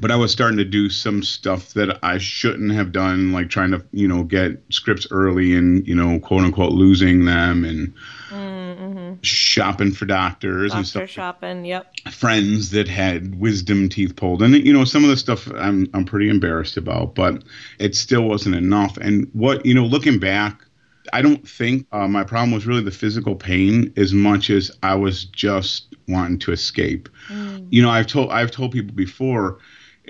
but 0.00 0.10
I 0.10 0.16
was 0.16 0.32
starting 0.32 0.56
to 0.58 0.64
do 0.64 0.88
some 0.88 1.22
stuff 1.22 1.74
that 1.74 1.98
I 2.02 2.18
shouldn't 2.18 2.72
have 2.72 2.92
done, 2.92 3.32
like 3.32 3.50
trying 3.50 3.70
to, 3.72 3.84
you 3.92 4.08
know, 4.08 4.22
get 4.22 4.62
scripts 4.70 5.06
early 5.10 5.54
and, 5.54 5.86
you 5.86 5.94
know, 5.94 6.18
quote 6.20 6.42
unquote 6.42 6.72
losing 6.72 7.24
them 7.24 7.64
and 7.64 7.94
mm-hmm. 8.30 9.14
shopping 9.22 9.92
for 9.92 10.06
doctors 10.06 10.70
Doctor 10.70 10.78
and 10.78 10.86
stuff. 10.86 11.10
shopping, 11.10 11.64
yep. 11.64 11.92
Friends 12.10 12.70
that 12.70 12.88
had 12.88 13.38
wisdom 13.38 13.88
teeth 13.88 14.16
pulled. 14.16 14.42
And, 14.42 14.54
you 14.54 14.72
know, 14.72 14.84
some 14.84 15.04
of 15.04 15.10
the 15.10 15.16
stuff 15.16 15.50
I'm, 15.56 15.88
I'm 15.94 16.04
pretty 16.04 16.28
embarrassed 16.28 16.76
about, 16.76 17.14
but 17.14 17.44
it 17.78 17.94
still 17.94 18.22
wasn't 18.22 18.54
enough. 18.54 18.96
And 18.96 19.28
what, 19.32 19.64
you 19.66 19.74
know, 19.74 19.84
looking 19.84 20.18
back, 20.18 20.64
I 21.12 21.22
don't 21.22 21.46
think 21.46 21.86
uh, 21.92 22.08
my 22.08 22.24
problem 22.24 22.52
was 22.52 22.66
really 22.66 22.82
the 22.82 22.90
physical 22.90 23.34
pain 23.34 23.92
as 23.96 24.12
much 24.12 24.50
as 24.50 24.70
I 24.82 24.94
was 24.94 25.24
just 25.24 25.94
wanting 26.08 26.38
to 26.40 26.52
escape. 26.52 27.08
Mm. 27.28 27.66
You 27.70 27.82
know, 27.82 27.90
I've 27.90 28.06
told 28.06 28.30
I've 28.30 28.50
told 28.50 28.72
people 28.72 28.94
before 28.94 29.58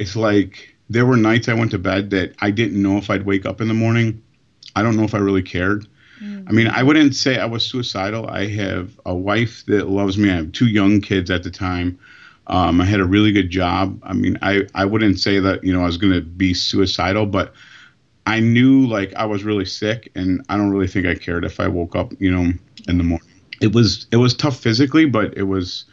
it's 0.01 0.17
like 0.17 0.75
there 0.89 1.05
were 1.05 1.17
nights 1.17 1.49
I 1.49 1.55
went 1.55 1.71
to 1.73 1.79
bed 1.79 2.09
that 2.11 2.35
I 2.41 2.51
didn't 2.51 2.83
know 2.83 2.97
if 2.97 3.11
I'd 3.11 3.27
wake 3.27 3.45
up 3.45 3.61
in 3.61 3.69
the 3.69 3.75
morning. 3.75 4.23
I 4.75 4.83
don't 4.83 4.97
know 4.97 5.05
if 5.05 5.15
I 5.15 5.19
really 5.19 5.43
cared. 5.43 5.87
Mm-hmm. 6.23 6.49
I 6.49 6.53
mean, 6.53 6.69
I 6.69 6.83
wouldn't 6.83 7.15
say 7.15 7.39
I 7.39 7.45
was 7.45 7.67
suicidal. 7.67 8.27
I 8.27 8.49
have 8.49 8.99
a 9.05 9.15
wife 9.15 9.65
that 9.67 9.89
loves 9.89 10.17
me. 10.17 10.31
I 10.31 10.37
have 10.37 10.53
two 10.53 10.69
young 10.69 11.03
kids 11.03 11.31
at 11.31 11.43
the 11.43 11.51
time. 11.51 11.99
Um, 12.47 12.81
I 12.81 12.87
had 12.87 12.99
a 12.99 13.05
really 13.05 13.31
good 13.31 13.51
job. 13.51 14.01
I 14.03 14.15
mean, 14.15 14.39
I, 14.41 14.63
I 14.75 14.87
wouldn't 14.87 15.21
say 15.21 15.39
that, 15.39 15.63
you 15.63 15.73
know, 15.73 15.83
I 15.83 15.87
was 15.87 15.99
going 15.99 16.15
to 16.15 16.23
be 16.23 16.55
suicidal, 16.55 17.27
but 17.27 17.53
I 18.27 18.41
knew 18.41 18.87
like 18.87 19.13
I 19.15 19.27
was 19.27 19.45
really 19.45 19.67
sick 19.67 20.11
and 20.15 20.43
I 20.49 20.57
don't 20.57 20.71
really 20.71 20.89
think 20.89 21.07
I 21.07 21.15
cared 21.15 21.45
if 21.45 21.61
I 21.61 21.69
woke 21.69 21.95
up, 21.95 22.13
you 22.19 22.31
know, 22.31 22.53
in 22.89 22.99
the 22.99 23.05
morning. 23.05 23.29
It 23.61 23.75
was, 23.75 24.07
it 24.11 24.17
was 24.17 24.35
tough 24.35 24.59
physically, 24.59 25.05
but 25.05 25.37
it 25.37 25.43
was, 25.43 25.85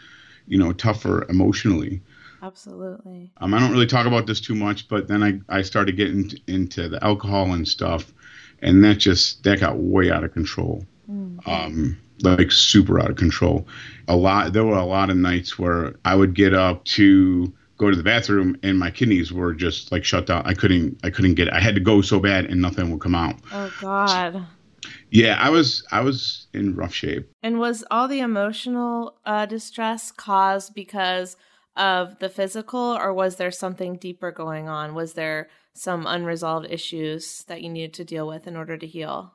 you 0.48 0.58
know, 0.58 0.72
tougher 0.72 1.26
emotionally. 1.30 2.02
Absolutely. 2.42 3.32
Um, 3.38 3.54
I 3.54 3.60
don't 3.60 3.72
really 3.72 3.88
talk 3.88 4.06
about 4.06 4.28
this 4.28 4.40
too 4.40 4.56
much, 4.56 4.88
but 4.88 5.08
then 5.08 5.24
I, 5.24 5.58
I 5.58 5.62
started 5.62 5.98
getting 5.98 6.32
into 6.48 6.88
the 6.90 7.04
alcohol 7.04 7.54
and 7.54 7.68
stuff, 7.68 8.14
and 8.62 8.84
that 8.84 8.96
just 8.96 9.44
that 9.44 9.60
got 9.60 9.78
way 9.78 10.12
out 10.12 10.24
of 10.24 10.34
control. 10.34 10.86
Mm-hmm. 11.10 11.50
Um, 11.50 11.98
like 12.22 12.52
super 12.52 13.00
out 13.00 13.10
of 13.10 13.16
control. 13.16 13.68
A 14.08 14.16
lot. 14.16 14.54
There 14.54 14.66
were 14.66 14.78
a 14.78 14.86
lot 14.86 15.10
of 15.10 15.18
nights 15.18 15.58
where 15.58 15.96
I 16.06 16.16
would 16.16 16.34
get 16.34 16.54
up 16.54 16.84
to 16.86 17.54
go 17.78 17.92
to 17.92 17.96
the 17.96 18.04
bathroom 18.04 18.58
and 18.64 18.78
my 18.80 18.90
kidneys 18.90 19.32
were 19.32 19.54
just 19.54 19.92
like 19.92 20.04
shut 20.04 20.26
down. 20.26 20.44
I 20.46 20.54
couldn't. 20.54 21.00
I 21.04 21.10
couldn't 21.10 21.36
get. 21.36 21.48
It. 21.48 21.54
I 21.54 21.60
had 21.60 21.76
to 21.76 21.82
go 21.82 22.02
so 22.02 22.20
bad 22.20 22.46
and 22.46 22.62
nothing 22.62 22.92
would 22.92 23.02
come 23.02 23.16
out. 23.16 23.36
Oh 23.52 23.72
God. 23.82 24.46
Yeah, 25.10 25.38
I 25.40 25.50
was 25.50 25.86
I 25.92 26.02
was 26.02 26.48
in 26.54 26.76
rough 26.76 26.94
shape. 26.94 27.30
And 27.44 27.60
was 27.60 27.84
all 27.92 28.08
the 28.08 28.20
emotional 28.20 29.18
uh, 29.26 29.46
distress 29.46 30.12
caused 30.12 30.74
because 30.74 31.38
of 31.78 32.20
the 32.20 32.30
physical, 32.30 32.80
or 32.80 33.14
was 33.14 33.36
there 33.36 33.52
something 33.52 33.96
deeper 33.98 34.32
going 34.32 34.68
on? 34.68 34.96
Was 34.96 35.14
there 35.14 35.50
some 35.74 36.06
unresolved 36.08 36.68
issues 36.70 37.44
that 37.44 37.62
you 37.62 37.70
needed 37.70 37.94
to 37.94 38.04
deal 38.04 38.28
with 38.28 38.48
in 38.48 38.56
order 38.56 38.78
to 38.78 38.88
heal? 38.88 39.34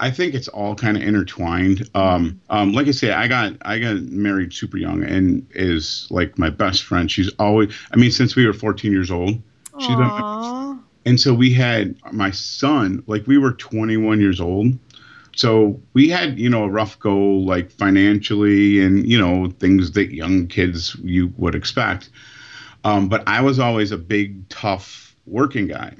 I 0.00 0.10
think 0.10 0.34
it's 0.34 0.48
all 0.48 0.74
kind 0.74 0.96
of 0.96 1.02
intertwined. 1.02 1.88
Um, 1.94 2.40
um, 2.50 2.72
like 2.72 2.86
I 2.86 2.92
say, 2.92 3.10
I 3.12 3.26
got 3.26 3.54
I 3.62 3.78
got 3.78 3.96
married 4.02 4.52
super 4.52 4.76
young, 4.76 5.02
and 5.02 5.46
is 5.54 6.06
like 6.10 6.38
my 6.38 6.50
best 6.50 6.84
friend. 6.84 7.10
She's 7.10 7.30
always, 7.38 7.74
I 7.92 7.96
mean, 7.96 8.12
since 8.12 8.36
we 8.36 8.46
were 8.46 8.52
14 8.52 8.92
years 8.92 9.10
old, 9.10 9.42
she's 9.80 9.96
Aww. 9.96 10.76
been. 10.76 10.84
And 11.04 11.18
so 11.18 11.32
we 11.32 11.52
had 11.54 11.96
my 12.12 12.30
son, 12.30 13.02
like 13.06 13.26
we 13.26 13.38
were 13.38 13.52
21 13.52 14.20
years 14.20 14.40
old, 14.40 14.78
so 15.38 15.80
we 15.92 16.08
had 16.08 16.36
you 16.36 16.50
know 16.50 16.64
a 16.64 16.68
rough 16.68 16.98
go 16.98 17.16
like 17.16 17.70
financially 17.70 18.80
and 18.80 19.08
you 19.08 19.16
know 19.16 19.48
things 19.60 19.92
that 19.92 20.12
young 20.12 20.48
kids 20.48 20.96
you 21.04 21.32
would 21.36 21.54
expect. 21.54 22.10
Um, 22.82 23.08
but 23.08 23.22
i 23.28 23.40
was 23.40 23.60
always 23.60 23.92
a 23.92 23.98
big 23.98 24.48
tough 24.48 25.14
working 25.26 25.68
guy. 25.68 25.94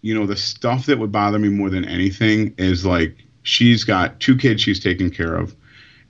You 0.00 0.16
know 0.16 0.26
the 0.26 0.34
stuff 0.34 0.86
that 0.86 0.98
would 0.98 1.12
bother 1.12 1.38
me 1.38 1.48
more 1.48 1.70
than 1.70 1.84
anything 1.84 2.54
is 2.58 2.84
like 2.84 3.16
she's 3.44 3.84
got 3.84 4.18
two 4.18 4.36
kids 4.36 4.60
she's 4.62 4.80
taking 4.80 5.12
care 5.12 5.36
of 5.36 5.54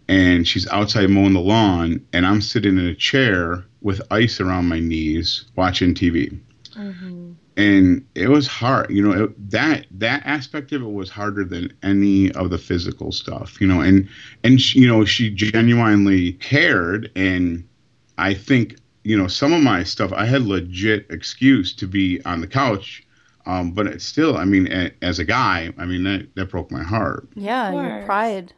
and 0.08 0.48
she's 0.48 0.66
outside 0.68 1.10
mowing 1.10 1.32
the 1.32 1.40
lawn 1.40 2.04
and 2.12 2.26
i'm 2.26 2.42
sitting 2.42 2.76
in 2.76 2.86
a 2.86 2.94
chair 2.94 3.64
with 3.80 4.02
ice 4.10 4.40
around 4.40 4.68
my 4.68 4.78
knees 4.78 5.46
watching 5.56 5.94
tv 5.94 6.38
mm-hmm 6.76 7.32
and 7.56 8.06
it 8.14 8.28
was 8.28 8.46
hard 8.46 8.90
you 8.90 9.02
know 9.02 9.24
it, 9.24 9.50
that 9.50 9.86
that 9.90 10.22
aspect 10.24 10.72
of 10.72 10.82
it 10.82 10.92
was 10.92 11.10
harder 11.10 11.44
than 11.44 11.72
any 11.82 12.30
of 12.32 12.50
the 12.50 12.58
physical 12.58 13.12
stuff 13.12 13.60
you 13.60 13.66
know 13.66 13.80
and 13.80 14.08
and 14.42 14.60
she, 14.60 14.80
you 14.80 14.88
know 14.88 15.04
she 15.04 15.30
genuinely 15.30 16.32
cared. 16.34 17.10
And 17.14 17.66
i 18.18 18.32
think 18.34 18.76
you 19.04 19.16
know 19.16 19.26
some 19.26 19.52
of 19.52 19.62
my 19.62 19.82
stuff 19.82 20.12
i 20.12 20.24
had 20.24 20.42
legit 20.42 21.06
excuse 21.10 21.74
to 21.74 21.86
be 21.86 22.22
on 22.24 22.40
the 22.40 22.46
couch 22.46 23.06
um, 23.44 23.72
but 23.72 23.86
it's 23.86 24.04
still 24.04 24.36
i 24.36 24.44
mean 24.44 24.70
a, 24.72 24.90
as 25.02 25.18
a 25.18 25.24
guy 25.24 25.72
i 25.78 25.84
mean 25.84 26.04
that, 26.04 26.28
that 26.36 26.50
broke 26.50 26.70
my 26.70 26.82
heart. 26.82 27.28
Yeah 27.34 27.72
your 27.72 28.06
pride 28.06 28.52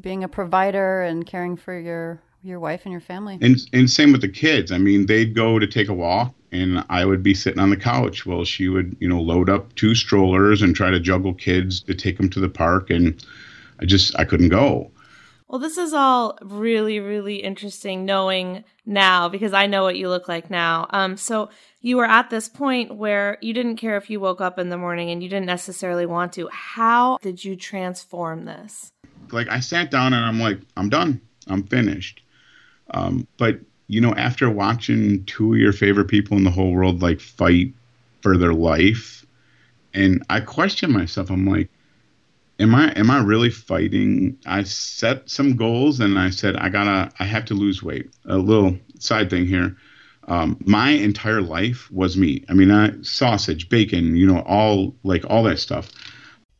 being 0.00 0.24
a 0.24 0.28
provider 0.28 1.02
and 1.02 1.26
caring 1.26 1.56
for 1.56 1.78
your 1.78 2.20
your 2.42 2.58
wife 2.58 2.82
and 2.84 2.92
your 2.92 3.00
family. 3.02 3.38
And 3.42 3.58
and 3.72 3.90
same 3.90 4.12
with 4.12 4.22
the 4.22 4.28
kids. 4.28 4.72
I 4.72 4.78
mean 4.78 5.06
they'd 5.06 5.34
go 5.34 5.58
to 5.58 5.66
take 5.66 5.88
a 5.88 5.94
walk 5.94 6.34
and 6.52 6.84
I 6.88 7.04
would 7.04 7.22
be 7.22 7.34
sitting 7.34 7.60
on 7.60 7.70
the 7.70 7.76
couch 7.76 8.26
while 8.26 8.44
she 8.44 8.68
would, 8.68 8.96
you 9.00 9.08
know, 9.08 9.20
load 9.20 9.48
up 9.48 9.74
two 9.74 9.94
strollers 9.94 10.62
and 10.62 10.74
try 10.74 10.90
to 10.90 11.00
juggle 11.00 11.34
kids 11.34 11.80
to 11.82 11.94
take 11.94 12.16
them 12.16 12.30
to 12.30 12.40
the 12.40 12.48
park, 12.48 12.90
and 12.90 13.24
I 13.80 13.84
just 13.84 14.18
I 14.18 14.24
couldn't 14.24 14.48
go. 14.48 14.90
Well, 15.50 15.58
this 15.58 15.78
is 15.78 15.92
all 15.92 16.38
really, 16.42 17.00
really 17.00 17.36
interesting 17.36 18.04
knowing 18.04 18.62
now 18.86 19.28
because 19.28 19.52
I 19.52 19.66
know 19.66 19.82
what 19.82 19.96
you 19.96 20.08
look 20.08 20.28
like 20.28 20.48
now. 20.48 20.86
Um, 20.90 21.16
so 21.16 21.50
you 21.80 21.96
were 21.96 22.04
at 22.04 22.30
this 22.30 22.48
point 22.48 22.94
where 22.94 23.36
you 23.40 23.52
didn't 23.52 23.76
care 23.76 23.96
if 23.96 24.10
you 24.10 24.20
woke 24.20 24.40
up 24.40 24.60
in 24.60 24.68
the 24.68 24.78
morning 24.78 25.10
and 25.10 25.24
you 25.24 25.28
didn't 25.28 25.46
necessarily 25.46 26.06
want 26.06 26.34
to. 26.34 26.48
How 26.52 27.18
did 27.20 27.44
you 27.44 27.56
transform 27.56 28.44
this? 28.44 28.92
Like 29.32 29.48
I 29.48 29.58
sat 29.58 29.90
down 29.90 30.12
and 30.12 30.24
I'm 30.24 30.38
like, 30.38 30.60
I'm 30.76 30.88
done. 30.88 31.20
I'm 31.48 31.64
finished. 31.64 32.22
Um, 32.92 33.26
but 33.36 33.58
you 33.90 34.00
know, 34.00 34.14
after 34.14 34.48
watching 34.48 35.24
two 35.24 35.54
of 35.54 35.58
your 35.58 35.72
favorite 35.72 36.06
people 36.06 36.36
in 36.36 36.44
the 36.44 36.50
whole 36.50 36.70
world 36.70 37.02
like 37.02 37.20
fight 37.20 37.74
for 38.22 38.36
their 38.36 38.54
life, 38.54 39.26
and 39.92 40.24
I 40.30 40.38
question 40.40 40.92
myself. 40.92 41.28
I'm 41.28 41.44
like, 41.44 41.68
am 42.60 42.72
I 42.72 42.92
am 42.92 43.10
I 43.10 43.20
really 43.20 43.50
fighting? 43.50 44.38
I 44.46 44.62
set 44.62 45.28
some 45.28 45.56
goals 45.56 45.98
and 45.98 46.20
I 46.20 46.30
said 46.30 46.54
I 46.54 46.68
gotta 46.68 47.12
I 47.18 47.24
have 47.24 47.44
to 47.46 47.54
lose 47.54 47.82
weight. 47.82 48.08
A 48.26 48.36
little 48.36 48.78
side 49.00 49.28
thing 49.28 49.44
here. 49.44 49.76
Um, 50.28 50.56
my 50.64 50.90
entire 50.90 51.42
life 51.42 51.90
was 51.90 52.16
meat. 52.16 52.44
I 52.48 52.54
mean, 52.54 52.70
I, 52.70 52.92
sausage, 53.02 53.68
bacon, 53.68 54.14
you 54.14 54.24
know, 54.24 54.42
all 54.42 54.94
like 55.02 55.24
all 55.28 55.42
that 55.44 55.58
stuff. 55.58 55.90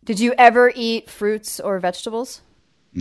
Did 0.05 0.18
you 0.18 0.35
ever 0.37 0.72
eat 0.74 1.09
fruits 1.09 1.61
or 1.61 1.78
vegetables? 1.78 2.43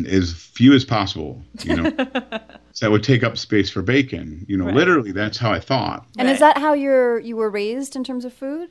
As 0.08 0.34
few 0.34 0.74
as 0.74 0.86
possible, 0.86 1.44
you 1.64 1.76
know. 1.76 1.90
so 2.74 2.86
that 2.86 2.92
would 2.92 3.04
take 3.04 3.24
up 3.24 3.38
space 3.38 3.70
for 3.70 3.82
bacon. 3.82 4.46
You 4.48 4.58
know, 4.58 4.66
right. 4.66 4.76
literally 4.76 5.12
that's 5.12 5.38
how 5.38 5.52
I 5.52 5.60
thought. 5.60 6.06
And 6.18 6.28
right. 6.28 6.34
is 6.34 6.40
that 6.40 6.58
how 6.58 6.74
you're 6.74 7.20
you 7.20 7.36
were 7.36 7.50
raised 7.50 7.96
in 7.96 8.04
terms 8.04 8.26
of 8.26 8.34
food? 8.34 8.70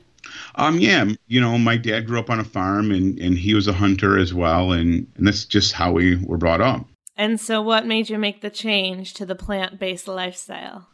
Um 0.55 0.79
yeah, 0.79 1.05
you 1.27 1.41
know, 1.41 1.57
my 1.57 1.77
dad 1.77 2.05
grew 2.05 2.19
up 2.19 2.29
on 2.29 2.39
a 2.39 2.43
farm 2.43 2.91
and 2.91 3.19
and 3.19 3.37
he 3.37 3.53
was 3.53 3.67
a 3.67 3.73
hunter 3.73 4.17
as 4.17 4.33
well 4.33 4.71
and 4.71 5.07
and 5.15 5.27
that's 5.27 5.45
just 5.45 5.73
how 5.73 5.91
we 5.91 6.15
were 6.23 6.37
brought 6.37 6.61
up. 6.61 6.85
And 7.17 7.39
so 7.39 7.61
what 7.61 7.85
made 7.85 8.09
you 8.09 8.17
make 8.17 8.41
the 8.41 8.49
change 8.49 9.13
to 9.15 9.25
the 9.25 9.35
plant-based 9.35 10.07
lifestyle? 10.07 10.87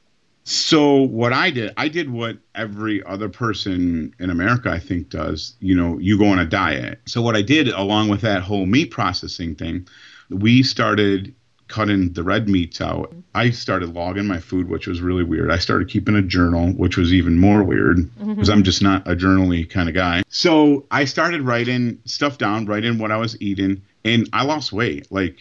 So 0.47 1.01
what 1.01 1.33
I 1.33 1.49
did, 1.49 1.73
I 1.75 1.87
did 1.87 2.11
what 2.11 2.37
every 2.53 3.03
other 3.03 3.29
person 3.29 4.13
in 4.19 4.29
America 4.29 4.69
I 4.69 4.77
think 4.77 5.09
does. 5.09 5.55
You 5.59 5.75
know, 5.75 5.97
you 5.97 6.19
go 6.19 6.27
on 6.27 6.37
a 6.37 6.45
diet. 6.45 7.01
So 7.07 7.21
what 7.23 7.35
I 7.35 7.41
did 7.41 7.67
along 7.69 8.09
with 8.09 8.21
that 8.21 8.43
whole 8.43 8.67
meat 8.67 8.91
processing 8.91 9.55
thing, 9.55 9.87
we 10.29 10.63
started 10.63 11.33
cutting 11.67 12.13
the 12.13 12.23
red 12.23 12.47
meats 12.47 12.79
out. 12.79 13.13
I 13.33 13.49
started 13.49 13.93
logging 13.93 14.27
my 14.27 14.39
food, 14.39 14.69
which 14.69 14.87
was 14.87 15.01
really 15.01 15.23
weird. 15.23 15.51
I 15.51 15.57
started 15.57 15.89
keeping 15.89 16.15
a 16.15 16.21
journal, 16.21 16.69
which 16.73 16.95
was 16.95 17.13
even 17.13 17.39
more 17.39 17.63
weird 17.63 17.97
mm-hmm. 17.97 18.35
because 18.35 18.49
I'm 18.49 18.63
just 18.63 18.81
not 18.81 19.07
a 19.07 19.15
journally 19.15 19.65
kind 19.65 19.89
of 19.89 19.95
guy. 19.95 20.23
So 20.29 20.85
I 20.91 21.05
started 21.05 21.41
writing 21.41 21.99
stuff 22.05 22.37
down, 22.37 22.65
writing 22.65 22.99
what 22.99 23.11
I 23.11 23.17
was 23.17 23.39
eating, 23.41 23.81
and 24.03 24.29
I 24.31 24.43
lost 24.43 24.71
weight. 24.71 25.11
Like 25.11 25.37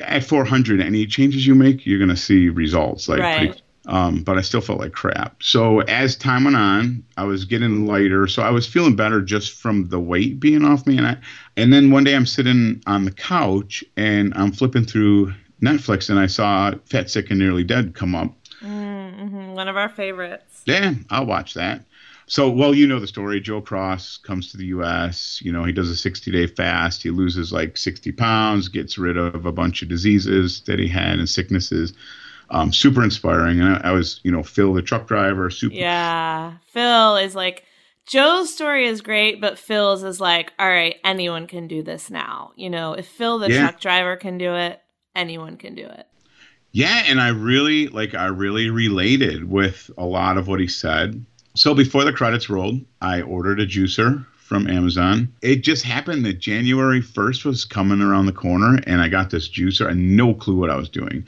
at 0.00 0.24
400, 0.24 0.80
any 0.80 1.06
changes 1.06 1.46
you 1.46 1.54
make, 1.54 1.86
you're 1.86 2.00
gonna 2.00 2.16
see 2.16 2.48
results. 2.48 3.08
Like 3.08 3.20
Right. 3.20 3.38
pretty 3.38 3.62
um, 3.86 4.22
but 4.22 4.38
I 4.38 4.42
still 4.42 4.60
felt 4.60 4.78
like 4.78 4.92
crap. 4.92 5.42
So 5.42 5.80
as 5.80 6.16
time 6.16 6.44
went 6.44 6.56
on, 6.56 7.04
I 7.16 7.24
was 7.24 7.44
getting 7.44 7.86
lighter. 7.86 8.26
So 8.28 8.42
I 8.42 8.50
was 8.50 8.66
feeling 8.66 8.96
better 8.96 9.20
just 9.20 9.52
from 9.52 9.88
the 9.88 9.98
weight 9.98 10.38
being 10.38 10.64
off 10.64 10.86
me. 10.86 10.98
And 10.98 11.06
I, 11.06 11.16
and 11.56 11.72
then 11.72 11.90
one 11.90 12.04
day 12.04 12.14
I'm 12.14 12.26
sitting 12.26 12.82
on 12.86 13.04
the 13.04 13.12
couch 13.12 13.84
and 13.96 14.32
I'm 14.34 14.52
flipping 14.52 14.84
through 14.84 15.32
Netflix 15.60 16.10
and 16.10 16.18
I 16.18 16.26
saw 16.26 16.72
Fat, 16.86 17.10
Sick, 17.10 17.30
and 17.30 17.38
Nearly 17.38 17.64
Dead 17.64 17.94
come 17.94 18.14
up. 18.14 18.32
Mm-hmm. 18.62 19.52
One 19.52 19.68
of 19.68 19.76
our 19.76 19.88
favorites. 19.88 20.62
Yeah, 20.64 20.94
I'll 21.10 21.26
watch 21.26 21.54
that. 21.54 21.84
So, 22.26 22.48
well, 22.48 22.72
you 22.72 22.86
know 22.86 23.00
the 23.00 23.06
story. 23.06 23.40
Joe 23.40 23.60
Cross 23.60 24.18
comes 24.18 24.50
to 24.52 24.56
the 24.56 24.66
U.S. 24.66 25.40
You 25.42 25.52
know, 25.52 25.64
he 25.64 25.72
does 25.72 25.90
a 25.90 25.96
60 25.96 26.30
day 26.30 26.46
fast. 26.46 27.02
He 27.02 27.10
loses 27.10 27.52
like 27.52 27.76
60 27.76 28.12
pounds, 28.12 28.68
gets 28.68 28.96
rid 28.96 29.16
of 29.16 29.44
a 29.44 29.52
bunch 29.52 29.82
of 29.82 29.88
diseases 29.88 30.62
that 30.62 30.78
he 30.78 30.88
had 30.88 31.18
and 31.18 31.28
sicknesses. 31.28 31.92
Um, 32.52 32.72
super 32.72 33.02
inspiring. 33.02 33.60
And 33.60 33.76
I, 33.76 33.88
I 33.88 33.92
was, 33.92 34.20
you 34.22 34.30
know, 34.30 34.42
Phil, 34.42 34.74
the 34.74 34.82
truck 34.82 35.08
driver, 35.08 35.50
super. 35.50 35.74
Yeah. 35.74 36.58
Phil 36.68 37.16
is 37.16 37.34
like, 37.34 37.64
Joe's 38.06 38.52
story 38.52 38.86
is 38.86 39.00
great, 39.00 39.40
but 39.40 39.58
Phil's 39.58 40.02
is 40.04 40.20
like, 40.20 40.52
all 40.58 40.68
right, 40.68 40.96
anyone 41.04 41.46
can 41.46 41.66
do 41.66 41.82
this 41.82 42.10
now. 42.10 42.52
You 42.56 42.68
know, 42.68 42.92
if 42.92 43.06
Phil 43.06 43.38
the 43.38 43.50
Yeah. 43.50 43.62
truck 43.62 43.80
driver 43.80 44.16
can 44.16 44.38
do 44.38 44.54
it, 44.54 44.80
anyone 45.16 45.56
can 45.56 45.74
do 45.74 45.86
it. 45.86 46.06
Yeah, 46.72 47.04
and 47.06 47.20
I 47.20 47.28
really 47.28 47.88
like 47.88 48.14
I 48.14 48.26
really 48.26 48.70
related 48.70 49.50
with 49.50 49.90
a 49.98 50.04
lot 50.06 50.38
of 50.38 50.48
what 50.48 50.58
he 50.60 50.66
said. 50.68 51.24
So 51.54 51.74
before 51.74 52.04
the 52.04 52.12
credits 52.14 52.48
rolled, 52.48 52.80
I 53.02 53.20
ordered 53.22 53.60
a 53.60 53.66
juicer 53.66 54.24
from 54.36 54.66
Amazon. 54.68 55.32
It 55.42 55.56
just 55.62 55.84
happened 55.84 56.24
that 56.24 56.38
January 56.38 57.00
1st 57.02 57.44
was 57.44 57.64
coming 57.64 58.00
around 58.00 58.26
the 58.26 58.32
corner 58.32 58.78
and 58.86 59.00
I 59.00 59.08
got 59.08 59.30
this 59.30 59.48
juicer 59.48 59.88
and 59.88 60.16
no 60.16 60.34
clue 60.34 60.56
what 60.56 60.70
I 60.70 60.76
was 60.76 60.88
doing. 60.88 61.26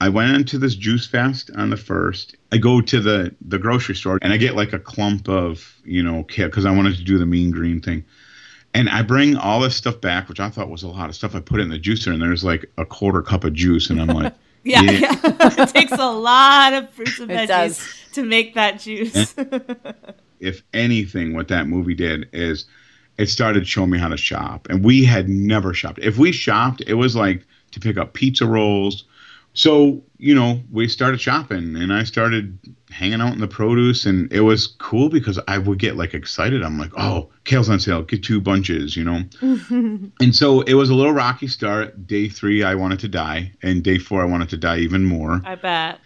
I 0.00 0.08
went 0.08 0.36
into 0.36 0.58
this 0.58 0.74
juice 0.74 1.06
fast 1.06 1.50
on 1.56 1.70
the 1.70 1.76
first. 1.76 2.36
I 2.52 2.58
go 2.58 2.80
to 2.80 3.00
the 3.00 3.34
the 3.40 3.58
grocery 3.58 3.94
store 3.94 4.18
and 4.22 4.32
I 4.32 4.36
get 4.36 4.54
like 4.54 4.72
a 4.72 4.78
clump 4.78 5.28
of, 5.28 5.76
you 5.84 6.02
know, 6.02 6.24
because 6.24 6.64
I 6.66 6.70
wanted 6.70 6.96
to 6.96 7.04
do 7.04 7.18
the 7.18 7.26
mean 7.26 7.50
green 7.50 7.80
thing. 7.80 8.04
And 8.74 8.88
I 8.90 9.02
bring 9.02 9.36
all 9.36 9.60
this 9.60 9.76
stuff 9.76 10.00
back, 10.00 10.28
which 10.28 10.40
I 10.40 10.50
thought 10.50 10.68
was 10.68 10.82
a 10.82 10.88
lot 10.88 11.08
of 11.08 11.14
stuff. 11.14 11.34
I 11.36 11.40
put 11.40 11.60
it 11.60 11.62
in 11.62 11.68
the 11.70 11.78
juicer 11.78 12.12
and 12.12 12.20
there's 12.20 12.42
like 12.42 12.66
a 12.76 12.84
quarter 12.84 13.22
cup 13.22 13.44
of 13.44 13.52
juice 13.54 13.88
and 13.88 14.00
I'm 14.00 14.08
like, 14.08 14.34
Yeah, 14.64 14.80
Yeah. 14.82 14.92
yeah. 15.22 15.62
it 15.62 15.68
takes 15.68 15.92
a 15.92 16.10
lot 16.10 16.72
of 16.72 16.90
fruits 16.90 17.18
and 17.20 17.30
veggies 17.30 17.46
does. 17.48 17.88
to 18.14 18.24
make 18.24 18.54
that 18.54 18.80
juice. 18.80 19.34
if 20.40 20.62
anything, 20.72 21.34
what 21.34 21.48
that 21.48 21.68
movie 21.68 21.94
did 21.94 22.28
is 22.32 22.64
it 23.18 23.26
started 23.28 23.68
showing 23.68 23.90
me 23.90 23.98
how 23.98 24.08
to 24.08 24.16
shop. 24.16 24.66
And 24.70 24.82
we 24.84 25.04
had 25.04 25.28
never 25.28 25.72
shopped. 25.74 25.98
If 26.00 26.18
we 26.18 26.32
shopped, 26.32 26.82
it 26.86 26.94
was 26.94 27.14
like 27.14 27.46
to 27.72 27.80
pick 27.80 27.96
up 27.96 28.14
pizza 28.14 28.46
rolls. 28.46 29.04
So, 29.54 30.02
you 30.18 30.34
know, 30.34 30.60
we 30.70 30.88
started 30.88 31.20
shopping 31.20 31.76
and 31.76 31.92
I 31.92 32.02
started 32.02 32.58
hanging 32.90 33.20
out 33.20 33.32
in 33.32 33.40
the 33.40 33.48
produce 33.48 34.04
and 34.04 34.32
it 34.32 34.40
was 34.40 34.66
cool 34.66 35.08
because 35.08 35.38
I 35.48 35.58
would 35.58 35.78
get 35.78 35.96
like 35.96 36.12
excited. 36.12 36.62
I'm 36.62 36.78
like, 36.78 36.90
oh, 36.96 37.30
kale's 37.44 37.68
on 37.68 37.78
sale, 37.78 38.02
get 38.02 38.24
two 38.24 38.40
bunches, 38.40 38.96
you 38.96 39.04
know? 39.04 39.22
and 40.20 40.34
so 40.34 40.62
it 40.62 40.74
was 40.74 40.90
a 40.90 40.94
little 40.94 41.12
rocky 41.12 41.46
start. 41.46 42.06
Day 42.06 42.28
three, 42.28 42.64
I 42.64 42.74
wanted 42.74 42.98
to 43.00 43.08
die. 43.08 43.52
And 43.62 43.82
day 43.82 43.98
four, 43.98 44.22
I 44.22 44.26
wanted 44.26 44.48
to 44.50 44.56
die 44.56 44.78
even 44.78 45.04
more 45.04 45.40
I 45.44 45.54
bet. 45.54 46.00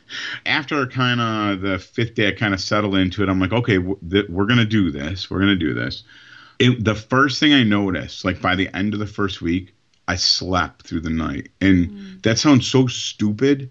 after 0.44 0.86
kind 0.86 1.20
of 1.20 1.62
the 1.62 1.78
fifth 1.78 2.14
day, 2.14 2.28
I 2.28 2.32
kind 2.32 2.52
of 2.52 2.60
settled 2.60 2.96
into 2.96 3.22
it. 3.22 3.28
I'm 3.30 3.40
like, 3.40 3.52
okay, 3.52 3.76
w- 3.76 3.98
th- 4.10 4.28
we're 4.28 4.46
gonna 4.46 4.64
do 4.66 4.90
this. 4.90 5.30
We're 5.30 5.40
gonna 5.40 5.56
do 5.56 5.72
this. 5.72 6.04
It, 6.58 6.84
the 6.84 6.94
first 6.94 7.40
thing 7.40 7.54
I 7.54 7.62
noticed, 7.62 8.24
like 8.24 8.42
by 8.42 8.56
the 8.56 8.68
end 8.76 8.92
of 8.92 9.00
the 9.00 9.06
first 9.06 9.40
week, 9.40 9.74
I 10.08 10.16
slept 10.16 10.86
through 10.86 11.00
the 11.00 11.10
night, 11.10 11.50
and 11.60 11.90
mm. 11.90 12.22
that 12.22 12.38
sounds 12.38 12.66
so 12.66 12.86
stupid, 12.86 13.70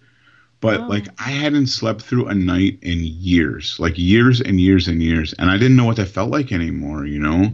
but 0.61 0.81
oh. 0.81 0.87
like 0.87 1.07
I 1.19 1.31
hadn't 1.31 1.67
slept 1.67 2.03
through 2.03 2.27
a 2.27 2.35
night 2.35 2.77
in 2.81 2.99
years, 3.01 3.75
like 3.79 3.97
years 3.97 4.39
and 4.39 4.61
years 4.61 4.87
and 4.87 5.01
years, 5.01 5.33
and 5.33 5.49
I 5.49 5.57
didn't 5.57 5.75
know 5.75 5.85
what 5.85 5.97
that 5.97 6.07
felt 6.07 6.29
like 6.29 6.51
anymore. 6.51 7.05
You 7.05 7.19
know? 7.19 7.51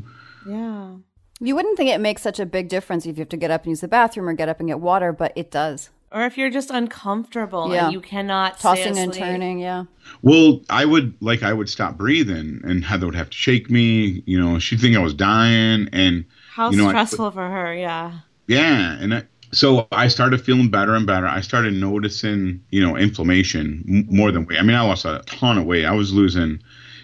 Yeah. 0.48 0.96
You 1.40 1.56
wouldn't 1.56 1.78
think 1.78 1.90
it 1.90 2.00
makes 2.00 2.22
such 2.22 2.40
a 2.40 2.46
big 2.46 2.70
difference 2.70 3.06
if 3.06 3.18
you 3.18 3.22
have 3.22 3.30
to 3.30 3.38
get 3.38 3.52
up 3.52 3.64
and 3.64 3.72
use 3.72 3.82
the 3.82 3.88
bathroom 3.88 4.30
or 4.30 4.34
get 4.34 4.50
up 4.50 4.60
and 4.60 4.70
get 4.70 4.80
water, 4.80 5.12
but 5.12 5.34
it 5.36 5.50
does. 5.50 5.90
Or 6.14 6.26
if 6.26 6.38
you're 6.38 6.52
just 6.52 6.70
uncomfortable 6.70 7.74
Yeah. 7.74 7.86
and 7.86 7.94
you 7.94 8.00
cannot 8.00 8.60
stay 8.60 8.70
Tossing 8.70 8.98
and 9.00 9.12
turning, 9.12 9.60
yeah. 9.60 9.86
Well, 10.22 10.62
I 10.70 10.86
would 10.86 11.16
like 11.22 11.42
I 11.42 11.54
would 11.54 11.70
stop 11.70 11.98
breathing, 11.98 12.62
and 12.64 12.86
Heather 12.86 13.08
would 13.08 13.16
have 13.16 13.32
to 13.32 13.36
shake 13.36 13.72
me. 13.72 14.22
You 14.26 14.40
know, 14.40 14.60
she'd 14.60 14.80
think 14.80 14.96
I 14.96 15.00
was 15.00 15.16
dying, 15.16 15.90
and 15.92 16.26
How 16.54 16.70
you 16.70 16.78
know, 16.78 16.86
I- 16.86 16.90
stressful 16.90 17.32
for 17.32 17.50
her, 17.50 17.74
yeah. 17.74 18.20
Yeah, 18.48 18.98
and 19.00 19.14
I, 19.16 19.24
so 19.52 19.88
I 19.92 20.08
started 20.08 20.42
feeling 20.42 20.70
better 20.70 20.96
and 20.96 21.06
better. 21.08 21.28
I 21.28 21.42
started 21.42 21.74
noticing, 21.74 22.64
you 22.72 22.82
know, 22.82 22.98
inflammation 22.98 23.84
m- 23.88 24.08
more 24.16 24.32
than 24.32 24.46
weight. 24.46 24.60
I 24.60 24.64
mean, 24.64 24.76
I 24.76 24.82
lost 24.82 25.06
a 25.06 25.22
ton 25.26 25.58
of 25.58 25.66
weight. 25.66 25.86
I 25.86 25.92
was 25.94 26.14
losing, 26.14 26.62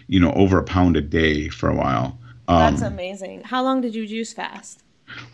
you 0.08 0.20
know, 0.20 0.32
over 0.32 0.58
a 0.58 0.64
pound 0.64 0.96
a 0.96 1.00
day 1.00 1.48
for 1.48 1.68
a 1.68 1.74
while. 1.74 2.18
Um, 2.48 2.58
That's 2.58 2.82
amazing. 2.82 3.42
How 3.44 3.62
long 3.62 3.80
did 3.80 3.94
you 3.94 4.06
juice 4.06 4.32
fast? 4.32 4.82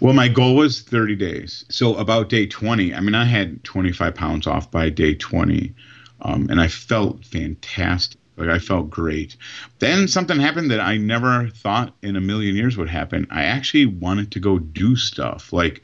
well, 0.00 0.12
my 0.14 0.28
goal 0.28 0.56
was 0.56 0.80
30 0.82 1.16
days. 1.16 1.64
So 1.68 1.96
about 1.96 2.28
day 2.28 2.46
20, 2.46 2.94
I 2.94 3.00
mean, 3.00 3.14
I 3.14 3.24
had 3.24 3.62
25 3.64 4.14
pounds 4.14 4.46
off 4.46 4.70
by 4.70 4.90
day 4.90 5.14
20, 5.14 5.74
um, 6.22 6.48
and 6.50 6.60
I 6.60 6.68
felt 6.68 7.24
fantastic. 7.24 8.20
Like 8.36 8.48
I 8.48 8.58
felt 8.58 8.90
great. 8.90 9.36
Then 9.78 10.08
something 10.08 10.38
happened 10.38 10.70
that 10.70 10.80
I 10.80 10.96
never 10.96 11.48
thought 11.48 11.94
in 12.02 12.16
a 12.16 12.20
million 12.20 12.56
years 12.56 12.76
would 12.76 12.88
happen. 12.88 13.26
I 13.30 13.44
actually 13.44 13.86
wanted 13.86 14.32
to 14.32 14.40
go 14.40 14.58
do 14.58 14.96
stuff. 14.96 15.52
Like 15.52 15.82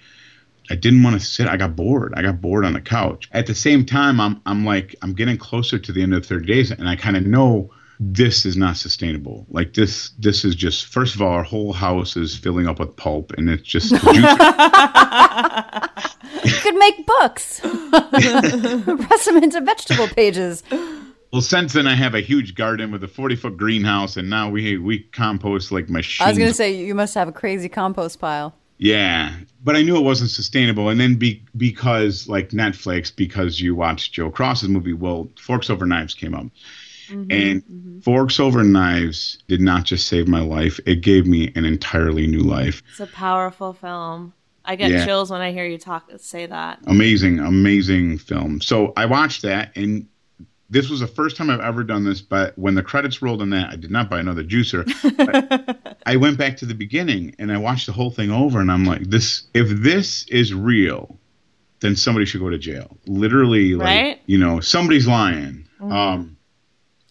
I 0.70 0.74
didn't 0.74 1.02
want 1.02 1.20
to 1.20 1.26
sit. 1.26 1.48
I 1.48 1.56
got 1.56 1.76
bored. 1.76 2.12
I 2.16 2.22
got 2.22 2.40
bored 2.40 2.64
on 2.64 2.72
the 2.72 2.80
couch. 2.80 3.28
At 3.32 3.46
the 3.46 3.54
same 3.54 3.84
time, 3.84 4.20
I'm 4.20 4.40
I'm 4.46 4.64
like 4.64 4.94
I'm 5.02 5.14
getting 5.14 5.38
closer 5.38 5.78
to 5.78 5.92
the 5.92 6.02
end 6.02 6.14
of 6.14 6.22
the 6.22 6.28
30 6.28 6.46
days, 6.46 6.70
and 6.70 6.88
I 6.88 6.96
kind 6.96 7.16
of 7.16 7.26
know 7.26 7.70
this 8.00 8.44
is 8.44 8.56
not 8.56 8.76
sustainable. 8.76 9.46
Like 9.50 9.74
this 9.74 10.10
this 10.18 10.44
is 10.44 10.54
just 10.54 10.86
first 10.86 11.14
of 11.14 11.22
all, 11.22 11.32
our 11.32 11.44
whole 11.44 11.72
house 11.72 12.16
is 12.16 12.36
filling 12.36 12.68
up 12.68 12.78
with 12.78 12.96
pulp, 12.96 13.32
and 13.36 13.50
it's 13.50 13.62
just. 13.62 13.92
You 16.44 16.52
could 16.54 16.74
make 16.74 17.06
books. 17.06 17.60
Press 17.60 19.24
them 19.26 19.42
into 19.42 19.60
vegetable 19.60 20.08
pages. 20.08 20.62
Well, 21.32 21.40
since 21.40 21.72
then, 21.72 21.86
I 21.86 21.94
have 21.94 22.14
a 22.14 22.20
huge 22.20 22.54
garden 22.54 22.92
with 22.92 23.02
a 23.02 23.09
40 23.09 23.36
foot 23.36 23.56
greenhouse, 23.56 24.16
and 24.16 24.28
now 24.28 24.50
we 24.50 24.76
we 24.76 25.00
compost 25.00 25.72
like 25.72 25.88
machines. 25.88 26.26
I 26.26 26.30
was 26.30 26.38
going 26.38 26.50
to 26.50 26.54
say, 26.54 26.74
you 26.74 26.94
must 26.94 27.14
have 27.14 27.26
a 27.26 27.32
crazy 27.32 27.68
compost 27.68 28.20
pile. 28.20 28.54
Yeah, 28.76 29.32
but 29.62 29.76
I 29.76 29.82
knew 29.82 29.96
it 29.96 30.02
wasn't 30.02 30.30
sustainable. 30.30 30.88
And 30.88 31.00
then 31.00 31.14
be, 31.14 31.42
because 31.56 32.28
like 32.28 32.50
Netflix, 32.50 33.14
because 33.14 33.60
you 33.60 33.74
watched 33.74 34.12
Joe 34.12 34.30
Cross's 34.30 34.68
movie, 34.68 34.92
well, 34.92 35.28
Forks 35.38 35.70
Over 35.70 35.86
Knives 35.86 36.14
came 36.14 36.34
up. 36.34 36.46
Mm-hmm, 37.06 37.30
and 37.30 37.64
mm-hmm. 37.64 38.00
Forks 38.00 38.40
Over 38.40 38.64
Knives 38.64 39.38
did 39.48 39.60
not 39.60 39.84
just 39.84 40.09
save 40.09 40.28
my 40.28 40.40
life, 40.40 40.80
it 40.84 40.96
gave 40.96 41.26
me 41.26 41.52
an 41.54 41.64
entirely 41.64 42.26
new 42.26 42.40
life. 42.40 42.82
It's 42.90 43.00
a 43.00 43.06
powerful 43.06 43.72
film. 43.72 44.34
I 44.64 44.76
get 44.76 44.90
Yeah. 44.90 45.04
chills 45.04 45.30
when 45.30 45.40
I 45.40 45.52
hear 45.52 45.64
you 45.64 45.78
talk 45.78 46.10
say 46.18 46.46
that. 46.46 46.80
Amazing, 46.86 47.38
amazing 47.38 48.18
film. 48.18 48.60
So 48.60 48.92
I 48.96 49.06
watched 49.06 49.42
that, 49.42 49.76
and 49.76 50.06
this 50.72 50.88
was 50.90 51.00
the 51.00 51.06
first 51.06 51.36
time 51.36 51.50
I've 51.50 51.60
ever 51.60 51.84
done 51.84 52.04
this. 52.04 52.20
But 52.20 52.56
when 52.58 52.74
the 52.74 52.82
credits 52.82 53.20
rolled 53.22 53.42
on 53.42 53.50
that, 53.50 53.70
I 53.70 53.76
did 53.76 53.90
not 53.90 54.08
buy 54.10 54.18
another 54.20 54.42
juicer. 54.42 54.82
But 55.16 55.98
I 56.06 56.16
went 56.16 56.38
back 56.38 56.56
to 56.58 56.66
the 56.66 56.74
beginning 56.74 57.34
and 57.38 57.52
I 57.52 57.58
watched 57.58 57.86
the 57.86 57.92
whole 57.92 58.10
thing 58.10 58.30
over, 58.30 58.58
and 58.60 58.70
I'm 58.72 58.84
like, 58.84 59.02
this. 59.02 59.44
If 59.54 59.68
this 59.68 60.26
is 60.28 60.52
real, 60.54 61.18
then 61.80 61.94
somebody 61.94 62.26
should 62.26 62.40
go 62.40 62.50
to 62.50 62.58
jail. 62.58 62.96
Literally, 63.06 63.74
like 63.74 63.86
Right? 63.86 64.20
you 64.26 64.38
know, 64.38 64.60
somebody's 64.60 65.06
lying. 65.06 65.68
Um, 65.80 66.36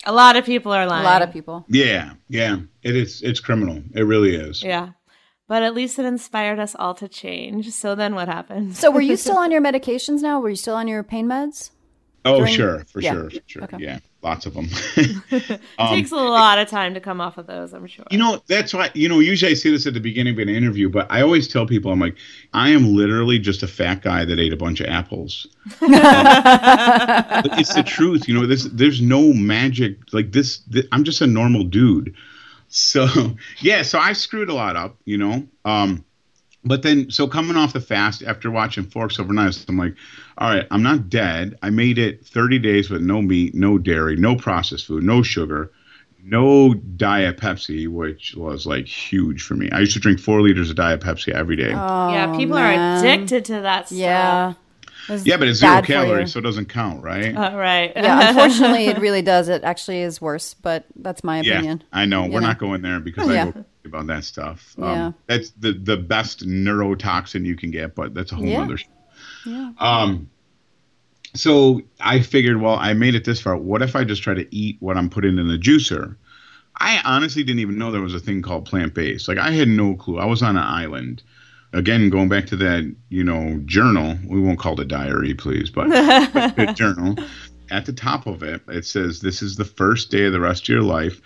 A 0.05 0.13
lot 0.13 0.35
of 0.38 0.45
people 0.45 0.71
are 0.71 0.85
lying. 0.88 1.05
A 1.05 1.09
lot 1.09 1.21
of 1.21 1.31
people. 1.31 1.65
yeah, 1.69 2.13
yeah, 2.29 2.57
it 2.83 2.95
is. 2.95 3.21
It's 3.21 3.39
criminal. 3.39 3.83
It 3.93 4.03
really 4.03 4.33
is. 4.35 4.63
Yeah. 4.63 4.89
But 5.47 5.63
at 5.63 5.73
least 5.75 5.99
it 5.99 6.05
inspired 6.05 6.59
us 6.59 6.73
all 6.79 6.93
to 6.95 7.09
change. 7.09 7.69
So 7.71 7.93
then 7.93 8.15
what 8.15 8.29
happened? 8.29 8.77
So, 8.77 8.89
were 8.89 9.01
you 9.01 9.17
still 9.25 9.38
on 9.38 9.51
your 9.51 9.61
medications 9.61 10.21
now? 10.21 10.39
Were 10.39 10.49
you 10.49 10.55
still 10.55 10.75
on 10.75 10.88
your 10.88 11.03
pain 11.03 11.27
meds? 11.27 11.71
Oh, 12.23 12.38
During- 12.39 12.53
sure, 12.53 12.85
for 12.91 13.02
Yeah. 13.02 13.14
sure, 13.14 13.30
for 13.31 13.39
sure. 13.48 13.64
Okay. 13.64 13.77
Yeah, 13.80 13.99
lots 14.22 14.45
of 14.45 14.53
them. 14.53 14.68
it 14.95 15.60
takes 15.89 16.11
a 16.11 16.15
lot 16.15 16.60
of 16.60 16.68
time 16.69 16.93
to 16.93 16.99
come 16.99 17.19
off 17.19 17.38
of 17.39 17.48
those, 17.48 17.73
I'm 17.73 17.88
sure. 17.88 18.06
You 18.11 18.19
know, 18.19 18.41
that's 18.48 18.73
why, 18.73 18.91
you 18.93 19.10
know, 19.10 19.19
usually 19.19 19.52
I 19.52 19.56
say 19.56 19.72
this 19.72 19.88
at 19.88 19.93
the 19.95 19.99
beginning 19.99 20.34
of 20.35 20.39
an 20.39 20.49
interview, 20.49 20.88
but 20.89 21.07
I 21.10 21.22
always 21.22 21.48
tell 21.48 21.65
people, 21.65 21.91
I'm 21.91 21.99
like, 21.99 22.15
I 22.53 22.69
am 22.69 22.95
literally 22.95 23.39
just 23.39 23.64
a 23.64 23.68
fat 23.68 24.03
guy 24.03 24.23
that 24.26 24.38
ate 24.39 24.53
a 24.53 24.57
bunch 24.57 24.80
of 24.81 24.88
apples. 24.88 25.48
But 25.80 27.60
it's 27.60 27.73
the 27.73 27.84
truth. 27.84 28.27
You 28.27 28.35
know, 28.39 28.45
this, 28.45 28.65
there's 28.72 29.02
no 29.02 29.34
magic. 29.34 29.98
Like 30.14 30.31
this, 30.31 30.60
th- 30.72 30.88
I'm 30.91 31.03
just 31.03 31.22
a 31.22 31.27
normal 31.27 31.64
dude. 31.64 32.15
So, 32.69 33.07
yeah, 33.60 33.81
so 33.81 33.99
I 33.99 34.14
screwed 34.14 34.49
a 34.49 34.53
lot 34.53 34.76
up, 34.76 34.95
you 35.06 35.18
know. 35.18 35.48
Um, 35.65 36.06
but 36.63 36.83
then, 36.83 37.09
so 37.09 37.27
coming 37.27 37.57
off 37.57 37.73
the 37.73 37.81
fast 37.81 38.23
after 38.23 38.51
watching 38.51 38.83
Forks 38.83 39.19
Over 39.19 39.33
Knives, 39.33 39.65
I'm 39.67 39.77
like, 39.77 39.95
all 40.38 40.49
right, 40.53 40.67
I'm 40.71 40.83
not 40.83 41.09
dead. 41.09 41.57
I 41.61 41.69
made 41.69 41.97
it 41.97 42.25
30 42.25 42.59
days 42.59 42.89
with 42.89 43.01
no 43.01 43.21
meat, 43.21 43.55
no 43.55 43.77
dairy, 43.77 44.15
no 44.15 44.35
processed 44.35 44.85
food, 44.88 45.03
no 45.03 45.23
sugar, 45.23 45.71
no 46.23 46.73
Diet 46.73 47.38
Pepsi, 47.38 47.88
which 47.88 48.35
was 48.35 48.65
like 48.67 48.85
huge 48.85 49.41
for 49.43 49.55
me. 49.55 49.69
I 49.71 49.79
used 49.79 49.93
to 49.93 49.99
drink 49.99 50.19
four 50.19 50.41
liters 50.41 50.69
of 50.69 50.75
Diet 50.75 51.01
Pepsi 51.01 51.33
every 51.33 51.55
day. 51.55 51.73
Oh, 51.73 52.13
yeah, 52.13 52.35
people 52.38 52.55
man. 52.55 52.79
are 52.79 52.99
addicted 52.99 53.45
to 53.45 53.61
that 53.61 53.88
stuff. 53.88 53.97
Yeah. 53.97 54.53
Yeah, 55.23 55.38
but 55.38 55.47
it's 55.47 55.59
zero 55.59 55.73
bad 55.73 55.85
for 55.88 55.91
you. 55.91 55.97
calories, 55.97 56.31
so 56.31 56.39
it 56.39 56.43
doesn't 56.43 56.69
count, 56.69 57.03
right? 57.03 57.35
Uh, 57.41 57.57
right. 57.57 57.91
Yeah, 57.95 58.29
unfortunately, 58.29 58.85
it 58.85 58.99
really 58.99 59.23
does. 59.23 59.49
It 59.49 59.63
actually 59.63 60.01
is 60.01 60.21
worse, 60.21 60.53
but 60.53 60.85
that's 60.95 61.23
my 61.23 61.39
opinion. 61.39 61.53
yeah, 61.53 61.59
opinion. 61.59 61.83
I 61.91 62.05
know. 62.05 62.25
You 62.25 62.31
We're 62.33 62.39
know? 62.41 62.47
not 62.47 62.59
going 62.59 62.81
there 62.83 62.99
because 62.99 63.27
Yeah. 63.27 63.47
I 63.47 63.51
go 63.51 63.65
about 63.86 64.08
that 64.08 64.24
stuff. 64.24 64.76
Um, 64.78 64.84
Yeah. 64.84 65.12
That's 65.28 65.52
the, 65.52 65.74
the 65.74 65.98
best 65.98 66.45
neurotoxin 66.48 67.45
you 67.45 67.56
can 67.56 67.72
get, 67.72 67.95
but 67.95 68.14
that's 68.14 68.32
a 68.32 68.36
whole 68.36 68.45
Yeah. 68.45 68.62
other 68.64 68.78
show. 68.78 68.88
Yeah. 69.45 69.72
Um, 69.80 70.30
so 71.34 71.82
I 71.99 72.20
figured, 72.22 72.60
well, 72.62 72.76
I 72.76 72.94
made 72.94 73.16
it 73.16 73.24
this 73.26 73.40
far. 73.41 73.56
What 73.56 73.82
if 73.82 73.95
I 73.95 74.03
just 74.03 74.22
try 74.22 74.34
to 74.34 74.56
eat 74.56 74.78
what 74.80 74.98
I'm 74.98 75.10
putting 75.10 75.38
in 75.38 75.48
the 75.48 75.58
juicer? 75.58 76.16
I 76.80 76.99
honestly 77.06 77.44
didn't 77.44 77.60
even 77.60 77.78
know 77.78 77.91
there 77.91 78.02
was 78.02 78.16
a 78.16 78.20
thing 78.20 78.41
called 78.41 78.66
plant 78.66 78.94
based. 78.94 79.28
Like 79.28 79.38
I 79.38 79.52
had 79.52 79.68
no 79.68 79.95
clue. 79.95 80.20
I 80.20 80.26
was 80.26 80.41
on 80.41 80.58
an 80.58 80.64
island. 80.64 81.22
Again, 81.74 82.10
going 82.10 82.28
back 82.28 82.48
to 82.48 82.56
that, 82.58 82.94
you 83.10 83.24
know, 83.24 83.62
journal. 83.66 84.18
We 84.28 84.41
won't 84.41 84.60
call 84.60 84.74
it 84.74 84.80
a 84.82 84.86
diary, 84.86 85.34
please, 85.34 85.70
but 85.70 85.88
the 85.90 86.74
journal. 86.76 87.16
At 87.70 87.86
the 87.86 87.94
top 87.94 88.28
of 88.28 88.44
it, 88.44 88.62
it 88.68 88.86
says, 88.86 89.22
"This 89.22 89.41
is 89.41 89.56
the 89.56 89.64
first 89.64 90.12
day 90.12 90.26
of 90.26 90.34
the 90.34 90.41
rest 90.41 90.64
of 90.64 90.68
your 90.70 90.82
life," 90.82 91.22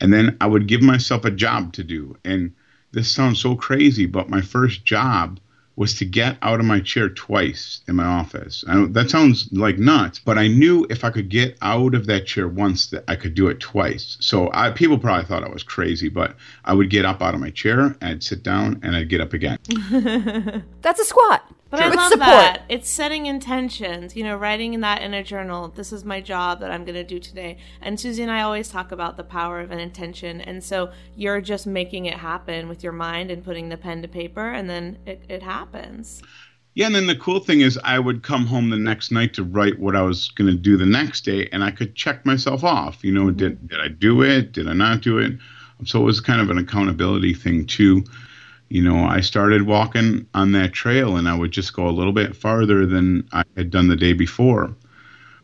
and 0.00 0.12
then 0.12 0.36
I 0.40 0.46
would 0.46 0.66
give 0.66 0.82
myself 0.82 1.24
a 1.24 1.30
job 1.30 1.72
to 1.74 1.84
do. 1.84 2.16
And 2.24 2.52
this 2.92 3.10
sounds 3.10 3.40
so 3.40 3.54
crazy, 3.54 4.06
but 4.06 4.28
my 4.28 4.40
first 4.40 4.84
job 4.84 5.40
was 5.76 5.94
to 5.98 6.06
get 6.06 6.38
out 6.40 6.58
of 6.58 6.64
my 6.64 6.80
chair 6.80 7.10
twice 7.10 7.82
in 7.86 7.96
my 7.96 8.04
office. 8.04 8.64
That 8.66 9.10
sounds 9.10 9.52
like 9.52 9.78
nuts, 9.78 10.18
but 10.18 10.38
I 10.38 10.48
knew 10.48 10.86
if 10.88 11.04
I 11.04 11.10
could 11.10 11.28
get 11.28 11.58
out 11.60 11.94
of 11.94 12.06
that 12.06 12.26
chair 12.26 12.48
once, 12.48 12.86
that 12.86 13.04
I 13.08 13.14
could 13.14 13.34
do 13.34 13.48
it 13.48 13.60
twice. 13.60 14.16
So 14.20 14.50
I, 14.54 14.70
people 14.70 14.98
probably 14.98 15.26
thought 15.26 15.44
I 15.44 15.50
was 15.50 15.62
crazy, 15.62 16.08
but 16.08 16.34
I 16.64 16.72
would 16.72 16.88
get 16.88 17.04
up 17.04 17.20
out 17.20 17.34
of 17.34 17.40
my 17.40 17.50
chair, 17.50 17.94
I'd 18.00 18.22
sit 18.22 18.42
down, 18.42 18.80
and 18.82 18.96
I'd 18.96 19.10
get 19.10 19.20
up 19.20 19.34
again. 19.34 19.58
That's 20.80 21.00
a 21.00 21.04
squat. 21.04 21.44
But 21.68 21.80
I 21.80 21.88
With 21.88 21.96
love 21.96 22.12
support. 22.12 22.28
that. 22.28 22.62
It's 22.68 22.88
setting 22.88 23.26
intentions, 23.26 24.14
you 24.14 24.22
know, 24.22 24.36
writing 24.36 24.78
that 24.80 25.02
in 25.02 25.14
a 25.14 25.24
journal. 25.24 25.68
This 25.68 25.92
is 25.92 26.04
my 26.04 26.20
job 26.20 26.60
that 26.60 26.70
I'm 26.70 26.84
going 26.84 26.94
to 26.94 27.02
do 27.02 27.18
today. 27.18 27.58
And 27.80 27.98
Susie 27.98 28.22
and 28.22 28.30
I 28.30 28.42
always 28.42 28.68
talk 28.68 28.92
about 28.92 29.16
the 29.16 29.24
power 29.24 29.58
of 29.60 29.72
an 29.72 29.80
intention. 29.80 30.40
And 30.40 30.62
so 30.62 30.92
you're 31.16 31.40
just 31.40 31.66
making 31.66 32.06
it 32.06 32.14
happen 32.14 32.68
with 32.68 32.84
your 32.84 32.92
mind 32.92 33.32
and 33.32 33.44
putting 33.44 33.68
the 33.68 33.76
pen 33.76 34.00
to 34.02 34.08
paper, 34.08 34.52
and 34.52 34.70
then 34.70 34.98
it, 35.06 35.24
it 35.28 35.42
happens. 35.42 36.22
Yeah, 36.74 36.86
and 36.86 36.94
then 36.94 37.06
the 37.06 37.16
cool 37.16 37.40
thing 37.40 37.62
is, 37.62 37.78
I 37.82 37.98
would 37.98 38.22
come 38.22 38.46
home 38.46 38.68
the 38.68 38.76
next 38.76 39.10
night 39.10 39.32
to 39.34 39.42
write 39.42 39.78
what 39.80 39.96
I 39.96 40.02
was 40.02 40.28
going 40.28 40.50
to 40.50 40.56
do 40.56 40.76
the 40.76 40.86
next 40.86 41.24
day, 41.24 41.48
and 41.50 41.64
I 41.64 41.70
could 41.70 41.94
check 41.96 42.24
myself 42.26 42.62
off. 42.62 43.02
You 43.02 43.12
know, 43.12 43.24
mm-hmm. 43.24 43.38
did 43.38 43.68
did 43.68 43.80
I 43.80 43.88
do 43.88 44.22
it? 44.22 44.52
Did 44.52 44.68
I 44.68 44.74
not 44.74 45.00
do 45.00 45.18
it? 45.18 45.32
So 45.84 46.00
it 46.00 46.04
was 46.04 46.20
kind 46.20 46.40
of 46.40 46.50
an 46.50 46.58
accountability 46.58 47.34
thing 47.34 47.66
too. 47.66 48.04
You 48.68 48.82
know, 48.82 49.04
I 49.04 49.20
started 49.20 49.62
walking 49.62 50.26
on 50.34 50.52
that 50.52 50.72
trail, 50.72 51.16
and 51.16 51.28
I 51.28 51.36
would 51.36 51.52
just 51.52 51.72
go 51.72 51.88
a 51.88 51.90
little 51.90 52.12
bit 52.12 52.34
farther 52.34 52.84
than 52.86 53.28
I 53.32 53.44
had 53.56 53.70
done 53.70 53.88
the 53.88 53.96
day 53.96 54.12
before. 54.12 54.74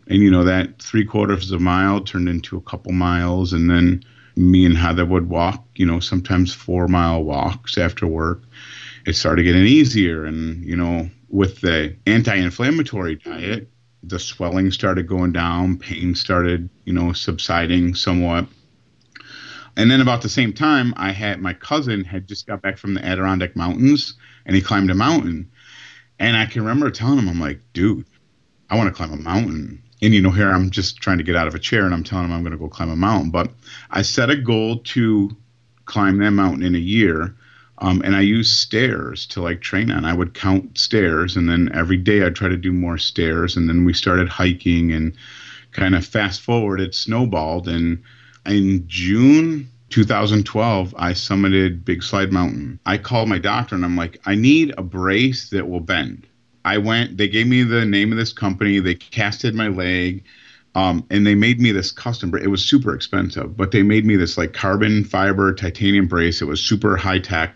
And 0.09 0.19
you 0.21 0.31
know, 0.31 0.45
that 0.45 0.83
three 0.83 1.05
quarters 1.05 1.51
of 1.51 1.61
a 1.61 1.63
mile 1.63 2.01
turned 2.01 2.29
into 2.29 2.57
a 2.57 2.63
couple 2.63 2.93
miles, 2.93 3.53
and 3.53 3.71
then 3.71 4.03
me 4.35 4.67
and 4.67 4.77
Heather 4.77 5.07
would 5.07 5.29
walk. 5.29 5.65
You 5.77 5.87
know, 5.87 6.01
sometimes 6.01 6.53
four 6.53 6.89
mile 6.89 7.23
walks 7.23 7.79
after 7.79 8.07
work 8.07 8.43
it 9.07 9.15
started 9.15 9.45
getting 9.45 9.67
easier. 9.67 10.25
And, 10.25 10.65
you 10.65 10.77
know, 10.77 11.11
with 11.29 11.61
the 11.61 11.97
anti 12.07 12.35
inflammatory 12.35 13.17
diet, 13.17 13.69
the 14.03 14.19
swelling 14.19 14.71
started 14.71 15.07
going 15.07 15.33
down, 15.33 15.79
pain 15.79 16.15
started, 16.15 16.69
you 16.85 16.93
know, 16.93 17.13
subsiding 17.13 17.95
somewhat. 17.95 18.47
And 19.77 19.91
then 19.91 20.01
about 20.01 20.23
the 20.23 20.29
same 20.29 20.53
time, 20.53 20.93
I 20.97 21.13
had 21.13 21.41
my 21.41 21.55
cousin 21.55 22.05
had 22.05 22.27
just 22.27 22.47
got 22.47 22.63
back 22.63 22.77
from 22.77 22.95
the 22.95 23.05
Adirondack 23.05 23.57
Mountains 23.57 24.15
and 24.45 24.55
he 24.55 24.63
climbed 24.63 24.91
a 24.91 24.95
mountain. 24.95 25.51
And 26.19 26.37
I 26.37 26.47
can 26.47 26.63
remember 26.63 26.91
telling 26.91 27.19
him, 27.19 27.29
I'm 27.29 27.41
like, 27.41 27.61
dude, 27.73 28.05
I 28.71 28.77
want 28.77 28.89
to 28.89 28.95
climb 28.95 29.13
a 29.13 29.17
mountain. 29.17 29.83
And, 30.03 30.15
you 30.15 30.21
know, 30.21 30.31
here 30.31 30.51
I'm 30.51 30.71
just 30.71 30.99
trying 30.99 31.19
to 31.19 31.25
get 31.25 31.37
out 31.37 31.49
of 31.49 31.55
a 31.55 31.59
chair 31.59 31.85
and 31.85 31.95
I'm 31.95 32.05
telling 32.05 32.27
him 32.27 32.33
I'm 32.33 32.43
going 32.43 32.53
to 32.53 32.59
go 32.59 32.69
climb 32.69 32.91
a 32.91 32.97
mountain. 32.97 33.31
But 33.31 33.51
I 33.91 34.03
set 34.03 34.31
a 34.31 34.37
goal 34.37 34.79
to 34.79 35.31
climb 35.85 36.19
that 36.19 36.31
mountain 36.33 36.65
in 36.65 36.75
a 36.75 36.79
year. 36.79 37.35
Um, 37.79 38.03
and 38.05 38.15
I 38.15 38.21
used 38.21 38.53
stairs 38.53 39.27
to 39.29 39.43
like 39.43 39.61
train 39.61 39.91
on. 39.91 40.05
I 40.05 40.13
would 40.13 40.35
count 40.35 40.79
stairs, 40.79 41.37
and 41.37 41.49
then 41.49 41.69
every 41.75 41.97
day 41.97 42.23
I'd 42.23 42.37
try 42.37 42.49
to 42.49 42.57
do 42.57 42.73
more 42.73 42.97
stairs. 42.97 43.57
And 43.57 43.69
then 43.69 43.85
we 43.85 43.93
started 43.93 44.29
hiking, 44.29 44.93
and 44.93 45.15
kind 45.73 45.97
of 45.97 46.07
fast 46.07 46.43
forward, 46.43 46.81
it 46.81 46.95
snowballed. 46.95 47.67
And 47.67 48.05
in 48.47 48.85
June 48.87 49.69
2012, 49.91 50.95
I 50.99 51.13
summited 51.13 51.85
Big 51.85 52.03
Slide 52.03 52.33
Mountain. 52.33 52.81
I 52.87 52.99
called 52.99 53.29
my 53.29 53.39
doctor, 53.39 53.75
and 53.75 53.85
I'm 53.85 53.97
like, 53.97 54.21
I 54.27 54.35
need 54.35 54.75
a 54.79 54.83
brace 54.83 55.51
that 55.51 55.69
will 55.69 55.81
bend. 55.81 56.27
I 56.65 56.79
went. 56.79 57.17
They 57.17 57.29
gave 57.29 57.47
me 57.47 57.63
the 57.63 57.85
name 57.85 58.13
of 58.13 58.19
this 58.19 58.33
company. 58.33 58.79
They 58.79 58.95
casted 58.95 59.55
my 59.55 59.69
leg. 59.69 60.25
Um, 60.75 61.05
and 61.11 61.27
they 61.27 61.35
made 61.35 61.61
me 61.61 61.71
this 61.71 61.93
custom. 61.93 62.31
bra- 62.31 62.41
It 62.41 62.47
was 62.47 62.65
super 62.65 62.95
expensive, 62.95 63.57
but 63.57 63.73
they 63.73 63.83
made 63.83 64.07
me 64.07 64.17
this 64.17 64.39
like 64.39 64.55
carbon 64.55 65.05
fiber 65.05 65.53
titanium 65.53 66.09
brace. 66.09 66.41
It 66.41 66.47
was 66.47 66.63
super 66.63 66.97
high 66.97 67.19
tech. 67.19 67.55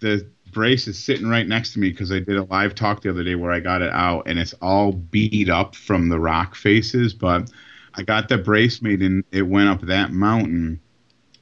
The 0.00 0.26
brace 0.52 0.88
is 0.88 0.98
sitting 0.98 1.28
right 1.28 1.46
next 1.46 1.74
to 1.74 1.78
me 1.78 1.90
because 1.90 2.10
I 2.10 2.20
did 2.20 2.36
a 2.36 2.44
live 2.44 2.74
talk 2.74 3.02
the 3.02 3.10
other 3.10 3.22
day 3.22 3.34
where 3.34 3.52
I 3.52 3.60
got 3.60 3.82
it 3.82 3.92
out, 3.92 4.26
and 4.26 4.38
it's 4.38 4.54
all 4.62 4.92
beat 4.92 5.50
up 5.50 5.74
from 5.74 6.08
the 6.08 6.18
rock 6.18 6.54
faces. 6.54 7.12
But 7.12 7.50
I 7.98 8.02
got 8.02 8.28
the 8.28 8.38
brace 8.38 8.80
made, 8.80 9.02
and 9.02 9.24
it 9.32 9.42
went 9.42 9.68
up 9.68 9.80
that 9.82 10.12
mountain. 10.12 10.80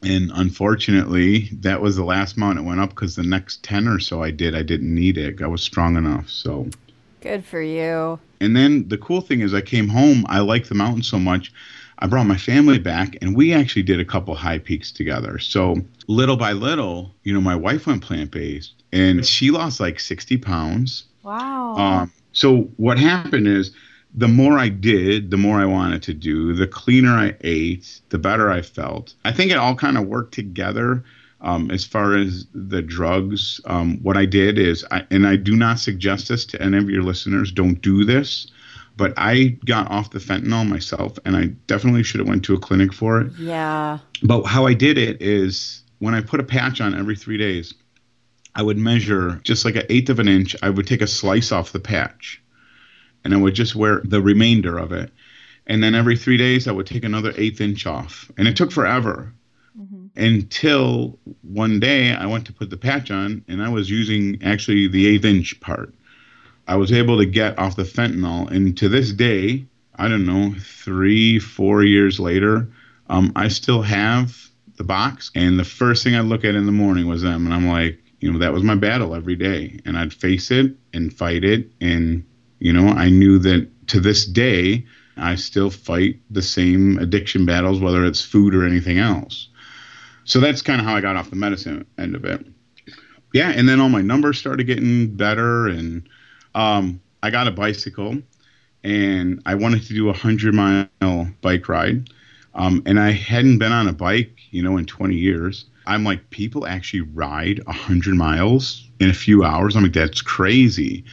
And 0.02 0.30
unfortunately, 0.34 1.50
that 1.60 1.80
was 1.80 1.96
the 1.96 2.04
last 2.04 2.36
mountain 2.36 2.64
it 2.64 2.68
went 2.68 2.80
up 2.80 2.90
because 2.90 3.14
the 3.14 3.22
next 3.22 3.62
10 3.62 3.86
or 3.88 3.98
so 3.98 4.22
I 4.22 4.30
did, 4.30 4.54
I 4.54 4.62
didn't 4.62 4.94
need 4.94 5.18
it. 5.18 5.42
I 5.42 5.46
was 5.46 5.62
strong 5.62 5.96
enough. 5.96 6.28
So. 6.30 6.68
Good 7.20 7.44
for 7.44 7.60
you. 7.60 8.18
And 8.40 8.56
then 8.56 8.88
the 8.88 8.98
cool 8.98 9.20
thing 9.20 9.40
is, 9.40 9.52
I 9.52 9.60
came 9.60 9.88
home. 9.88 10.24
I 10.28 10.40
liked 10.40 10.68
the 10.68 10.74
mountain 10.74 11.02
so 11.02 11.18
much. 11.18 11.52
I 11.98 12.06
brought 12.06 12.26
my 12.26 12.36
family 12.36 12.78
back, 12.78 13.16
and 13.20 13.34
we 13.36 13.52
actually 13.52 13.82
did 13.82 14.00
a 14.00 14.04
couple 14.04 14.34
high 14.34 14.58
peaks 14.58 14.92
together. 14.92 15.38
So 15.38 15.76
little 16.08 16.36
by 16.36 16.52
little, 16.52 17.14
you 17.22 17.32
know, 17.32 17.40
my 17.40 17.56
wife 17.56 17.86
went 17.86 18.02
plant 18.02 18.30
based, 18.30 18.74
and 18.92 19.24
she 19.24 19.50
lost 19.50 19.80
like 19.80 19.98
sixty 19.98 20.36
pounds. 20.36 21.04
Wow. 21.22 21.74
Um, 21.76 22.12
so 22.32 22.64
what 22.76 22.98
happened 22.98 23.48
is, 23.48 23.72
the 24.16 24.28
more 24.28 24.58
I 24.58 24.70
did, 24.70 25.30
the 25.30 25.36
more 25.36 25.60
I 25.60 25.66
wanted 25.66 26.02
to 26.04 26.14
do. 26.14 26.54
The 26.54 26.66
cleaner 26.66 27.12
I 27.12 27.36
ate, 27.42 28.00
the 28.08 28.18
better 28.18 28.50
I 28.50 28.62
felt. 28.62 29.14
I 29.24 29.32
think 29.32 29.50
it 29.50 29.58
all 29.58 29.74
kind 29.76 29.98
of 29.98 30.06
worked 30.06 30.32
together. 30.32 31.04
Um, 31.42 31.70
as 31.70 31.84
far 31.84 32.16
as 32.16 32.46
the 32.54 32.80
drugs, 32.80 33.60
um, 33.66 34.02
what 34.02 34.16
I 34.16 34.24
did 34.24 34.58
is, 34.58 34.86
I, 34.90 35.06
and 35.10 35.26
I 35.26 35.36
do 35.36 35.54
not 35.54 35.78
suggest 35.78 36.28
this 36.28 36.46
to 36.46 36.62
any 36.62 36.78
of 36.78 36.88
your 36.88 37.02
listeners. 37.02 37.52
Don't 37.52 37.80
do 37.82 38.04
this. 38.04 38.50
But 38.96 39.12
I 39.18 39.58
got 39.66 39.90
off 39.90 40.10
the 40.10 40.18
fentanyl 40.18 40.66
myself, 40.66 41.18
and 41.26 41.36
I 41.36 41.48
definitely 41.66 42.02
should 42.02 42.20
have 42.20 42.28
went 42.28 42.46
to 42.46 42.54
a 42.54 42.58
clinic 42.58 42.94
for 42.94 43.20
it. 43.20 43.32
Yeah. 43.38 43.98
But 44.22 44.44
how 44.44 44.66
I 44.66 44.72
did 44.72 44.96
it 44.96 45.20
is 45.20 45.82
when 45.98 46.14
I 46.14 46.22
put 46.22 46.40
a 46.40 46.44
patch 46.44 46.80
on 46.80 46.94
every 46.94 47.14
three 47.14 47.36
days, 47.36 47.74
I 48.54 48.62
would 48.62 48.78
measure 48.78 49.38
just 49.44 49.66
like 49.66 49.76
an 49.76 49.84
eighth 49.90 50.08
of 50.08 50.18
an 50.18 50.28
inch. 50.28 50.56
I 50.62 50.70
would 50.70 50.86
take 50.86 51.02
a 51.02 51.06
slice 51.06 51.52
off 51.52 51.72
the 51.72 51.80
patch 51.80 52.40
and 53.26 53.34
I 53.34 53.38
would 53.38 53.54
just 53.54 53.74
wear 53.74 54.00
the 54.04 54.22
remainder 54.22 54.78
of 54.78 54.92
it. 54.92 55.10
And 55.66 55.82
then 55.82 55.96
every 55.96 56.16
three 56.16 56.36
days, 56.36 56.68
I 56.68 56.72
would 56.72 56.86
take 56.86 57.02
another 57.02 57.32
eighth 57.36 57.60
inch 57.60 57.84
off. 57.84 58.30
And 58.38 58.46
it 58.46 58.56
took 58.56 58.70
forever 58.70 59.32
until 60.14 61.18
one 61.42 61.80
day 61.80 62.12
I 62.12 62.26
went 62.26 62.46
to 62.46 62.52
put 62.52 62.70
the 62.70 62.76
patch 62.76 63.10
on 63.10 63.44
and 63.48 63.60
I 63.60 63.68
was 63.68 63.90
using 63.90 64.38
actually 64.44 64.86
the 64.86 65.08
eighth 65.08 65.24
inch 65.24 65.58
part. 65.58 65.92
I 66.68 66.76
was 66.76 66.92
able 66.92 67.18
to 67.18 67.26
get 67.26 67.58
off 67.58 67.74
the 67.74 67.82
fentanyl. 67.82 68.48
And 68.48 68.76
to 68.78 68.88
this 68.88 69.12
day, 69.12 69.66
I 69.96 70.06
don't 70.06 70.24
know, 70.24 70.54
three, 70.60 71.40
four 71.40 71.82
years 71.82 72.20
later, 72.20 72.68
um, 73.08 73.32
I 73.34 73.48
still 73.48 73.82
have 73.82 74.36
the 74.76 74.84
box. 74.84 75.32
And 75.34 75.58
the 75.58 75.64
first 75.64 76.04
thing 76.04 76.14
I 76.14 76.20
look 76.20 76.44
at 76.44 76.54
in 76.54 76.66
the 76.66 76.72
morning 76.72 77.08
was 77.08 77.22
them. 77.22 77.44
And 77.44 77.52
I'm 77.52 77.66
like, 77.66 77.98
you 78.20 78.32
know, 78.32 78.38
that 78.38 78.52
was 78.52 78.62
my 78.62 78.76
battle 78.76 79.16
every 79.16 79.36
day. 79.36 79.80
And 79.84 79.98
I'd 79.98 80.14
face 80.14 80.52
it 80.52 80.76
and 80.92 81.12
fight 81.12 81.42
it. 81.42 81.70
And, 81.80 82.24
you 82.58 82.72
know, 82.72 82.88
I 82.88 83.10
knew 83.10 83.38
that 83.40 83.68
to 83.88 84.00
this 84.00 84.26
day, 84.26 84.86
I 85.16 85.34
still 85.36 85.70
fight 85.70 86.20
the 86.30 86.42
same 86.42 86.98
addiction 86.98 87.46
battles, 87.46 87.80
whether 87.80 88.04
it's 88.04 88.22
food 88.22 88.54
or 88.54 88.66
anything 88.66 88.98
else. 88.98 89.48
So 90.24 90.40
that's 90.40 90.62
kind 90.62 90.80
of 90.80 90.86
how 90.86 90.96
I 90.96 91.00
got 91.00 91.16
off 91.16 91.30
the 91.30 91.36
medicine 91.36 91.86
end 91.98 92.14
of 92.14 92.24
it. 92.24 92.44
Yeah. 93.32 93.50
And 93.50 93.68
then 93.68 93.80
all 93.80 93.88
my 93.88 94.02
numbers 94.02 94.38
started 94.38 94.64
getting 94.64 95.14
better. 95.14 95.68
And 95.68 96.08
um, 96.54 97.00
I 97.22 97.30
got 97.30 97.48
a 97.48 97.52
bicycle 97.52 98.20
and 98.82 99.42
I 99.46 99.54
wanted 99.54 99.82
to 99.84 99.94
do 99.94 100.04
a 100.04 100.12
100 100.12 100.54
mile 100.54 101.28
bike 101.40 101.68
ride. 101.68 102.10
Um, 102.54 102.82
and 102.86 102.98
I 102.98 103.12
hadn't 103.12 103.58
been 103.58 103.72
on 103.72 103.88
a 103.88 103.92
bike, 103.92 104.38
you 104.50 104.62
know, 104.62 104.76
in 104.78 104.86
20 104.86 105.14
years. 105.14 105.66
I'm 105.86 106.04
like, 106.04 106.30
people 106.30 106.66
actually 106.66 107.02
ride 107.02 107.62
100 107.64 108.14
miles 108.16 108.88
in 108.98 109.10
a 109.10 109.14
few 109.14 109.44
hours. 109.44 109.76
I'm 109.76 109.84
like, 109.84 109.92
that's 109.92 110.22
crazy. 110.22 111.04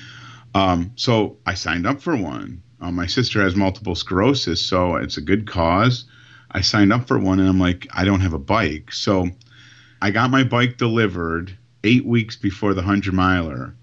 Um, 0.56 0.92
so 0.96 1.38
I 1.46 1.54
signed 1.54 1.88
up 1.88 2.02
for 2.02 2.16
one. 2.16 2.62
Uh, 2.80 2.92
my 2.92 3.06
sister 3.06 3.42
has 3.42 3.56
multiple 3.56 3.96
sclerosis, 3.96 4.64
so 4.64 4.96
it's 4.96 5.18
a 5.18 5.22
good 5.22 5.48
cause. 5.48 6.06
I 6.52 6.62
signed 6.62 6.94
up 6.94 7.08
for 7.08 7.18
one, 7.18 7.40
and 7.40 7.50
I'm 7.50 7.60
like, 7.60 7.88
I 7.94 8.06
don't 8.06 8.20
have 8.20 8.34
a 8.34 8.40
bike. 8.40 8.92
So 8.92 9.30
I 10.02 10.12
got 10.12 10.30
my 10.30 10.44
bike 10.44 10.78
delivered 10.78 11.58
eight 11.84 12.06
weeks 12.06 12.36
before 12.36 12.74
the 12.74 12.82
100 12.82 13.14
miler, 13.14 13.74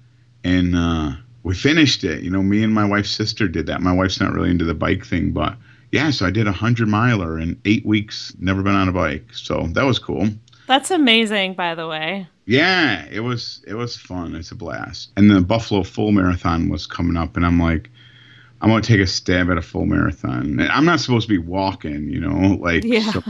and 0.45 0.77
uh, 0.77 1.13
we 1.43 1.55
finished 1.55 2.05
it. 2.05 2.23
You 2.23 2.31
know, 2.31 2.43
me 2.43 2.63
and 2.63 2.75
my 2.75 2.85
wife's 2.85 3.11
sister 3.11 3.49
did 3.49 3.67
that. 3.67 3.81
My 3.81 3.93
wife's 3.93 4.21
not 4.21 4.33
really 4.33 4.51
into 4.51 4.65
the 4.65 4.75
bike 4.75 5.05
thing, 5.05 5.33
but 5.33 5.57
yeah, 5.91 6.11
so 6.11 6.27
I 6.27 6.31
did 6.31 6.47
a 6.47 6.51
100 6.51 6.89
miler 6.89 7.39
in 7.39 7.61
eight 7.65 7.85
weeks, 7.85 8.35
never 8.39 8.63
been 8.63 8.75
on 8.75 8.89
a 8.89 8.93
bike. 8.93 9.27
So 9.33 9.67
that 9.73 9.85
was 9.85 9.99
cool. 9.99 10.29
That's 10.71 10.93
amazing, 10.93 11.55
by 11.55 11.75
the 11.75 11.89
way. 11.89 12.29
Yeah, 12.47 13.05
it 13.11 13.21
was 13.21 13.61
it 13.67 13.75
was 13.75 13.97
fun. 13.97 14.37
It's 14.37 14.53
a 14.53 14.55
blast. 14.55 15.11
And 15.17 15.29
the 15.29 15.41
Buffalo 15.41 15.83
Full 15.83 16.13
Marathon 16.13 16.69
was 16.69 16.87
coming 16.87 17.17
up, 17.17 17.37
and 17.37 17.45
I'm 17.45 17.59
like, 17.59 17.91
I'm 18.61 18.69
gonna 18.69 18.81
take 18.81 19.01
a 19.01 19.07
stab 19.09 19.51
at 19.51 19.59
a 19.59 19.63
full 19.63 19.85
marathon. 19.85 20.61
And 20.61 20.63
I'm 20.71 20.85
not 20.85 21.01
supposed 21.01 21.27
to 21.27 21.35
be 21.35 21.39
walking, 21.39 22.09
you 22.09 22.21
know, 22.21 22.55
like 22.55 22.85
Yeah. 22.85 23.11
so 23.11 23.21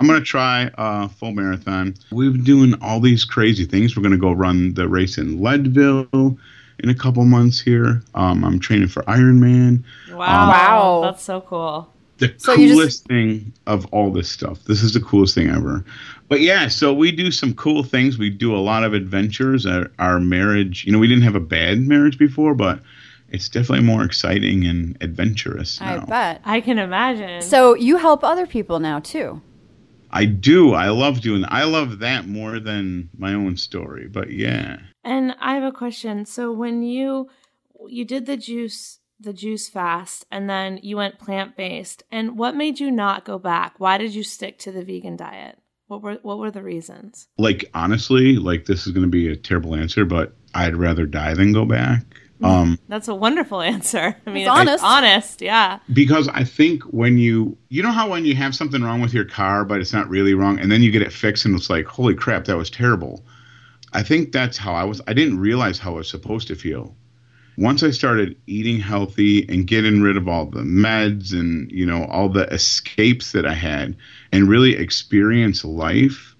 I'm 0.00 0.06
gonna 0.06 0.22
try 0.22 0.70
a 0.78 1.10
full 1.10 1.32
marathon. 1.32 1.94
We've 2.10 2.32
been 2.32 2.44
doing 2.44 2.74
all 2.80 3.00
these 3.00 3.22
crazy 3.22 3.66
things. 3.66 3.94
We're 3.94 4.02
gonna 4.02 4.16
go 4.16 4.32
run 4.32 4.72
the 4.72 4.88
race 4.88 5.18
in 5.18 5.42
Leadville 5.42 6.38
in 6.78 6.88
a 6.88 6.94
couple 6.94 7.22
months 7.26 7.60
here. 7.60 8.02
Um, 8.14 8.42
I'm 8.44 8.58
training 8.60 8.88
for 8.88 9.02
Ironman. 9.02 9.82
Wow. 10.10 10.14
Um, 10.14 10.48
wow. 10.48 11.00
That's 11.04 11.22
so 11.22 11.42
cool. 11.42 11.92
the 12.18 12.32
So 12.38 12.54
you 12.54 12.72
coolest 12.72 13.04
thing 13.06 13.52
of 13.66 13.84
all 13.92 14.10
this 14.10 14.28
stuff. 14.30 14.64
This 14.64 14.82
is 14.82 14.94
the 14.94 15.00
coolest 15.00 15.34
thing 15.34 15.50
ever. 15.50 15.84
But 16.28 16.40
yeah, 16.40 16.68
so 16.68 16.92
we 16.92 17.10
do 17.10 17.30
some 17.30 17.54
cool 17.54 17.82
things. 17.82 18.18
We 18.18 18.30
do 18.30 18.54
a 18.54 18.58
lot 18.58 18.84
of 18.84 18.92
adventures. 18.92 19.64
Our, 19.64 19.90
our 19.98 20.20
marriage, 20.20 20.84
you 20.84 20.92
know, 20.92 20.98
we 20.98 21.08
didn't 21.08 21.24
have 21.24 21.34
a 21.34 21.40
bad 21.40 21.80
marriage 21.80 22.18
before, 22.18 22.54
but 22.54 22.80
it's 23.30 23.48
definitely 23.48 23.84
more 23.84 24.04
exciting 24.04 24.66
and 24.66 24.96
adventurous 25.00 25.80
Now. 25.80 26.02
I 26.02 26.04
bet. 26.04 26.40
I 26.44 26.60
can 26.60 26.78
imagine. 26.78 27.42
So 27.42 27.74
you 27.74 27.96
help 27.96 28.22
other 28.24 28.46
people 28.46 28.78
now 28.78 29.00
too. 29.00 29.40
I 30.10 30.24
do. 30.24 30.72
I 30.72 30.88
love 30.88 31.20
doing. 31.20 31.44
I 31.48 31.64
love 31.64 31.98
that 31.98 32.26
more 32.26 32.58
than 32.60 33.10
my 33.16 33.34
own 33.34 33.56
story. 33.56 34.08
But 34.08 34.30
yeah, 34.30 34.78
And 35.04 35.34
I 35.40 35.54
have 35.54 35.64
a 35.64 35.72
question. 35.72 36.24
So 36.24 36.52
when 36.52 36.82
you 36.82 37.28
you 37.86 38.04
did 38.04 38.26
the 38.26 38.36
juice 38.36 39.00
the 39.20 39.32
juice 39.32 39.68
fast 39.68 40.24
and 40.30 40.48
then 40.48 40.78
you 40.82 40.96
went 40.96 41.18
plant-based 41.18 42.04
and 42.10 42.38
what 42.38 42.54
made 42.54 42.78
you 42.78 42.90
not 42.90 43.24
go 43.24 43.38
back? 43.38 43.74
Why 43.78 43.98
did 43.98 44.14
you 44.14 44.22
stick 44.22 44.58
to 44.60 44.70
the 44.70 44.84
vegan 44.84 45.16
diet? 45.16 45.58
What 45.88 46.02
were 46.02 46.18
what 46.22 46.38
were 46.38 46.50
the 46.50 46.62
reasons? 46.62 47.28
like 47.38 47.64
honestly, 47.74 48.36
like 48.36 48.66
this 48.66 48.86
is 48.86 48.92
going 48.92 49.04
to 49.06 49.10
be 49.10 49.28
a 49.28 49.36
terrible 49.36 49.74
answer, 49.74 50.04
but 50.04 50.34
I'd 50.54 50.76
rather 50.76 51.06
die 51.06 51.34
than 51.34 51.52
go 51.52 51.64
back. 51.64 52.04
Um, 52.40 52.78
That's 52.88 53.08
a 53.08 53.14
wonderful 53.16 53.60
answer. 53.74 54.16
I 54.26 54.30
mean, 54.30 54.42
It's 54.42 54.50
honest. 54.50 54.84
honest, 54.84 55.42
yeah. 55.42 55.80
because 55.92 56.28
I 56.28 56.44
think 56.44 56.82
when 56.84 57.18
you 57.18 57.56
you 57.68 57.82
know 57.82 57.90
how 57.90 58.10
when 58.10 58.24
you 58.24 58.36
have 58.36 58.54
something 58.54 58.82
wrong 58.82 59.00
with 59.00 59.12
your 59.12 59.24
car 59.24 59.64
but 59.64 59.80
it's 59.80 59.92
not 59.92 60.08
really 60.08 60.34
wrong 60.34 60.60
and 60.60 60.70
then 60.70 60.82
you 60.82 60.90
get 60.92 61.02
it 61.02 61.12
fixed 61.12 61.44
and 61.46 61.56
it's 61.56 61.68
like 61.68 61.86
holy 61.86 62.14
crap 62.14 62.44
that 62.44 62.56
was 62.56 62.70
terrible. 62.70 63.24
I 63.92 64.02
think 64.02 64.32
that's 64.32 64.56
how 64.58 64.74
I 64.74 64.84
was 64.84 65.00
I 65.08 65.14
didn't 65.14 65.40
realize 65.40 65.78
how 65.78 65.94
I 65.94 65.96
was 65.98 66.10
supposed 66.10 66.48
to 66.48 66.54
feel. 66.54 66.94
Once 67.58 67.82
I 67.82 67.90
started 67.90 68.36
eating 68.46 68.78
healthy 68.78 69.44
and 69.48 69.66
getting 69.66 70.00
rid 70.00 70.16
of 70.16 70.28
all 70.28 70.46
the 70.46 70.60
meds 70.60 71.32
and 71.32 71.68
you 71.72 71.84
know 71.84 72.04
all 72.04 72.28
the 72.28 72.46
escapes 72.54 73.32
that 73.32 73.44
I 73.44 73.52
had 73.52 73.96
and 74.30 74.48
really 74.48 74.76
experience 74.76 75.64
life, 75.64 76.36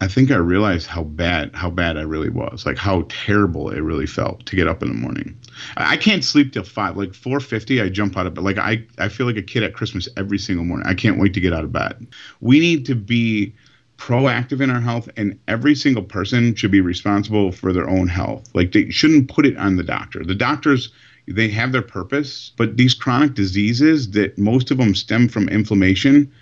I 0.00 0.06
think 0.06 0.30
I 0.30 0.36
realized 0.36 0.86
how 0.86 1.02
bad 1.02 1.54
how 1.56 1.70
bad 1.70 1.96
I 1.96 2.02
really 2.02 2.30
was. 2.30 2.64
Like 2.64 2.78
how 2.78 3.04
terrible 3.08 3.70
it 3.70 3.80
really 3.80 4.06
felt 4.06 4.46
to 4.46 4.54
get 4.54 4.68
up 4.68 4.80
in 4.80 4.88
the 4.88 4.94
morning. 4.94 5.36
I 5.76 5.96
can't 5.96 6.24
sleep 6.24 6.52
till 6.52 6.62
five. 6.62 6.96
Like 6.96 7.14
four 7.14 7.40
fifty, 7.40 7.82
I 7.82 7.88
jump 7.88 8.16
out 8.16 8.28
of 8.28 8.34
bed. 8.34 8.44
Like 8.44 8.58
I, 8.58 8.86
I 8.98 9.08
feel 9.08 9.26
like 9.26 9.36
a 9.36 9.42
kid 9.42 9.64
at 9.64 9.74
Christmas 9.74 10.08
every 10.16 10.38
single 10.38 10.64
morning. 10.64 10.86
I 10.86 10.94
can't 10.94 11.18
wait 11.18 11.34
to 11.34 11.40
get 11.40 11.52
out 11.52 11.64
of 11.64 11.72
bed. 11.72 12.06
We 12.40 12.60
need 12.60 12.86
to 12.86 12.94
be 12.94 13.54
proactive 14.00 14.62
in 14.62 14.70
our 14.70 14.80
health, 14.80 15.08
and 15.16 15.38
every 15.46 15.74
single 15.74 16.02
person 16.02 16.54
should 16.54 16.70
be 16.70 16.80
responsible 16.80 17.52
for 17.52 17.72
their 17.72 17.88
own 17.88 18.08
health. 18.08 18.48
Like 18.54 18.72
they 18.72 18.88
shouldn't 18.90 19.28
put 19.28 19.46
it 19.46 19.56
on 19.58 19.76
the 19.76 19.84
doctor. 19.84 20.24
The 20.24 20.34
doctors 20.34 20.90
they 21.28 21.48
have 21.48 21.70
their 21.70 21.82
purpose, 21.82 22.50
but 22.56 22.76
these 22.76 22.94
chronic 22.94 23.34
diseases 23.34 24.10
that 24.12 24.36
most 24.36 24.70
of 24.70 24.78
them 24.78 24.94
stem 24.94 25.28
from 25.28 25.48
inflammation, 25.48 26.32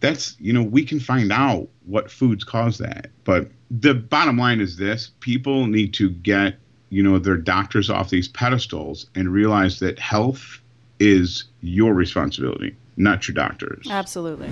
that's 0.00 0.36
you 0.38 0.52
know 0.52 0.62
we 0.62 0.84
can 0.84 1.00
find 1.00 1.32
out 1.32 1.68
what 1.86 2.10
foods 2.10 2.44
cause 2.44 2.78
that. 2.78 3.10
But 3.24 3.50
the 3.70 3.94
bottom 3.94 4.36
line 4.36 4.60
is 4.60 4.76
this: 4.76 5.10
people 5.20 5.66
need 5.66 5.94
to 5.94 6.10
get 6.10 6.58
you 6.90 7.02
know 7.02 7.18
their 7.18 7.38
doctors 7.38 7.88
off 7.88 8.10
these 8.10 8.28
pedestals 8.28 9.06
and 9.14 9.32
realize 9.32 9.80
that 9.80 9.98
health 9.98 10.60
is 11.00 11.44
your 11.62 11.94
responsibility, 11.94 12.76
not 12.98 13.26
your 13.26 13.34
doctors. 13.34 13.86
Absolutely. 13.90 14.50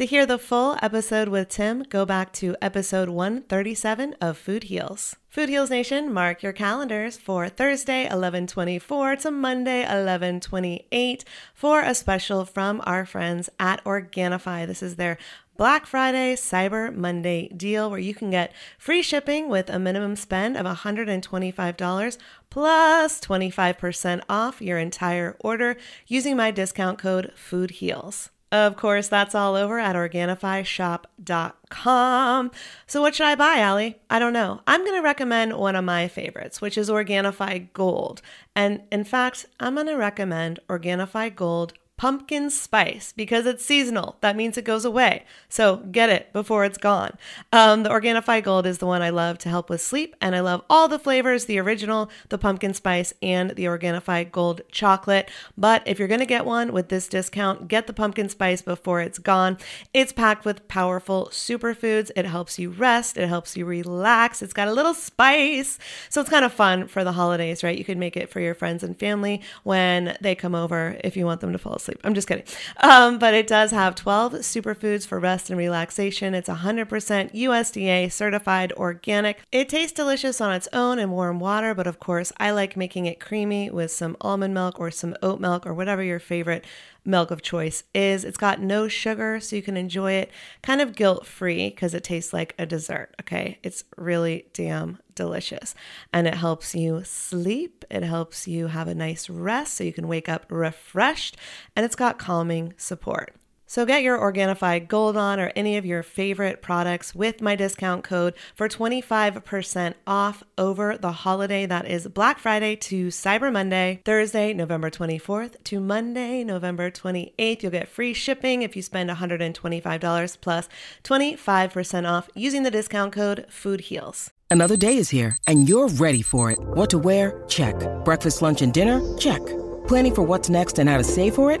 To 0.00 0.06
hear 0.06 0.24
the 0.24 0.38
full 0.38 0.78
episode 0.80 1.28
with 1.28 1.50
Tim, 1.50 1.82
go 1.82 2.06
back 2.06 2.32
to 2.32 2.56
episode 2.62 3.10
137 3.10 4.16
of 4.18 4.38
Food 4.38 4.62
Heals. 4.62 5.14
Food 5.28 5.50
Heals 5.50 5.68
Nation, 5.68 6.10
mark 6.10 6.42
your 6.42 6.54
calendars 6.54 7.18
for 7.18 7.50
Thursday 7.50 8.04
1124 8.04 9.16
to 9.16 9.30
Monday 9.30 9.80
1128 9.80 11.24
for 11.52 11.82
a 11.82 11.94
special 11.94 12.46
from 12.46 12.80
our 12.84 13.04
friends 13.04 13.50
at 13.58 13.84
Organifi. 13.84 14.66
This 14.66 14.82
is 14.82 14.96
their 14.96 15.18
Black 15.58 15.84
Friday 15.84 16.34
Cyber 16.34 16.96
Monday 16.96 17.48
deal 17.48 17.90
where 17.90 18.00
you 18.00 18.14
can 18.14 18.30
get 18.30 18.54
free 18.78 19.02
shipping 19.02 19.50
with 19.50 19.68
a 19.68 19.78
minimum 19.78 20.16
spend 20.16 20.56
of 20.56 20.64
$125 20.64 22.18
plus 22.48 23.20
25% 23.20 24.22
off 24.30 24.62
your 24.62 24.78
entire 24.78 25.36
order 25.40 25.76
using 26.06 26.38
my 26.38 26.50
discount 26.50 26.98
code 26.98 27.34
FOODHEALS. 27.36 28.30
Of 28.52 28.76
course, 28.76 29.06
that's 29.06 29.36
all 29.36 29.54
over 29.54 29.78
at 29.78 29.94
OrganifiShop.com. 29.94 32.50
So, 32.86 33.00
what 33.00 33.14
should 33.14 33.26
I 33.26 33.36
buy, 33.36 33.58
Allie? 33.58 34.00
I 34.10 34.18
don't 34.18 34.32
know. 34.32 34.60
I'm 34.66 34.84
going 34.84 34.96
to 34.96 35.02
recommend 35.02 35.56
one 35.56 35.76
of 35.76 35.84
my 35.84 36.08
favorites, 36.08 36.60
which 36.60 36.76
is 36.76 36.90
Organifi 36.90 37.72
Gold. 37.72 38.22
And 38.56 38.82
in 38.90 39.04
fact, 39.04 39.46
I'm 39.60 39.76
going 39.76 39.86
to 39.86 39.94
recommend 39.94 40.58
Organifi 40.68 41.32
Gold 41.34 41.74
pumpkin 42.00 42.48
spice 42.48 43.12
because 43.14 43.44
it's 43.44 43.62
seasonal. 43.62 44.16
That 44.22 44.34
means 44.34 44.56
it 44.56 44.64
goes 44.64 44.86
away. 44.86 45.26
So 45.50 45.76
get 45.76 46.08
it 46.08 46.32
before 46.32 46.64
it's 46.64 46.78
gone. 46.78 47.18
Um, 47.52 47.82
the 47.82 47.90
Organifi 47.90 48.42
Gold 48.42 48.64
is 48.64 48.78
the 48.78 48.86
one 48.86 49.02
I 49.02 49.10
love 49.10 49.36
to 49.40 49.50
help 49.50 49.68
with 49.68 49.82
sleep, 49.82 50.16
and 50.18 50.34
I 50.34 50.40
love 50.40 50.62
all 50.70 50.88
the 50.88 50.98
flavors 50.98 51.44
the 51.44 51.58
original, 51.58 52.10
the 52.30 52.38
pumpkin 52.38 52.72
spice, 52.72 53.12
and 53.20 53.50
the 53.50 53.66
Organifi 53.66 54.32
Gold 54.32 54.62
chocolate. 54.72 55.30
But 55.58 55.82
if 55.84 55.98
you're 55.98 56.08
going 56.08 56.20
to 56.20 56.26
get 56.26 56.46
one 56.46 56.72
with 56.72 56.88
this 56.88 57.06
discount, 57.06 57.68
get 57.68 57.86
the 57.86 57.92
pumpkin 57.92 58.30
spice 58.30 58.62
before 58.62 59.02
it's 59.02 59.18
gone. 59.18 59.58
It's 59.92 60.10
packed 60.10 60.46
with 60.46 60.68
powerful 60.68 61.28
superfoods. 61.30 62.10
It 62.16 62.24
helps 62.24 62.58
you 62.58 62.70
rest, 62.70 63.18
it 63.18 63.28
helps 63.28 63.58
you 63.58 63.66
relax. 63.66 64.40
It's 64.40 64.54
got 64.54 64.68
a 64.68 64.72
little 64.72 64.94
spice. 64.94 65.78
So 66.08 66.22
it's 66.22 66.30
kind 66.30 66.46
of 66.46 66.52
fun 66.54 66.88
for 66.88 67.04
the 67.04 67.12
holidays, 67.12 67.62
right? 67.62 67.76
You 67.76 67.84
could 67.84 67.98
make 67.98 68.16
it 68.16 68.30
for 68.30 68.40
your 68.40 68.54
friends 68.54 68.82
and 68.82 68.98
family 68.98 69.42
when 69.64 70.16
they 70.22 70.34
come 70.34 70.54
over 70.54 70.96
if 71.04 71.14
you 71.14 71.26
want 71.26 71.42
them 71.42 71.52
to 71.52 71.58
fall 71.58 71.74
asleep. 71.74 71.89
I'm 72.04 72.14
just 72.14 72.28
kidding. 72.28 72.44
Um, 72.78 73.18
but 73.18 73.34
it 73.34 73.46
does 73.46 73.70
have 73.70 73.94
12 73.94 74.34
superfoods 74.34 75.06
for 75.06 75.18
rest 75.18 75.50
and 75.50 75.58
relaxation. 75.58 76.34
It's 76.34 76.48
100% 76.48 76.88
USDA 77.32 78.12
certified 78.12 78.72
organic. 78.72 79.40
It 79.52 79.68
tastes 79.68 79.92
delicious 79.92 80.40
on 80.40 80.52
its 80.52 80.68
own 80.72 80.98
in 80.98 81.10
warm 81.10 81.40
water, 81.40 81.74
but 81.74 81.86
of 81.86 81.98
course, 81.98 82.32
I 82.38 82.50
like 82.50 82.76
making 82.76 83.06
it 83.06 83.20
creamy 83.20 83.70
with 83.70 83.90
some 83.90 84.16
almond 84.20 84.54
milk 84.54 84.78
or 84.78 84.90
some 84.90 85.16
oat 85.22 85.40
milk 85.40 85.66
or 85.66 85.74
whatever 85.74 86.02
your 86.02 86.18
favorite 86.18 86.64
milk 87.04 87.30
of 87.30 87.42
choice 87.42 87.84
is. 87.94 88.24
It's 88.24 88.36
got 88.36 88.60
no 88.60 88.88
sugar, 88.88 89.40
so 89.40 89.56
you 89.56 89.62
can 89.62 89.76
enjoy 89.76 90.12
it 90.12 90.30
kind 90.62 90.80
of 90.80 90.94
guilt 90.94 91.26
free 91.26 91.70
because 91.70 91.94
it 91.94 92.04
tastes 92.04 92.32
like 92.32 92.54
a 92.58 92.66
dessert. 92.66 93.14
Okay. 93.20 93.58
It's 93.62 93.84
really 93.96 94.46
damn 94.52 94.98
delicious. 95.14 95.74
And 96.12 96.26
it 96.26 96.34
helps 96.34 96.74
you 96.74 97.02
sleep. 97.04 97.84
It 97.90 98.02
helps 98.02 98.46
you 98.48 98.68
have 98.68 98.88
a 98.88 98.94
nice 98.94 99.28
rest 99.28 99.74
so 99.74 99.84
you 99.84 99.92
can 99.92 100.08
wake 100.08 100.28
up 100.28 100.46
refreshed. 100.48 101.36
And 101.76 101.84
it's 101.84 101.96
got 101.96 102.18
calming 102.18 102.74
support. 102.76 103.34
So 103.70 103.86
get 103.86 104.02
your 104.02 104.18
Organifi 104.18 104.88
Gold 104.88 105.16
on 105.16 105.38
or 105.38 105.52
any 105.54 105.76
of 105.76 105.86
your 105.86 106.02
favorite 106.02 106.60
products 106.60 107.14
with 107.14 107.40
my 107.40 107.54
discount 107.54 108.02
code 108.02 108.34
for 108.52 108.68
25% 108.68 109.94
off 110.08 110.42
over 110.58 110.98
the 110.98 111.12
holiday. 111.12 111.66
That 111.66 111.86
is 111.86 112.08
Black 112.08 112.40
Friday 112.40 112.74
to 112.74 113.06
Cyber 113.10 113.52
Monday, 113.52 114.00
Thursday, 114.04 114.52
November 114.52 114.90
24th 114.90 115.62
to 115.62 115.78
Monday, 115.78 116.42
November 116.42 116.90
28th. 116.90 117.62
You'll 117.62 117.70
get 117.70 117.86
free 117.86 118.12
shipping 118.12 118.62
if 118.62 118.74
you 118.74 118.82
spend 118.82 119.08
$125 119.08 120.40
plus 120.40 120.68
25% 121.04 122.10
off 122.10 122.28
using 122.34 122.64
the 122.64 122.72
discount 122.72 123.12
code 123.12 123.46
FOODHEALS. 123.48 124.30
Another 124.50 124.76
day 124.76 124.96
is 124.96 125.10
here, 125.10 125.36
and 125.46 125.68
you're 125.68 125.86
ready 125.86 126.22
for 126.22 126.50
it. 126.50 126.58
What 126.58 126.90
to 126.90 126.98
wear? 126.98 127.44
Check. 127.46 127.76
Breakfast, 128.04 128.42
lunch, 128.42 128.62
and 128.62 128.74
dinner? 128.74 129.16
Check. 129.16 129.46
Planning 129.86 130.16
for 130.16 130.22
what's 130.22 130.50
next 130.50 130.80
and 130.80 130.88
how 130.88 130.98
to 130.98 131.04
save 131.04 131.36
for 131.36 131.52
it? 131.52 131.60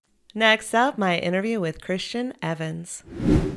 Next 0.33 0.73
up, 0.73 0.97
my 0.97 1.17
interview 1.17 1.59
with 1.59 1.81
Christian 1.81 2.33
Evans. 2.41 3.03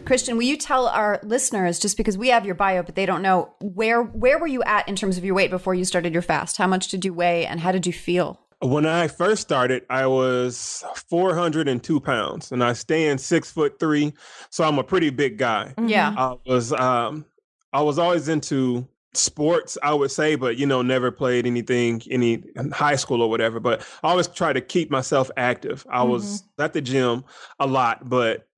Christian, 0.05 0.37
will 0.37 0.45
you 0.45 0.57
tell 0.57 0.89
our 0.89 1.21
listeners, 1.23 1.79
just 1.79 1.97
because 1.97 2.19
we 2.19 2.29
have 2.29 2.45
your 2.45 2.57
bio, 2.57 2.83
but 2.83 2.97
they 2.97 3.07
don't 3.07 3.23
know, 3.23 3.55
where 3.61 4.03
where 4.03 4.39
were 4.39 4.47
you 4.47 4.63
at 4.65 4.89
in 4.89 4.97
terms 4.97 5.17
of 5.17 5.25
your 5.25 5.35
weight 5.35 5.51
before 5.51 5.75
you 5.75 5.85
started 5.85 6.13
your 6.13 6.23
fast? 6.23 6.57
How 6.57 6.67
much 6.67 6.89
did 6.89 7.05
you 7.05 7.15
weigh 7.15 7.47
and 7.47 7.61
how 7.61 7.71
did 7.71 7.87
you 7.87 7.93
feel? 7.93 8.41
When 8.61 8.87
I 8.87 9.09
first 9.09 9.43
started, 9.43 9.85
I 9.91 10.07
was 10.07 10.83
402 11.09 12.01
pounds 12.01 12.51
and 12.51 12.65
I 12.65 12.73
stand 12.73 13.21
six 13.21 13.51
foot 13.51 13.79
three. 13.79 14.13
So 14.51 14.65
I'm 14.65 14.79
a 14.79 14.85
pretty 14.85 15.11
big 15.11 15.39
guy. 15.39 15.75
Yeah. 15.81 16.15
I 16.17 16.37
was 16.47 16.73
um 16.73 17.25
I 17.73 17.83
was 17.83 17.99
always 17.99 18.29
into 18.29 18.89
sports, 19.17 19.79
I 19.83 19.95
would 19.95 20.11
say, 20.11 20.35
but 20.35 20.57
you 20.57 20.67
know, 20.67 20.83
never 20.83 21.11
played 21.11 21.47
anything 21.47 22.03
any 22.11 22.43
in 22.57 22.71
high 22.71 22.97
school 22.97 23.23
or 23.23 23.31
whatever. 23.31 23.61
But 23.61 23.87
I 24.03 24.11
always 24.11 24.29
try 24.29 24.53
to 24.53 24.61
keep 24.61 24.91
myself 24.91 25.31
active. 25.37 25.87
I 25.91 26.03
was 26.03 26.43
mm-hmm. 26.43 26.63
at 26.63 26.73
the 26.73 26.81
gym 26.81 27.25
a 27.59 27.67
lot, 27.67 28.09
but 28.09 28.49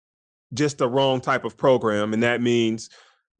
just 0.55 0.79
the 0.79 0.89
wrong 0.89 1.21
type 1.21 1.45
of 1.45 1.57
program. 1.57 2.13
And 2.13 2.23
that 2.23 2.41
means 2.41 2.91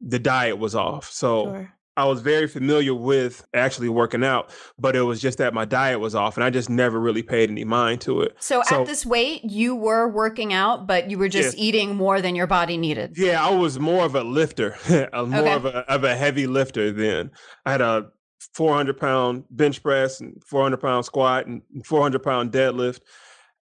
the 0.01 0.19
diet 0.19 0.57
was 0.57 0.75
off. 0.75 1.09
So 1.09 1.45
Sure. 1.45 1.73
I 1.97 2.05
was 2.05 2.21
very 2.21 2.47
familiar 2.47 2.93
with 2.93 3.45
actually 3.55 3.89
working 3.89 4.23
out, 4.23 4.51
but 4.77 4.95
it 4.95 5.01
was 5.01 5.19
just 5.19 5.39
that 5.39 5.53
my 5.53 5.65
diet 5.65 5.99
was 5.99 6.13
off 6.15 6.37
and 6.37 6.43
I 6.43 6.49
just 6.51 6.69
never 6.69 6.99
really 6.99 7.23
paid 7.23 7.49
any 7.49 7.63
mind 7.65 8.01
to 8.01 8.21
it. 8.21 8.35
So, 8.39 8.61
at 8.69 8.85
this 8.85 9.05
weight, 9.05 9.43
you 9.43 9.75
were 9.75 10.07
working 10.07 10.53
out, 10.53 10.85
but 10.87 11.09
you 11.09 11.17
were 11.17 11.27
just 11.27 11.55
Yes. 11.57 11.63
eating 11.65 11.95
more 11.95 12.21
than 12.21 12.35
your 12.35 12.47
body 12.47 12.77
needed. 12.77 13.17
Yeah, 13.17 13.45
I 13.45 13.49
was 13.49 13.79
more 13.79 14.05
of 14.05 14.13
a 14.15 14.23
lifter, 14.23 14.77
a 15.11 15.25
more 15.25 15.39
Okay. 15.41 15.53
of 15.53 15.65
a 15.65 15.77
of 15.91 16.03
a 16.03 16.15
heavy 16.15 16.45
lifter 16.47 16.91
then. 16.91 17.31
I 17.65 17.71
had 17.71 17.81
a 17.81 18.05
400 18.53 18.97
pound 18.97 19.45
bench 19.49 19.81
press 19.81 20.19
and 20.21 20.41
400 20.45 20.77
pound 20.77 21.03
squat 21.05 21.47
and 21.47 21.63
400 21.83 22.19
pound 22.19 22.51
deadlift. 22.51 22.99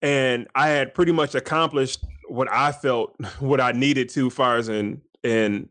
And 0.01 0.47
I 0.55 0.68
had 0.69 0.93
pretty 0.93 1.11
much 1.14 1.34
accomplished 1.35 2.03
what 2.27 2.51
I 2.51 2.72
felt, 2.72 3.15
what 3.39 3.61
I 3.61 3.72
needed 3.73 4.10
to, 4.10 4.30
far 4.30 4.57
as 4.57 4.69
in 4.69 5.01
in 5.23 5.69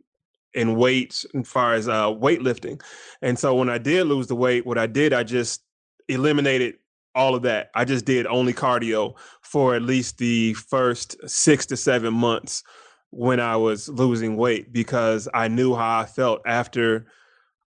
in 0.54 0.76
weights, 0.76 1.24
as 1.34 1.48
far 1.48 1.74
as 1.74 1.88
uh, 1.88 2.08
weightlifting. 2.08 2.82
And 3.22 3.38
so 3.38 3.54
when 3.54 3.70
I 3.70 3.78
did 3.78 4.06
lose 4.06 4.26
the 4.26 4.36
weight, 4.36 4.66
what 4.66 4.78
I 4.78 4.86
did, 4.86 5.12
I 5.12 5.22
just 5.22 5.62
eliminated 6.08 6.74
all 7.14 7.34
of 7.34 7.42
that. 7.42 7.70
I 7.74 7.84
just 7.84 8.04
did 8.04 8.26
only 8.26 8.52
cardio 8.52 9.14
for 9.42 9.74
at 9.74 9.82
least 9.82 10.18
the 10.18 10.54
first 10.54 11.16
six 11.28 11.66
to 11.66 11.76
seven 11.76 12.14
months 12.14 12.62
when 13.10 13.40
I 13.40 13.56
was 13.56 13.88
losing 13.88 14.36
weight 14.36 14.72
because 14.72 15.28
I 15.34 15.48
knew 15.48 15.74
how 15.74 16.00
I 16.00 16.06
felt 16.06 16.40
after 16.46 17.06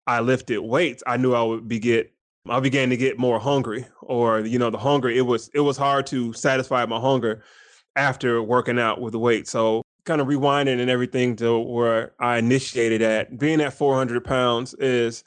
I 0.07 0.19
lifted 0.19 0.59
weights. 0.59 1.03
I 1.05 1.17
knew 1.17 1.33
I 1.33 1.43
would 1.43 1.67
be 1.67 1.79
get 1.79 2.11
I 2.47 2.59
began 2.59 2.91
to 2.91 2.97
get 2.97 3.17
more 3.17 3.39
hungry 3.39 3.85
or 4.01 4.41
you 4.41 4.59
know 4.59 4.69
the 4.69 4.77
hunger 4.77 5.09
it 5.09 5.25
was 5.25 5.49
it 5.55 5.61
was 5.61 5.77
hard 5.77 6.05
to 6.07 6.31
satisfy 6.33 6.85
my 6.85 6.99
hunger 6.99 7.43
after 7.95 8.41
working 8.41 8.79
out 8.79 9.01
with 9.01 9.13
the 9.13 9.19
weight. 9.19 9.47
So 9.47 9.81
kind 10.05 10.21
of 10.21 10.27
rewinding 10.27 10.79
and 10.79 10.89
everything 10.89 11.35
to 11.37 11.59
where 11.59 12.13
I 12.19 12.37
initiated 12.37 13.01
at 13.01 13.37
being 13.37 13.59
at 13.61 13.73
400 13.73 14.23
pounds 14.23 14.73
is 14.75 15.23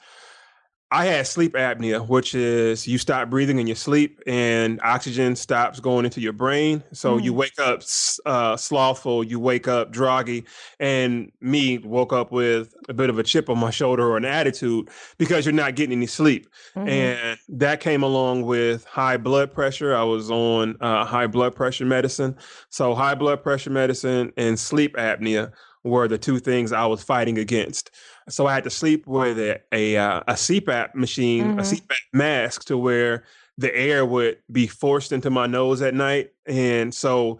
I 0.91 1.05
had 1.05 1.27
sleep 1.27 1.53
apnea, 1.53 2.07
which 2.07 2.33
is 2.33 2.87
you 2.87 2.97
stop 2.97 3.29
breathing 3.29 3.59
in 3.59 3.67
your 3.67 3.75
sleep 3.75 4.19
and 4.25 4.79
oxygen 4.83 5.35
stops 5.35 5.79
going 5.79 6.03
into 6.03 6.19
your 6.19 6.33
brain. 6.33 6.83
So 6.93 7.17
you 7.17 7.31
Mm. 7.31 7.35
wake 7.35 7.59
up 7.59 7.83
uh, 8.25 8.57
slothful, 8.57 9.23
you 9.23 9.39
wake 9.39 9.67
up 9.67 9.93
droggy. 9.93 10.45
And 10.79 11.31
me 11.41 11.77
woke 11.77 12.11
up 12.11 12.31
with 12.31 12.73
a 12.89 12.93
bit 12.93 13.11
of 13.11 13.19
a 13.19 13.23
chip 13.23 13.49
on 13.49 13.59
my 13.59 13.69
shoulder 13.69 14.03
or 14.09 14.17
an 14.17 14.25
attitude 14.25 14.89
because 15.19 15.45
you're 15.45 15.53
not 15.53 15.75
getting 15.75 15.91
any 15.95 16.07
sleep. 16.07 16.47
Mhm. 16.75 16.89
And 16.89 17.37
that 17.49 17.81
came 17.81 18.01
along 18.01 18.43
with 18.43 18.83
high 18.85 19.17
blood 19.17 19.53
pressure. 19.53 19.95
I 19.95 20.03
was 20.03 20.31
on 20.31 20.75
uh, 20.81 21.05
high 21.05 21.27
blood 21.27 21.55
pressure 21.55 21.85
medicine. 21.85 22.35
So, 22.69 22.95
high 22.95 23.13
blood 23.15 23.43
pressure 23.43 23.69
medicine 23.69 24.33
and 24.37 24.57
sleep 24.59 24.95
apnea 24.95 25.51
were 25.83 26.07
the 26.07 26.17
two 26.17 26.39
things 26.39 26.71
I 26.73 26.85
was 26.87 27.01
fighting 27.03 27.37
against. 27.37 27.91
So 28.29 28.45
I 28.47 28.53
had 28.53 28.63
to 28.65 28.69
sleep 28.69 29.07
with 29.07 29.37
a 29.39 29.59
a, 29.71 29.97
uh, 29.97 30.21
a 30.27 30.33
CPAP 30.33 30.95
machine, 30.95 31.51
a 31.51 31.61
Mhm. 31.61 31.81
CPAP 31.81 31.97
mask, 32.13 32.65
to 32.65 32.77
where 32.77 33.23
the 33.57 33.75
air 33.75 34.05
would 34.05 34.37
be 34.51 34.67
forced 34.67 35.11
into 35.11 35.29
my 35.29 35.47
nose 35.47 35.81
at 35.81 35.93
night, 35.93 36.31
and 36.45 36.93
so 36.93 37.39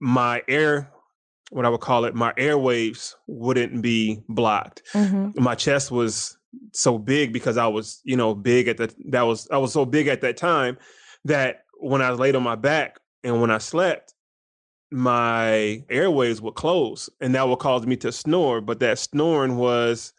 my 0.00 0.42
air, 0.46 0.90
what 1.50 1.64
I 1.64 1.68
would 1.68 1.80
call 1.80 2.04
it, 2.04 2.14
my 2.14 2.32
airwaves 2.34 3.14
wouldn't 3.26 3.82
be 3.82 4.22
blocked. 4.28 4.82
Mhm. 4.94 5.34
My 5.36 5.54
chest 5.54 5.90
was 5.90 6.36
so 6.72 6.98
big 6.98 7.32
because 7.32 7.56
I 7.56 7.66
was, 7.66 8.00
you 8.04 8.16
know, 8.16 8.34
big 8.34 8.68
at 8.68 8.76
the 8.76 8.94
that 9.08 9.22
was 9.22 9.48
I 9.50 9.58
was 9.58 9.72
so 9.72 9.84
big 9.84 10.06
at 10.06 10.20
that 10.20 10.36
time 10.36 10.76
that 11.24 11.64
when 11.80 12.00
I 12.02 12.10
laid 12.10 12.36
on 12.36 12.42
my 12.42 12.54
back 12.54 12.98
and 13.24 13.40
when 13.40 13.50
I 13.50 13.58
slept, 13.58 14.14
my 14.92 15.82
airways 15.90 16.40
would 16.40 16.54
close 16.54 17.10
and 17.20 17.34
that 17.34 17.48
would 17.48 17.58
cause 17.58 17.86
me 17.86 17.96
to 17.96 18.12
snore. 18.12 18.60
But 18.60 18.80
that 18.80 18.98
snoring 18.98 19.56
was 19.56 20.12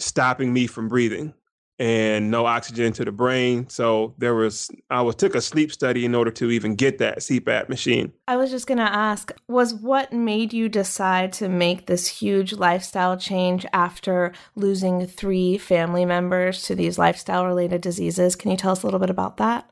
stopping 0.00 0.52
me 0.52 0.66
from 0.66 0.88
breathing 0.88 1.34
and 1.80 2.30
no 2.30 2.44
oxygen 2.44 2.92
to 2.92 3.06
the 3.06 3.10
brain. 3.10 3.66
So 3.70 4.14
there 4.18 4.34
was 4.34 4.70
I 4.90 5.00
was 5.00 5.16
took 5.16 5.34
a 5.34 5.40
sleep 5.40 5.72
study 5.72 6.04
in 6.04 6.14
order 6.14 6.30
to 6.32 6.50
even 6.50 6.74
get 6.74 6.98
that 6.98 7.20
CPAP 7.20 7.70
machine. 7.70 8.12
I 8.28 8.36
was 8.36 8.50
just 8.50 8.66
going 8.66 8.78
to 8.78 8.84
ask 8.84 9.32
was 9.48 9.72
what 9.74 10.12
made 10.12 10.52
you 10.52 10.68
decide 10.68 11.32
to 11.34 11.48
make 11.48 11.86
this 11.86 12.06
huge 12.06 12.52
lifestyle 12.52 13.16
change 13.16 13.64
after 13.72 14.32
losing 14.54 15.06
three 15.06 15.56
family 15.56 16.04
members 16.04 16.62
to 16.64 16.74
these 16.74 16.98
lifestyle 16.98 17.46
related 17.46 17.80
diseases? 17.80 18.36
Can 18.36 18.50
you 18.50 18.58
tell 18.58 18.72
us 18.72 18.82
a 18.82 18.86
little 18.86 19.00
bit 19.00 19.10
about 19.10 19.38
that? 19.38 19.68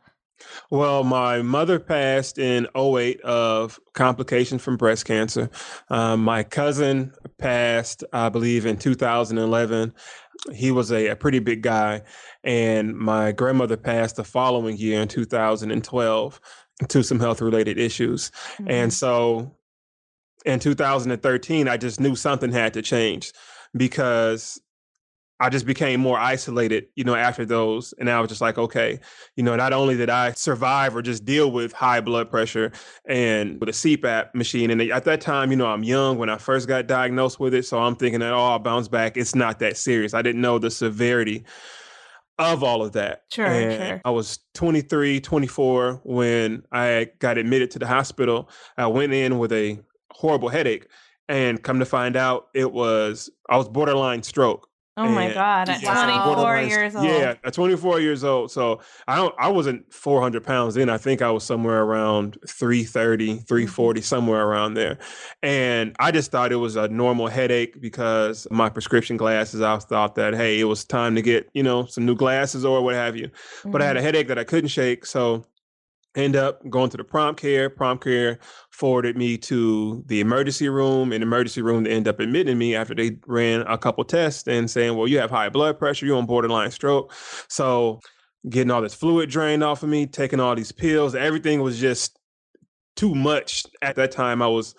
Well, 0.70 1.04
my 1.04 1.42
mother 1.42 1.78
passed 1.78 2.38
in 2.38 2.66
08 2.76 3.20
of 3.22 3.78
complications 3.94 4.62
from 4.62 4.76
breast 4.76 5.04
cancer. 5.04 5.50
Um, 5.88 6.22
my 6.22 6.42
cousin 6.42 7.12
passed, 7.38 8.04
I 8.12 8.28
believe, 8.28 8.66
in 8.66 8.76
2011. 8.76 9.94
He 10.52 10.70
was 10.70 10.92
a, 10.92 11.08
a 11.08 11.16
pretty 11.16 11.38
big 11.38 11.62
guy. 11.62 12.02
And 12.44 12.96
my 12.96 13.32
grandmother 13.32 13.76
passed 13.76 14.16
the 14.16 14.24
following 14.24 14.76
year 14.76 15.00
in 15.00 15.08
2012 15.08 16.40
to 16.88 17.02
some 17.02 17.18
health 17.18 17.40
related 17.40 17.78
issues. 17.78 18.30
And 18.66 18.92
so 18.92 19.56
in 20.44 20.60
2013, 20.60 21.68
I 21.68 21.76
just 21.76 22.00
knew 22.00 22.14
something 22.14 22.52
had 22.52 22.74
to 22.74 22.82
change 22.82 23.32
because 23.76 24.60
I 25.40 25.48
just 25.48 25.66
became 25.66 26.00
more 26.00 26.18
isolated, 26.18 26.86
you 26.96 27.04
know, 27.04 27.14
after 27.14 27.44
those. 27.44 27.94
And 27.98 28.10
I 28.10 28.20
was 28.20 28.28
just 28.28 28.40
like, 28.40 28.58
okay, 28.58 28.98
you 29.36 29.44
know, 29.44 29.54
not 29.54 29.72
only 29.72 29.96
did 29.96 30.10
I 30.10 30.32
survive 30.32 30.96
or 30.96 31.02
just 31.02 31.24
deal 31.24 31.52
with 31.52 31.72
high 31.72 32.00
blood 32.00 32.30
pressure 32.30 32.72
and 33.06 33.60
with 33.60 33.68
a 33.68 33.72
CPAP 33.72 34.34
machine. 34.34 34.70
And 34.70 34.82
at 34.82 35.04
that 35.04 35.20
time, 35.20 35.50
you 35.50 35.56
know, 35.56 35.66
I'm 35.66 35.84
young 35.84 36.18
when 36.18 36.28
I 36.28 36.38
first 36.38 36.66
got 36.66 36.88
diagnosed 36.88 37.38
with 37.38 37.54
it. 37.54 37.64
So 37.64 37.78
I'm 37.78 37.94
thinking 37.94 38.20
that, 38.20 38.32
oh, 38.32 38.36
I'll 38.36 38.58
bounce 38.58 38.88
back. 38.88 39.16
It's 39.16 39.34
not 39.34 39.60
that 39.60 39.76
serious. 39.76 40.12
I 40.12 40.22
didn't 40.22 40.40
know 40.40 40.58
the 40.58 40.70
severity 40.70 41.44
of 42.38 42.62
all 42.62 42.82
of 42.82 42.92
that. 42.92 43.22
Sure, 43.30 43.46
And 43.46 43.72
sure. 43.72 44.00
I 44.04 44.10
was 44.10 44.38
23, 44.54 45.20
24 45.20 46.00
when 46.04 46.62
I 46.72 47.10
got 47.18 47.38
admitted 47.38 47.70
to 47.72 47.78
the 47.78 47.86
hospital. 47.86 48.48
I 48.76 48.86
went 48.86 49.12
in 49.12 49.38
with 49.38 49.52
a 49.52 49.78
horrible 50.12 50.48
headache 50.48 50.86
and 51.28 51.62
come 51.62 51.78
to 51.78 51.84
find 51.84 52.16
out 52.16 52.48
it 52.54 52.72
was, 52.72 53.30
I 53.48 53.56
was 53.56 53.68
borderline 53.68 54.22
stroke. 54.22 54.67
Oh 54.98 55.08
my 55.08 55.32
God, 55.32 55.68
at 55.68 55.82
Yes, 55.82 56.02
24 56.02 56.60
years 56.62 56.96
old. 56.96 57.04
Yeah, 57.04 57.34
at 57.44 57.54
24 57.54 58.00
years 58.00 58.24
old. 58.24 58.50
So 58.50 58.80
I 59.06 59.16
don't 59.16 59.34
I 59.38 59.48
wasn't 59.48 59.92
400 59.92 60.42
pounds 60.44 60.74
then. 60.74 60.90
I 60.90 60.98
think 60.98 61.22
I 61.22 61.30
was 61.30 61.44
somewhere 61.44 61.82
around 61.82 62.36
330, 62.48 63.28
Mm-hmm. 63.28 63.44
340, 63.44 64.00
somewhere 64.00 64.44
around 64.46 64.74
there. 64.74 64.98
And 65.42 65.94
I 66.00 66.10
just 66.10 66.30
thought 66.30 66.52
it 66.52 66.56
was 66.56 66.76
a 66.76 66.88
normal 66.88 67.28
headache 67.28 67.80
because 67.80 68.46
my 68.50 68.68
prescription 68.68 69.16
glasses. 69.16 69.60
I 69.60 69.78
thought 69.78 70.14
that 70.16 70.34
hey, 70.34 70.58
it 70.60 70.64
was 70.64 70.84
time 70.84 71.14
to 71.14 71.22
get, 71.22 71.48
you 71.54 71.62
know, 71.62 71.84
some 71.86 72.04
new 72.04 72.16
glasses 72.16 72.64
or 72.64 72.82
what 72.82 72.94
have 72.94 73.16
you. 73.16 73.30
But 73.70 73.82
I 73.82 73.86
had 73.86 73.96
a 73.96 74.00
Mhm. 74.00 74.02
headache 74.02 74.28
that 74.28 74.38
I 74.38 74.44
couldn't 74.44 74.68
shake. 74.68 75.06
So 75.06 75.44
end 76.18 76.36
up 76.36 76.68
going 76.68 76.90
to 76.90 76.96
the 76.96 77.04
prompt 77.04 77.40
care. 77.40 77.70
Prompt 77.70 78.04
care 78.04 78.38
forwarded 78.70 79.16
me 79.16 79.38
to 79.38 80.02
the 80.06 80.20
emergency 80.20 80.68
room. 80.68 81.12
In 81.12 81.22
emergency 81.22 81.62
room, 81.62 81.84
they 81.84 81.90
end 81.90 82.08
up 82.08 82.20
admitting 82.20 82.58
me 82.58 82.74
after 82.74 82.94
they 82.94 83.18
ran 83.26 83.62
a 83.62 83.78
couple 83.78 84.04
tests 84.04 84.48
and 84.48 84.70
saying, 84.70 84.96
"Well, 84.96 85.08
you 85.08 85.18
have 85.18 85.30
high 85.30 85.48
blood 85.48 85.78
pressure. 85.78 86.06
You're 86.06 86.18
on 86.18 86.26
borderline 86.26 86.70
stroke." 86.70 87.12
So 87.48 88.00
getting 88.48 88.70
all 88.70 88.82
this 88.82 88.94
fluid 88.94 89.30
drained 89.30 89.62
off 89.62 89.82
of 89.82 89.88
me, 89.88 90.06
taking 90.06 90.40
all 90.40 90.54
these 90.54 90.72
pills, 90.72 91.14
everything 91.14 91.62
was 91.62 91.78
just 91.78 92.18
too 92.96 93.14
much. 93.14 93.64
At 93.82 93.96
that 93.96 94.10
time, 94.10 94.42
I 94.42 94.48
was 94.48 94.74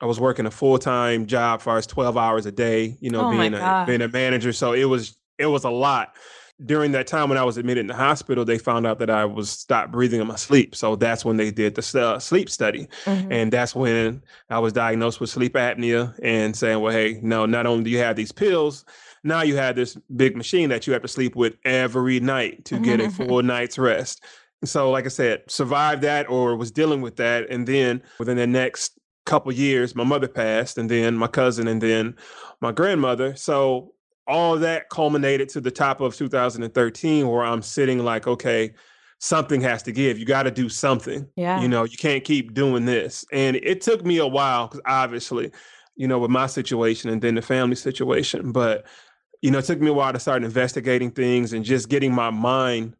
I 0.00 0.06
was 0.06 0.20
working 0.20 0.46
a 0.46 0.50
full 0.50 0.78
time 0.78 1.26
job, 1.26 1.60
as 1.60 1.64
far 1.64 1.76
as 1.76 1.86
twelve 1.86 2.16
hours 2.16 2.46
a 2.46 2.52
day. 2.52 2.96
You 3.00 3.10
know, 3.10 3.26
Oh 3.26 3.30
being 3.30 3.54
a 3.54 3.84
being 3.86 4.02
a 4.02 4.08
manager. 4.08 4.52
So 4.52 4.72
it 4.72 4.84
was 4.84 5.16
it 5.38 5.46
was 5.46 5.64
a 5.64 5.70
lot. 5.70 6.16
During 6.64 6.92
that 6.92 7.06
time 7.06 7.28
when 7.28 7.38
I 7.38 7.44
was 7.44 7.56
admitted 7.56 7.82
in 7.82 7.86
the 7.86 7.94
hospital, 7.94 8.44
they 8.44 8.58
found 8.58 8.86
out 8.86 8.98
that 8.98 9.10
I 9.10 9.24
was 9.24 9.50
stopped 9.50 9.92
breathing 9.92 10.20
in 10.20 10.26
my 10.26 10.36
sleep. 10.36 10.74
So 10.74 10.96
that's 10.96 11.24
when 11.24 11.36
they 11.36 11.50
did 11.50 11.74
the 11.76 12.00
uh, 12.00 12.18
sleep 12.18 12.50
study. 12.50 12.88
Mm-hmm. 13.04 13.32
And 13.32 13.52
that's 13.52 13.74
when 13.74 14.22
I 14.50 14.58
was 14.58 14.72
diagnosed 14.72 15.20
with 15.20 15.30
sleep 15.30 15.54
apnea 15.54 16.18
and 16.22 16.56
saying, 16.56 16.80
well, 16.80 16.92
hey, 16.92 17.20
no, 17.22 17.46
not 17.46 17.66
only 17.66 17.84
do 17.84 17.90
you 17.90 17.98
have 17.98 18.16
these 18.16 18.32
pills, 18.32 18.84
now 19.22 19.42
you 19.42 19.56
have 19.56 19.76
this 19.76 19.96
big 20.16 20.36
machine 20.36 20.68
that 20.70 20.86
you 20.86 20.92
have 20.92 21.02
to 21.02 21.08
sleep 21.08 21.36
with 21.36 21.54
every 21.64 22.18
night 22.18 22.64
to 22.66 22.78
get 22.78 23.00
a 23.00 23.10
full 23.10 23.42
night's 23.42 23.78
rest. 23.78 24.24
So, 24.64 24.90
like 24.90 25.04
I 25.04 25.08
said, 25.08 25.42
survived 25.46 26.02
that 26.02 26.28
or 26.28 26.56
was 26.56 26.72
dealing 26.72 27.00
with 27.00 27.16
that. 27.16 27.48
And 27.50 27.66
then 27.66 28.02
within 28.18 28.36
the 28.36 28.46
next 28.46 28.98
couple 29.24 29.52
years, 29.52 29.94
my 29.94 30.04
mother 30.04 30.26
passed, 30.26 30.78
and 30.78 30.90
then 30.90 31.14
my 31.14 31.28
cousin, 31.28 31.68
and 31.68 31.80
then 31.80 32.16
my 32.60 32.72
grandmother. 32.72 33.36
So 33.36 33.92
all 34.28 34.58
that 34.58 34.90
culminated 34.90 35.48
to 35.50 35.60
the 35.60 35.70
top 35.70 36.00
of 36.00 36.14
2013 36.14 37.26
where 37.26 37.44
I'm 37.44 37.62
sitting 37.62 37.98
like, 38.00 38.26
okay, 38.26 38.74
something 39.18 39.60
has 39.62 39.82
to 39.84 39.92
give. 39.92 40.18
You 40.18 40.26
got 40.26 40.44
to 40.44 40.50
do 40.50 40.68
something. 40.68 41.26
Yeah. 41.34 41.60
You 41.60 41.68
know, 41.68 41.84
you 41.84 41.96
can't 41.96 42.22
keep 42.22 42.54
doing 42.54 42.84
this. 42.84 43.24
And 43.32 43.56
it 43.56 43.80
took 43.80 44.04
me 44.04 44.18
a 44.18 44.26
while 44.26 44.68
because 44.68 44.82
obviously, 44.86 45.50
you 45.96 46.06
know, 46.06 46.18
with 46.18 46.30
my 46.30 46.46
situation 46.46 47.10
and 47.10 47.22
then 47.22 47.34
the 47.34 47.42
family 47.42 47.74
situation, 47.74 48.52
but 48.52 48.86
you 49.40 49.50
know, 49.50 49.58
it 49.58 49.64
took 49.64 49.80
me 49.80 49.88
a 49.88 49.92
while 49.92 50.12
to 50.12 50.20
start 50.20 50.44
investigating 50.44 51.10
things 51.10 51.52
and 51.52 51.64
just 51.64 51.88
getting 51.88 52.12
my 52.12 52.30
mind 52.30 52.94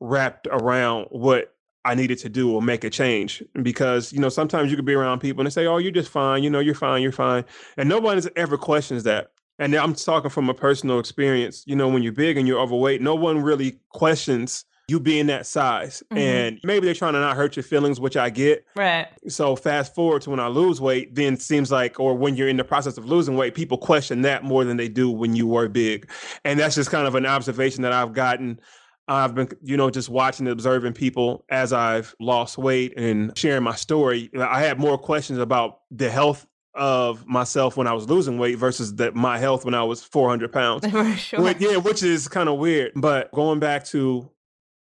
wrapped 0.00 0.48
around 0.50 1.06
what 1.10 1.54
I 1.84 1.94
needed 1.94 2.18
to 2.18 2.28
do 2.28 2.52
or 2.52 2.62
make 2.62 2.84
a 2.84 2.90
change 2.90 3.42
because 3.62 4.12
you 4.12 4.20
know 4.20 4.28
sometimes 4.28 4.70
you 4.70 4.76
could 4.76 4.84
be 4.84 4.94
around 4.94 5.18
people 5.18 5.40
and 5.40 5.46
they 5.46 5.50
say, 5.50 5.66
"Oh, 5.66 5.78
you're 5.78 5.90
just 5.90 6.10
fine. 6.10 6.44
You 6.44 6.50
know, 6.50 6.60
you're 6.60 6.76
fine. 6.76 7.02
You're 7.02 7.10
fine," 7.10 7.44
and 7.76 7.88
nobody's 7.88 8.28
ever 8.36 8.56
questions 8.56 9.02
that 9.02 9.32
and 9.62 9.74
I'm 9.74 9.94
talking 9.94 10.30
from 10.30 10.48
a 10.48 10.54
personal 10.54 10.98
experience, 10.98 11.62
you 11.66 11.76
know, 11.76 11.88
when 11.88 12.02
you're 12.02 12.12
big 12.12 12.36
and 12.36 12.48
you're 12.48 12.60
overweight, 12.60 13.00
no 13.00 13.14
one 13.14 13.40
really 13.40 13.78
questions 13.90 14.64
you 14.88 14.98
being 14.98 15.26
that 15.28 15.46
size. 15.46 16.02
Mm-hmm. 16.10 16.18
And 16.18 16.60
maybe 16.64 16.84
they're 16.84 16.94
trying 16.94 17.12
to 17.12 17.20
not 17.20 17.36
hurt 17.36 17.54
your 17.54 17.62
feelings, 17.62 18.00
which 18.00 18.16
I 18.16 18.28
get. 18.28 18.66
Right. 18.74 19.06
So 19.28 19.54
fast 19.54 19.94
forward 19.94 20.22
to 20.22 20.30
when 20.30 20.40
I 20.40 20.48
lose 20.48 20.80
weight, 20.80 21.14
then 21.14 21.36
seems 21.36 21.70
like, 21.70 22.00
or 22.00 22.14
when 22.14 22.34
you're 22.36 22.48
in 22.48 22.56
the 22.56 22.64
process 22.64 22.98
of 22.98 23.04
losing 23.04 23.36
weight, 23.36 23.54
people 23.54 23.78
question 23.78 24.22
that 24.22 24.42
more 24.42 24.64
than 24.64 24.76
they 24.76 24.88
do 24.88 25.10
when 25.10 25.36
you 25.36 25.46
were 25.46 25.68
big. 25.68 26.10
And 26.44 26.58
that's 26.58 26.74
just 26.74 26.90
kind 26.90 27.06
of 27.06 27.14
an 27.14 27.24
observation 27.24 27.82
that 27.82 27.92
I've 27.92 28.12
gotten. 28.12 28.60
I've 29.08 29.34
been, 29.34 29.48
you 29.62 29.76
know, 29.76 29.90
just 29.90 30.08
watching 30.08 30.46
and 30.46 30.52
observing 30.52 30.94
people 30.94 31.44
as 31.48 31.72
I've 31.72 32.14
lost 32.20 32.58
weight 32.58 32.94
and 32.96 33.36
sharing 33.38 33.62
my 33.62 33.74
story. 33.74 34.30
I 34.36 34.60
had 34.60 34.78
more 34.78 34.98
questions 34.98 35.38
about 35.38 35.80
the 35.90 36.10
health 36.10 36.46
of 36.74 37.26
myself 37.26 37.76
when 37.76 37.86
I 37.86 37.92
was 37.92 38.08
losing 38.08 38.38
weight 38.38 38.56
versus 38.56 38.94
that 38.96 39.14
my 39.14 39.38
health 39.38 39.64
when 39.64 39.74
I 39.74 39.82
was 39.82 40.02
400 40.02 40.52
pounds. 40.52 40.86
Sure. 41.16 41.42
Which, 41.42 41.60
yeah, 41.60 41.76
which 41.76 42.02
is 42.02 42.28
kind 42.28 42.48
of 42.48 42.58
weird. 42.58 42.92
But 42.96 43.30
going 43.32 43.58
back 43.58 43.84
to 43.86 44.30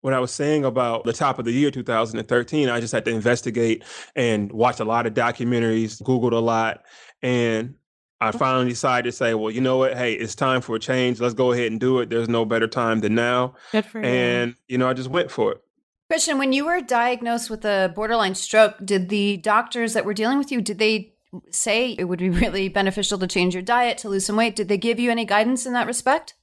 what 0.02 0.14
I 0.14 0.20
was 0.20 0.32
saying 0.32 0.66
about 0.66 1.04
the 1.04 1.14
top 1.14 1.40
of 1.40 1.46
the 1.46 1.52
year 1.52 1.72
2013, 1.72 2.70
I 2.70 2.80
just 2.80 2.94
had 2.94 3.06
to 3.06 3.12
investigate 3.12 3.84
and 4.16 4.52
watch 4.52 4.80
a 4.80 4.86
lot 4.86 5.06
of 5.06 5.14
documentaries, 5.14 6.02
Googled 6.02 6.32
a 6.32 6.36
lot, 6.36 6.86
and 7.22 7.76
I 8.22 8.30
mm-hmm. 8.30 8.38
finally 8.38 8.70
decided 8.70 9.10
to 9.10 9.12
say, 9.12 9.34
well, 9.34 9.52
you 9.52 9.62
know 9.62 9.78
what? 9.78 9.96
Hey, 9.96 10.14
it's 10.14 10.36
time 10.36 10.62
for 10.62 10.76
a 10.76 10.80
change. 10.80 11.20
Let's 11.20 11.34
go 11.34 11.52
ahead 11.52 11.72
and 11.72 11.80
do 11.80 12.00
it. 12.00 12.10
There's 12.10 12.30
no 12.30 12.46
better 12.46 12.68
time 12.68 13.02
than 13.02 13.16
now. 13.16 13.56
Good 13.72 13.86
for 13.86 14.00
you. 14.00 14.06
And, 14.06 14.56
you 14.68 14.78
know, 14.78 14.88
I 14.88 14.94
just 14.94 15.10
went 15.10 15.32
for 15.32 15.54
it. 15.54 15.62
Christian, 16.10 16.38
when 16.38 16.54
you 16.54 16.66
were 16.66 16.82
diagnosed 16.82 17.50
with 17.50 17.66
a 17.66 17.92
borderline 17.96 18.36
stroke, 18.36 18.76
did 18.86 19.10
the 19.10 19.38
doctors 19.38 19.94
that 19.94 20.06
were 20.06 20.14
dealing 20.14 20.38
with 20.38 20.52
you, 20.52 20.62
did 20.62 20.78
they 20.78 21.15
say 21.52 21.92
it 21.92 22.06
would 22.06 22.20
be 22.20 22.30
really 22.42 22.70
beneficial 22.70 23.18
to 23.20 23.28
change 23.28 23.54
your 23.54 23.64
diet 23.64 23.98
to 24.00 24.10
lose 24.10 24.26
some 24.26 24.36
weight. 24.36 24.56
Did 24.56 24.68
they 24.68 24.78
give 24.78 25.00
you 25.00 25.12
any 25.12 25.26
guidance 25.26 25.66
in 25.66 25.74
that 25.74 25.88
respect? 25.88 26.36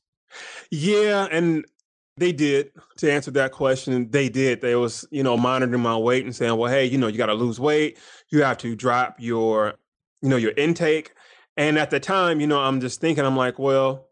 Yeah, 0.70 1.27
and 1.31 1.64
they 2.16 2.32
did. 2.32 2.73
To 2.98 3.10
answer 3.10 3.31
that 3.32 3.52
question, 3.52 4.10
they 4.10 4.28
did. 4.28 4.60
They 4.60 4.74
was, 4.74 5.06
you 5.10 5.23
know, 5.23 5.36
monitoring 5.36 5.82
my 5.82 5.97
weight 5.97 6.24
and 6.24 6.35
saying, 6.35 6.56
"Well, 6.56 6.70
hey, 6.70 6.86
you 6.86 6.98
know, 6.98 7.09
you 7.09 7.19
got 7.19 7.27
to 7.27 7.35
lose 7.35 7.60
weight. 7.60 7.98
You 8.31 8.43
have 8.43 8.59
to 8.59 8.74
drop 8.74 9.16
your, 9.19 9.74
you 10.23 10.28
know, 10.28 10.36
your 10.36 10.52
intake." 10.52 11.12
And 11.56 11.78
at 11.78 11.90
the 11.90 12.01
time, 12.01 12.40
you 12.40 12.47
know, 12.47 12.60
I'm 12.60 12.81
just 12.81 13.01
thinking, 13.01 13.24
I'm 13.24 13.36
like, 13.36 13.59
well, 13.59 14.09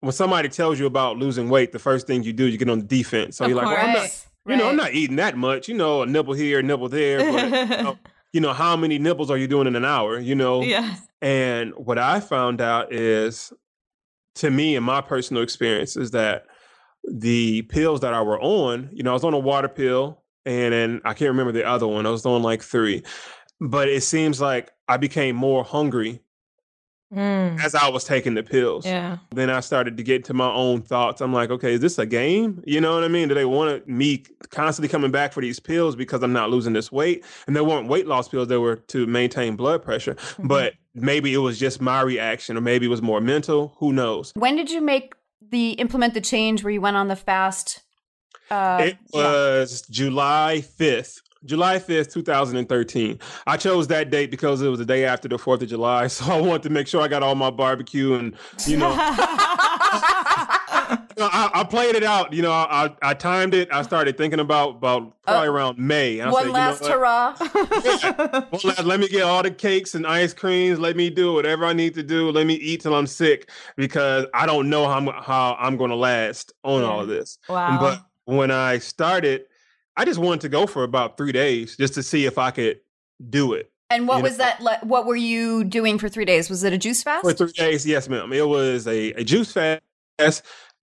when 0.00 0.12
somebody 0.12 0.48
tells 0.48 0.78
you 0.78 0.86
about 0.86 1.18
losing 1.18 1.50
weight, 1.50 1.72
the 1.72 1.78
first 1.78 2.06
thing 2.06 2.22
you 2.22 2.32
do, 2.32 2.46
you 2.46 2.56
get 2.56 2.70
on 2.70 2.78
the 2.78 2.86
defense. 2.86 3.36
So 3.36 3.44
of 3.44 3.50
you're 3.50 3.58
like, 3.58 3.66
well, 3.66 3.86
I'm 3.86 3.92
not, 3.92 4.04
you 4.04 4.52
right. 4.52 4.58
know, 4.58 4.68
I'm 4.70 4.76
not 4.76 4.94
eating 4.94 5.16
that 5.16 5.36
much. 5.36 5.68
You 5.68 5.74
know, 5.74 6.02
a 6.02 6.06
nibble 6.06 6.32
here, 6.32 6.60
a 6.60 6.62
nibble 6.62 6.88
there. 6.88 7.18
But, 7.18 7.70
you 7.70 7.82
know, 7.82 7.98
you 8.32 8.40
know, 8.40 8.52
how 8.52 8.76
many 8.76 8.98
nipples 8.98 9.30
are 9.30 9.36
you 9.36 9.48
doing 9.48 9.66
in 9.66 9.76
an 9.76 9.84
hour? 9.84 10.18
You 10.18 10.34
know? 10.34 10.62
Yeah. 10.62 10.96
And 11.20 11.72
what 11.76 11.98
I 11.98 12.20
found 12.20 12.60
out 12.60 12.92
is, 12.92 13.52
to 14.36 14.50
me, 14.50 14.76
in 14.76 14.82
my 14.82 15.00
personal 15.00 15.42
experience, 15.42 15.96
is 15.96 16.12
that 16.12 16.46
the 17.04 17.62
pills 17.62 18.00
that 18.00 18.14
I 18.14 18.22
were 18.22 18.40
on, 18.40 18.90
you 18.92 19.02
know, 19.02 19.10
I 19.10 19.14
was 19.14 19.24
on 19.24 19.34
a 19.34 19.38
water 19.38 19.68
pill 19.68 20.22
and 20.46 20.72
then 20.72 21.00
I 21.04 21.14
can't 21.14 21.30
remember 21.30 21.52
the 21.52 21.66
other 21.66 21.86
one. 21.86 22.06
I 22.06 22.10
was 22.10 22.24
on 22.24 22.42
like 22.42 22.62
three. 22.62 23.02
But 23.60 23.88
it 23.88 24.02
seems 24.02 24.40
like 24.40 24.70
I 24.88 24.96
became 24.96 25.36
more 25.36 25.64
hungry 25.64 26.20
Mm. 27.12 27.60
as 27.60 27.74
I 27.74 27.88
was 27.88 28.04
taking 28.04 28.34
the 28.34 28.42
pills. 28.44 28.86
Yeah. 28.86 29.18
Then 29.32 29.50
I 29.50 29.60
started 29.60 29.96
to 29.96 30.02
get 30.04 30.24
to 30.26 30.34
my 30.34 30.48
own 30.48 30.80
thoughts. 30.82 31.20
I'm 31.20 31.32
like, 31.32 31.50
okay, 31.50 31.72
is 31.72 31.80
this 31.80 31.98
a 31.98 32.06
game? 32.06 32.62
You 32.64 32.80
know 32.80 32.94
what 32.94 33.02
I 33.02 33.08
mean? 33.08 33.26
Do 33.28 33.34
they 33.34 33.44
want 33.44 33.88
me 33.88 34.22
constantly 34.50 34.88
coming 34.88 35.10
back 35.10 35.32
for 35.32 35.40
these 35.40 35.58
pills 35.58 35.96
because 35.96 36.22
I'm 36.22 36.32
not 36.32 36.50
losing 36.50 36.72
this 36.72 36.92
weight? 36.92 37.24
And 37.48 37.56
they 37.56 37.62
weren't 37.62 37.88
weight 37.88 38.06
loss 38.06 38.28
pills, 38.28 38.46
they 38.46 38.58
were 38.58 38.76
to 38.76 39.06
maintain 39.06 39.56
blood 39.56 39.82
pressure. 39.82 40.14
Mm-hmm. 40.14 40.46
But 40.46 40.74
maybe 40.94 41.34
it 41.34 41.38
was 41.38 41.58
just 41.58 41.80
my 41.80 42.00
reaction, 42.00 42.56
or 42.56 42.60
maybe 42.60 42.86
it 42.86 42.90
was 42.90 43.02
more 43.02 43.20
mental. 43.20 43.74
Who 43.78 43.92
knows? 43.92 44.32
When 44.36 44.54
did 44.54 44.70
you 44.70 44.80
make 44.80 45.14
the 45.50 45.72
implement 45.72 46.14
the 46.14 46.20
change 46.20 46.62
where 46.62 46.72
you 46.72 46.80
went 46.80 46.96
on 46.96 47.08
the 47.08 47.16
fast? 47.16 47.80
Uh, 48.50 48.82
it 48.82 48.98
was 49.12 49.84
yeah. 49.88 49.94
July 49.94 50.64
5th 50.78 51.22
July 51.44 51.78
5th, 51.78 52.12
2013. 52.12 53.18
I 53.46 53.56
chose 53.56 53.88
that 53.88 54.10
date 54.10 54.30
because 54.30 54.60
it 54.60 54.68
was 54.68 54.78
the 54.78 54.84
day 54.84 55.04
after 55.04 55.26
the 55.28 55.36
4th 55.36 55.62
of 55.62 55.68
July. 55.68 56.08
So 56.20 56.30
I 56.30 56.40
wanted 56.40 56.64
to 56.64 56.70
make 56.70 56.86
sure 56.86 57.00
I 57.00 57.08
got 57.08 57.22
all 57.22 57.34
my 57.34 57.50
barbecue 57.50 58.14
and, 58.14 58.34
you 58.66 58.76
know. 58.76 58.94
I, 61.22 61.50
I, 61.54 61.64
played 61.64 61.94
it 61.94 62.02
out. 62.02 62.32
You 62.32 62.42
know, 62.42 62.52
I, 62.52 62.90
I 63.02 63.14
timed 63.14 63.54
it. 63.54 63.68
I 63.72 63.82
started 63.82 64.16
thinking 64.16 64.40
about 64.40 64.70
about 64.76 65.22
probably 65.22 65.48
uh, 65.48 65.52
around 65.52 65.78
May. 65.78 66.18
And 66.18 66.32
one 66.32 66.44
said, 66.44 66.52
last 66.52 66.82
you 66.82 66.88
know 66.88 66.98
hurrah! 66.98 67.36
yeah, 67.84 68.40
one 68.50 68.60
last, 68.64 68.84
let 68.84 69.00
me 69.00 69.08
get 69.08 69.22
all 69.22 69.42
the 69.42 69.50
cakes 69.50 69.94
and 69.94 70.06
ice 70.06 70.32
creams. 70.32 70.78
Let 70.78 70.96
me 70.96 71.10
do 71.10 71.32
whatever 71.32 71.64
I 71.64 71.72
need 71.72 71.94
to 71.94 72.02
do. 72.02 72.30
Let 72.30 72.46
me 72.46 72.54
eat 72.54 72.80
till 72.82 72.94
I'm 72.94 73.06
sick 73.06 73.50
because 73.76 74.26
I 74.34 74.46
don't 74.46 74.70
know 74.70 74.86
how 74.86 74.96
I'm, 74.96 75.06
how 75.22 75.56
I'm 75.58 75.76
going 75.76 75.90
to 75.90 75.96
last 75.96 76.52
on 76.64 76.82
all 76.82 77.00
of 77.00 77.08
this. 77.08 77.38
Wow! 77.48 77.78
But 77.78 78.02
when 78.24 78.50
I 78.50 78.78
started, 78.78 79.44
I 80.00 80.06
just 80.06 80.18
wanted 80.18 80.40
to 80.40 80.48
go 80.48 80.66
for 80.66 80.82
about 80.82 81.18
three 81.18 81.30
days 81.30 81.76
just 81.76 81.92
to 81.92 82.02
see 82.02 82.24
if 82.24 82.38
I 82.38 82.52
could 82.52 82.80
do 83.28 83.52
it. 83.52 83.70
And 83.90 84.08
what 84.08 84.22
was 84.22 84.38
know? 84.38 84.46
that? 84.58 84.86
What 84.86 85.04
were 85.04 85.14
you 85.14 85.62
doing 85.62 85.98
for 85.98 86.08
three 86.08 86.24
days? 86.24 86.48
Was 86.48 86.64
it 86.64 86.72
a 86.72 86.78
juice 86.78 87.02
fast? 87.02 87.22
For 87.22 87.34
three 87.34 87.52
days, 87.52 87.84
yes, 87.84 88.08
ma'am. 88.08 88.32
It 88.32 88.48
was 88.48 88.86
a, 88.86 89.12
a 89.12 89.24
juice 89.24 89.52
fast. 89.52 89.82
And 90.18 90.40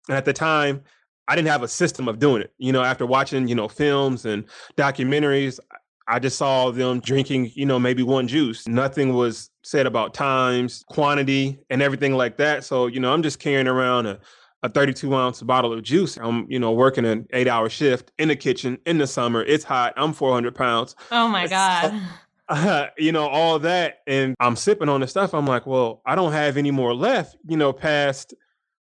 at 0.09 0.25
the 0.25 0.33
time, 0.33 0.83
I 1.27 1.35
didn't 1.35 1.47
have 1.47 1.63
a 1.63 1.67
system 1.67 2.07
of 2.07 2.19
doing 2.19 2.43
it. 2.43 2.53
You 2.59 2.71
know, 2.71 2.83
after 2.83 3.07
watching, 3.07 3.47
you 3.47 3.55
know, 3.55 3.67
films 3.67 4.23
and 4.23 4.43
documentaries, 4.77 5.59
I 6.07 6.19
just 6.19 6.37
saw 6.37 6.69
them 6.69 6.99
drinking, 6.99 7.53
you 7.55 7.65
know, 7.65 7.79
maybe 7.79 8.03
one 8.03 8.27
juice. 8.27 8.67
Nothing 8.67 9.15
was 9.15 9.49
said 9.63 9.87
about 9.87 10.13
times, 10.13 10.85
quantity, 10.89 11.57
and 11.71 11.81
everything 11.81 12.13
like 12.13 12.37
that. 12.37 12.65
So, 12.65 12.85
you 12.85 12.99
know, 12.99 13.11
I'm 13.11 13.23
just 13.23 13.39
carrying 13.39 13.67
around 13.67 14.05
a 14.05 14.19
a 14.63 14.69
32 14.69 15.13
ounce 15.13 15.41
bottle 15.41 15.73
of 15.73 15.83
juice. 15.83 16.17
I'm, 16.17 16.49
you 16.49 16.59
know, 16.59 16.71
working 16.71 17.05
an 17.05 17.27
eight 17.31 17.47
hour 17.47 17.69
shift 17.69 18.11
in 18.17 18.29
the 18.29 18.35
kitchen 18.35 18.77
in 18.85 18.97
the 18.97 19.07
summer. 19.07 19.43
It's 19.43 19.63
hot. 19.63 19.93
I'm 19.97 20.13
400 20.13 20.55
pounds. 20.55 20.95
Oh 21.11 21.27
my 21.27 21.47
God. 21.47 21.91
So, 21.91 21.99
uh, 22.49 22.87
you 22.97 23.11
know, 23.11 23.27
all 23.27 23.59
that. 23.59 23.99
And 24.07 24.35
I'm 24.39 24.55
sipping 24.55 24.89
on 24.89 25.01
the 25.01 25.07
stuff. 25.07 25.33
I'm 25.33 25.45
like, 25.45 25.67
well, 25.67 26.01
I 26.05 26.15
don't 26.15 26.31
have 26.31 26.57
any 26.57 26.71
more 26.71 26.93
left, 26.93 27.37
you 27.47 27.57
know, 27.57 27.71
past 27.71 28.33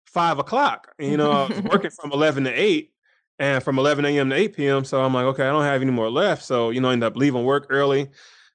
five 0.06 0.38
o'clock. 0.38 0.94
You 0.98 1.16
know, 1.16 1.30
I 1.30 1.46
was 1.46 1.62
working 1.62 1.90
from 2.00 2.12
11 2.12 2.44
to 2.44 2.52
8 2.52 2.92
and 3.38 3.62
from 3.62 3.78
11 3.78 4.04
a.m. 4.04 4.30
to 4.30 4.36
8 4.36 4.56
p.m. 4.56 4.84
So 4.84 5.02
I'm 5.02 5.12
like, 5.12 5.24
okay, 5.26 5.44
I 5.44 5.52
don't 5.52 5.64
have 5.64 5.82
any 5.82 5.90
more 5.90 6.10
left. 6.10 6.42
So, 6.44 6.70
you 6.70 6.80
know, 6.80 6.90
I 6.90 6.92
end 6.92 7.04
up 7.04 7.16
leaving 7.16 7.44
work 7.44 7.66
early 7.70 8.08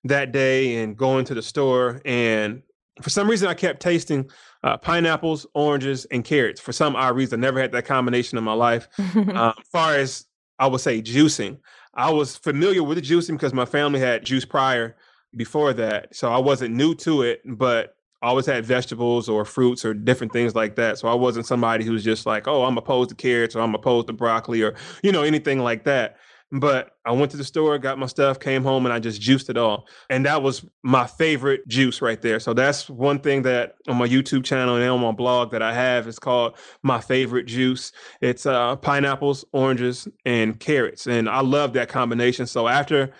that 0.06 0.32
day 0.32 0.82
and 0.82 0.98
going 0.98 1.26
to 1.26 1.34
the 1.34 1.42
store. 1.42 2.02
And 2.06 2.64
for 3.04 3.10
some 3.10 3.30
reason, 3.30 3.48
I 3.48 3.54
kept 3.54 3.82
tasting 3.82 4.30
uh, 4.64 4.78
pineapples, 4.78 5.46
oranges, 5.54 6.06
and 6.06 6.24
carrots. 6.24 6.62
For 6.62 6.72
some 6.72 6.96
odd 6.96 7.16
reason, 7.16 7.40
I 7.40 7.42
never 7.42 7.60
had 7.60 7.72
that 7.72 7.86
combination 7.86 8.38
in 8.38 8.44
my 8.44 8.54
life. 8.54 8.88
as 8.98 9.54
far 9.72 9.96
as 9.96 10.26
I 10.60 10.68
would 10.68 10.82
say 10.82 11.02
juicing, 11.02 11.58
I 11.94 12.12
was 12.12 12.38
familiar 12.38 12.84
with 12.84 12.98
the 12.98 13.02
juicing 13.02 13.34
because 13.34 13.54
my 13.54 13.66
family 13.66 14.00
had 14.00 14.26
juice 14.26 14.46
prior 14.46 14.96
before 15.36 15.74
that, 15.74 16.16
so 16.16 16.32
I 16.32 16.38
wasn't 16.38 16.76
new 16.76 16.96
to 16.96 17.24
it. 17.24 17.42
But 17.46 17.96
I 18.22 18.28
always 18.28 18.46
had 18.46 18.66
vegetables 18.66 19.28
or 19.28 19.46
fruits 19.46 19.84
or 19.84 19.94
different 19.94 20.32
things 20.32 20.54
like 20.54 20.76
that. 20.76 21.00
So 21.00 21.08
I 21.08 21.16
wasn't 21.16 21.48
somebody 21.48 21.84
who's 21.84 22.04
just 22.04 22.26
like, 22.28 22.48
oh, 22.48 22.64
I'm 22.64 22.78
opposed 22.78 23.10
to 23.10 23.16
carrots 23.16 23.56
or 23.56 23.62
I'm 23.62 23.74
opposed 23.74 24.08
to 24.08 24.14
broccoli 24.14 24.62
or 24.62 24.76
you 25.02 25.12
know 25.12 25.24
anything 25.24 25.60
like 25.60 25.86
that. 25.86 26.18
But 26.52 26.98
I 27.06 27.12
went 27.12 27.32
to 27.32 27.38
the 27.38 27.46
store, 27.46 27.78
got 27.78 27.98
my 27.98 28.08
stuff, 28.08 28.40
came 28.40 28.64
home, 28.64 28.86
and 28.86 28.92
I 28.92 29.00
just 29.00 29.22
juiced 29.22 29.50
it 29.50 29.58
all. 29.58 29.88
And 30.10 30.26
that 30.26 30.44
was 30.44 30.66
my 30.84 31.08
favorite 31.08 31.66
juice 31.68 32.02
right 32.02 32.22
there. 32.22 32.42
So 32.42 32.54
that's 32.54 32.90
one 32.90 33.20
thing 33.20 33.44
that 33.44 33.76
on 33.88 33.96
my 33.96 34.08
YouTube 34.08 34.44
channel 34.44 34.76
and 34.76 34.90
on 34.90 35.00
my 35.00 35.12
blog 35.12 35.52
that 35.52 35.62
I 35.62 35.74
have 35.74 36.08
is 36.08 36.20
called 36.20 36.58
my 36.84 37.00
favorite 37.00 37.46
juice. 37.46 37.94
It's 38.20 38.46
uh, 38.46 38.76
pineapples, 38.76 39.46
oranges, 39.54 40.10
and 40.26 40.60
carrots. 40.60 41.08
And 41.08 41.30
I 41.30 41.40
love 41.40 41.72
that 41.74 41.88
combination. 41.88 42.46
So 42.48 42.68
after 42.68 43.14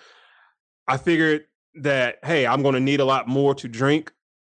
I 0.86 0.98
figured 0.98 1.44
that, 1.76 2.18
hey, 2.22 2.46
I'm 2.46 2.60
going 2.60 2.74
to 2.74 2.80
need 2.80 3.00
a 3.00 3.04
lot 3.06 3.28
more 3.28 3.54
to 3.54 3.66
drink 3.66 4.12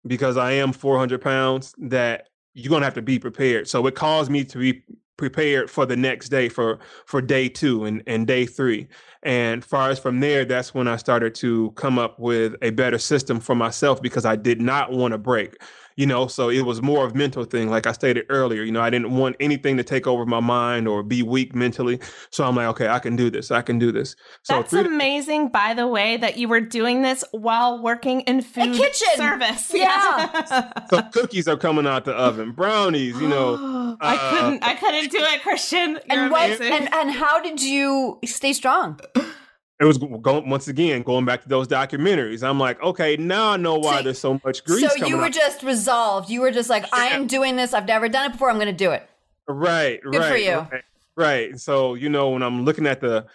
because 0.04 0.36
I 0.36 0.52
am 0.52 0.72
400 0.72 1.20
pounds, 1.20 1.74
that 1.78 2.28
you're 2.54 2.70
going 2.70 2.80
to 2.80 2.86
have 2.86 2.94
to 2.94 3.02
be 3.02 3.18
prepared. 3.18 3.68
So 3.68 3.86
it 3.86 3.94
caused 3.94 4.30
me 4.30 4.44
to 4.44 4.58
be 4.58 4.82
prepared 5.16 5.70
for 5.70 5.86
the 5.86 5.96
next 5.96 6.28
day 6.28 6.48
for 6.48 6.78
for 7.06 7.20
day 7.20 7.48
two 7.48 7.84
and, 7.84 8.02
and 8.06 8.26
day 8.26 8.46
three. 8.46 8.88
And 9.22 9.64
far 9.64 9.90
as 9.90 9.98
from 9.98 10.20
there 10.20 10.44
that's 10.44 10.74
when 10.74 10.86
i 10.86 10.96
started 10.96 11.34
to 11.36 11.70
come 11.72 11.98
up 11.98 12.18
with 12.18 12.56
a 12.62 12.70
better 12.70 12.98
system 12.98 13.40
for 13.40 13.54
myself 13.54 14.02
because 14.02 14.26
i 14.26 14.36
did 14.36 14.60
not 14.60 14.92
want 14.92 15.12
to 15.12 15.18
break 15.18 15.56
you 15.96 16.06
know 16.06 16.26
so 16.26 16.48
it 16.48 16.62
was 16.62 16.82
more 16.82 17.06
of 17.06 17.14
mental 17.14 17.44
thing 17.44 17.70
like 17.70 17.86
i 17.86 17.92
stated 17.92 18.24
earlier 18.28 18.62
you 18.62 18.72
know 18.72 18.80
i 18.80 18.90
didn't 18.90 19.10
want 19.10 19.36
anything 19.40 19.76
to 19.76 19.84
take 19.84 20.06
over 20.06 20.26
my 20.26 20.40
mind 20.40 20.88
or 20.88 21.02
be 21.02 21.22
weak 21.22 21.54
mentally 21.54 21.98
so 22.30 22.44
i'm 22.44 22.56
like 22.56 22.66
okay 22.66 22.88
i 22.88 22.98
can 22.98 23.16
do 23.16 23.30
this 23.30 23.50
i 23.50 23.62
can 23.62 23.78
do 23.78 23.92
this 23.92 24.16
so 24.42 24.56
That's 24.56 24.72
amazing, 24.72 25.48
by 25.48 25.72
the 25.74 25.86
way, 25.86 26.16
that 26.18 26.36
you 26.36 26.48
were 26.48 26.60
doing 26.60 27.02
this 27.02 27.24
while 27.32 27.82
working 27.82 28.20
in 28.22 28.42
food 28.42 28.74
kitchen. 28.74 29.08
service. 29.16 29.72
Yeah. 29.72 30.84
so 30.90 31.02
cookies 31.12 31.48
are 31.48 31.56
coming 31.56 31.86
out 31.86 32.04
the 32.04 32.12
oven 32.12 32.52
brownies 32.52 33.18
you 33.20 33.28
know 33.28 33.96
I 34.00 34.16
uh, 34.16 34.30
couldn't 34.30 34.62
I 34.64 34.74
couldn't 34.74 35.10
do 35.10 35.18
it, 35.20 35.42
Christian. 35.42 35.92
You're 35.92 36.24
and 36.24 36.30
what 36.30 36.46
amazing. 36.46 36.72
and, 36.72 36.94
and 36.94 37.10
how 37.10 37.40
did 37.40 37.62
you 37.62 38.18
stay 38.24 38.52
strong? 38.52 39.00
it 39.80 39.84
was 39.84 39.98
going 39.98 40.48
once 40.48 40.68
again 40.68 41.02
going 41.02 41.24
back 41.24 41.42
to 41.42 41.48
those 41.48 41.66
documentaries 41.66 42.42
i'm 42.48 42.58
like 42.60 42.80
okay 42.82 43.16
now 43.16 43.50
i 43.50 43.56
know 43.56 43.76
why 43.78 43.98
So- 43.98 44.02
there's 44.04 44.18
so 44.18 44.40
much 44.44 44.64
grease 44.64 44.88
So 44.92 45.06
you 45.06 45.16
were 45.16 45.24
out. 45.24 45.32
just 45.32 45.62
resolved. 45.62 46.30
You 46.30 46.40
were 46.42 46.50
just 46.52 46.70
like, 46.70 46.86
I 46.92 47.06
am 47.08 47.26
doing 47.26 47.56
this. 47.56 47.74
I've 47.74 47.86
never 47.86 48.08
done 48.08 48.26
it 48.26 48.32
before. 48.32 48.50
I'm 48.50 48.56
going 48.56 48.66
to 48.66 48.72
do 48.72 48.90
it. 48.92 49.08
Right, 49.48 50.00
Good 50.02 50.14
right. 50.16 50.30
for 50.30 50.36
you. 50.36 50.56
Right, 50.58 50.82
right. 51.16 51.60
So, 51.60 51.94
you 51.94 52.08
know, 52.08 52.30
when 52.30 52.42
I'm 52.42 52.64
looking 52.64 52.86
at 52.86 53.00
the 53.00 53.26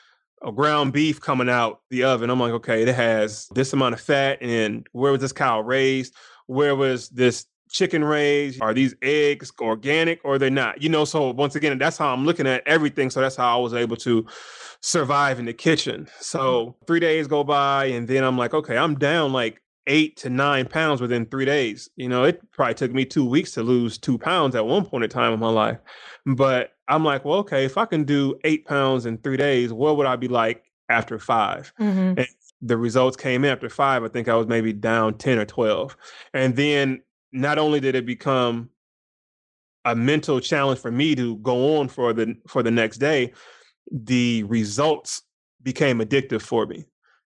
uh, 0.42 0.52
ground 0.52 0.94
beef 0.94 1.20
coming 1.22 1.50
out 1.50 1.82
the 1.90 2.04
oven, 2.04 2.30
I'm 2.30 2.40
like, 2.40 2.54
okay, 2.54 2.82
it 2.84 2.96
has 2.96 3.48
this 3.54 3.74
amount 3.74 3.94
of 3.94 4.02
fat. 4.02 4.38
And 4.42 4.88
where 4.94 5.12
was 5.12 5.22
this 5.22 5.32
cow 5.34 5.60
raised? 5.62 6.14
Where 6.48 6.76
was 6.76 7.10
this 7.10 7.46
chicken 7.70 8.04
raised? 8.04 8.62
Are 8.62 8.74
these 8.74 8.96
eggs 9.02 9.52
organic 9.62 10.20
or 10.24 10.38
they're 10.40 10.50
not? 10.50 10.82
You 10.82 10.90
know, 10.90 11.06
so 11.06 11.32
once 11.32 11.56
again, 11.56 11.78
that's 11.78 11.98
how 11.98 12.12
I'm 12.14 12.26
looking 12.26 12.48
at 12.48 12.66
everything. 12.66 13.10
So 13.10 13.22
that's 13.22 13.36
how 13.36 13.58
I 13.60 13.62
was 13.62 13.74
able 13.74 13.98
to 13.98 14.26
survive 14.82 15.40
in 15.40 15.46
the 15.46 15.54
kitchen. 15.54 16.08
So 16.20 16.76
three 16.88 17.00
days 17.00 17.28
go 17.28 17.44
by, 17.44 17.86
and 17.86 18.08
then 18.08 18.24
I'm 18.24 18.38
like, 18.38 18.54
okay, 18.54 18.78
I'm 18.78 18.96
down 18.96 19.34
like 19.34 19.62
eight 19.88 20.18
to 20.18 20.30
nine 20.30 20.68
pounds 20.68 21.02
within 21.02 21.26
three 21.26 21.46
days. 21.46 21.90
You 21.96 22.10
know, 22.10 22.24
it 22.24 22.40
probably 22.52 22.76
took 22.76 22.94
me 22.94 23.06
two 23.06 23.26
weeks 23.26 23.52
to 23.54 23.64
lose 23.64 23.98
two 23.98 24.18
pounds 24.18 24.56
at 24.56 24.66
one 24.66 24.86
point 24.86 25.04
in 25.04 25.10
time 25.10 25.34
in 25.34 25.40
my 25.40 25.50
life. 25.50 25.80
But 26.26 26.72
I'm 26.88 27.04
like, 27.04 27.26
well, 27.26 27.40
okay, 27.40 27.66
if 27.66 27.78
I 27.78 27.86
can 27.86 28.04
do 28.04 28.40
eight 28.44 28.66
pounds 28.66 29.06
in 29.06 29.18
three 29.18 29.38
days, 29.38 29.74
what 29.74 29.98
would 29.98 30.06
I 30.06 30.16
be 30.16 30.28
like 30.28 30.64
after 30.90 31.20
5 31.20 31.72
Mhm. 31.80 32.18
And 32.18 32.28
the 32.62 32.78
results 32.78 33.16
came 33.16 33.46
in 33.46 33.52
after 33.52 33.70
five. 33.70 34.04
I 34.04 34.10
think 34.10 34.28
I 34.28 34.36
was 34.36 34.48
maybe 34.48 34.74
down 34.74 35.18
10 35.18 35.38
or 35.38 35.46
12. 35.46 35.96
And 36.34 36.56
then 36.56 37.02
not 37.32 37.58
only 37.58 37.80
did 37.80 37.96
it 37.96 38.06
become 38.06 38.70
a 39.86 39.96
mental 39.96 40.40
challenge 40.40 40.80
for 40.80 40.92
me 40.92 41.16
to 41.16 41.38
go 41.38 41.78
on 41.78 41.88
for 41.88 42.12
the 42.12 42.36
for 42.48 42.62
the 42.64 42.72
next 42.72 42.98
day, 42.98 43.32
the 43.92 44.44
results 44.44 45.24
became 45.62 46.00
addictive 46.00 46.42
for 46.42 46.66
me. 46.66 46.86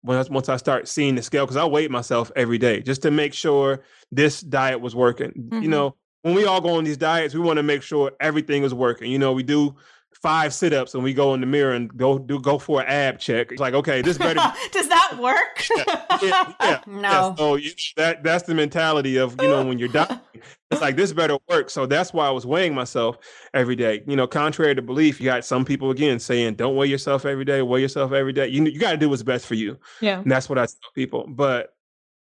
Once 0.03 0.31
once 0.31 0.49
I 0.49 0.57
start 0.57 0.89
seeing 0.89 1.15
the 1.17 1.23
scale, 1.23 1.45
because 1.45 1.57
I 1.57 1.65
weighed 1.65 1.91
myself 1.91 2.31
every 2.37 2.59
day 2.59 2.81
just 2.81 3.03
to 3.03 3.11
make 3.11 3.35
sure 3.35 3.81
this 4.13 4.41
diet 4.41 4.81
was 4.81 4.95
working. 4.95 5.33
You 5.53 5.61
Mhm. 5.61 5.69
know, 5.69 5.97
when 6.23 6.35
we 6.35 6.45
all 6.45 6.61
go 6.61 6.71
on 6.71 6.85
these 6.85 6.97
diets, 6.97 7.35
we 7.35 7.41
want 7.41 7.57
to 7.57 7.63
make 7.63 7.83
sure 7.83 8.13
everything 8.21 8.63
is 8.63 8.73
working. 8.75 9.11
You 9.11 9.19
know, 9.19 9.33
we 9.33 9.43
do 9.43 9.75
five 10.23 10.53
sit-ups 10.55 10.95
and 10.95 11.03
we 11.05 11.13
go 11.15 11.35
in 11.35 11.41
the 11.41 11.47
mirror 11.47 11.73
and 11.73 11.95
go 11.97 12.19
do 12.19 12.41
go 12.41 12.59
for 12.59 12.81
an 12.81 12.87
ab 12.87 13.19
check. 13.19 13.53
It's 13.53 13.61
like, 13.61 13.75
okay, 13.75 14.03
this 14.03 14.19
better 14.19 14.35
be 14.35 14.59
Does 14.73 14.89
that 14.89 15.19
work? 15.21 15.65
yeah, 16.23 16.53
yeah, 16.63 16.81
No. 16.87 17.01
yeah. 17.01 17.35
So 17.35 17.55
you, 17.57 17.71
that 17.97 18.23
that's 18.23 18.45
the 18.45 18.55
mentality 18.55 19.17
of 19.17 19.41
you 19.41 19.49
know 19.49 19.65
when 19.65 19.79
you're 19.79 19.89
dying, 19.89 20.21
it's 20.71 20.81
like 20.81 20.97
this 20.97 21.13
better 21.13 21.39
work. 21.49 21.71
So 21.71 21.87
that's 21.87 22.13
why 22.13 22.27
I 22.27 22.31
was 22.31 22.47
weighing 22.47 22.75
myself 22.75 23.19
every 23.55 23.77
day. 23.77 24.03
You 24.07 24.17
know, 24.17 24.27
contrary 24.27 24.75
to 24.75 24.83
belief, 24.83 25.21
you 25.21 25.27
got 25.27 25.45
some 25.45 25.65
people 25.65 25.91
again 25.91 26.19
saying, 26.19 26.55
"Don't 26.55 26.77
weigh 26.77 26.87
yourself 26.89 27.25
every 27.25 27.45
day. 27.45 27.63
Weigh 27.63 27.83
yourself 27.83 28.13
every 28.13 28.33
day." 28.33 28.49
You 28.49 28.65
you 28.65 28.79
got 28.81 28.93
to 28.93 28.97
do 28.97 29.09
what's 29.09 29.23
best 29.23 29.47
for 29.47 29.55
you. 29.55 29.79
Yeah. 30.01 30.21
And 30.21 30.31
that's 30.31 30.49
what 30.49 30.59
I 30.59 30.67
tell 30.67 30.91
people. 30.95 31.27
But 31.29 31.75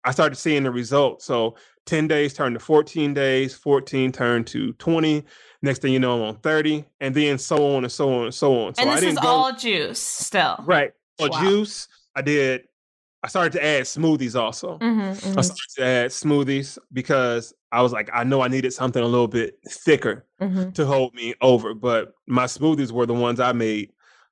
I 0.04 0.12
started 0.12 0.36
seeing 0.36 0.62
the 0.62 0.70
results. 0.70 1.24
So 1.24 1.56
10 1.88 2.06
days 2.06 2.34
turned 2.34 2.54
to 2.54 2.60
14 2.60 3.14
days, 3.14 3.54
14 3.54 4.12
turned 4.12 4.46
to 4.48 4.72
20. 4.74 5.24
Next 5.62 5.80
thing 5.82 5.92
you 5.92 5.98
know, 5.98 6.14
I'm 6.16 6.22
on 6.22 6.36
30, 6.36 6.84
and 7.00 7.14
then 7.14 7.38
so 7.38 7.74
on 7.74 7.82
and 7.84 7.90
so 7.92 8.12
on 8.12 8.24
and 8.26 8.34
so 8.34 8.56
on. 8.66 8.74
So 8.74 8.82
and 8.82 8.90
I 8.90 8.94
this 8.94 9.00
didn't 9.00 9.12
is 9.14 9.18
go 9.24 9.28
all 9.28 9.52
juice 9.52 9.98
still. 9.98 10.56
right. 10.66 10.92
Well, 11.18 11.30
Wow. 11.30 11.40
juice, 11.40 11.88
I 12.14 12.22
did. 12.22 12.62
I 13.24 13.28
started 13.28 13.52
to 13.54 13.64
add 13.64 13.82
smoothies 13.84 14.38
also. 14.40 14.78
Mhm, 14.78 15.10
I 15.10 15.14
mhm. 15.14 15.44
started 15.44 15.74
to 15.78 15.84
add 15.84 16.10
smoothies 16.10 16.78
because 16.92 17.52
I 17.72 17.82
was 17.82 17.92
like, 17.92 18.08
I 18.12 18.22
know 18.22 18.40
I 18.42 18.48
needed 18.48 18.72
something 18.72 19.02
a 19.02 19.06
little 19.06 19.26
bit 19.26 19.58
thicker 19.68 20.24
Mhm. 20.40 20.72
to 20.74 20.86
hold 20.86 21.14
me 21.14 21.34
over. 21.40 21.74
But 21.74 22.12
my 22.28 22.44
smoothies 22.44 22.92
were 22.92 23.06
the 23.06 23.14
ones 23.14 23.40
I 23.40 23.50
made 23.52 23.90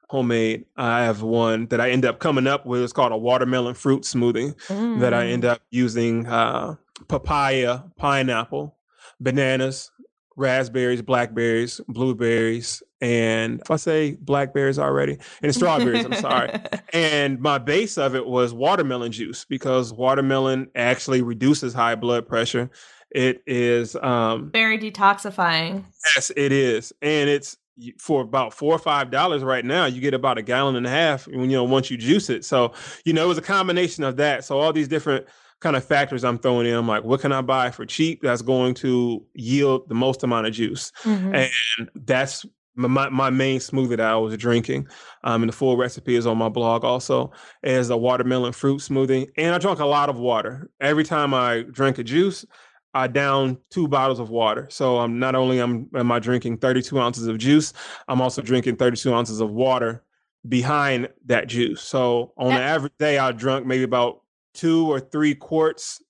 homemade. 0.09 0.67
I 0.77 1.03
have 1.03 1.23
one 1.23 1.67
that 1.67 1.81
I 1.81 1.91
end 1.91 2.05
up 2.05 2.21
coming 2.21 2.47
up 2.47 2.65
with. 2.67 2.83
It's 2.83 2.93
called 2.93 3.11
a 3.11 3.17
watermelon 3.17 3.75
fruit 3.75 4.03
smoothie 4.05 4.55
that 5.01 5.13
I 5.13 5.25
Mm. 5.25 5.33
end 5.33 5.45
up 5.45 5.63
using 5.71 6.27
uh, 6.29 6.77
papaya, 7.09 7.81
pineapple, 7.97 8.77
bananas, 9.21 9.91
raspberries, 10.37 11.03
blackberries, 11.03 11.81
blueberries, 11.89 12.83
and 13.01 13.61
if 13.61 13.71
I 13.71 13.77
say 13.77 14.17
blackberries 14.21 14.79
already, 14.79 15.19
and 15.43 15.55
strawberries, 15.55 16.05
I'm 16.05 16.15
sorry. 16.15 16.53
And 16.93 17.41
my 17.41 17.59
base 17.59 17.99
of 17.99 18.15
it 18.15 18.27
was 18.27 18.55
watermelon 18.55 19.13
juice 19.13 19.45
because 19.45 19.93
watermelon 19.93 20.69
actually 20.75 21.21
reduces 21.21 21.75
high 21.75 21.95
blood 21.95 22.27
pressure. 22.27 22.71
It 23.11 23.43
is 23.47 23.97
um 23.97 24.51
Very 24.53 24.79
detoxifying. 24.79 25.85
yes, 26.15 26.31
it 26.37 26.53
is. 26.53 26.93
And 27.03 27.29
it's 27.29 27.57
for 27.99 28.23
about 28.23 28.55
four 28.55 28.75
or 28.75 28.79
five 28.79 29.11
dollars 29.11 29.43
right 29.45 29.65
now, 29.65 29.85
you 29.85 30.01
get 30.01 30.15
about 30.15 30.39
a 30.39 30.43
gallon 30.43 30.77
and 30.77 30.87
a 30.87 30.91
half 30.91 31.27
when 31.29 31.51
you 31.51 31.57
know 31.57 31.65
once 31.65 31.91
you 31.91 31.99
juice 31.99 32.31
it. 32.31 32.45
So, 32.45 32.73
you 33.05 33.13
know, 33.13 33.25
it 33.25 33.29
was 33.29 33.39
a 33.39 33.43
combination 33.43 34.05
of 34.05 34.17
that. 34.17 34.45
So 34.45 34.59
all 34.59 34.73
these 34.73 34.89
different 34.89 35.27
kind 35.61 35.77
of 35.77 35.85
factors 35.85 36.25
I'm 36.25 36.39
throwing 36.39 36.67
in. 36.67 36.75
I'm 36.75 36.89
like, 36.89 37.05
what 37.05 37.21
can 37.21 37.33
I 37.33 37.41
buy 37.41 37.71
for 37.71 37.87
cheap 37.87 38.23
that's 38.23 38.43
going 38.43 38.75
to 38.75 39.25
yield 39.35 39.89
the 39.89 39.95
most 39.95 40.23
amount 40.23 40.47
of 40.47 40.53
juice? 40.53 40.93
Mhm. 41.03 41.49
And 41.79 41.91
that's 41.95 42.45
my, 42.77 43.09
my, 43.09 43.31
main 43.31 43.59
smoothie 43.59 43.97
that 43.97 44.01
I 44.01 44.17
was 44.17 44.37
drinking. 44.37 44.87
Um, 45.25 45.43
and 45.43 45.49
the 45.49 45.57
full 45.57 45.79
recipe 45.79 46.15
is 46.15 46.27
on 46.27 46.37
my 46.37 46.51
blog 46.51 46.85
also 46.85 47.33
as 47.63 47.89
a 47.89 47.97
watermelon 47.97 48.53
fruit 48.53 48.81
smoothie. 48.81 49.29
And 49.39 49.55
I 49.55 49.59
drank 49.59 49.79
a 49.79 49.87
lot 49.87 50.11
of 50.11 50.19
water. 50.19 50.71
Every 50.81 51.05
time 51.05 51.33
I 51.33 51.65
drink 51.71 51.97
a 51.99 52.05
juice, 52.05 52.45
I 52.93 53.07
down 53.07 53.59
two 53.71 53.89
bottles 53.89 54.19
of 54.19 54.31
water. 54.31 54.69
So 54.71 54.99
I'm 54.99 55.19
not 55.19 55.35
only 55.35 55.61
am, 55.61 55.89
am 55.95 56.13
I 56.13 56.19
drinking 56.19 56.59
32 56.59 56.99
ounces 56.99 57.27
of 57.27 57.39
juice, 57.39 57.73
I'm 58.09 58.21
also 58.21 58.43
drinking 58.43 58.77
32 58.77 59.13
ounces 59.13 59.41
of 59.41 59.51
water 59.51 60.03
behind 60.49 61.09
that 61.27 61.49
juice. 61.49 61.83
So 61.83 62.33
on 62.37 62.53
an 62.53 62.63
average 62.63 62.93
day, 62.99 63.19
I 63.19 63.33
drunk 63.33 63.67
maybe 63.67 63.83
about 63.83 64.23
two 64.57 64.91
or 64.91 64.99
three 65.01 65.35
quarts 65.35 66.03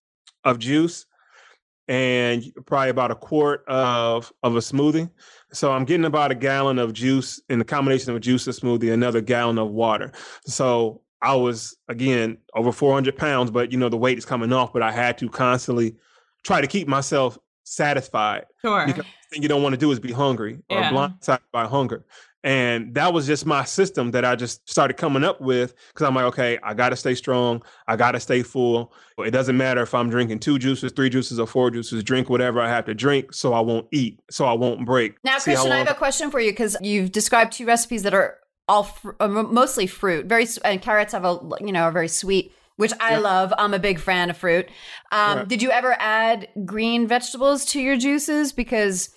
of 0.45 0.59
juice 0.59 1.07
and 1.89 2.45
probably 2.67 2.91
about 2.91 3.11
a 3.11 3.15
quart 3.15 3.65
of 3.69 4.33
of 4.43 4.57
a 4.57 4.61
smoothie. 4.61 5.11
So 5.53 5.73
I'm 5.73 5.85
getting 5.85 6.07
about 6.07 6.31
a 6.33 6.35
gallon 6.35 6.79
of 6.79 6.93
juice 6.93 7.41
in 7.49 7.59
the 7.59 7.65
combination 7.65 8.11
of 8.11 8.17
a 8.17 8.21
juice 8.21 8.47
and 8.47 8.57
smoothie, 8.57 8.93
another 8.93 9.21
gallon 9.21 9.59
of 9.59 9.71
water. 9.71 10.13
So 10.47 11.03
I 11.23 11.35
was 11.35 11.77
again 11.89 12.39
over 12.55 12.73
400 12.73 13.17
pounds, 13.17 13.51
but 13.51 13.73
you 13.73 13.79
know 13.79 13.89
the 13.89 13.97
weight 13.97 14.19
is 14.19 14.25
coming 14.25 14.53
off. 14.53 14.73
But 14.73 14.83
I 14.83 14.91
had 14.93 15.19
to 15.19 15.29
constantly 15.29 15.97
try 16.43 16.61
to 16.61 16.67
keep 16.67 16.89
myself 16.89 17.39
satisfied. 17.65 18.45
Sure. 18.63 18.87
Because 18.87 19.05
the 19.05 19.35
thing 19.35 19.43
you 19.43 19.49
don't 19.49 19.63
want 19.63 19.73
to 19.73 19.79
do 19.79 19.91
is 19.91 19.99
be 20.01 20.13
hungry 20.13 20.59
or 20.71 20.79
Yeah. 20.79 20.91
blindsided 20.93 21.41
by 21.53 21.67
hunger. 21.67 22.05
And 22.47 22.95
that 22.95 23.13
was 23.13 23.27
just 23.27 23.45
my 23.45 23.65
system 23.65 24.13
that 24.13 24.25
I 24.25 24.37
just 24.37 24.67
started 24.71 24.97
coming 24.97 25.25
up 25.25 25.41
with 25.41 25.75
because 25.89 26.07
I'm 26.07 26.15
like, 26.15 26.27
okay, 26.27 26.59
I 26.63 26.75
got 26.75 26.91
to 26.91 26.97
stay 26.97 27.17
strong. 27.17 27.61
I 27.89 27.97
got 27.97 28.13
to 28.13 28.21
stay 28.21 28.43
full. 28.43 28.93
It 29.19 29.33
doesn't 29.33 29.57
matter 29.57 29.83
if 29.83 29.93
I'm 29.93 30.09
drinking 30.09 30.39
two 30.39 30.57
juices, 30.61 30.93
three 30.93 31.11
juices, 31.11 31.41
or 31.41 31.49
four 31.49 31.73
juices. 31.73 32.05
Drink 32.05 32.31
whatever 32.31 32.61
I 32.61 32.69
have 32.69 32.85
to 32.85 32.95
drink 32.95 33.35
so 33.35 33.53
I 33.53 33.59
won't 33.59 33.89
eat, 33.91 34.21
so 34.31 34.45
I 34.45 34.53
won't 34.53 34.87
break. 34.87 35.17
Now, 35.25 35.39
See 35.39 35.51
Christian, 35.51 35.73
I 35.73 35.79
have 35.79 35.91
a 35.91 35.95
question 35.95 36.31
for 36.31 36.39
you 36.39 36.53
because 36.53 36.77
you've 36.81 37.11
described 37.11 37.53
two 37.53 37.67
recipes 37.67 38.05
that 38.05 38.15
are 38.15 38.39
all 38.69 38.85
fr- 38.85 39.11
uh, 39.19 39.27
mostly 39.27 39.89
fruit. 39.89 40.27
Very 40.27 40.47
and 40.65 40.81
carrots 40.81 41.15
have 41.15 41.25
a 41.25 41.41
you 41.61 41.73
know 41.73 41.83
are 41.83 41.91
very 41.93 42.07
sweet, 42.09 42.53
which 42.77 42.93
I 43.01 43.15
Yeah. 43.15 43.19
love. 43.19 43.53
I'm 43.59 43.75
a 43.75 43.81
big 43.81 43.99
fan 43.99 44.31
of 44.31 44.37
fruit. 44.37 44.69
Um. 45.11 45.49
Did 45.49 45.63
you 45.63 45.73
ever 45.73 45.97
add 45.99 46.47
green 46.65 47.09
vegetables 47.09 47.65
to 47.67 47.81
your 47.81 47.97
juices? 47.97 48.53
Because 48.53 49.11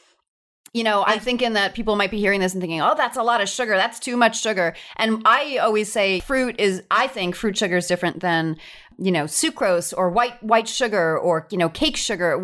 you 0.74 0.84
know, 0.84 1.04
I'm 1.06 1.20
thinking 1.20 1.54
that 1.54 1.74
people 1.74 1.96
might 1.96 2.12
be 2.12 2.20
hearing 2.20 2.40
this 2.40 2.54
and 2.54 2.62
thinking, 2.62 2.82
oh, 2.82 2.94
that's 2.96 3.18
a 3.18 3.24
lot 3.24 3.41
of 3.41 3.50
sugar. 3.50 3.76
That's 3.76 4.00
too 4.00 4.16
much 4.16 4.41
sugar. 4.41 4.76
And 4.98 5.22
I 5.26 5.58
always 5.58 5.91
say 5.91 6.20
fruit 6.20 6.60
is, 6.60 6.84
I 6.91 7.08
think 7.08 7.36
fruit 7.36 7.58
sugar 7.58 7.78
is 7.78 7.88
different 7.88 8.20
than, 8.20 8.58
you 8.98 9.12
know, 9.12 9.24
sucrose 9.24 9.94
or 9.98 10.10
white 10.10 10.41
white 10.44 10.68
sugar 10.68 11.18
or, 11.18 11.48
you 11.50 11.58
know, 11.58 11.70
cake 11.70 11.98
sugar. 11.98 12.38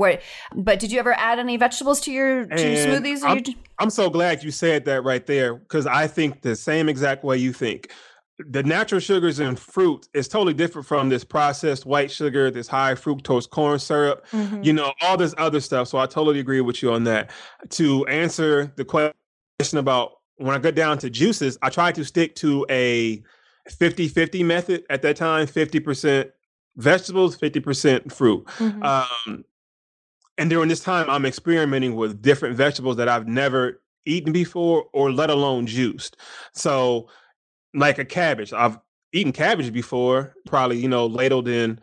But 0.55 0.79
did 0.79 0.91
you 0.91 0.99
ever 0.99 1.13
add 1.13 1.37
any 1.37 1.57
vegetables 1.57 2.01
to 2.01 2.11
your, 2.11 2.45
to 2.45 2.61
your 2.61 2.85
smoothies? 2.85 3.23
I'm, 3.23 3.37
your, 3.37 3.55
I'm 3.77 3.89
so 3.89 4.09
glad 4.09 4.43
you 4.43 4.51
said 4.51 4.85
that 4.85 5.03
right 5.03 5.25
there 5.25 5.55
because 5.55 5.85
I 5.85 6.07
think 6.07 6.41
the 6.41 6.55
same 6.55 6.89
exact 6.89 7.23
way 7.23 7.37
you 7.37 7.53
think. 7.53 7.91
The 8.39 8.63
natural 8.63 8.99
sugars 8.99 9.39
in 9.39 9.55
fruit 9.55 10.09
is 10.13 10.27
totally 10.27 10.53
different 10.53 10.85
from 10.85 11.07
this 11.07 11.23
processed 11.23 11.85
white 11.85 12.11
sugar, 12.11 12.51
this 12.51 12.67
high 12.67 12.93
fructose 12.93 13.49
corn 13.49 13.79
syrup, 13.79 14.25
Mhm. 14.31 14.65
you 14.65 14.73
know, 14.73 14.91
all 15.01 15.15
this 15.15 15.33
other 15.37 15.61
stuff. 15.61 15.87
So 15.87 15.97
I 15.97 16.05
totally 16.05 16.39
agree 16.39 16.59
with 16.59 16.83
you 16.83 16.91
on 16.91 17.05
that. 17.05 17.31
To 17.71 18.05
answer 18.07 18.73
the 18.75 18.83
question 18.83 19.77
about 19.79 20.13
when 20.35 20.53
I 20.53 20.59
got 20.59 20.75
down 20.75 20.97
to 20.97 21.09
juices, 21.09 21.57
I 21.61 21.69
tried 21.69 21.95
to 21.95 22.03
stick 22.03 22.35
to 22.35 22.65
a 22.69 23.23
50 23.69 24.09
50 24.09 24.43
method 24.43 24.83
at 24.89 25.01
that 25.03 25.15
time 25.15 25.47
50% 25.47 26.29
vegetables, 26.75 27.37
50% 27.37 28.11
fruit. 28.11 28.43
Mhm. 28.59 28.83
Um, 28.83 29.45
and 30.37 30.49
during 30.49 30.67
this 30.67 30.81
time, 30.81 31.09
I'm 31.09 31.25
experimenting 31.25 31.95
with 31.95 32.21
different 32.21 32.57
vegetables 32.57 32.97
that 32.97 33.07
I've 33.07 33.27
never 33.29 33.81
eaten 34.05 34.33
before 34.33 34.87
or 34.91 35.09
let 35.11 35.29
alone 35.29 35.67
juiced. 35.67 36.17
So, 36.51 37.07
like 37.75 37.99
a 37.99 38.05
cabbage, 38.05 38.53
I've 38.53 38.79
eaten 39.13 39.31
cabbage 39.31 39.71
before, 39.71 40.33
probably, 40.45 40.77
you 40.77 40.87
know, 40.89 41.05
ladled 41.05 41.47
in 41.47 41.79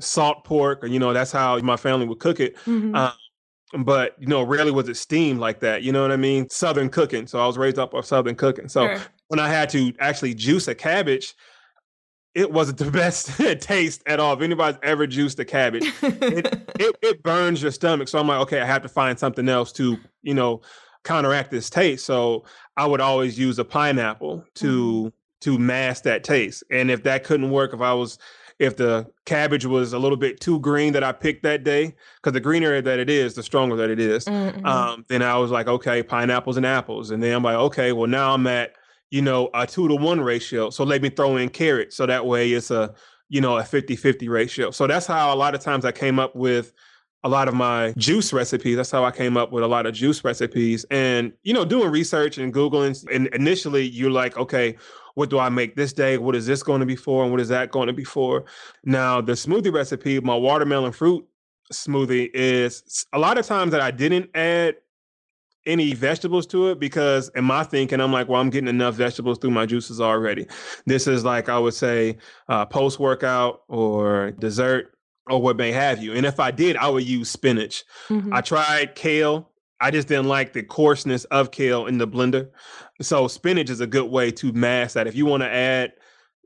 salt 0.00 0.44
pork, 0.44 0.82
or, 0.84 0.86
you 0.88 0.98
know, 0.98 1.12
that's 1.12 1.32
how 1.32 1.58
my 1.60 1.76
family 1.76 2.06
would 2.06 2.18
cook 2.18 2.40
it. 2.40 2.56
Mhm. 2.66 2.94
Um, 2.94 3.84
but, 3.84 4.14
you 4.18 4.26
know, 4.26 4.42
rarely 4.42 4.70
was 4.70 4.88
it 4.88 4.96
steamed 4.96 5.40
like 5.40 5.60
that. 5.60 5.82
You 5.82 5.92
know 5.92 6.02
what 6.02 6.12
I 6.12 6.16
mean? 6.16 6.48
Southern 6.50 6.88
cooking. 6.88 7.26
So 7.26 7.38
I 7.40 7.46
was 7.46 7.58
raised 7.58 7.78
up 7.78 7.94
on 7.94 8.02
Southern 8.02 8.34
cooking. 8.36 8.68
So 8.68 8.86
Sure. 8.86 9.02
when 9.28 9.40
I 9.40 9.48
had 9.48 9.68
to 9.70 9.92
actually 9.98 10.34
juice 10.34 10.68
a 10.68 10.74
cabbage, 10.74 11.34
it 12.34 12.52
wasn't 12.52 12.78
the 12.78 12.90
best 12.90 13.30
taste 13.60 14.02
at 14.06 14.20
all. 14.20 14.34
If 14.34 14.42
anybody's 14.42 14.78
ever 14.82 15.06
juiced 15.06 15.38
a 15.40 15.44
cabbage, 15.44 15.84
it, 16.02 16.46
it 16.80 16.96
it 17.02 17.22
burns 17.22 17.62
your 17.62 17.72
stomach. 17.72 18.08
So 18.08 18.18
I'm 18.18 18.28
like, 18.28 18.40
okay, 18.40 18.60
I 18.60 18.66
have 18.66 18.82
to 18.82 18.88
find 18.88 19.18
something 19.18 19.48
else 19.48 19.72
to, 19.72 19.96
you 20.22 20.34
know, 20.34 20.60
counteract 21.02 21.50
this 21.50 21.70
taste. 21.70 22.04
So 22.04 22.44
I 22.76 22.84
would 22.86 23.00
always 23.00 23.38
use 23.38 23.58
a 23.58 23.64
pineapple 23.64 24.44
to 24.56 25.12
to 25.46 25.58
mask 25.58 26.02
that 26.02 26.24
taste. 26.24 26.64
And 26.72 26.90
if 26.90 27.04
that 27.04 27.22
couldn't 27.22 27.50
work, 27.50 27.72
if 27.72 27.80
I 27.80 27.92
was 27.94 28.18
if 28.58 28.76
the 28.76 29.06
cabbage 29.26 29.66
was 29.66 29.92
a 29.92 29.98
little 29.98 30.16
bit 30.16 30.40
too 30.40 30.58
green 30.60 30.94
that 30.94 31.04
I 31.04 31.12
picked 31.12 31.42
that 31.42 31.62
day, 31.62 31.94
because 32.16 32.32
the 32.32 32.40
greener 32.40 32.80
that 32.80 32.98
it 32.98 33.10
is, 33.10 33.34
the 33.34 33.42
stronger 33.42 33.76
that 33.76 33.90
it 33.90 34.00
is, 34.00 34.24
Mhm. 34.24 34.64
um, 34.64 35.04
then 35.08 35.20
I 35.22 35.36
was 35.36 35.50
like, 35.50 35.68
okay, 35.68 36.02
pineapples 36.02 36.56
and 36.56 36.64
apples. 36.64 37.10
And 37.10 37.22
then 37.22 37.34
I'm 37.34 37.42
like, 37.42 37.56
okay, 37.56 37.92
well 37.92 38.06
now 38.06 38.32
I'm 38.32 38.46
at, 38.46 38.72
you 39.10 39.20
know, 39.20 39.50
a 39.52 39.66
two 39.66 39.88
to 39.88 39.94
one 39.94 40.22
ratio. 40.22 40.70
So 40.70 40.84
let 40.84 41.02
me 41.02 41.10
throw 41.10 41.36
in 41.36 41.50
carrots. 41.50 41.96
So 41.96 42.06
that 42.06 42.24
way 42.24 42.50
it's 42.52 42.70
a, 42.70 42.94
you 43.28 43.42
know, 43.42 43.58
a 43.58 43.62
50-50 43.62 44.26
ratio. 44.30 44.70
So 44.70 44.86
that's 44.86 45.06
how 45.06 45.34
a 45.34 45.36
lot 45.36 45.54
of 45.54 45.60
times 45.60 45.84
I 45.84 45.92
came 45.92 46.18
up 46.18 46.34
with 46.34 46.72
a 47.24 47.28
lot 47.28 47.48
of 47.48 47.54
my 47.54 47.92
juice 47.98 48.32
recipes. 48.32 48.76
That's 48.76 48.90
how 48.90 49.04
I 49.04 49.10
came 49.10 49.36
up 49.36 49.52
with 49.52 49.64
a 49.64 49.66
lot 49.68 49.84
of 49.84 49.92
juice 49.92 50.24
recipes. 50.24 50.86
And, 50.90 51.32
you 51.42 51.52
know, 51.52 51.66
doing 51.66 51.90
research 51.90 52.38
and 52.38 52.54
Googling, 52.54 53.04
and 53.12 53.26
initially 53.34 53.82
you're 53.86 54.10
like, 54.10 54.38
okay, 54.38 54.76
what 55.16 55.30
do 55.30 55.38
I 55.38 55.48
make 55.48 55.76
this 55.76 55.92
day? 55.94 56.18
What 56.18 56.36
is 56.36 56.46
this 56.46 56.62
going 56.62 56.80
to 56.80 56.86
be 56.86 56.94
for? 56.94 57.22
And 57.22 57.32
what 57.32 57.40
is 57.40 57.48
that 57.48 57.70
going 57.70 57.86
to 57.86 57.92
be 57.94 58.04
for? 58.04 58.44
Now, 58.84 59.20
the 59.22 59.32
smoothie 59.32 59.72
recipe, 59.72 60.20
my 60.20 60.36
watermelon 60.36 60.92
fruit 60.92 61.26
smoothie 61.72 62.30
is 62.34 63.04
a 63.12 63.18
lot 63.18 63.38
of 63.38 63.46
times 63.46 63.72
that 63.72 63.80
I 63.80 63.90
didn't 63.90 64.30
add 64.36 64.76
any 65.66 65.94
vegetables 65.94 66.46
to 66.48 66.68
it 66.68 66.78
because 66.78 67.28
in 67.34 67.42
my 67.42 67.64
thinking 67.64 68.00
i'm 68.00 68.12
like 68.12 68.28
well 68.28 68.40
i'm 68.40 68.50
getting 68.50 68.68
enough 68.68 68.94
vegetables 68.94 69.36
through 69.36 69.50
my 69.50 69.66
juices 69.66 70.00
already 70.00 70.46
this 70.86 71.08
is 71.08 71.24
like 71.24 71.48
i 71.48 71.58
would 71.58 71.74
say 71.74 72.16
uh, 72.48 72.64
post 72.64 73.00
workout 73.00 73.62
or 73.66 74.30
dessert 74.38 74.96
or 75.28 75.42
what 75.42 75.56
may 75.56 75.72
have 75.72 76.00
you 76.00 76.12
and 76.12 76.24
if 76.24 76.38
i 76.38 76.52
did 76.52 76.76
i 76.76 76.88
would 76.88 77.02
use 77.02 77.28
spinach 77.28 77.82
Mhm. 78.08 78.32
i 78.32 78.40
tried 78.40 78.94
kale 78.94 79.50
i 79.80 79.90
just 79.90 80.06
didn't 80.06 80.28
like 80.28 80.52
the 80.52 80.62
coarseness 80.62 81.24
of 81.24 81.50
kale 81.50 81.86
in 81.86 81.98
the 81.98 82.06
blender 82.06 82.48
so 83.00 83.28
spinach 83.28 83.70
is 83.70 83.80
a 83.80 83.86
good 83.86 84.10
way 84.10 84.30
to 84.32 84.52
mask 84.52 84.94
that. 84.94 85.06
If 85.06 85.14
you 85.14 85.26
want 85.26 85.42
to 85.42 85.52
add 85.52 85.92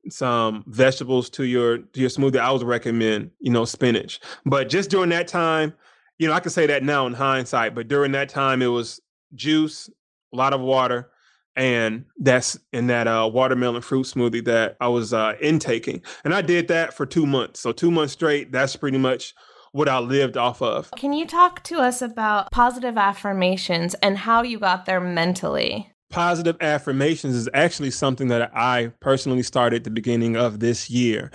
some 0.09 0.65
vegetables 0.67 1.29
to 1.31 1.45
your 1.45 1.79
to 1.79 2.01
your 2.01 2.09
smoothie 2.09 2.39
i 2.39 2.51
would 2.51 2.63
recommend 2.63 3.31
you 3.41 3.51
know 3.51 3.65
spinach. 3.65 4.21
But 4.47 4.69
just 4.69 4.91
during 4.91 5.11
that 5.11 5.29
time 5.29 5.75
you 6.19 6.27
know 6.27 6.33
i 6.33 6.41
can 6.41 6.51
say 6.51 6.67
that 6.67 6.83
now 6.83 7.07
in 7.07 7.13
hindsight 7.13 7.75
but 7.75 7.89
during 7.89 8.13
that 8.13 8.29
time 8.29 8.63
it 8.63 8.69
was 8.69 9.01
juice 9.35 9.91
a 10.33 10.37
lot 10.37 10.53
of 10.53 10.61
water 10.61 11.11
and 11.57 12.05
that's 12.19 12.59
in 12.73 12.87
that 12.87 13.07
uh, 13.07 13.29
watermelon 13.31 13.83
fruit 13.83 14.07
smoothie 14.07 14.45
that 14.45 14.77
i 14.81 14.89
was 14.89 15.13
uh, 15.13 15.35
intaking. 15.41 16.03
And 16.25 16.33
i 16.33 16.41
did 16.41 16.69
that 16.69 16.95
for 16.95 17.05
two 17.05 17.27
months. 17.27 17.61
So 17.61 17.73
two 17.73 17.91
months 17.91 18.15
straight 18.15 18.53
that's 18.53 18.77
pretty 18.77 18.99
much 18.99 19.35
what 19.73 19.89
i 19.89 19.99
lived 19.99 20.37
off 20.37 20.63
of. 20.63 20.91
Can 20.97 21.13
you 21.13 21.27
talk 21.27 21.63
to 21.65 21.79
us 21.79 22.01
about 22.01 22.51
positive 22.51 22.97
affirmations 22.97 23.95
and 23.95 24.17
how 24.17 24.43
you 24.43 24.59
got 24.59 24.87
there 24.87 25.01
mentally? 25.01 25.90
Positive 26.11 26.57
affirmations 26.61 27.35
is 27.35 27.49
actually 27.55 27.91
something 27.91 28.29
that 28.29 28.51
I 28.55 28.89
personally 29.01 29.43
started 29.43 29.77
at 29.79 29.85
the 29.85 29.91
beginning 29.91 30.37
of 30.37 30.61
this 30.61 30.91
year. 30.91 31.31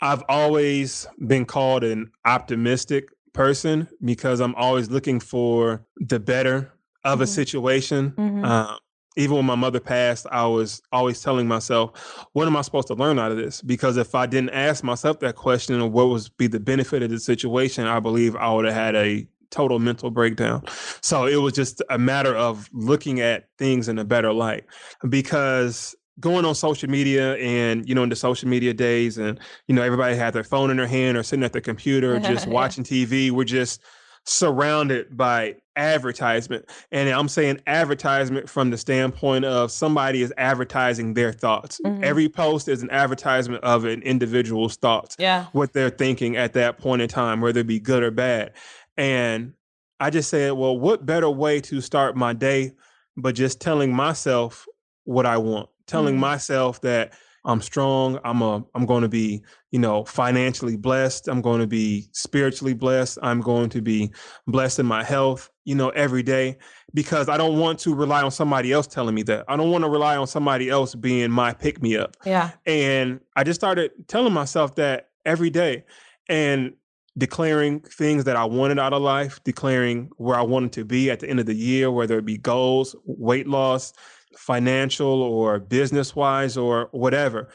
I've 0.00 0.22
always 0.28 1.06
been 1.26 1.44
called 1.44 1.84
an 1.84 2.10
optimistic 2.24 3.08
person 3.32 3.88
because 4.04 4.40
I'm 4.40 4.54
always 4.54 4.88
looking 4.90 5.18
for 5.20 5.84
the 5.96 6.20
better 6.20 6.72
of 7.04 7.20
a 7.20 7.24
Mhm. 7.24 7.28
situation. 7.28 8.10
Mhm. 8.16 8.44
Uh, 8.44 8.76
even 9.16 9.36
when 9.36 9.44
my 9.44 9.54
mother 9.54 9.78
passed, 9.80 10.26
I 10.32 10.46
was 10.46 10.80
always 10.90 11.20
telling 11.20 11.46
myself, 11.46 12.26
what 12.32 12.46
am 12.48 12.56
I 12.56 12.62
supposed 12.62 12.88
to 12.88 12.94
learn 12.94 13.18
out 13.18 13.30
of 13.30 13.36
this? 13.36 13.62
Because 13.62 13.96
if 13.96 14.14
I 14.14 14.26
didn't 14.26 14.50
ask 14.50 14.82
myself 14.82 15.20
that 15.20 15.36
question 15.36 15.80
of 15.80 15.92
what 15.92 16.08
was 16.08 16.28
be 16.28 16.46
the 16.46 16.58
benefit 16.60 17.02
of 17.02 17.10
the 17.10 17.20
situation, 17.20 17.86
I 17.86 18.00
believe 18.00 18.34
I 18.36 18.52
would 18.52 18.64
have 18.64 18.74
had 18.74 18.96
a 18.96 19.26
total 19.50 19.78
mental 19.78 20.10
breakdown. 20.10 20.62
So 21.00 21.26
it 21.26 21.36
was 21.36 21.52
just 21.52 21.82
a 21.90 21.98
matter 21.98 22.34
of 22.36 22.68
looking 22.72 23.20
at 23.20 23.48
things 23.58 23.88
in 23.88 23.98
a 23.98 24.04
better 24.04 24.32
light 24.32 24.64
because 25.08 25.94
going 26.20 26.44
on 26.44 26.54
social 26.54 26.88
media 26.88 27.34
and 27.36 27.88
you 27.88 27.94
know 27.94 28.02
in 28.04 28.08
the 28.08 28.14
social 28.16 28.48
media 28.48 28.72
days 28.72 29.18
and 29.18 29.40
you 29.66 29.74
know 29.74 29.82
everybody 29.82 30.14
had 30.14 30.32
their 30.32 30.44
phone 30.44 30.70
in 30.70 30.76
their 30.76 30.86
hand 30.86 31.16
or 31.16 31.22
sitting 31.24 31.42
at 31.44 31.52
their 31.52 31.60
computer 31.60 32.18
just 32.20 32.46
Yeah. 32.46 32.52
watching 32.52 32.84
TV 32.84 33.32
we're 33.32 33.42
just 33.44 33.80
surrounded 34.26 35.16
by 35.16 35.54
advertisement 35.76 36.64
and 36.92 37.08
I'm 37.10 37.28
saying 37.28 37.60
advertisement 37.66 38.48
from 38.48 38.70
the 38.70 38.78
standpoint 38.78 39.44
of 39.44 39.70
somebody 39.70 40.22
is 40.22 40.32
advertising 40.38 41.14
their 41.14 41.32
thoughts 41.32 41.80
Mhm. 41.84 42.02
every 42.02 42.28
post 42.28 42.68
is 42.68 42.82
an 42.82 42.90
advertisement 42.90 43.62
of 43.64 43.84
an 43.84 44.00
individual's 44.02 44.76
thoughts 44.76 45.16
Yeah. 45.18 45.46
what 45.52 45.72
they're 45.72 45.90
thinking 45.90 46.36
at 46.36 46.52
that 46.54 46.78
point 46.78 47.02
in 47.02 47.08
time, 47.08 47.40
whether 47.40 47.60
it 47.60 47.66
be 47.66 47.80
good 47.80 48.02
or 48.02 48.10
bad. 48.10 48.52
And 48.96 49.54
I 50.00 50.10
just 50.10 50.28
said, 50.30 50.52
well, 50.52 50.78
what 50.78 51.06
better 51.06 51.30
way 51.30 51.60
to 51.62 51.80
start 51.80 52.16
my 52.16 52.32
day 52.32 52.72
but 53.16 53.34
just 53.36 53.60
telling 53.60 53.94
myself 53.94 54.66
what 55.04 55.24
I 55.24 55.36
want, 55.36 55.68
telling 55.86 56.16
Mhm. 56.16 56.20
myself 56.20 56.80
that 56.80 57.12
I'm 57.44 57.60
strong, 57.60 58.18
I'm 58.24 58.40
a 58.42 58.64
I'm 58.74 58.86
going 58.86 59.02
to 59.02 59.08
be, 59.08 59.42
you 59.70 59.78
know, 59.78 60.04
financially 60.04 60.76
blessed, 60.76 61.28
I'm 61.28 61.40
going 61.42 61.60
to 61.60 61.66
be 61.66 62.08
spiritually 62.12 62.72
blessed, 62.74 63.18
I'm 63.22 63.40
going 63.40 63.68
to 63.68 63.82
be 63.82 64.10
blessed 64.46 64.78
in 64.80 64.86
my 64.86 65.04
health, 65.04 65.50
you 65.64 65.74
know, 65.74 65.90
every 65.90 66.22
day 66.22 66.56
because 66.94 67.28
I 67.28 67.36
don't 67.36 67.58
want 67.58 67.78
to 67.80 67.94
rely 67.94 68.22
on 68.22 68.30
somebody 68.30 68.72
else 68.72 68.86
telling 68.86 69.14
me 69.14 69.22
that. 69.24 69.44
I 69.46 69.56
don't 69.56 69.70
want 69.70 69.84
to 69.84 69.90
rely 69.90 70.16
on 70.16 70.26
somebody 70.26 70.70
else 70.70 70.94
being 70.94 71.30
my 71.30 71.52
pick 71.52 71.82
me 71.82 71.96
up. 71.96 72.16
Yeah. 72.24 72.50
And 72.66 73.20
I 73.36 73.44
just 73.44 73.60
started 73.60 73.92
telling 74.08 74.32
myself 74.32 74.74
that 74.76 75.10
every 75.26 75.50
day 75.50 75.84
and 76.28 76.72
declaring 77.16 77.80
things 77.80 78.24
that 78.24 78.36
I 78.36 78.44
wanted 78.44 78.78
out 78.78 78.92
of 78.92 79.02
life, 79.02 79.42
declaring 79.44 80.10
where 80.16 80.36
I 80.36 80.42
wanted 80.42 80.72
to 80.72 80.84
be 80.84 81.10
at 81.10 81.20
the 81.20 81.28
end 81.28 81.40
of 81.40 81.46
the 81.46 81.54
year, 81.54 81.90
whether 81.90 82.18
it 82.18 82.24
be 82.24 82.38
goals, 82.38 82.96
weight 83.04 83.46
loss, 83.46 83.92
financial 84.36 85.22
or 85.22 85.60
business 85.60 86.16
wise 86.16 86.56
or 86.56 86.88
whatever. 86.90 87.48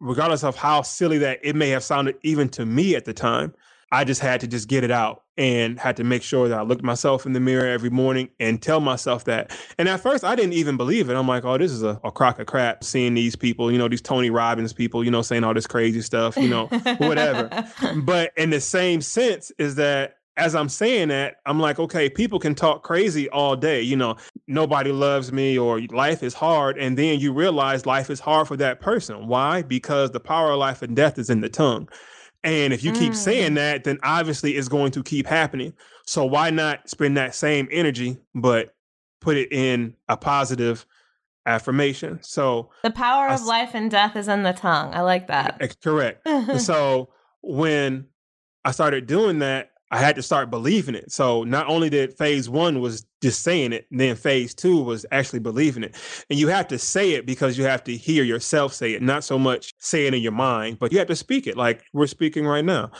Regardless 0.00 0.44
of 0.44 0.56
how 0.56 0.82
silly 0.82 1.18
that 1.18 1.38
it 1.42 1.56
may 1.56 1.68
have 1.70 1.84
sounded 1.84 2.16
even 2.22 2.48
to 2.50 2.66
me 2.66 2.94
at 2.94 3.04
the 3.04 3.12
time, 3.12 3.54
I 3.90 4.04
just 4.04 4.20
had 4.20 4.40
to 4.40 4.46
just 4.46 4.68
get 4.68 4.84
it 4.84 4.90
out 4.90 5.22
and 5.38 5.78
had 5.78 5.96
to 5.96 6.04
make 6.04 6.22
sure 6.22 6.48
that 6.48 6.58
I 6.58 6.62
looked 6.62 6.82
myself 6.82 7.24
in 7.24 7.32
the 7.32 7.40
mirror 7.40 7.66
every 7.66 7.90
morning 7.90 8.28
and 8.38 8.60
tell 8.60 8.80
myself 8.80 9.24
that. 9.24 9.56
And 9.78 9.88
at 9.88 10.00
first, 10.00 10.24
I 10.24 10.34
didn't 10.34 10.54
even 10.54 10.76
believe 10.76 11.08
it. 11.08 11.14
I'm 11.14 11.28
like, 11.28 11.44
oh, 11.44 11.56
this 11.56 11.72
is 11.72 11.82
a, 11.82 11.98
a 12.04 12.10
crock 12.10 12.38
of 12.38 12.46
crap 12.46 12.84
seeing 12.84 13.14
these 13.14 13.36
people, 13.36 13.72
you 13.72 13.78
know, 13.78 13.88
these 13.88 14.02
Tony 14.02 14.30
Robbins 14.30 14.72
people, 14.72 15.04
you 15.04 15.10
know, 15.10 15.22
saying 15.22 15.44
all 15.44 15.54
this 15.54 15.66
crazy 15.66 16.02
stuff, 16.02 16.36
you 16.36 16.48
know, 16.48 16.66
whatever. 16.98 17.48
But 17.96 18.32
in 18.36 18.50
the 18.50 18.60
same 18.60 19.00
sense, 19.00 19.50
is 19.58 19.76
that 19.76 20.16
as 20.36 20.54
I'm 20.54 20.68
saying 20.68 21.08
that, 21.08 21.36
I'm 21.46 21.58
like, 21.58 21.78
okay, 21.78 22.08
people 22.08 22.38
can 22.38 22.54
talk 22.54 22.82
crazy 22.82 23.28
all 23.30 23.56
day. 23.56 23.82
You 23.82 23.96
know, 23.96 24.16
nobody 24.46 24.92
loves 24.92 25.32
me 25.32 25.58
or 25.58 25.80
life 25.90 26.22
is 26.22 26.32
hard. 26.32 26.78
And 26.78 26.96
then 26.96 27.18
you 27.18 27.32
realize 27.32 27.86
life 27.86 28.08
is 28.08 28.20
hard 28.20 28.46
for 28.46 28.56
that 28.56 28.80
person. 28.80 29.26
Why? 29.26 29.62
Because 29.62 30.12
the 30.12 30.20
power 30.20 30.52
of 30.52 30.58
life 30.58 30.80
and 30.80 30.94
death 30.94 31.18
is 31.18 31.28
in 31.28 31.40
the 31.40 31.48
tongue. 31.48 31.88
And 32.44 32.72
if 32.72 32.84
you 32.84 32.92
keep 32.92 33.14
saying 33.14 33.52
mm. 33.52 33.56
that, 33.56 33.84
then 33.84 33.98
obviously 34.02 34.52
it's 34.52 34.68
going 34.68 34.92
to 34.92 35.02
keep 35.02 35.26
happening. 35.26 35.72
So 36.06 36.24
why 36.24 36.50
not 36.50 36.88
spend 36.88 37.16
that 37.16 37.34
same 37.34 37.68
energy, 37.70 38.16
but 38.34 38.74
put 39.20 39.36
it 39.36 39.52
in 39.52 39.94
a 40.08 40.16
positive 40.16 40.86
affirmation. 41.46 42.20
So 42.22 42.70
the 42.82 42.90
power 42.90 43.28
of 43.28 43.42
life 43.44 43.70
and 43.74 43.90
death 43.90 44.16
is 44.16 44.28
in 44.28 44.42
the 44.42 44.52
tongue. 44.52 44.94
I 44.94 45.00
like 45.00 45.26
that. 45.28 45.76
Correct. 45.82 46.26
so 46.60 47.08
when 47.42 48.06
I 48.64 48.70
started 48.70 49.06
doing 49.06 49.40
that, 49.40 49.72
I 49.90 49.98
had 49.98 50.16
to 50.16 50.22
start 50.22 50.50
believing 50.50 50.94
it. 50.94 51.10
So 51.10 51.44
not 51.44 51.66
only 51.66 51.88
did 51.88 52.16
phase 52.16 52.48
one 52.48 52.80
was 52.80 53.06
just 53.22 53.42
saying 53.42 53.72
it, 53.72 53.86
then 53.90 54.16
phase 54.16 54.54
two 54.54 54.82
was 54.82 55.06
actually 55.12 55.38
believing 55.38 55.82
it. 55.82 55.96
And 56.28 56.38
you 56.38 56.48
have 56.48 56.68
to 56.68 56.78
say 56.78 57.12
it 57.12 57.24
because 57.24 57.56
you 57.56 57.64
have 57.64 57.84
to 57.84 57.96
hear 57.96 58.22
yourself 58.22 58.74
say 58.74 58.92
it, 58.92 59.02
not 59.02 59.24
so 59.24 59.38
much 59.38 59.72
say 59.78 60.06
it 60.06 60.14
in 60.14 60.22
your 60.22 60.32
mind, 60.32 60.78
but 60.78 60.92
you 60.92 60.98
have 60.98 61.08
to 61.08 61.16
speak 61.16 61.46
it 61.46 61.56
like 61.56 61.82
we're 61.94 62.06
speaking 62.06 62.46
right 62.46 62.64
now. 62.64 62.90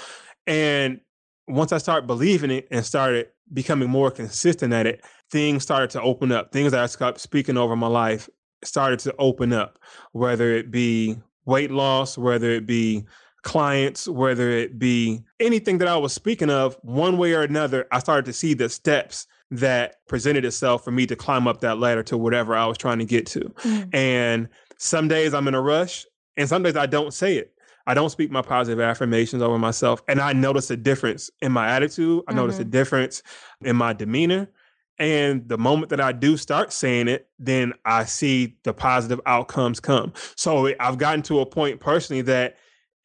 And 0.46 1.00
once 1.46 1.72
I 1.72 1.78
started 1.78 2.06
believing 2.06 2.50
it 2.50 2.68
and 2.70 2.84
started 2.84 3.28
becoming 3.52 3.90
more 3.90 4.10
consistent 4.10 4.72
at 4.72 4.86
it, 4.86 5.04
things 5.30 5.62
started 5.62 5.90
to 5.90 6.02
open 6.02 6.32
up. 6.32 6.52
Things 6.52 6.72
that 6.72 6.82
I 6.82 6.86
started 6.86 7.20
speaking 7.20 7.58
over 7.58 7.76
my 7.76 7.86
life 7.86 8.28
started 8.64 8.98
to 9.00 9.14
open 9.18 9.52
up, 9.52 9.78
whether 10.12 10.52
it 10.52 10.70
be 10.70 11.16
weight 11.44 11.70
loss, 11.70 12.16
whether 12.18 12.50
it 12.50 12.66
be 12.66 13.04
clients, 13.48 14.06
whether 14.06 14.50
it 14.50 14.78
be 14.78 15.22
anything 15.40 15.78
that 15.78 15.88
I 15.88 15.96
was 15.96 16.12
speaking 16.12 16.50
of, 16.50 16.76
one 16.82 17.16
way 17.16 17.32
or 17.32 17.40
another, 17.40 17.86
I 17.90 17.98
started 17.98 18.26
to 18.26 18.32
see 18.34 18.52
the 18.52 18.68
steps 18.68 19.26
that 19.50 20.06
presented 20.06 20.44
itself 20.44 20.84
for 20.84 20.90
me 20.90 21.06
to 21.06 21.16
climb 21.16 21.48
up 21.48 21.62
that 21.62 21.78
ladder 21.78 22.02
to 22.02 22.18
whatever 22.18 22.54
I 22.54 22.66
was 22.66 22.76
trying 22.76 22.98
to 22.98 23.06
get 23.06 23.24
to. 23.28 23.40
Mm. 23.40 23.94
And 23.94 24.48
some 24.76 25.08
days 25.08 25.32
I'm 25.32 25.48
in 25.48 25.54
a 25.54 25.62
rush, 25.62 26.04
and 26.36 26.46
some 26.46 26.62
days 26.62 26.76
I 26.76 26.84
don't 26.84 27.14
say 27.14 27.38
it. 27.38 27.54
I 27.86 27.94
don't 27.94 28.10
speak 28.10 28.30
my 28.30 28.42
positive 28.42 28.80
affirmations 28.80 29.42
over 29.42 29.58
myself. 29.58 30.02
And 30.08 30.20
I 30.20 30.34
notice 30.34 30.70
a 30.70 30.76
difference 30.76 31.30
in 31.40 31.50
my 31.50 31.70
attitude. 31.70 32.24
I 32.28 32.32
mm-hmm. 32.32 32.40
notice 32.40 32.58
a 32.58 32.62
mm-hmm. 32.62 32.70
difference 32.70 33.22
in 33.62 33.76
my 33.76 33.94
demeanor. 33.94 34.50
And 34.98 35.48
the 35.48 35.56
moment 35.56 35.88
that 35.88 36.02
I 36.02 36.12
do 36.12 36.36
start 36.36 36.70
saying 36.70 37.08
it, 37.08 37.28
then 37.38 37.72
I 37.86 38.04
see 38.04 38.58
the 38.64 38.74
positive 38.74 39.22
outcomes 39.24 39.80
come. 39.80 40.12
So 40.36 40.74
I've 40.78 40.98
gotten 40.98 41.22
to 41.22 41.40
a 41.40 41.46
point 41.46 41.80
personally 41.80 42.20
that 42.22 42.58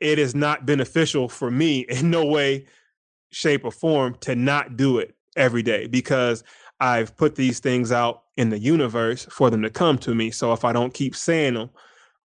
it 0.03 0.19
is 0.19 0.35
not 0.35 0.65
beneficial 0.65 1.29
for 1.29 1.49
me 1.49 1.79
in 1.89 2.11
no 2.11 2.25
way, 2.25 2.65
shape, 3.31 3.63
or 3.63 3.71
form 3.71 4.15
to 4.19 4.35
not 4.35 4.75
do 4.75 4.99
it 4.99 5.15
every 5.35 5.63
day 5.63 5.87
because 5.87 6.43
I've 6.79 7.15
put 7.15 7.35
these 7.35 7.59
things 7.59 7.91
out 7.91 8.23
in 8.35 8.49
the 8.49 8.59
universe 8.59 9.25
for 9.31 9.49
them 9.49 9.61
to 9.61 9.69
come 9.69 9.97
to 9.99 10.13
me. 10.13 10.29
So 10.29 10.51
if 10.51 10.65
I 10.65 10.73
don't 10.73 10.93
keep 10.93 11.15
saying 11.15 11.53
them 11.53 11.69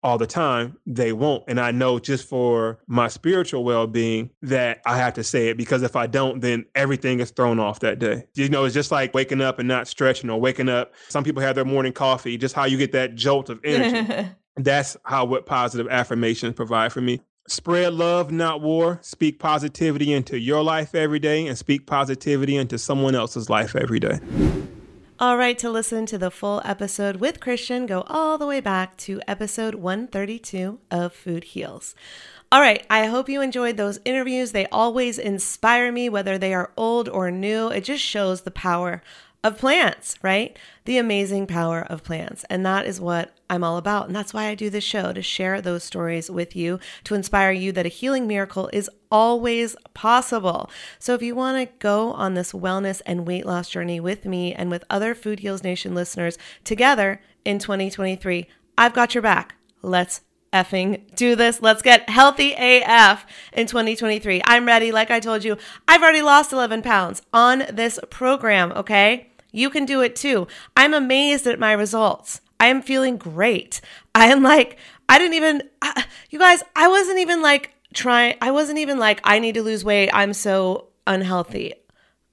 all 0.02 0.16
the 0.16 0.26
time, 0.26 0.78
they 0.86 1.12
won't. 1.12 1.44
And 1.48 1.60
I 1.60 1.70
know 1.70 1.98
just 1.98 2.26
for 2.26 2.78
my 2.86 3.08
spiritual 3.08 3.64
well 3.64 3.86
being 3.86 4.30
that 4.40 4.80
I 4.86 4.96
have 4.96 5.12
to 5.14 5.24
say 5.24 5.48
it 5.48 5.58
because 5.58 5.82
if 5.82 5.96
I 5.96 6.06
don't, 6.06 6.40
then 6.40 6.64
everything 6.74 7.20
is 7.20 7.30
thrown 7.30 7.58
off 7.58 7.80
that 7.80 7.98
day. 7.98 8.24
You 8.34 8.48
know, 8.48 8.64
it's 8.64 8.74
just 8.74 8.90
like 8.90 9.12
waking 9.12 9.42
up 9.42 9.58
and 9.58 9.68
not 9.68 9.86
stretching 9.86 10.30
or 10.30 10.40
waking 10.40 10.70
up. 10.70 10.94
Some 11.08 11.24
people 11.24 11.42
have 11.42 11.56
their 11.56 11.64
morning 11.66 11.92
coffee, 11.92 12.38
just 12.38 12.54
how 12.54 12.64
you 12.64 12.78
get 12.78 12.92
that 12.92 13.16
jolt 13.16 13.50
of 13.50 13.60
energy. 13.64 14.30
That's 14.56 14.96
how 15.04 15.26
what 15.26 15.44
positive 15.44 15.88
affirmations 15.90 16.54
provide 16.54 16.92
for 16.92 17.02
me. 17.02 17.20
Spread 17.48 17.94
love, 17.94 18.32
not 18.32 18.60
war. 18.60 18.98
Speak 19.02 19.38
positivity 19.38 20.12
into 20.12 20.38
your 20.38 20.62
life 20.62 20.94
every 20.94 21.20
day 21.20 21.46
and 21.46 21.56
speak 21.56 21.86
positivity 21.86 22.56
into 22.56 22.78
someone 22.78 23.14
else's 23.14 23.48
life 23.48 23.76
every 23.76 24.00
day. 24.00 24.18
All 25.18 25.38
right, 25.38 25.56
to 25.60 25.70
listen 25.70 26.04
to 26.06 26.18
the 26.18 26.30
full 26.30 26.60
episode 26.64 27.16
with 27.16 27.40
Christian, 27.40 27.86
go 27.86 28.02
all 28.08 28.36
the 28.36 28.46
way 28.46 28.60
back 28.60 28.98
to 28.98 29.22
episode 29.26 29.76
132 29.76 30.78
of 30.90 31.14
Food 31.14 31.44
Heals. 31.44 31.94
All 32.52 32.60
right, 32.60 32.84
I 32.90 33.06
hope 33.06 33.28
you 33.28 33.40
enjoyed 33.40 33.76
those 33.76 33.98
interviews. 34.04 34.52
They 34.52 34.66
always 34.66 35.18
inspire 35.18 35.90
me, 35.90 36.08
whether 36.08 36.36
they 36.36 36.52
are 36.52 36.70
old 36.76 37.08
or 37.08 37.30
new. 37.30 37.68
It 37.68 37.84
just 37.84 38.04
shows 38.04 38.42
the 38.42 38.50
power 38.50 39.02
of 39.46 39.58
plants, 39.58 40.16
right? 40.22 40.58
The 40.84 40.98
amazing 40.98 41.46
power 41.46 41.86
of 41.88 42.02
plants. 42.02 42.44
And 42.50 42.66
that 42.66 42.86
is 42.86 43.00
what 43.00 43.32
I'm 43.48 43.62
all 43.62 43.76
about. 43.76 44.06
And 44.06 44.16
that's 44.16 44.34
why 44.34 44.46
I 44.46 44.54
do 44.54 44.70
this 44.70 44.82
show 44.82 45.12
to 45.12 45.22
share 45.22 45.60
those 45.60 45.84
stories 45.84 46.28
with 46.30 46.56
you, 46.56 46.80
to 47.04 47.14
inspire 47.14 47.52
you 47.52 47.70
that 47.72 47.86
a 47.86 47.90
healing 47.90 48.26
miracle 48.26 48.68
is 48.72 48.90
always 49.10 49.76
possible. 49.94 50.68
So 50.98 51.14
if 51.14 51.22
you 51.22 51.34
want 51.34 51.58
to 51.58 51.74
go 51.78 52.12
on 52.12 52.34
this 52.34 52.52
wellness 52.52 53.00
and 53.06 53.26
weight 53.26 53.46
loss 53.46 53.68
journey 53.68 54.00
with 54.00 54.24
me 54.24 54.52
and 54.52 54.68
with 54.68 54.84
other 54.90 55.14
Food 55.14 55.40
Heals 55.40 55.62
Nation 55.62 55.94
listeners 55.94 56.38
together 56.64 57.20
in 57.44 57.58
2023, 57.60 58.48
I've 58.76 58.94
got 58.94 59.14
your 59.14 59.22
back. 59.22 59.54
Let's 59.82 60.22
effing 60.52 61.14
do 61.14 61.36
this. 61.36 61.60
Let's 61.62 61.82
get 61.82 62.08
healthy 62.08 62.54
AF 62.56 63.26
in 63.52 63.66
2023. 63.66 64.42
I'm 64.44 64.66
ready. 64.66 64.90
Like 64.90 65.10
I 65.10 65.20
told 65.20 65.44
you, 65.44 65.56
I've 65.86 66.02
already 66.02 66.22
lost 66.22 66.52
11 66.52 66.82
pounds 66.82 67.22
on 67.32 67.64
this 67.70 67.98
program, 68.10 68.72
okay? 68.72 69.30
You 69.56 69.70
can 69.70 69.86
do 69.86 70.02
it 70.02 70.14
too. 70.14 70.46
I'm 70.76 70.92
amazed 70.92 71.46
at 71.46 71.58
my 71.58 71.72
results. 71.72 72.42
I 72.60 72.66
am 72.66 72.82
feeling 72.82 73.16
great. 73.16 73.80
I 74.14 74.26
am 74.26 74.42
like, 74.42 74.76
I 75.08 75.18
didn't 75.18 75.34
even, 75.34 75.62
uh, 75.80 76.02
you 76.28 76.38
guys, 76.38 76.62
I 76.74 76.88
wasn't 76.88 77.20
even 77.20 77.40
like 77.40 77.72
trying, 77.94 78.36
I 78.42 78.50
wasn't 78.50 78.78
even 78.78 78.98
like, 78.98 79.20
I 79.24 79.38
need 79.38 79.54
to 79.54 79.62
lose 79.62 79.82
weight. 79.82 80.10
I'm 80.12 80.34
so 80.34 80.88
unhealthy. 81.06 81.72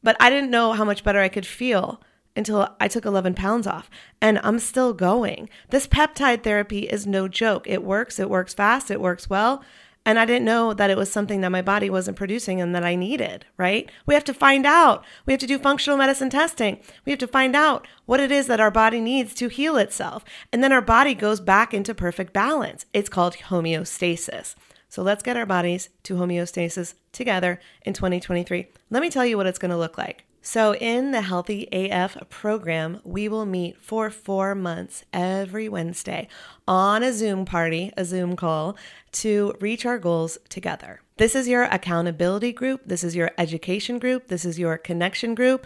But 0.04 0.18
I 0.20 0.30
didn't 0.30 0.52
know 0.52 0.74
how 0.74 0.84
much 0.84 1.06
better 1.06 1.22
I 1.22 1.30
could 1.30 1.46
feel 1.46 2.02
until 2.36 2.76
I 2.82 2.90
took 2.90 3.06
11 3.06 3.36
pounds 3.36 3.68
off 3.68 3.90
and 4.22 4.38
I'm 4.44 4.60
still 4.60 4.94
going. 4.94 5.50
This 5.70 5.88
peptide 5.88 6.44
therapy 6.44 6.90
is 6.90 7.08
no 7.08 7.30
joke. 7.30 7.70
It 7.70 7.84
works, 7.84 8.20
it 8.20 8.30
works 8.30 8.54
fast, 8.54 8.92
it 8.92 9.00
works 9.00 9.30
well. 9.30 9.64
And 10.06 10.20
I 10.20 10.26
didn't 10.26 10.46
know 10.46 10.74
that 10.74 10.90
it 10.90 10.98
was 10.98 11.12
something 11.12 11.42
that 11.42 11.52
my 11.52 11.62
body 11.62 11.90
wasn't 11.90 12.18
producing 12.18 12.60
and 12.60 12.76
that 12.76 12.84
I 12.84 12.96
needed, 12.96 13.46
right? 13.58 13.90
We 14.06 14.14
have 14.14 14.26
to 14.26 14.34
find 14.34 14.66
out. 14.66 15.06
We 15.26 15.32
have 15.32 15.40
to 15.40 15.48
do 15.48 15.58
functional 15.58 15.98
medicine 15.98 16.30
testing. 16.30 16.80
We 17.06 17.12
have 17.12 17.20
to 17.20 17.28
find 17.28 17.56
out 17.56 17.88
what 18.06 18.20
it 18.20 18.32
is 18.32 18.48
that 18.48 18.60
our 18.60 18.72
body 18.72 19.00
needs 19.00 19.34
to 19.36 19.48
heal 19.48 19.78
itself. 19.78 20.26
And 20.52 20.62
then 20.62 20.74
our 20.74 20.82
body 20.82 21.16
goes 21.16 21.40
back 21.40 21.74
into 21.74 21.96
perfect 21.96 22.34
balance. 22.34 22.86
It's 22.92 23.10
called 23.10 23.36
homeostasis. 23.36 24.56
So 24.90 25.02
let's 25.02 25.24
get 25.24 25.38
our 25.38 25.46
bodies 25.46 25.90
to 26.04 26.16
homeostasis 26.16 26.96
together 27.14 27.60
in 27.84 27.94
2023. 27.94 28.68
Let 28.90 29.02
me 29.02 29.10
tell 29.10 29.26
you 29.26 29.38
what 29.38 29.48
it's 29.48 29.58
going 29.58 29.72
to 29.72 29.78
look 29.78 29.98
like. 29.98 30.26
So, 30.46 30.76
in 30.76 31.12
the 31.12 31.22
Healthy 31.22 31.70
AF 31.72 32.18
program, 32.30 33.00
we 33.06 33.30
will 33.30 33.46
meet 33.46 33.78
for 33.78 34.10
four 34.10 34.54
months 34.54 35.06
every 35.14 35.70
Wednesday 35.70 36.28
on 36.68 37.02
a 37.02 37.14
Zoom 37.14 37.46
party, 37.46 37.94
a 37.96 38.04
Zoom 38.04 38.36
call, 38.36 38.76
to 39.14 39.56
reach 39.62 39.86
our 39.86 39.98
goals 39.98 40.38
together. 40.50 41.00
This 41.16 41.34
is 41.34 41.48
your 41.48 41.64
accountability 41.64 42.52
group. 42.52 42.82
This 42.86 43.06
is 43.06 43.16
your 43.16 43.32
education 43.38 44.00
group. 44.00 44.28
This 44.28 44.44
is 44.44 44.60
your 44.60 44.78
connection 44.78 45.34
group. 45.34 45.66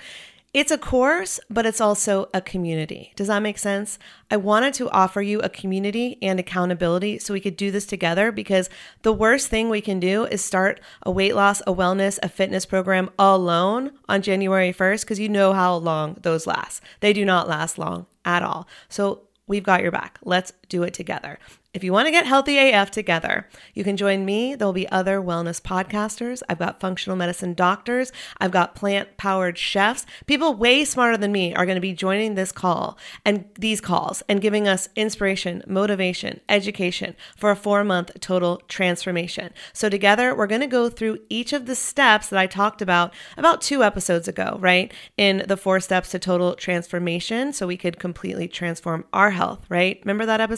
It's 0.58 0.72
a 0.72 0.78
course, 0.80 1.40
but 1.52 1.68
it's 1.68 1.80
also 1.80 2.30
a 2.34 2.42
community. 2.42 3.14
Does 3.16 3.28
that 3.28 3.44
make 3.44 3.60
sense? 3.60 4.00
I 4.32 4.38
wanted 4.38 4.74
to 4.74 4.90
offer 4.90 5.22
you 5.22 5.40
a 5.42 5.50
community 5.50 6.18
and 6.20 6.40
accountability 6.40 7.20
so 7.20 7.32
we 7.32 7.40
could 7.40 7.56
do 7.56 7.70
this 7.70 7.86
together 7.86 8.32
because 8.32 8.68
the 9.04 9.14
worst 9.14 9.50
thing 9.50 9.70
we 9.70 9.82
can 9.82 10.00
do 10.00 10.26
is 10.26 10.44
start 10.44 10.82
a 11.04 11.12
weight 11.12 11.36
loss, 11.36 11.62
a 11.68 11.76
wellness, 11.76 12.18
a 12.24 12.28
fitness 12.28 12.66
program 12.66 13.12
alone 13.20 13.92
on 14.10 14.24
January 14.24 14.74
1st 14.74 15.02
because 15.02 15.20
you 15.20 15.30
know 15.30 15.54
how 15.54 15.76
long 15.76 16.18
those 16.24 16.48
last. 16.48 16.82
They 17.02 17.14
do 17.14 17.24
not 17.24 17.48
last 17.48 17.78
long 17.78 18.08
at 18.26 18.42
all. 18.42 18.68
So 18.90 19.28
we've 19.46 19.62
got 19.62 19.84
your 19.84 19.92
back. 19.92 20.18
Let's 20.24 20.54
do 20.70 20.84
it 20.84 20.94
together. 20.94 21.40
If 21.78 21.84
you 21.84 21.94
want 21.94 22.08
to 22.08 22.12
get 22.12 22.26
healthy 22.26 22.58
AF 22.58 22.90
together, 22.90 23.48
you 23.76 23.84
can 23.84 23.98
join 23.98 24.26
me. 24.26 24.56
There'll 24.56 24.74
be 24.74 24.90
other 24.90 25.22
wellness 25.22 25.62
podcasters. 25.62 26.42
I've 26.50 26.58
got 26.58 26.80
functional 26.80 27.16
medicine 27.16 27.54
doctors. 27.54 28.12
I've 28.40 28.50
got 28.50 28.74
plant 28.74 29.16
powered 29.18 29.60
chefs. 29.60 30.04
People 30.26 30.56
way 30.56 30.86
smarter 30.86 31.18
than 31.18 31.32
me 31.32 31.54
are 31.54 31.68
going 31.68 31.76
to 31.76 31.82
be 31.82 31.94
joining 31.94 32.34
this 32.34 32.52
call 32.52 32.98
and 33.24 33.46
these 33.60 33.80
calls 33.80 34.24
and 34.28 34.42
giving 34.42 34.68
us 34.68 34.90
inspiration, 34.96 35.62
motivation, 35.68 36.40
education 36.50 37.16
for 37.36 37.52
a 37.52 37.56
four 37.56 37.84
month 37.84 38.12
total 38.22 38.58
transformation. 38.68 39.54
So, 39.72 39.88
together, 39.88 40.34
we're 40.34 40.48
going 40.48 40.62
to 40.62 40.68
go 40.68 40.90
through 40.90 41.20
each 41.30 41.54
of 41.54 41.68
the 41.68 41.76
steps 41.76 42.30
that 42.30 42.40
I 42.40 42.48
talked 42.48 42.82
about 42.82 43.14
about 43.38 43.62
two 43.62 43.84
episodes 43.84 44.28
ago, 44.28 44.58
right? 44.60 44.92
In 45.16 45.44
the 45.48 45.58
four 45.58 45.80
steps 45.80 46.10
to 46.10 46.18
total 46.18 46.56
transformation, 46.56 47.54
so 47.54 47.68
we 47.68 47.78
could 47.78 48.00
completely 48.00 48.48
transform 48.48 49.06
our 49.14 49.30
health, 49.30 49.64
right? 49.70 50.00
Remember 50.04 50.26
that 50.26 50.42
episode? 50.42 50.57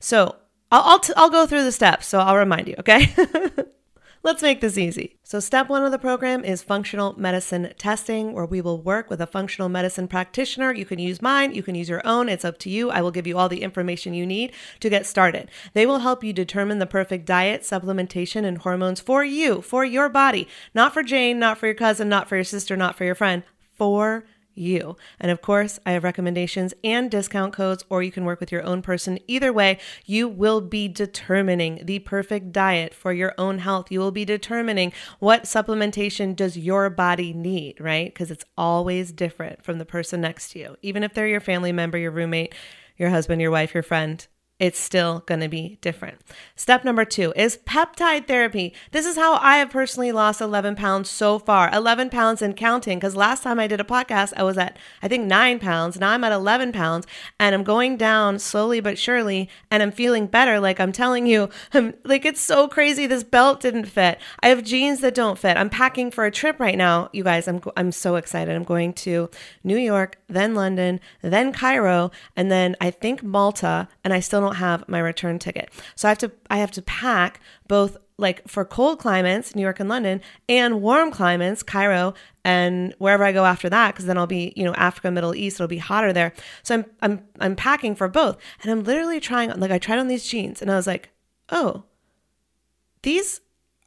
So, 0.00 0.36
I'll 0.70 0.82
I'll, 0.82 0.98
t- 0.98 1.12
I'll 1.16 1.30
go 1.30 1.46
through 1.46 1.64
the 1.64 1.72
steps, 1.72 2.06
so 2.06 2.18
I'll 2.18 2.36
remind 2.36 2.68
you, 2.68 2.74
okay? 2.80 3.14
Let's 4.26 4.42
make 4.42 4.60
this 4.60 4.76
easy. 4.76 5.20
So, 5.22 5.38
step 5.38 5.68
one 5.68 5.84
of 5.84 5.92
the 5.92 6.00
program 6.00 6.44
is 6.44 6.60
functional 6.60 7.14
medicine 7.16 7.72
testing, 7.78 8.32
where 8.32 8.44
we 8.44 8.60
will 8.60 8.82
work 8.82 9.08
with 9.08 9.20
a 9.20 9.26
functional 9.26 9.68
medicine 9.68 10.08
practitioner. 10.08 10.72
You 10.72 10.84
can 10.84 10.98
use 10.98 11.22
mine, 11.22 11.54
you 11.54 11.62
can 11.62 11.76
use 11.76 11.88
your 11.88 12.04
own. 12.04 12.28
It's 12.28 12.44
up 12.44 12.58
to 12.58 12.70
you. 12.70 12.90
I 12.90 13.02
will 13.02 13.12
give 13.12 13.28
you 13.28 13.38
all 13.38 13.48
the 13.48 13.62
information 13.62 14.14
you 14.14 14.26
need 14.26 14.52
to 14.80 14.90
get 14.90 15.06
started. 15.06 15.48
They 15.74 15.86
will 15.86 16.00
help 16.00 16.24
you 16.24 16.32
determine 16.32 16.80
the 16.80 16.86
perfect 16.86 17.24
diet, 17.24 17.62
supplementation, 17.62 18.44
and 18.44 18.58
hormones 18.58 18.98
for 18.98 19.24
you, 19.24 19.62
for 19.62 19.84
your 19.84 20.08
body, 20.08 20.48
not 20.74 20.92
for 20.92 21.04
Jane, 21.04 21.38
not 21.38 21.58
for 21.58 21.66
your 21.66 21.76
cousin, 21.76 22.08
not 22.08 22.28
for 22.28 22.34
your 22.34 22.42
sister, 22.42 22.76
not 22.76 22.96
for 22.96 23.04
your 23.04 23.14
friend, 23.14 23.44
for 23.74 24.24
you. 24.56 24.96
And 25.20 25.30
of 25.30 25.42
course, 25.42 25.78
I 25.86 25.92
have 25.92 26.04
recommendations 26.04 26.74
and 26.82 27.10
discount 27.10 27.52
codes, 27.52 27.84
or 27.88 28.02
you 28.02 28.10
can 28.10 28.24
work 28.24 28.40
with 28.40 28.50
your 28.50 28.62
own 28.62 28.82
person. 28.82 29.18
Either 29.26 29.52
way, 29.52 29.78
you 30.04 30.28
will 30.28 30.60
be 30.60 30.88
determining 30.88 31.80
the 31.84 32.00
perfect 32.00 32.52
diet 32.52 32.94
for 32.94 33.12
your 33.12 33.34
own 33.38 33.58
health. 33.58 33.90
You 33.90 34.00
will 34.00 34.10
be 34.10 34.24
determining 34.24 34.92
what 35.18 35.44
supplementation 35.44 36.34
does 36.34 36.56
your 36.56 36.90
body 36.90 37.32
need, 37.32 37.80
right? 37.80 38.12
Because 38.12 38.30
it's 38.30 38.44
always 38.56 39.12
different 39.12 39.64
from 39.64 39.78
the 39.78 39.84
person 39.84 40.20
next 40.20 40.50
to 40.52 40.58
you. 40.58 40.76
Even 40.82 41.02
if 41.02 41.14
they're 41.14 41.28
your 41.28 41.40
family 41.40 41.72
member, 41.72 41.98
your 41.98 42.10
roommate, 42.10 42.54
your 42.96 43.10
husband, 43.10 43.40
your 43.40 43.50
wife, 43.50 43.74
your 43.74 43.82
friend, 43.82 44.26
it's 44.58 44.78
still 44.78 45.22
going 45.26 45.40
to 45.40 45.48
be 45.48 45.76
different. 45.82 46.18
Step 46.54 46.82
number 46.82 47.04
two 47.04 47.32
is 47.36 47.58
peptide 47.58 48.26
therapy. 48.26 48.72
This 48.90 49.04
is 49.04 49.16
how 49.16 49.34
I 49.34 49.58
have 49.58 49.68
personally 49.68 50.12
lost 50.12 50.40
11 50.40 50.76
pounds 50.76 51.10
so 51.10 51.38
far 51.38 51.70
11 51.74 52.08
pounds 52.08 52.40
and 52.40 52.56
counting. 52.56 52.98
Because 52.98 53.14
last 53.14 53.42
time 53.42 53.60
I 53.60 53.66
did 53.66 53.80
a 53.80 53.84
podcast, 53.84 54.32
I 54.34 54.44
was 54.44 54.56
at, 54.56 54.78
I 55.02 55.08
think, 55.08 55.26
nine 55.26 55.58
pounds. 55.58 56.00
Now 56.00 56.10
I'm 56.10 56.24
at 56.24 56.32
11 56.32 56.72
pounds 56.72 57.06
and 57.38 57.54
I'm 57.54 57.64
going 57.64 57.98
down 57.98 58.38
slowly 58.38 58.80
but 58.80 58.98
surely 58.98 59.50
and 59.70 59.82
I'm 59.82 59.92
feeling 59.92 60.26
better. 60.26 60.58
Like 60.58 60.80
I'm 60.80 60.92
telling 60.92 61.26
you, 61.26 61.50
I'm, 61.74 61.92
like 62.04 62.24
it's 62.24 62.40
so 62.40 62.66
crazy. 62.66 63.06
This 63.06 63.24
belt 63.24 63.60
didn't 63.60 63.86
fit. 63.86 64.18
I 64.40 64.48
have 64.48 64.64
jeans 64.64 65.00
that 65.00 65.14
don't 65.14 65.38
fit. 65.38 65.58
I'm 65.58 65.68
packing 65.68 66.10
for 66.10 66.24
a 66.24 66.30
trip 66.30 66.58
right 66.58 66.78
now. 66.78 67.10
You 67.12 67.24
guys, 67.24 67.46
I'm, 67.46 67.60
I'm 67.76 67.92
so 67.92 68.16
excited. 68.16 68.56
I'm 68.56 68.64
going 68.64 68.94
to 68.94 69.28
New 69.62 69.76
York, 69.76 70.16
then 70.28 70.54
London, 70.54 71.00
then 71.20 71.52
Cairo, 71.52 72.10
and 72.34 72.50
then 72.50 72.74
I 72.80 72.90
think 72.90 73.22
Malta, 73.22 73.88
and 74.02 74.14
I 74.14 74.20
still 74.20 74.45
don't 74.46 74.56
have 74.56 74.88
my 74.88 74.98
return 74.98 75.38
ticket. 75.38 75.70
So 75.94 76.08
I 76.08 76.10
have 76.10 76.18
to 76.18 76.32
I 76.50 76.58
have 76.58 76.70
to 76.72 76.82
pack 76.82 77.40
both 77.68 77.96
like 78.18 78.48
for 78.48 78.64
cold 78.64 78.98
climates, 78.98 79.54
New 79.54 79.62
York 79.62 79.78
and 79.78 79.88
London, 79.88 80.22
and 80.48 80.80
warm 80.80 81.10
climates, 81.10 81.62
Cairo 81.62 82.14
and 82.44 82.94
wherever 82.98 83.24
I 83.24 83.32
go 83.32 83.44
after 83.44 83.68
that, 83.68 83.92
because 83.92 84.06
then 84.06 84.16
I'll 84.16 84.26
be, 84.26 84.52
you 84.56 84.64
know, 84.64 84.74
Africa, 84.74 85.10
Middle 85.10 85.34
East, 85.34 85.56
it'll 85.56 85.68
be 85.68 85.78
hotter 85.78 86.12
there. 86.12 86.32
So 86.62 86.74
I'm 86.76 86.84
I'm 87.02 87.24
I'm 87.40 87.56
packing 87.56 87.94
for 87.94 88.08
both. 88.08 88.38
And 88.62 88.70
I'm 88.70 88.84
literally 88.84 89.20
trying 89.20 89.50
like 89.58 89.70
I 89.70 89.78
tried 89.78 89.98
on 89.98 90.08
these 90.08 90.26
jeans 90.26 90.62
and 90.62 90.70
I 90.70 90.76
was 90.76 90.86
like, 90.86 91.10
oh, 91.50 91.84
these 93.02 93.40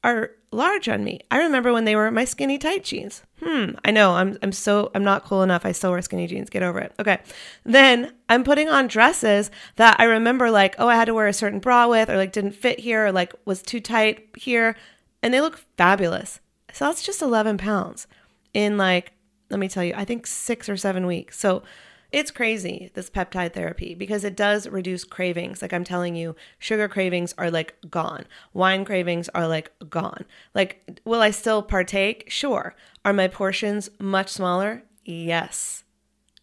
are 0.03 0.31
large 0.51 0.89
on 0.89 1.03
me. 1.03 1.21
I 1.29 1.37
remember 1.37 1.71
when 1.71 1.85
they 1.85 1.95
were 1.95 2.09
my 2.11 2.25
skinny 2.25 2.57
tight 2.57 2.83
jeans. 2.83 3.23
Hmm, 3.41 3.71
I 3.85 3.91
know. 3.91 4.11
I'm 4.11 4.37
I'm 4.41 4.51
so 4.51 4.91
I'm 4.95 5.03
not 5.03 5.25
cool 5.25 5.43
enough. 5.43 5.65
I 5.65 5.71
still 5.71 5.91
wear 5.91 6.01
skinny 6.01 6.27
jeans. 6.27 6.49
Get 6.49 6.63
over 6.63 6.79
it. 6.79 6.93
Okay. 6.99 7.19
Then 7.63 8.13
I'm 8.27 8.43
putting 8.43 8.69
on 8.69 8.87
dresses 8.87 9.51
that 9.75 9.95
I 9.99 10.05
remember 10.05 10.51
like, 10.51 10.75
oh, 10.77 10.87
I 10.87 10.95
had 10.95 11.05
to 11.05 11.13
wear 11.13 11.27
a 11.27 11.33
certain 11.33 11.59
bra 11.59 11.87
with 11.87 12.09
or 12.09 12.17
like 12.17 12.31
didn't 12.31 12.53
fit 12.53 12.79
here 12.79 13.07
or 13.07 13.11
like 13.11 13.33
was 13.45 13.61
too 13.61 13.79
tight 13.79 14.29
here, 14.35 14.75
and 15.21 15.33
they 15.33 15.41
look 15.41 15.59
fabulous. 15.77 16.39
So 16.73 16.85
that's 16.85 17.03
just 17.03 17.21
11 17.21 17.57
pounds 17.57 18.07
in 18.53 18.77
like 18.77 19.13
let 19.49 19.59
me 19.59 19.67
tell 19.67 19.83
you, 19.83 19.93
I 19.95 20.05
think 20.05 20.27
6 20.27 20.69
or 20.69 20.77
7 20.77 21.07
weeks. 21.07 21.39
So 21.39 21.63
it's 22.11 22.31
crazy, 22.31 22.89
this 22.95 23.09
peptide 23.09 23.53
therapy, 23.53 23.93
because 23.93 24.23
it 24.23 24.35
does 24.35 24.67
reduce 24.67 25.03
cravings. 25.03 25.61
Like 25.61 25.73
I'm 25.73 25.83
telling 25.83 26.15
you, 26.15 26.35
sugar 26.57 26.87
cravings 26.87 27.35
are 27.37 27.51
like 27.51 27.75
gone. 27.89 28.25
Wine 28.53 28.83
cravings 28.83 29.29
are 29.29 29.47
like 29.47 29.71
gone. 29.89 30.25
Like, 30.55 30.99
will 31.05 31.21
I 31.21 31.29
still 31.29 31.61
partake? 31.61 32.25
Sure. 32.27 32.75
Are 33.05 33.13
my 33.13 33.27
portions 33.27 33.89
much 33.99 34.29
smaller? 34.29 34.83
Yes. 35.05 35.83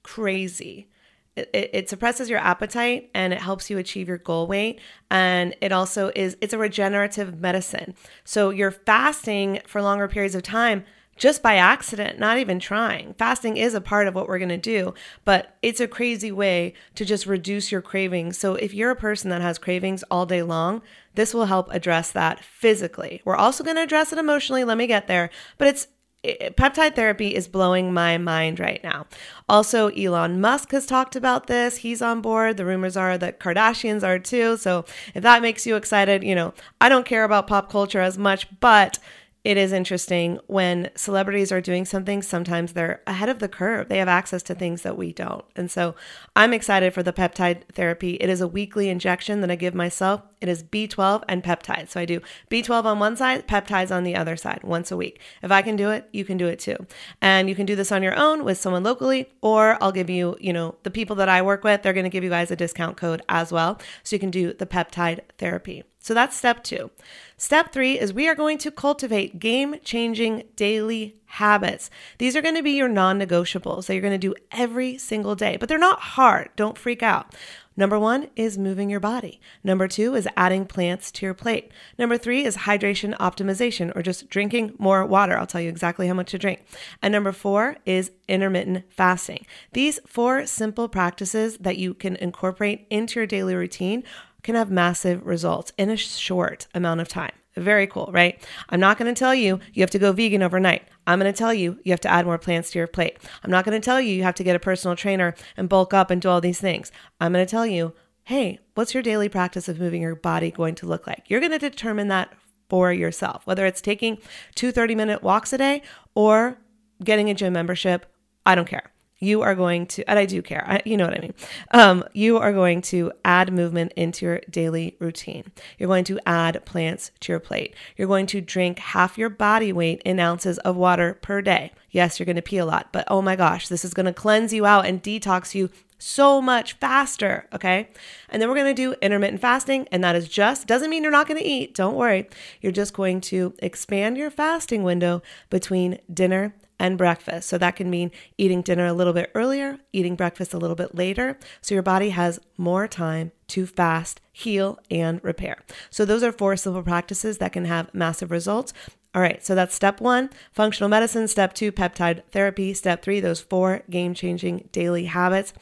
Crazy. 0.04 0.88
It, 1.34 1.50
it, 1.52 1.90
suppresses 1.90 2.30
your 2.30 2.38
appetite 2.38 3.10
and 3.12 3.34
it 3.34 3.42
helps 3.42 3.68
you 3.68 3.76
achieve 3.76 4.08
your 4.08 4.16
goal 4.16 4.46
weight 4.46 4.80
and 5.10 5.54
it 5.60 5.70
also 5.70 6.10
is 6.16 6.34
it's 6.40 6.54
a 6.54 6.58
regenerative 6.58 7.38
medicine 7.38 7.94
so 8.24 8.48
you're 8.48 8.70
fasting 8.70 9.60
for 9.66 9.82
longer 9.82 10.08
periods 10.08 10.34
of 10.34 10.42
time 10.42 10.82
just 11.16 11.42
by 11.42 11.56
accident, 11.56 12.18
not 12.18 12.38
even 12.38 12.58
trying. 12.58 13.14
Fasting 13.14 13.56
is 13.56 13.74
a 13.74 13.80
part 13.80 14.06
of 14.06 14.14
what 14.14 14.28
we're 14.28 14.38
going 14.38 14.48
to 14.48 14.56
do, 14.56 14.94
but 15.24 15.56
it's 15.62 15.80
a 15.80 15.88
crazy 15.88 16.30
way 16.30 16.74
to 16.94 17.04
just 17.04 17.26
reduce 17.26 17.72
your 17.72 17.82
cravings. 17.82 18.38
So 18.38 18.54
if 18.54 18.74
you're 18.74 18.90
a 18.90 18.96
person 18.96 19.30
that 19.30 19.42
has 19.42 19.58
cravings 19.58 20.02
all 20.10 20.26
day 20.26 20.42
long, 20.42 20.82
this 21.14 21.32
will 21.32 21.46
help 21.46 21.72
address 21.72 22.10
that 22.12 22.44
physically. 22.44 23.22
We're 23.24 23.36
also 23.36 23.64
going 23.64 23.76
to 23.76 23.82
address 23.82 24.12
it 24.12 24.18
emotionally. 24.18 24.64
Let 24.64 24.76
me 24.76 24.86
get 24.86 25.06
there. 25.06 25.30
But 25.58 25.68
it's 25.68 25.88
it, 26.26 26.56
peptide 26.56 26.96
therapy 26.96 27.34
is 27.34 27.48
blowing 27.48 27.92
my 27.92 28.18
mind 28.18 28.58
right 28.58 28.82
now. 28.82 29.06
Also, 29.48 29.88
Elon 29.88 30.40
Musk 30.40 30.72
has 30.72 30.86
talked 30.86 31.14
about 31.14 31.46
this. 31.46 31.78
He's 31.78 32.02
on 32.02 32.20
board. 32.20 32.56
The 32.56 32.66
rumors 32.66 32.96
are 32.96 33.16
that 33.18 33.38
Kardashians 33.38 34.02
are 34.02 34.18
too. 34.18 34.56
So, 34.56 34.84
if 35.14 35.22
that 35.22 35.42
makes 35.42 35.66
you 35.66 35.76
excited, 35.76 36.24
you 36.24 36.34
know, 36.34 36.52
I 36.80 36.88
don't 36.88 37.06
care 37.06 37.24
about 37.24 37.46
pop 37.46 37.70
culture 37.70 38.00
as 38.00 38.18
much, 38.18 38.48
but 38.60 38.98
it 39.46 39.56
is 39.56 39.72
interesting 39.72 40.40
when 40.48 40.90
celebrities 40.96 41.52
are 41.52 41.60
doing 41.60 41.84
something, 41.84 42.20
sometimes 42.20 42.72
they're 42.72 43.00
ahead 43.06 43.28
of 43.28 43.38
the 43.38 43.46
curve. 43.46 43.88
They 43.88 43.98
have 43.98 44.08
access 44.08 44.42
to 44.42 44.56
things 44.56 44.82
that 44.82 44.98
we 44.98 45.12
don't. 45.12 45.44
And 45.54 45.70
so 45.70 45.94
I'm 46.34 46.52
excited 46.52 46.92
for 46.92 47.04
the 47.04 47.12
peptide 47.12 47.62
therapy. 47.72 48.14
It 48.14 48.28
is 48.28 48.40
a 48.40 48.48
weekly 48.48 48.88
injection 48.88 49.42
that 49.42 49.50
I 49.52 49.54
give 49.54 49.72
myself. 49.72 50.22
It 50.40 50.48
is 50.48 50.64
B12 50.64 51.22
and 51.28 51.44
peptides. 51.44 51.90
So 51.90 52.00
I 52.00 52.06
do 52.06 52.20
B12 52.50 52.86
on 52.86 52.98
one 52.98 53.16
side, 53.16 53.46
peptides 53.46 53.94
on 53.94 54.02
the 54.02 54.16
other 54.16 54.36
side 54.36 54.64
once 54.64 54.90
a 54.90 54.96
week. 54.96 55.20
If 55.44 55.52
I 55.52 55.62
can 55.62 55.76
do 55.76 55.90
it, 55.90 56.08
you 56.12 56.24
can 56.24 56.38
do 56.38 56.48
it 56.48 56.58
too. 56.58 56.84
And 57.22 57.48
you 57.48 57.54
can 57.54 57.66
do 57.66 57.76
this 57.76 57.92
on 57.92 58.02
your 58.02 58.18
own 58.18 58.42
with 58.42 58.58
someone 58.58 58.82
locally, 58.82 59.28
or 59.42 59.78
I'll 59.80 59.92
give 59.92 60.10
you, 60.10 60.36
you 60.40 60.52
know, 60.52 60.74
the 60.82 60.90
people 60.90 61.14
that 61.16 61.28
I 61.28 61.40
work 61.40 61.62
with, 61.62 61.84
they're 61.84 61.92
going 61.92 62.02
to 62.02 62.10
give 62.10 62.24
you 62.24 62.30
guys 62.30 62.50
a 62.50 62.56
discount 62.56 62.96
code 62.96 63.22
as 63.28 63.52
well. 63.52 63.78
So 64.02 64.16
you 64.16 64.20
can 64.20 64.32
do 64.32 64.52
the 64.52 64.66
peptide 64.66 65.20
therapy. 65.38 65.84
So 66.06 66.14
that's 66.14 66.36
step 66.36 66.62
two. 66.62 66.92
Step 67.36 67.72
three 67.72 67.98
is 67.98 68.12
we 68.12 68.28
are 68.28 68.36
going 68.36 68.58
to 68.58 68.70
cultivate 68.70 69.40
game 69.40 69.74
changing 69.82 70.44
daily 70.54 71.16
habits. 71.24 71.90
These 72.18 72.36
are 72.36 72.42
going 72.42 72.54
to 72.54 72.62
be 72.62 72.76
your 72.76 72.86
non 72.86 73.18
negotiables 73.18 73.86
that 73.86 73.94
you're 73.94 74.02
going 74.02 74.12
to 74.12 74.28
do 74.28 74.36
every 74.52 74.98
single 74.98 75.34
day, 75.34 75.56
but 75.56 75.68
they're 75.68 75.78
not 75.78 75.98
hard. 75.98 76.50
Don't 76.54 76.78
freak 76.78 77.02
out. 77.02 77.34
Number 77.76 77.98
one 77.98 78.28
is 78.36 78.56
moving 78.56 78.88
your 78.88 79.00
body. 79.00 79.40
Number 79.64 79.88
two 79.88 80.14
is 80.14 80.28
adding 80.36 80.64
plants 80.64 81.10
to 81.10 81.26
your 81.26 81.34
plate. 81.34 81.72
Number 81.98 82.16
three 82.16 82.44
is 82.44 82.58
hydration 82.58 83.16
optimization 83.18 83.94
or 83.96 84.00
just 84.00 84.30
drinking 84.30 84.74
more 84.78 85.04
water. 85.04 85.36
I'll 85.36 85.46
tell 85.46 85.60
you 85.60 85.68
exactly 85.68 86.06
how 86.06 86.14
much 86.14 86.30
to 86.30 86.38
drink. 86.38 86.64
And 87.02 87.10
number 87.10 87.32
four 87.32 87.78
is 87.84 88.12
intermittent 88.28 88.84
fasting. 88.90 89.44
These 89.72 89.98
four 90.06 90.46
simple 90.46 90.88
practices 90.88 91.58
that 91.58 91.78
you 91.78 91.94
can 91.94 92.14
incorporate 92.14 92.86
into 92.90 93.18
your 93.18 93.26
daily 93.26 93.56
routine 93.56 94.04
can 94.46 94.54
have 94.54 94.70
massive 94.70 95.26
results 95.26 95.72
in 95.76 95.90
a 95.90 95.96
short 95.96 96.68
amount 96.72 97.00
of 97.00 97.08
time. 97.08 97.32
Very 97.56 97.88
cool, 97.88 98.08
right? 98.12 98.40
I'm 98.68 98.78
not 98.78 98.96
going 98.96 99.12
to 99.12 99.18
tell 99.18 99.34
you 99.34 99.58
you 99.72 99.82
have 99.82 99.90
to 99.90 99.98
go 99.98 100.12
vegan 100.12 100.42
overnight. 100.42 100.86
I'm 101.04 101.18
going 101.18 101.32
to 101.32 101.36
tell 101.36 101.52
you 101.52 101.80
you 101.84 101.92
have 101.92 102.00
to 102.02 102.08
add 102.08 102.26
more 102.26 102.38
plants 102.38 102.70
to 102.70 102.78
your 102.78 102.86
plate. 102.86 103.18
I'm 103.42 103.50
not 103.50 103.64
going 103.64 103.78
to 103.78 103.84
tell 103.84 104.00
you 104.00 104.14
you 104.14 104.22
have 104.22 104.36
to 104.36 104.44
get 104.44 104.54
a 104.54 104.60
personal 104.60 104.94
trainer 104.94 105.34
and 105.56 105.68
bulk 105.68 105.92
up 105.92 106.10
and 106.10 106.22
do 106.22 106.28
all 106.28 106.40
these 106.40 106.60
things. 106.60 106.92
I'm 107.20 107.32
going 107.32 107.44
to 107.44 107.50
tell 107.50 107.66
you, 107.66 107.92
hey, 108.24 108.60
what's 108.74 108.94
your 108.94 109.02
daily 109.02 109.28
practice 109.28 109.68
of 109.68 109.80
moving 109.80 110.02
your 110.02 110.14
body 110.14 110.52
going 110.52 110.76
to 110.76 110.86
look 110.86 111.08
like? 111.08 111.24
You're 111.28 111.40
going 111.40 111.52
to 111.52 111.58
determine 111.58 112.06
that 112.08 112.32
for 112.68 112.92
yourself, 112.92 113.44
whether 113.46 113.66
it's 113.66 113.80
taking 113.80 114.18
two 114.54 114.70
30 114.70 114.94
minute 114.94 115.24
walks 115.24 115.52
a 115.52 115.58
day 115.58 115.82
or 116.14 116.58
getting 117.02 117.30
a 117.30 117.34
gym 117.34 117.52
membership. 117.52 118.06
I 118.44 118.54
don't 118.54 118.68
care 118.68 118.92
you 119.18 119.42
are 119.42 119.54
going 119.54 119.86
to, 119.86 120.08
and 120.08 120.18
I 120.18 120.26
do 120.26 120.42
care, 120.42 120.64
I, 120.66 120.82
you 120.84 120.96
know 120.96 121.06
what 121.06 121.16
I 121.16 121.20
mean. 121.20 121.34
Um, 121.70 122.04
you 122.12 122.38
are 122.38 122.52
going 122.52 122.82
to 122.82 123.12
add 123.24 123.52
movement 123.52 123.92
into 123.96 124.26
your 124.26 124.40
daily 124.50 124.96
routine. 124.98 125.52
You're 125.78 125.88
going 125.88 126.04
to 126.04 126.20
add 126.26 126.64
plants 126.66 127.10
to 127.20 127.32
your 127.32 127.40
plate. 127.40 127.74
You're 127.96 128.08
going 128.08 128.26
to 128.26 128.40
drink 128.40 128.78
half 128.78 129.16
your 129.16 129.30
body 129.30 129.72
weight 129.72 130.02
in 130.04 130.20
ounces 130.20 130.58
of 130.58 130.76
water 130.76 131.18
per 131.22 131.40
day. 131.40 131.72
Yes, 131.90 132.18
you're 132.18 132.26
going 132.26 132.36
to 132.36 132.42
pee 132.42 132.58
a 132.58 132.66
lot, 132.66 132.92
but 132.92 133.06
oh 133.08 133.22
my 133.22 133.36
gosh, 133.36 133.68
this 133.68 133.84
is 133.84 133.94
going 133.94 134.06
to 134.06 134.12
cleanse 134.12 134.52
you 134.52 134.66
out 134.66 134.84
and 134.84 135.02
detox 135.02 135.54
you 135.54 135.70
so 135.98 136.42
much 136.42 136.74
faster. 136.74 137.48
Okay. 137.54 137.88
And 138.28 138.40
then 138.40 138.48
we're 138.48 138.54
going 138.54 138.74
to 138.74 138.82
do 138.82 138.94
intermittent 139.00 139.40
fasting. 139.40 139.88
And 139.90 140.04
that 140.04 140.14
is 140.14 140.28
just, 140.28 140.66
doesn't 140.66 140.90
mean 140.90 141.02
you're 141.02 141.10
not 141.12 141.26
going 141.26 141.40
to 141.40 141.46
eat. 141.46 141.74
Don't 141.74 141.94
worry. 141.94 142.28
You're 142.60 142.72
just 142.72 142.92
going 142.92 143.22
to 143.22 143.54
expand 143.60 144.18
your 144.18 144.30
fasting 144.30 144.82
window 144.82 145.22
between 145.48 145.98
dinner 146.12 146.54
and 146.78 146.98
breakfast. 146.98 147.48
So 147.48 147.58
that 147.58 147.76
can 147.76 147.90
mean 147.90 148.10
eating 148.38 148.62
dinner 148.62 148.86
a 148.86 148.92
little 148.92 149.12
bit 149.12 149.30
earlier, 149.34 149.78
eating 149.92 150.14
breakfast 150.16 150.52
a 150.54 150.58
little 150.58 150.76
bit 150.76 150.94
later. 150.94 151.38
So 151.60 151.74
your 151.74 151.82
body 151.82 152.10
has 152.10 152.40
more 152.56 152.86
time 152.86 153.32
to 153.48 153.66
fast, 153.66 154.20
heal, 154.32 154.78
and 154.90 155.22
repair. 155.22 155.62
So 155.90 156.04
those 156.04 156.22
are 156.22 156.32
four 156.32 156.56
simple 156.56 156.82
practices 156.82 157.38
that 157.38 157.52
can 157.52 157.64
have 157.64 157.94
massive 157.94 158.30
results. 158.30 158.72
All 159.14 159.22
right, 159.22 159.44
so 159.44 159.54
that's 159.54 159.74
step 159.74 160.00
one, 160.00 160.28
functional 160.52 160.90
medicine. 160.90 161.26
Step 161.28 161.54
two, 161.54 161.72
peptide 161.72 162.22
therapy. 162.32 162.74
Step 162.74 163.02
three, 163.02 163.20
those 163.20 163.40
four 163.40 163.82
game 163.88 164.12
changing 164.12 164.68
daily 164.72 165.06
habits. 165.06 165.54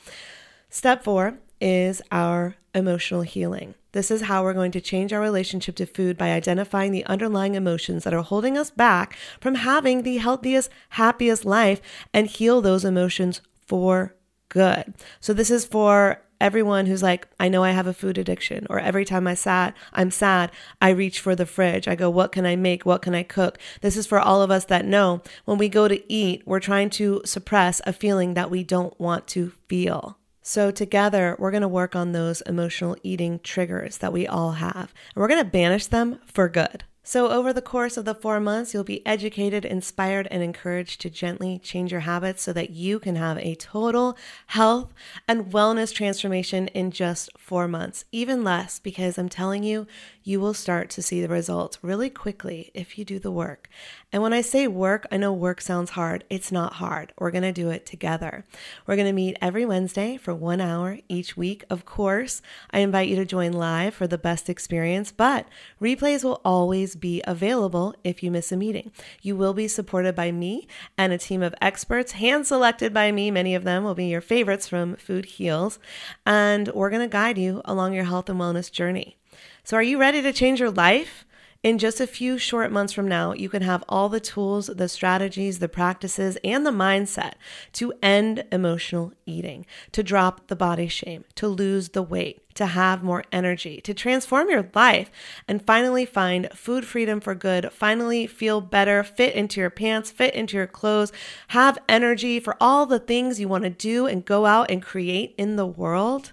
Step 0.71 1.05
four 1.05 1.39
is 1.61 2.03
our 2.11 2.57
emotional 2.75 3.23
healing. 3.23 3.75
This 3.95 4.11
is 4.11 4.23
how 4.23 4.43
we're 4.43 4.55
going 4.55 4.73
to 4.73 4.81
change 4.81 5.13
our 5.13 5.21
relationship 5.21 5.77
to 5.77 5.87
food 5.87 6.19
by 6.19 6.33
identifying 6.33 6.91
the 6.91 7.07
underlying 7.07 7.55
emotions 7.55 8.03
that 8.03 8.13
are 8.13 8.23
holding 8.23 8.59
us 8.59 8.71
back 8.71 9.17
from 9.41 9.55
having 9.55 10.03
the 10.03 10.17
healthiest, 10.17 10.69
happiest 10.91 11.45
life 11.45 11.81
and 12.13 12.27
heal 12.27 12.61
those 12.61 12.85
emotions 12.85 13.41
for 13.65 14.17
good. 14.49 14.95
So, 15.21 15.33
this 15.33 15.49
is 15.49 15.65
for 15.65 16.21
everyone 16.41 16.87
who's 16.87 17.05
like, 17.05 17.29
I 17.39 17.49
know 17.49 17.63
I 17.63 17.71
have 17.71 17.87
a 17.87 17.95
food 17.95 18.19
addiction, 18.19 18.67
or 18.69 18.81
every 18.81 19.05
time 19.05 19.29
I 19.29 19.35
sat, 19.35 19.77
I'm 19.93 20.11
sad, 20.11 20.51
I 20.83 20.91
reach 20.91 21.21
for 21.21 21.37
the 21.37 21.47
fridge. 21.47 21.87
I 21.87 21.95
go, 21.95 22.11
what 22.11 22.33
can 22.33 22.45
I 22.45 22.57
make? 22.57 22.85
What 22.85 23.01
can 23.01 23.15
I 23.15 23.23
cook? 23.23 23.59
This 23.81 23.97
is 23.97 24.09
for 24.09 24.19
all 24.19 24.43
of 24.43 24.51
us 24.51 24.65
that 24.65 24.85
know 24.85 25.23
when 25.45 25.57
we 25.57 25.69
go 25.69 25.87
to 25.87 26.13
eat, 26.13 26.43
we're 26.45 26.59
trying 26.59 26.91
to 26.91 27.23
suppress 27.25 27.81
a 27.87 27.93
feeling 27.93 28.35
that 28.35 28.51
we 28.51 28.65
don't 28.65 28.99
want 28.99 29.29
to 29.29 29.53
feel. 29.69 30.19
So, 30.47 30.71
together, 30.71 31.37
we're 31.39 31.51
going 31.51 31.63
to 31.63 31.69
work 31.69 31.97
on 31.97 32.13
those 32.13 32.43
emotional 32.43 32.99
eating 33.03 33.41
triggers 33.43 33.97
that 33.99 34.13
we 34.13 34.27
all 34.27 34.53
have, 34.53 34.93
and 35.15 35.23
we're 35.23 35.29
going 35.29 35.43
to 35.43 35.51
banish 35.51 35.87
them 35.87 36.21
for 36.27 36.51
good. 36.51 36.85
So, 37.07 37.29
over 37.29 37.53
the 37.53 37.61
course 37.61 37.99
of 37.99 38.07
the 38.07 38.15
four 38.15 38.41
months, 38.41 38.73
you'll 38.73 38.83
be 38.83 39.07
educated, 39.07 39.67
inspired, 39.67 40.27
and 40.31 40.43
encouraged 40.43 41.03
to 41.03 41.11
gently 41.11 41.59
change 41.59 41.93
your 41.93 42.01
habits 42.01 42.43
so 42.43 42.51
that 42.55 42.71
you 42.71 42.99
can 42.99 43.17
have 43.17 43.37
a 43.37 43.57
total 43.57 44.17
health 44.47 44.91
and 45.29 45.53
wellness 45.53 45.95
transformation 45.95 46.69
in 46.69 46.91
just 46.91 47.29
four 47.37 47.69
months, 47.69 48.07
even 48.11 48.43
less, 48.43 48.79
because 48.79 49.19
I'm 49.19 49.29
telling 49.29 49.63
you, 49.63 49.87
you 50.23 50.41
will 50.41 50.55
start 50.55 50.89
to 50.91 51.03
see 51.03 51.21
the 51.21 51.29
results 51.29 51.79
really 51.83 52.09
quickly 52.09 52.71
if 52.73 52.97
you 52.99 53.05
do 53.05 53.19
the 53.19 53.31
work. 53.31 53.69
And 54.11 54.23
when 54.23 54.33
I 54.33 54.41
say 54.41 54.67
work, 54.67 55.07
I 55.13 55.19
know 55.19 55.33
work 55.33 55.61
sounds 55.61 55.91
hard. 55.91 56.25
It's 56.31 56.51
not 56.51 56.75
hard. 56.75 57.13
We're 57.19 57.31
going 57.31 57.43
to 57.43 57.53
do 57.53 57.69
it 57.69 57.85
together. 57.85 58.47
We're 58.87 58.97
going 58.97 59.09
to 59.09 59.13
meet 59.13 59.37
every 59.43 59.67
Wednesday 59.67 60.17
for 60.17 60.35
one 60.35 60.63
hour 60.63 61.01
each 61.09 61.37
week. 61.37 61.65
Of 61.69 61.85
course, 61.85 62.41
I 62.71 62.79
invite 62.79 63.09
you 63.09 63.17
to 63.17 63.27
join 63.27 63.53
live 63.53 63.93
for 63.93 64.07
the 64.07 64.17
best 64.17 64.49
experience, 64.49 65.13
but 65.13 65.47
replays 65.83 66.25
will 66.25 66.41
always 66.45 66.94
be 66.97 67.23
available 67.27 67.95
if 68.05 68.23
you 68.23 68.31
miss 68.31 68.53
a 68.53 68.57
meeting. 68.57 68.93
You 69.23 69.37
will 69.37 69.55
be 69.55 69.69
supported 69.69 70.15
by 70.15 70.33
me 70.33 70.67
and 70.97 71.13
a 71.13 71.19
team 71.19 71.43
of 71.43 71.55
experts, 71.61 72.13
hand 72.13 72.47
selected 72.47 72.93
by 72.93 73.13
me. 73.13 73.31
Many 73.31 73.55
of 73.55 73.65
them 73.65 73.85
will 73.85 73.95
be 73.95 74.07
your 74.07 74.21
favorites 74.21 74.69
from 74.69 74.97
Food 74.97 75.25
Heals. 75.25 75.79
And 76.25 76.69
we're 76.69 76.91
going 76.91 77.03
to 77.03 77.09
guide 77.09 77.39
you 77.39 77.63
along 77.65 77.95
your 77.95 78.05
health 78.05 78.29
and 78.29 78.41
wellness 78.41 78.71
journey. 78.71 79.17
So, 79.63 79.77
are 79.77 79.83
you 79.83 79.99
ready 79.99 80.23
to 80.23 80.33
change 80.33 80.61
your 80.61 80.71
life? 80.71 81.25
In 81.65 81.79
just 81.79 81.99
a 81.99 82.07
few 82.07 82.37
short 82.37 82.71
months 82.71 82.93
from 82.93 83.09
now, 83.09 83.33
you 83.33 83.49
can 83.49 83.63
have 83.63 83.83
all 83.89 84.11
the 84.11 84.21
tools, 84.21 84.67
the 84.67 84.87
strategies, 84.87 85.61
the 85.61 85.69
practices, 85.69 86.37
and 86.45 86.67
the 86.67 86.71
mindset 86.71 87.33
to 87.73 87.95
end 88.03 88.45
emotional 88.53 89.15
eating, 89.25 89.65
to 89.93 90.03
drop 90.03 90.49
the 90.49 90.57
body 90.57 90.89
shame, 90.89 91.25
to 91.37 91.49
lose 91.49 91.89
the 91.89 92.03
weight, 92.03 92.55
to 92.57 92.67
have 92.67 93.03
more 93.03 93.25
energy, 93.33 93.81
to 93.81 93.95
transform 93.95 94.51
your 94.51 94.69
life, 94.75 95.11
and 95.49 95.65
finally 95.65 96.05
find 96.05 96.51
food 96.53 96.85
freedom 96.85 97.19
for 97.19 97.35
good, 97.35 97.73
finally 97.73 98.27
feel 98.27 98.61
better, 98.61 99.03
fit 99.03 99.35
into 99.35 99.59
your 99.59 99.71
pants, 99.71 100.11
fit 100.11 100.35
into 100.35 100.59
your 100.59 100.67
clothes, 100.67 101.13
have 101.49 101.79
energy 101.89 102.39
for 102.39 102.59
all 102.61 102.85
the 102.85 102.99
things 102.99 103.41
you 103.41 103.49
want 103.49 103.65
to 103.65 103.71
do 103.71 104.07
and 104.07 104.27
go 104.27 104.45
out 104.45 104.71
and 104.71 104.83
create 104.83 105.35
in 105.39 105.57
the 105.57 105.67
world, 105.67 106.33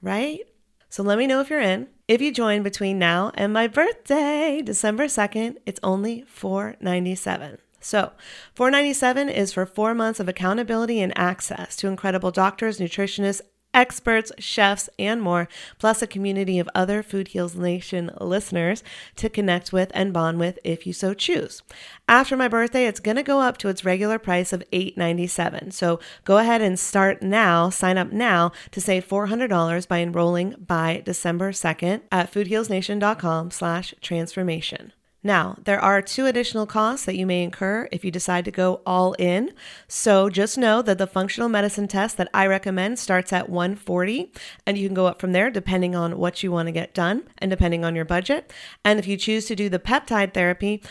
right? 0.00 0.40
So 0.88 1.02
let 1.02 1.18
me 1.18 1.26
know 1.26 1.42
if 1.42 1.50
you're 1.50 1.60
in. 1.60 1.88
If 2.08 2.20
you 2.20 2.32
join 2.32 2.64
between 2.64 2.98
now 2.98 3.30
and 3.34 3.52
my 3.52 3.68
birthday, 3.68 4.60
December 4.62 5.04
2nd, 5.04 5.58
it's 5.64 5.78
only 5.84 6.22
497. 6.26 7.58
So, 7.78 8.12
497 8.54 9.28
is 9.28 9.52
for 9.52 9.64
4 9.66 9.94
months 9.94 10.18
of 10.18 10.28
accountability 10.28 11.00
and 11.00 11.16
access 11.16 11.76
to 11.76 11.88
incredible 11.88 12.32
doctors, 12.32 12.78
nutritionists, 12.78 13.40
experts, 13.74 14.32
chefs, 14.38 14.88
and 14.98 15.22
more, 15.22 15.48
plus 15.78 16.02
a 16.02 16.06
community 16.06 16.58
of 16.58 16.68
other 16.74 17.02
Food 17.02 17.28
Heals 17.28 17.54
Nation 17.54 18.10
listeners 18.20 18.82
to 19.16 19.28
connect 19.28 19.72
with 19.72 19.90
and 19.94 20.12
bond 20.12 20.38
with 20.38 20.58
if 20.64 20.86
you 20.86 20.92
so 20.92 21.14
choose. 21.14 21.62
After 22.08 22.36
my 22.36 22.48
birthday, 22.48 22.86
it's 22.86 23.00
going 23.00 23.16
to 23.16 23.22
go 23.22 23.40
up 23.40 23.58
to 23.58 23.68
its 23.68 23.84
regular 23.84 24.18
price 24.18 24.52
of 24.52 24.62
897. 24.72 25.70
So 25.70 26.00
go 26.24 26.38
ahead 26.38 26.60
and 26.60 26.78
start 26.78 27.22
now, 27.22 27.70
sign 27.70 27.98
up 27.98 28.12
now 28.12 28.52
to 28.70 28.80
save 28.80 29.08
$400 29.08 29.88
by 29.88 30.00
enrolling 30.00 30.54
by 30.58 31.02
December 31.04 31.52
2nd 31.52 32.02
at 32.10 32.32
foodhealsnation.com 32.32 33.50
slash 33.50 33.94
transformation. 34.00 34.92
Now, 35.24 35.56
there 35.64 35.80
are 35.80 36.02
two 36.02 36.26
additional 36.26 36.66
costs 36.66 37.06
that 37.06 37.16
you 37.16 37.26
may 37.26 37.44
incur 37.44 37.88
if 37.92 38.04
you 38.04 38.10
decide 38.10 38.44
to 38.46 38.50
go 38.50 38.82
all 38.84 39.12
in. 39.14 39.52
So 39.86 40.28
just 40.28 40.58
know 40.58 40.82
that 40.82 40.98
the 40.98 41.06
functional 41.06 41.48
medicine 41.48 41.86
test 41.86 42.16
that 42.16 42.28
I 42.34 42.46
recommend 42.46 42.98
starts 42.98 43.32
at 43.32 43.48
140 43.48 44.32
and 44.66 44.76
you 44.76 44.88
can 44.88 44.94
go 44.94 45.06
up 45.06 45.20
from 45.20 45.32
there 45.32 45.50
depending 45.50 45.94
on 45.94 46.18
what 46.18 46.42
you 46.42 46.50
want 46.50 46.66
to 46.66 46.72
get 46.72 46.94
done 46.94 47.22
and 47.38 47.50
depending 47.50 47.84
on 47.84 47.94
your 47.94 48.04
budget. 48.04 48.52
And 48.84 48.98
if 48.98 49.06
you 49.06 49.16
choose 49.16 49.46
to 49.46 49.56
do 49.56 49.68
the 49.68 49.78
peptide 49.78 50.34
therapy, 50.34 50.82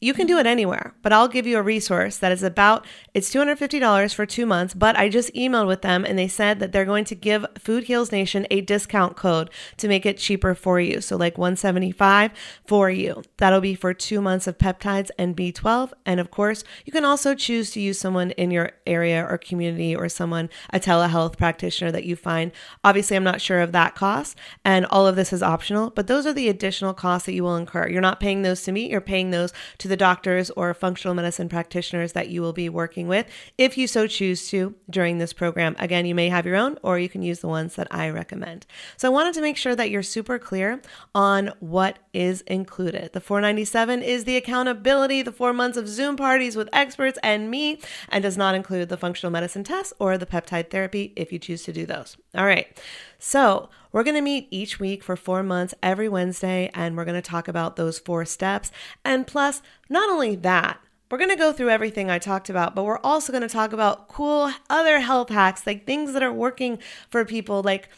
you 0.00 0.14
can 0.14 0.26
do 0.26 0.38
it 0.38 0.46
anywhere, 0.46 0.94
but 1.02 1.12
I'll 1.12 1.26
give 1.28 1.46
you 1.46 1.58
a 1.58 1.62
resource 1.62 2.18
that 2.18 2.30
is 2.30 2.42
about 2.42 2.86
it's 3.14 3.32
$250 3.34 4.14
for 4.14 4.26
2 4.26 4.46
months, 4.46 4.74
but 4.74 4.96
I 4.96 5.08
just 5.08 5.34
emailed 5.34 5.66
with 5.66 5.82
them 5.82 6.04
and 6.04 6.16
they 6.16 6.28
said 6.28 6.60
that 6.60 6.70
they're 6.70 6.84
going 6.84 7.04
to 7.06 7.16
give 7.16 7.44
Food 7.58 7.84
Heals 7.84 8.12
Nation 8.12 8.46
a 8.50 8.60
discount 8.60 9.16
code 9.16 9.50
to 9.78 9.88
make 9.88 10.06
it 10.06 10.18
cheaper 10.18 10.54
for 10.54 10.78
you. 10.78 11.00
So 11.00 11.16
like 11.16 11.36
175 11.36 12.30
for 12.66 12.90
you. 12.90 13.22
That'll 13.38 13.60
be 13.60 13.74
for 13.74 13.92
2 13.92 14.20
months 14.20 14.46
of 14.46 14.56
peptides 14.56 15.10
and 15.18 15.36
B12 15.36 15.92
and 16.06 16.20
of 16.20 16.30
course, 16.30 16.62
you 16.84 16.92
can 16.92 17.04
also 17.04 17.34
choose 17.34 17.72
to 17.72 17.80
use 17.80 17.98
someone 17.98 18.30
in 18.32 18.52
your 18.52 18.72
area 18.86 19.26
or 19.28 19.36
community 19.36 19.96
or 19.96 20.08
someone 20.08 20.48
a 20.70 20.78
telehealth 20.78 21.36
practitioner 21.36 21.90
that 21.90 22.04
you 22.04 22.14
find. 22.14 22.52
Obviously, 22.84 23.16
I'm 23.16 23.24
not 23.24 23.40
sure 23.40 23.60
of 23.60 23.72
that 23.72 23.96
cost 23.96 24.38
and 24.64 24.86
all 24.86 25.08
of 25.08 25.16
this 25.16 25.32
is 25.32 25.42
optional, 25.42 25.90
but 25.90 26.06
those 26.06 26.24
are 26.24 26.32
the 26.32 26.48
additional 26.48 26.94
costs 26.94 27.26
that 27.26 27.34
you 27.34 27.42
will 27.42 27.56
incur. 27.56 27.88
You're 27.88 28.00
not 28.00 28.20
paying 28.20 28.42
those 28.42 28.62
to 28.62 28.72
me, 28.72 28.90
you're 28.90 29.00
paying 29.00 29.30
those 29.32 29.52
to 29.78 29.87
the 29.88 29.96
doctors 29.96 30.50
or 30.50 30.72
functional 30.74 31.14
medicine 31.14 31.48
practitioners 31.48 32.12
that 32.12 32.28
you 32.28 32.40
will 32.40 32.52
be 32.52 32.68
working 32.68 33.08
with 33.08 33.26
if 33.56 33.76
you 33.76 33.86
so 33.86 34.06
choose 34.06 34.48
to 34.50 34.74
during 34.88 35.18
this 35.18 35.32
program. 35.32 35.74
Again, 35.78 36.06
you 36.06 36.14
may 36.14 36.28
have 36.28 36.46
your 36.46 36.56
own 36.56 36.78
or 36.82 36.98
you 36.98 37.08
can 37.08 37.22
use 37.22 37.40
the 37.40 37.48
ones 37.48 37.74
that 37.76 37.88
I 37.90 38.10
recommend. 38.10 38.66
So 38.96 39.08
I 39.08 39.12
wanted 39.12 39.34
to 39.34 39.40
make 39.40 39.56
sure 39.56 39.74
that 39.74 39.90
you're 39.90 40.02
super 40.02 40.38
clear 40.38 40.80
on 41.14 41.52
what 41.60 41.98
is 42.12 42.42
included. 42.42 43.12
The 43.12 43.20
497 43.20 44.02
is 44.02 44.24
the 44.24 44.36
accountability, 44.36 45.22
the 45.22 45.32
4 45.32 45.52
months 45.52 45.76
of 45.76 45.88
Zoom 45.88 46.16
parties 46.16 46.56
with 46.56 46.68
experts 46.72 47.18
and 47.22 47.50
me 47.50 47.80
and 48.08 48.22
does 48.22 48.36
not 48.36 48.54
include 48.54 48.88
the 48.88 48.96
functional 48.96 49.32
medicine 49.32 49.64
tests 49.64 49.92
or 49.98 50.18
the 50.18 50.26
peptide 50.26 50.70
therapy 50.70 51.12
if 51.16 51.32
you 51.32 51.38
choose 51.38 51.62
to 51.64 51.72
do 51.72 51.86
those. 51.86 52.16
All 52.34 52.44
right. 52.44 52.78
So, 53.18 53.68
we're 53.92 54.04
going 54.04 54.14
to 54.14 54.20
meet 54.20 54.48
each 54.50 54.78
week 54.78 55.02
for 55.02 55.16
four 55.16 55.42
months 55.42 55.74
every 55.82 56.08
Wednesday, 56.08 56.70
and 56.74 56.96
we're 56.96 57.04
going 57.04 57.20
to 57.20 57.22
talk 57.22 57.48
about 57.48 57.76
those 57.76 57.98
four 57.98 58.24
steps. 58.24 58.70
And 59.04 59.26
plus, 59.26 59.62
not 59.88 60.10
only 60.10 60.36
that, 60.36 60.80
we're 61.10 61.18
going 61.18 61.30
to 61.30 61.36
go 61.36 61.52
through 61.52 61.70
everything 61.70 62.10
I 62.10 62.18
talked 62.18 62.50
about, 62.50 62.74
but 62.74 62.84
we're 62.84 62.98
also 62.98 63.32
going 63.32 63.42
to 63.42 63.48
talk 63.48 63.72
about 63.72 64.08
cool 64.08 64.50
other 64.68 65.00
health 65.00 65.30
hacks, 65.30 65.66
like 65.66 65.86
things 65.86 66.12
that 66.12 66.22
are 66.22 66.32
working 66.32 66.78
for 67.08 67.24
people, 67.24 67.62
like 67.62 67.88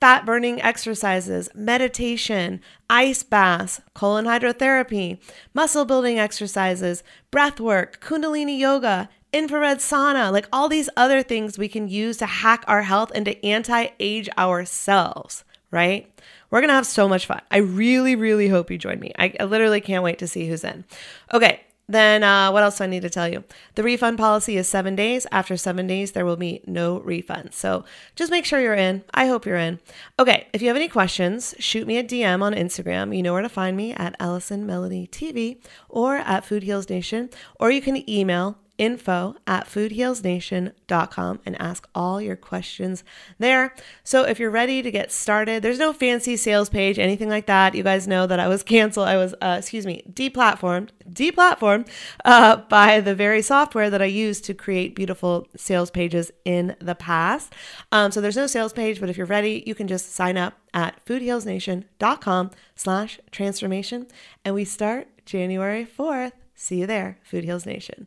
fat 0.00 0.26
burning 0.26 0.60
exercises, 0.60 1.48
meditation, 1.54 2.60
ice 2.90 3.22
baths, 3.22 3.80
colon 3.94 4.24
hydrotherapy, 4.24 5.18
muscle 5.54 5.84
building 5.84 6.18
exercises, 6.18 7.02
breath 7.30 7.60
work, 7.60 8.00
kundalini 8.00 8.58
yoga, 8.58 9.08
infrared 9.36 9.78
sauna, 9.78 10.32
like 10.32 10.48
all 10.52 10.68
these 10.68 10.88
other 10.96 11.22
things 11.22 11.58
we 11.58 11.68
can 11.68 11.88
use 11.88 12.16
to 12.18 12.26
hack 12.26 12.64
our 12.66 12.82
health 12.82 13.12
and 13.14 13.24
to 13.26 13.44
anti 13.44 13.88
age 14.00 14.28
ourselves, 14.38 15.44
right? 15.70 16.10
We're 16.50 16.60
gonna 16.60 16.72
have 16.72 16.86
so 16.86 17.08
much 17.08 17.26
fun. 17.26 17.42
I 17.50 17.58
really, 17.58 18.16
really 18.16 18.48
hope 18.48 18.70
you 18.70 18.78
join 18.78 18.98
me. 18.98 19.12
I, 19.18 19.34
I 19.38 19.44
literally 19.44 19.80
can't 19.80 20.04
wait 20.04 20.18
to 20.20 20.28
see 20.28 20.48
who's 20.48 20.64
in. 20.64 20.84
Okay, 21.32 21.60
then 21.88 22.24
uh, 22.24 22.50
what 22.50 22.62
else 22.62 22.78
do 22.78 22.84
I 22.84 22.88
need 22.88 23.02
to 23.02 23.10
tell 23.10 23.28
you? 23.28 23.44
The 23.74 23.82
refund 23.82 24.18
policy 24.18 24.56
is 24.56 24.66
seven 24.66 24.96
days. 24.96 25.26
After 25.30 25.56
seven 25.56 25.86
days, 25.86 26.12
there 26.12 26.24
will 26.24 26.36
be 26.36 26.62
no 26.66 26.98
refund. 27.00 27.54
So 27.54 27.84
just 28.16 28.30
make 28.30 28.44
sure 28.44 28.60
you're 28.60 28.74
in. 28.74 29.04
I 29.14 29.26
hope 29.26 29.46
you're 29.46 29.56
in. 29.56 29.78
Okay, 30.18 30.48
if 30.52 30.62
you 30.62 30.68
have 30.68 30.76
any 30.76 30.88
questions, 30.88 31.54
shoot 31.58 31.86
me 31.86 31.98
a 31.98 32.04
DM 32.04 32.42
on 32.42 32.54
Instagram. 32.54 33.16
You 33.16 33.22
know 33.22 33.32
where 33.32 33.42
to 33.42 33.48
find 33.48 33.76
me 33.76 33.92
at 33.92 34.16
Allison 34.18 34.66
Melody 34.66 35.06
TV 35.06 35.58
or 35.88 36.16
at 36.16 36.44
Food 36.44 36.64
Heals 36.64 36.90
Nation, 36.90 37.30
or 37.60 37.70
you 37.70 37.80
can 37.80 38.08
email 38.10 38.58
info 38.78 39.34
at 39.46 39.66
foodhealsnation.com 39.66 41.40
and 41.44 41.60
ask 41.60 41.88
all 41.94 42.20
your 42.20 42.36
questions 42.36 43.04
there. 43.38 43.74
So 44.04 44.24
if 44.24 44.38
you're 44.38 44.50
ready 44.50 44.82
to 44.82 44.90
get 44.90 45.12
started, 45.12 45.62
there's 45.62 45.78
no 45.78 45.92
fancy 45.92 46.36
sales 46.36 46.68
page, 46.68 46.98
anything 46.98 47.28
like 47.28 47.46
that. 47.46 47.74
You 47.74 47.82
guys 47.82 48.06
know 48.06 48.26
that 48.26 48.40
I 48.40 48.48
was 48.48 48.62
canceled. 48.74 49.08
I 49.08 49.16
was, 49.16 49.34
uh, 49.40 49.56
excuse 49.58 49.86
me, 49.86 50.02
deplatformed, 50.10 50.90
deplatformed 51.08 51.88
uh, 52.24 52.56
by 52.56 53.00
the 53.00 53.14
very 53.14 53.42
software 53.42 53.90
that 53.90 54.02
I 54.02 54.06
used 54.06 54.44
to 54.46 54.54
create 54.54 54.94
beautiful 54.94 55.46
sales 55.56 55.90
pages 55.90 56.30
in 56.44 56.76
the 56.80 56.94
past. 56.94 57.52
Um, 57.92 58.10
so 58.12 58.20
there's 58.20 58.36
no 58.36 58.46
sales 58.46 58.72
page, 58.72 59.00
but 59.00 59.10
if 59.10 59.16
you're 59.16 59.26
ready, 59.26 59.62
you 59.66 59.74
can 59.74 59.88
just 59.88 60.14
sign 60.14 60.36
up 60.36 60.54
at 60.74 61.04
foodhealsnation.com 61.06 62.50
slash 62.74 63.20
transformation. 63.30 64.06
And 64.44 64.54
we 64.54 64.64
start 64.64 65.08
January 65.24 65.86
4th. 65.86 66.32
See 66.54 66.80
you 66.80 66.86
there, 66.86 67.18
Food 67.22 67.44
Heals 67.44 67.66
Nation. 67.66 68.06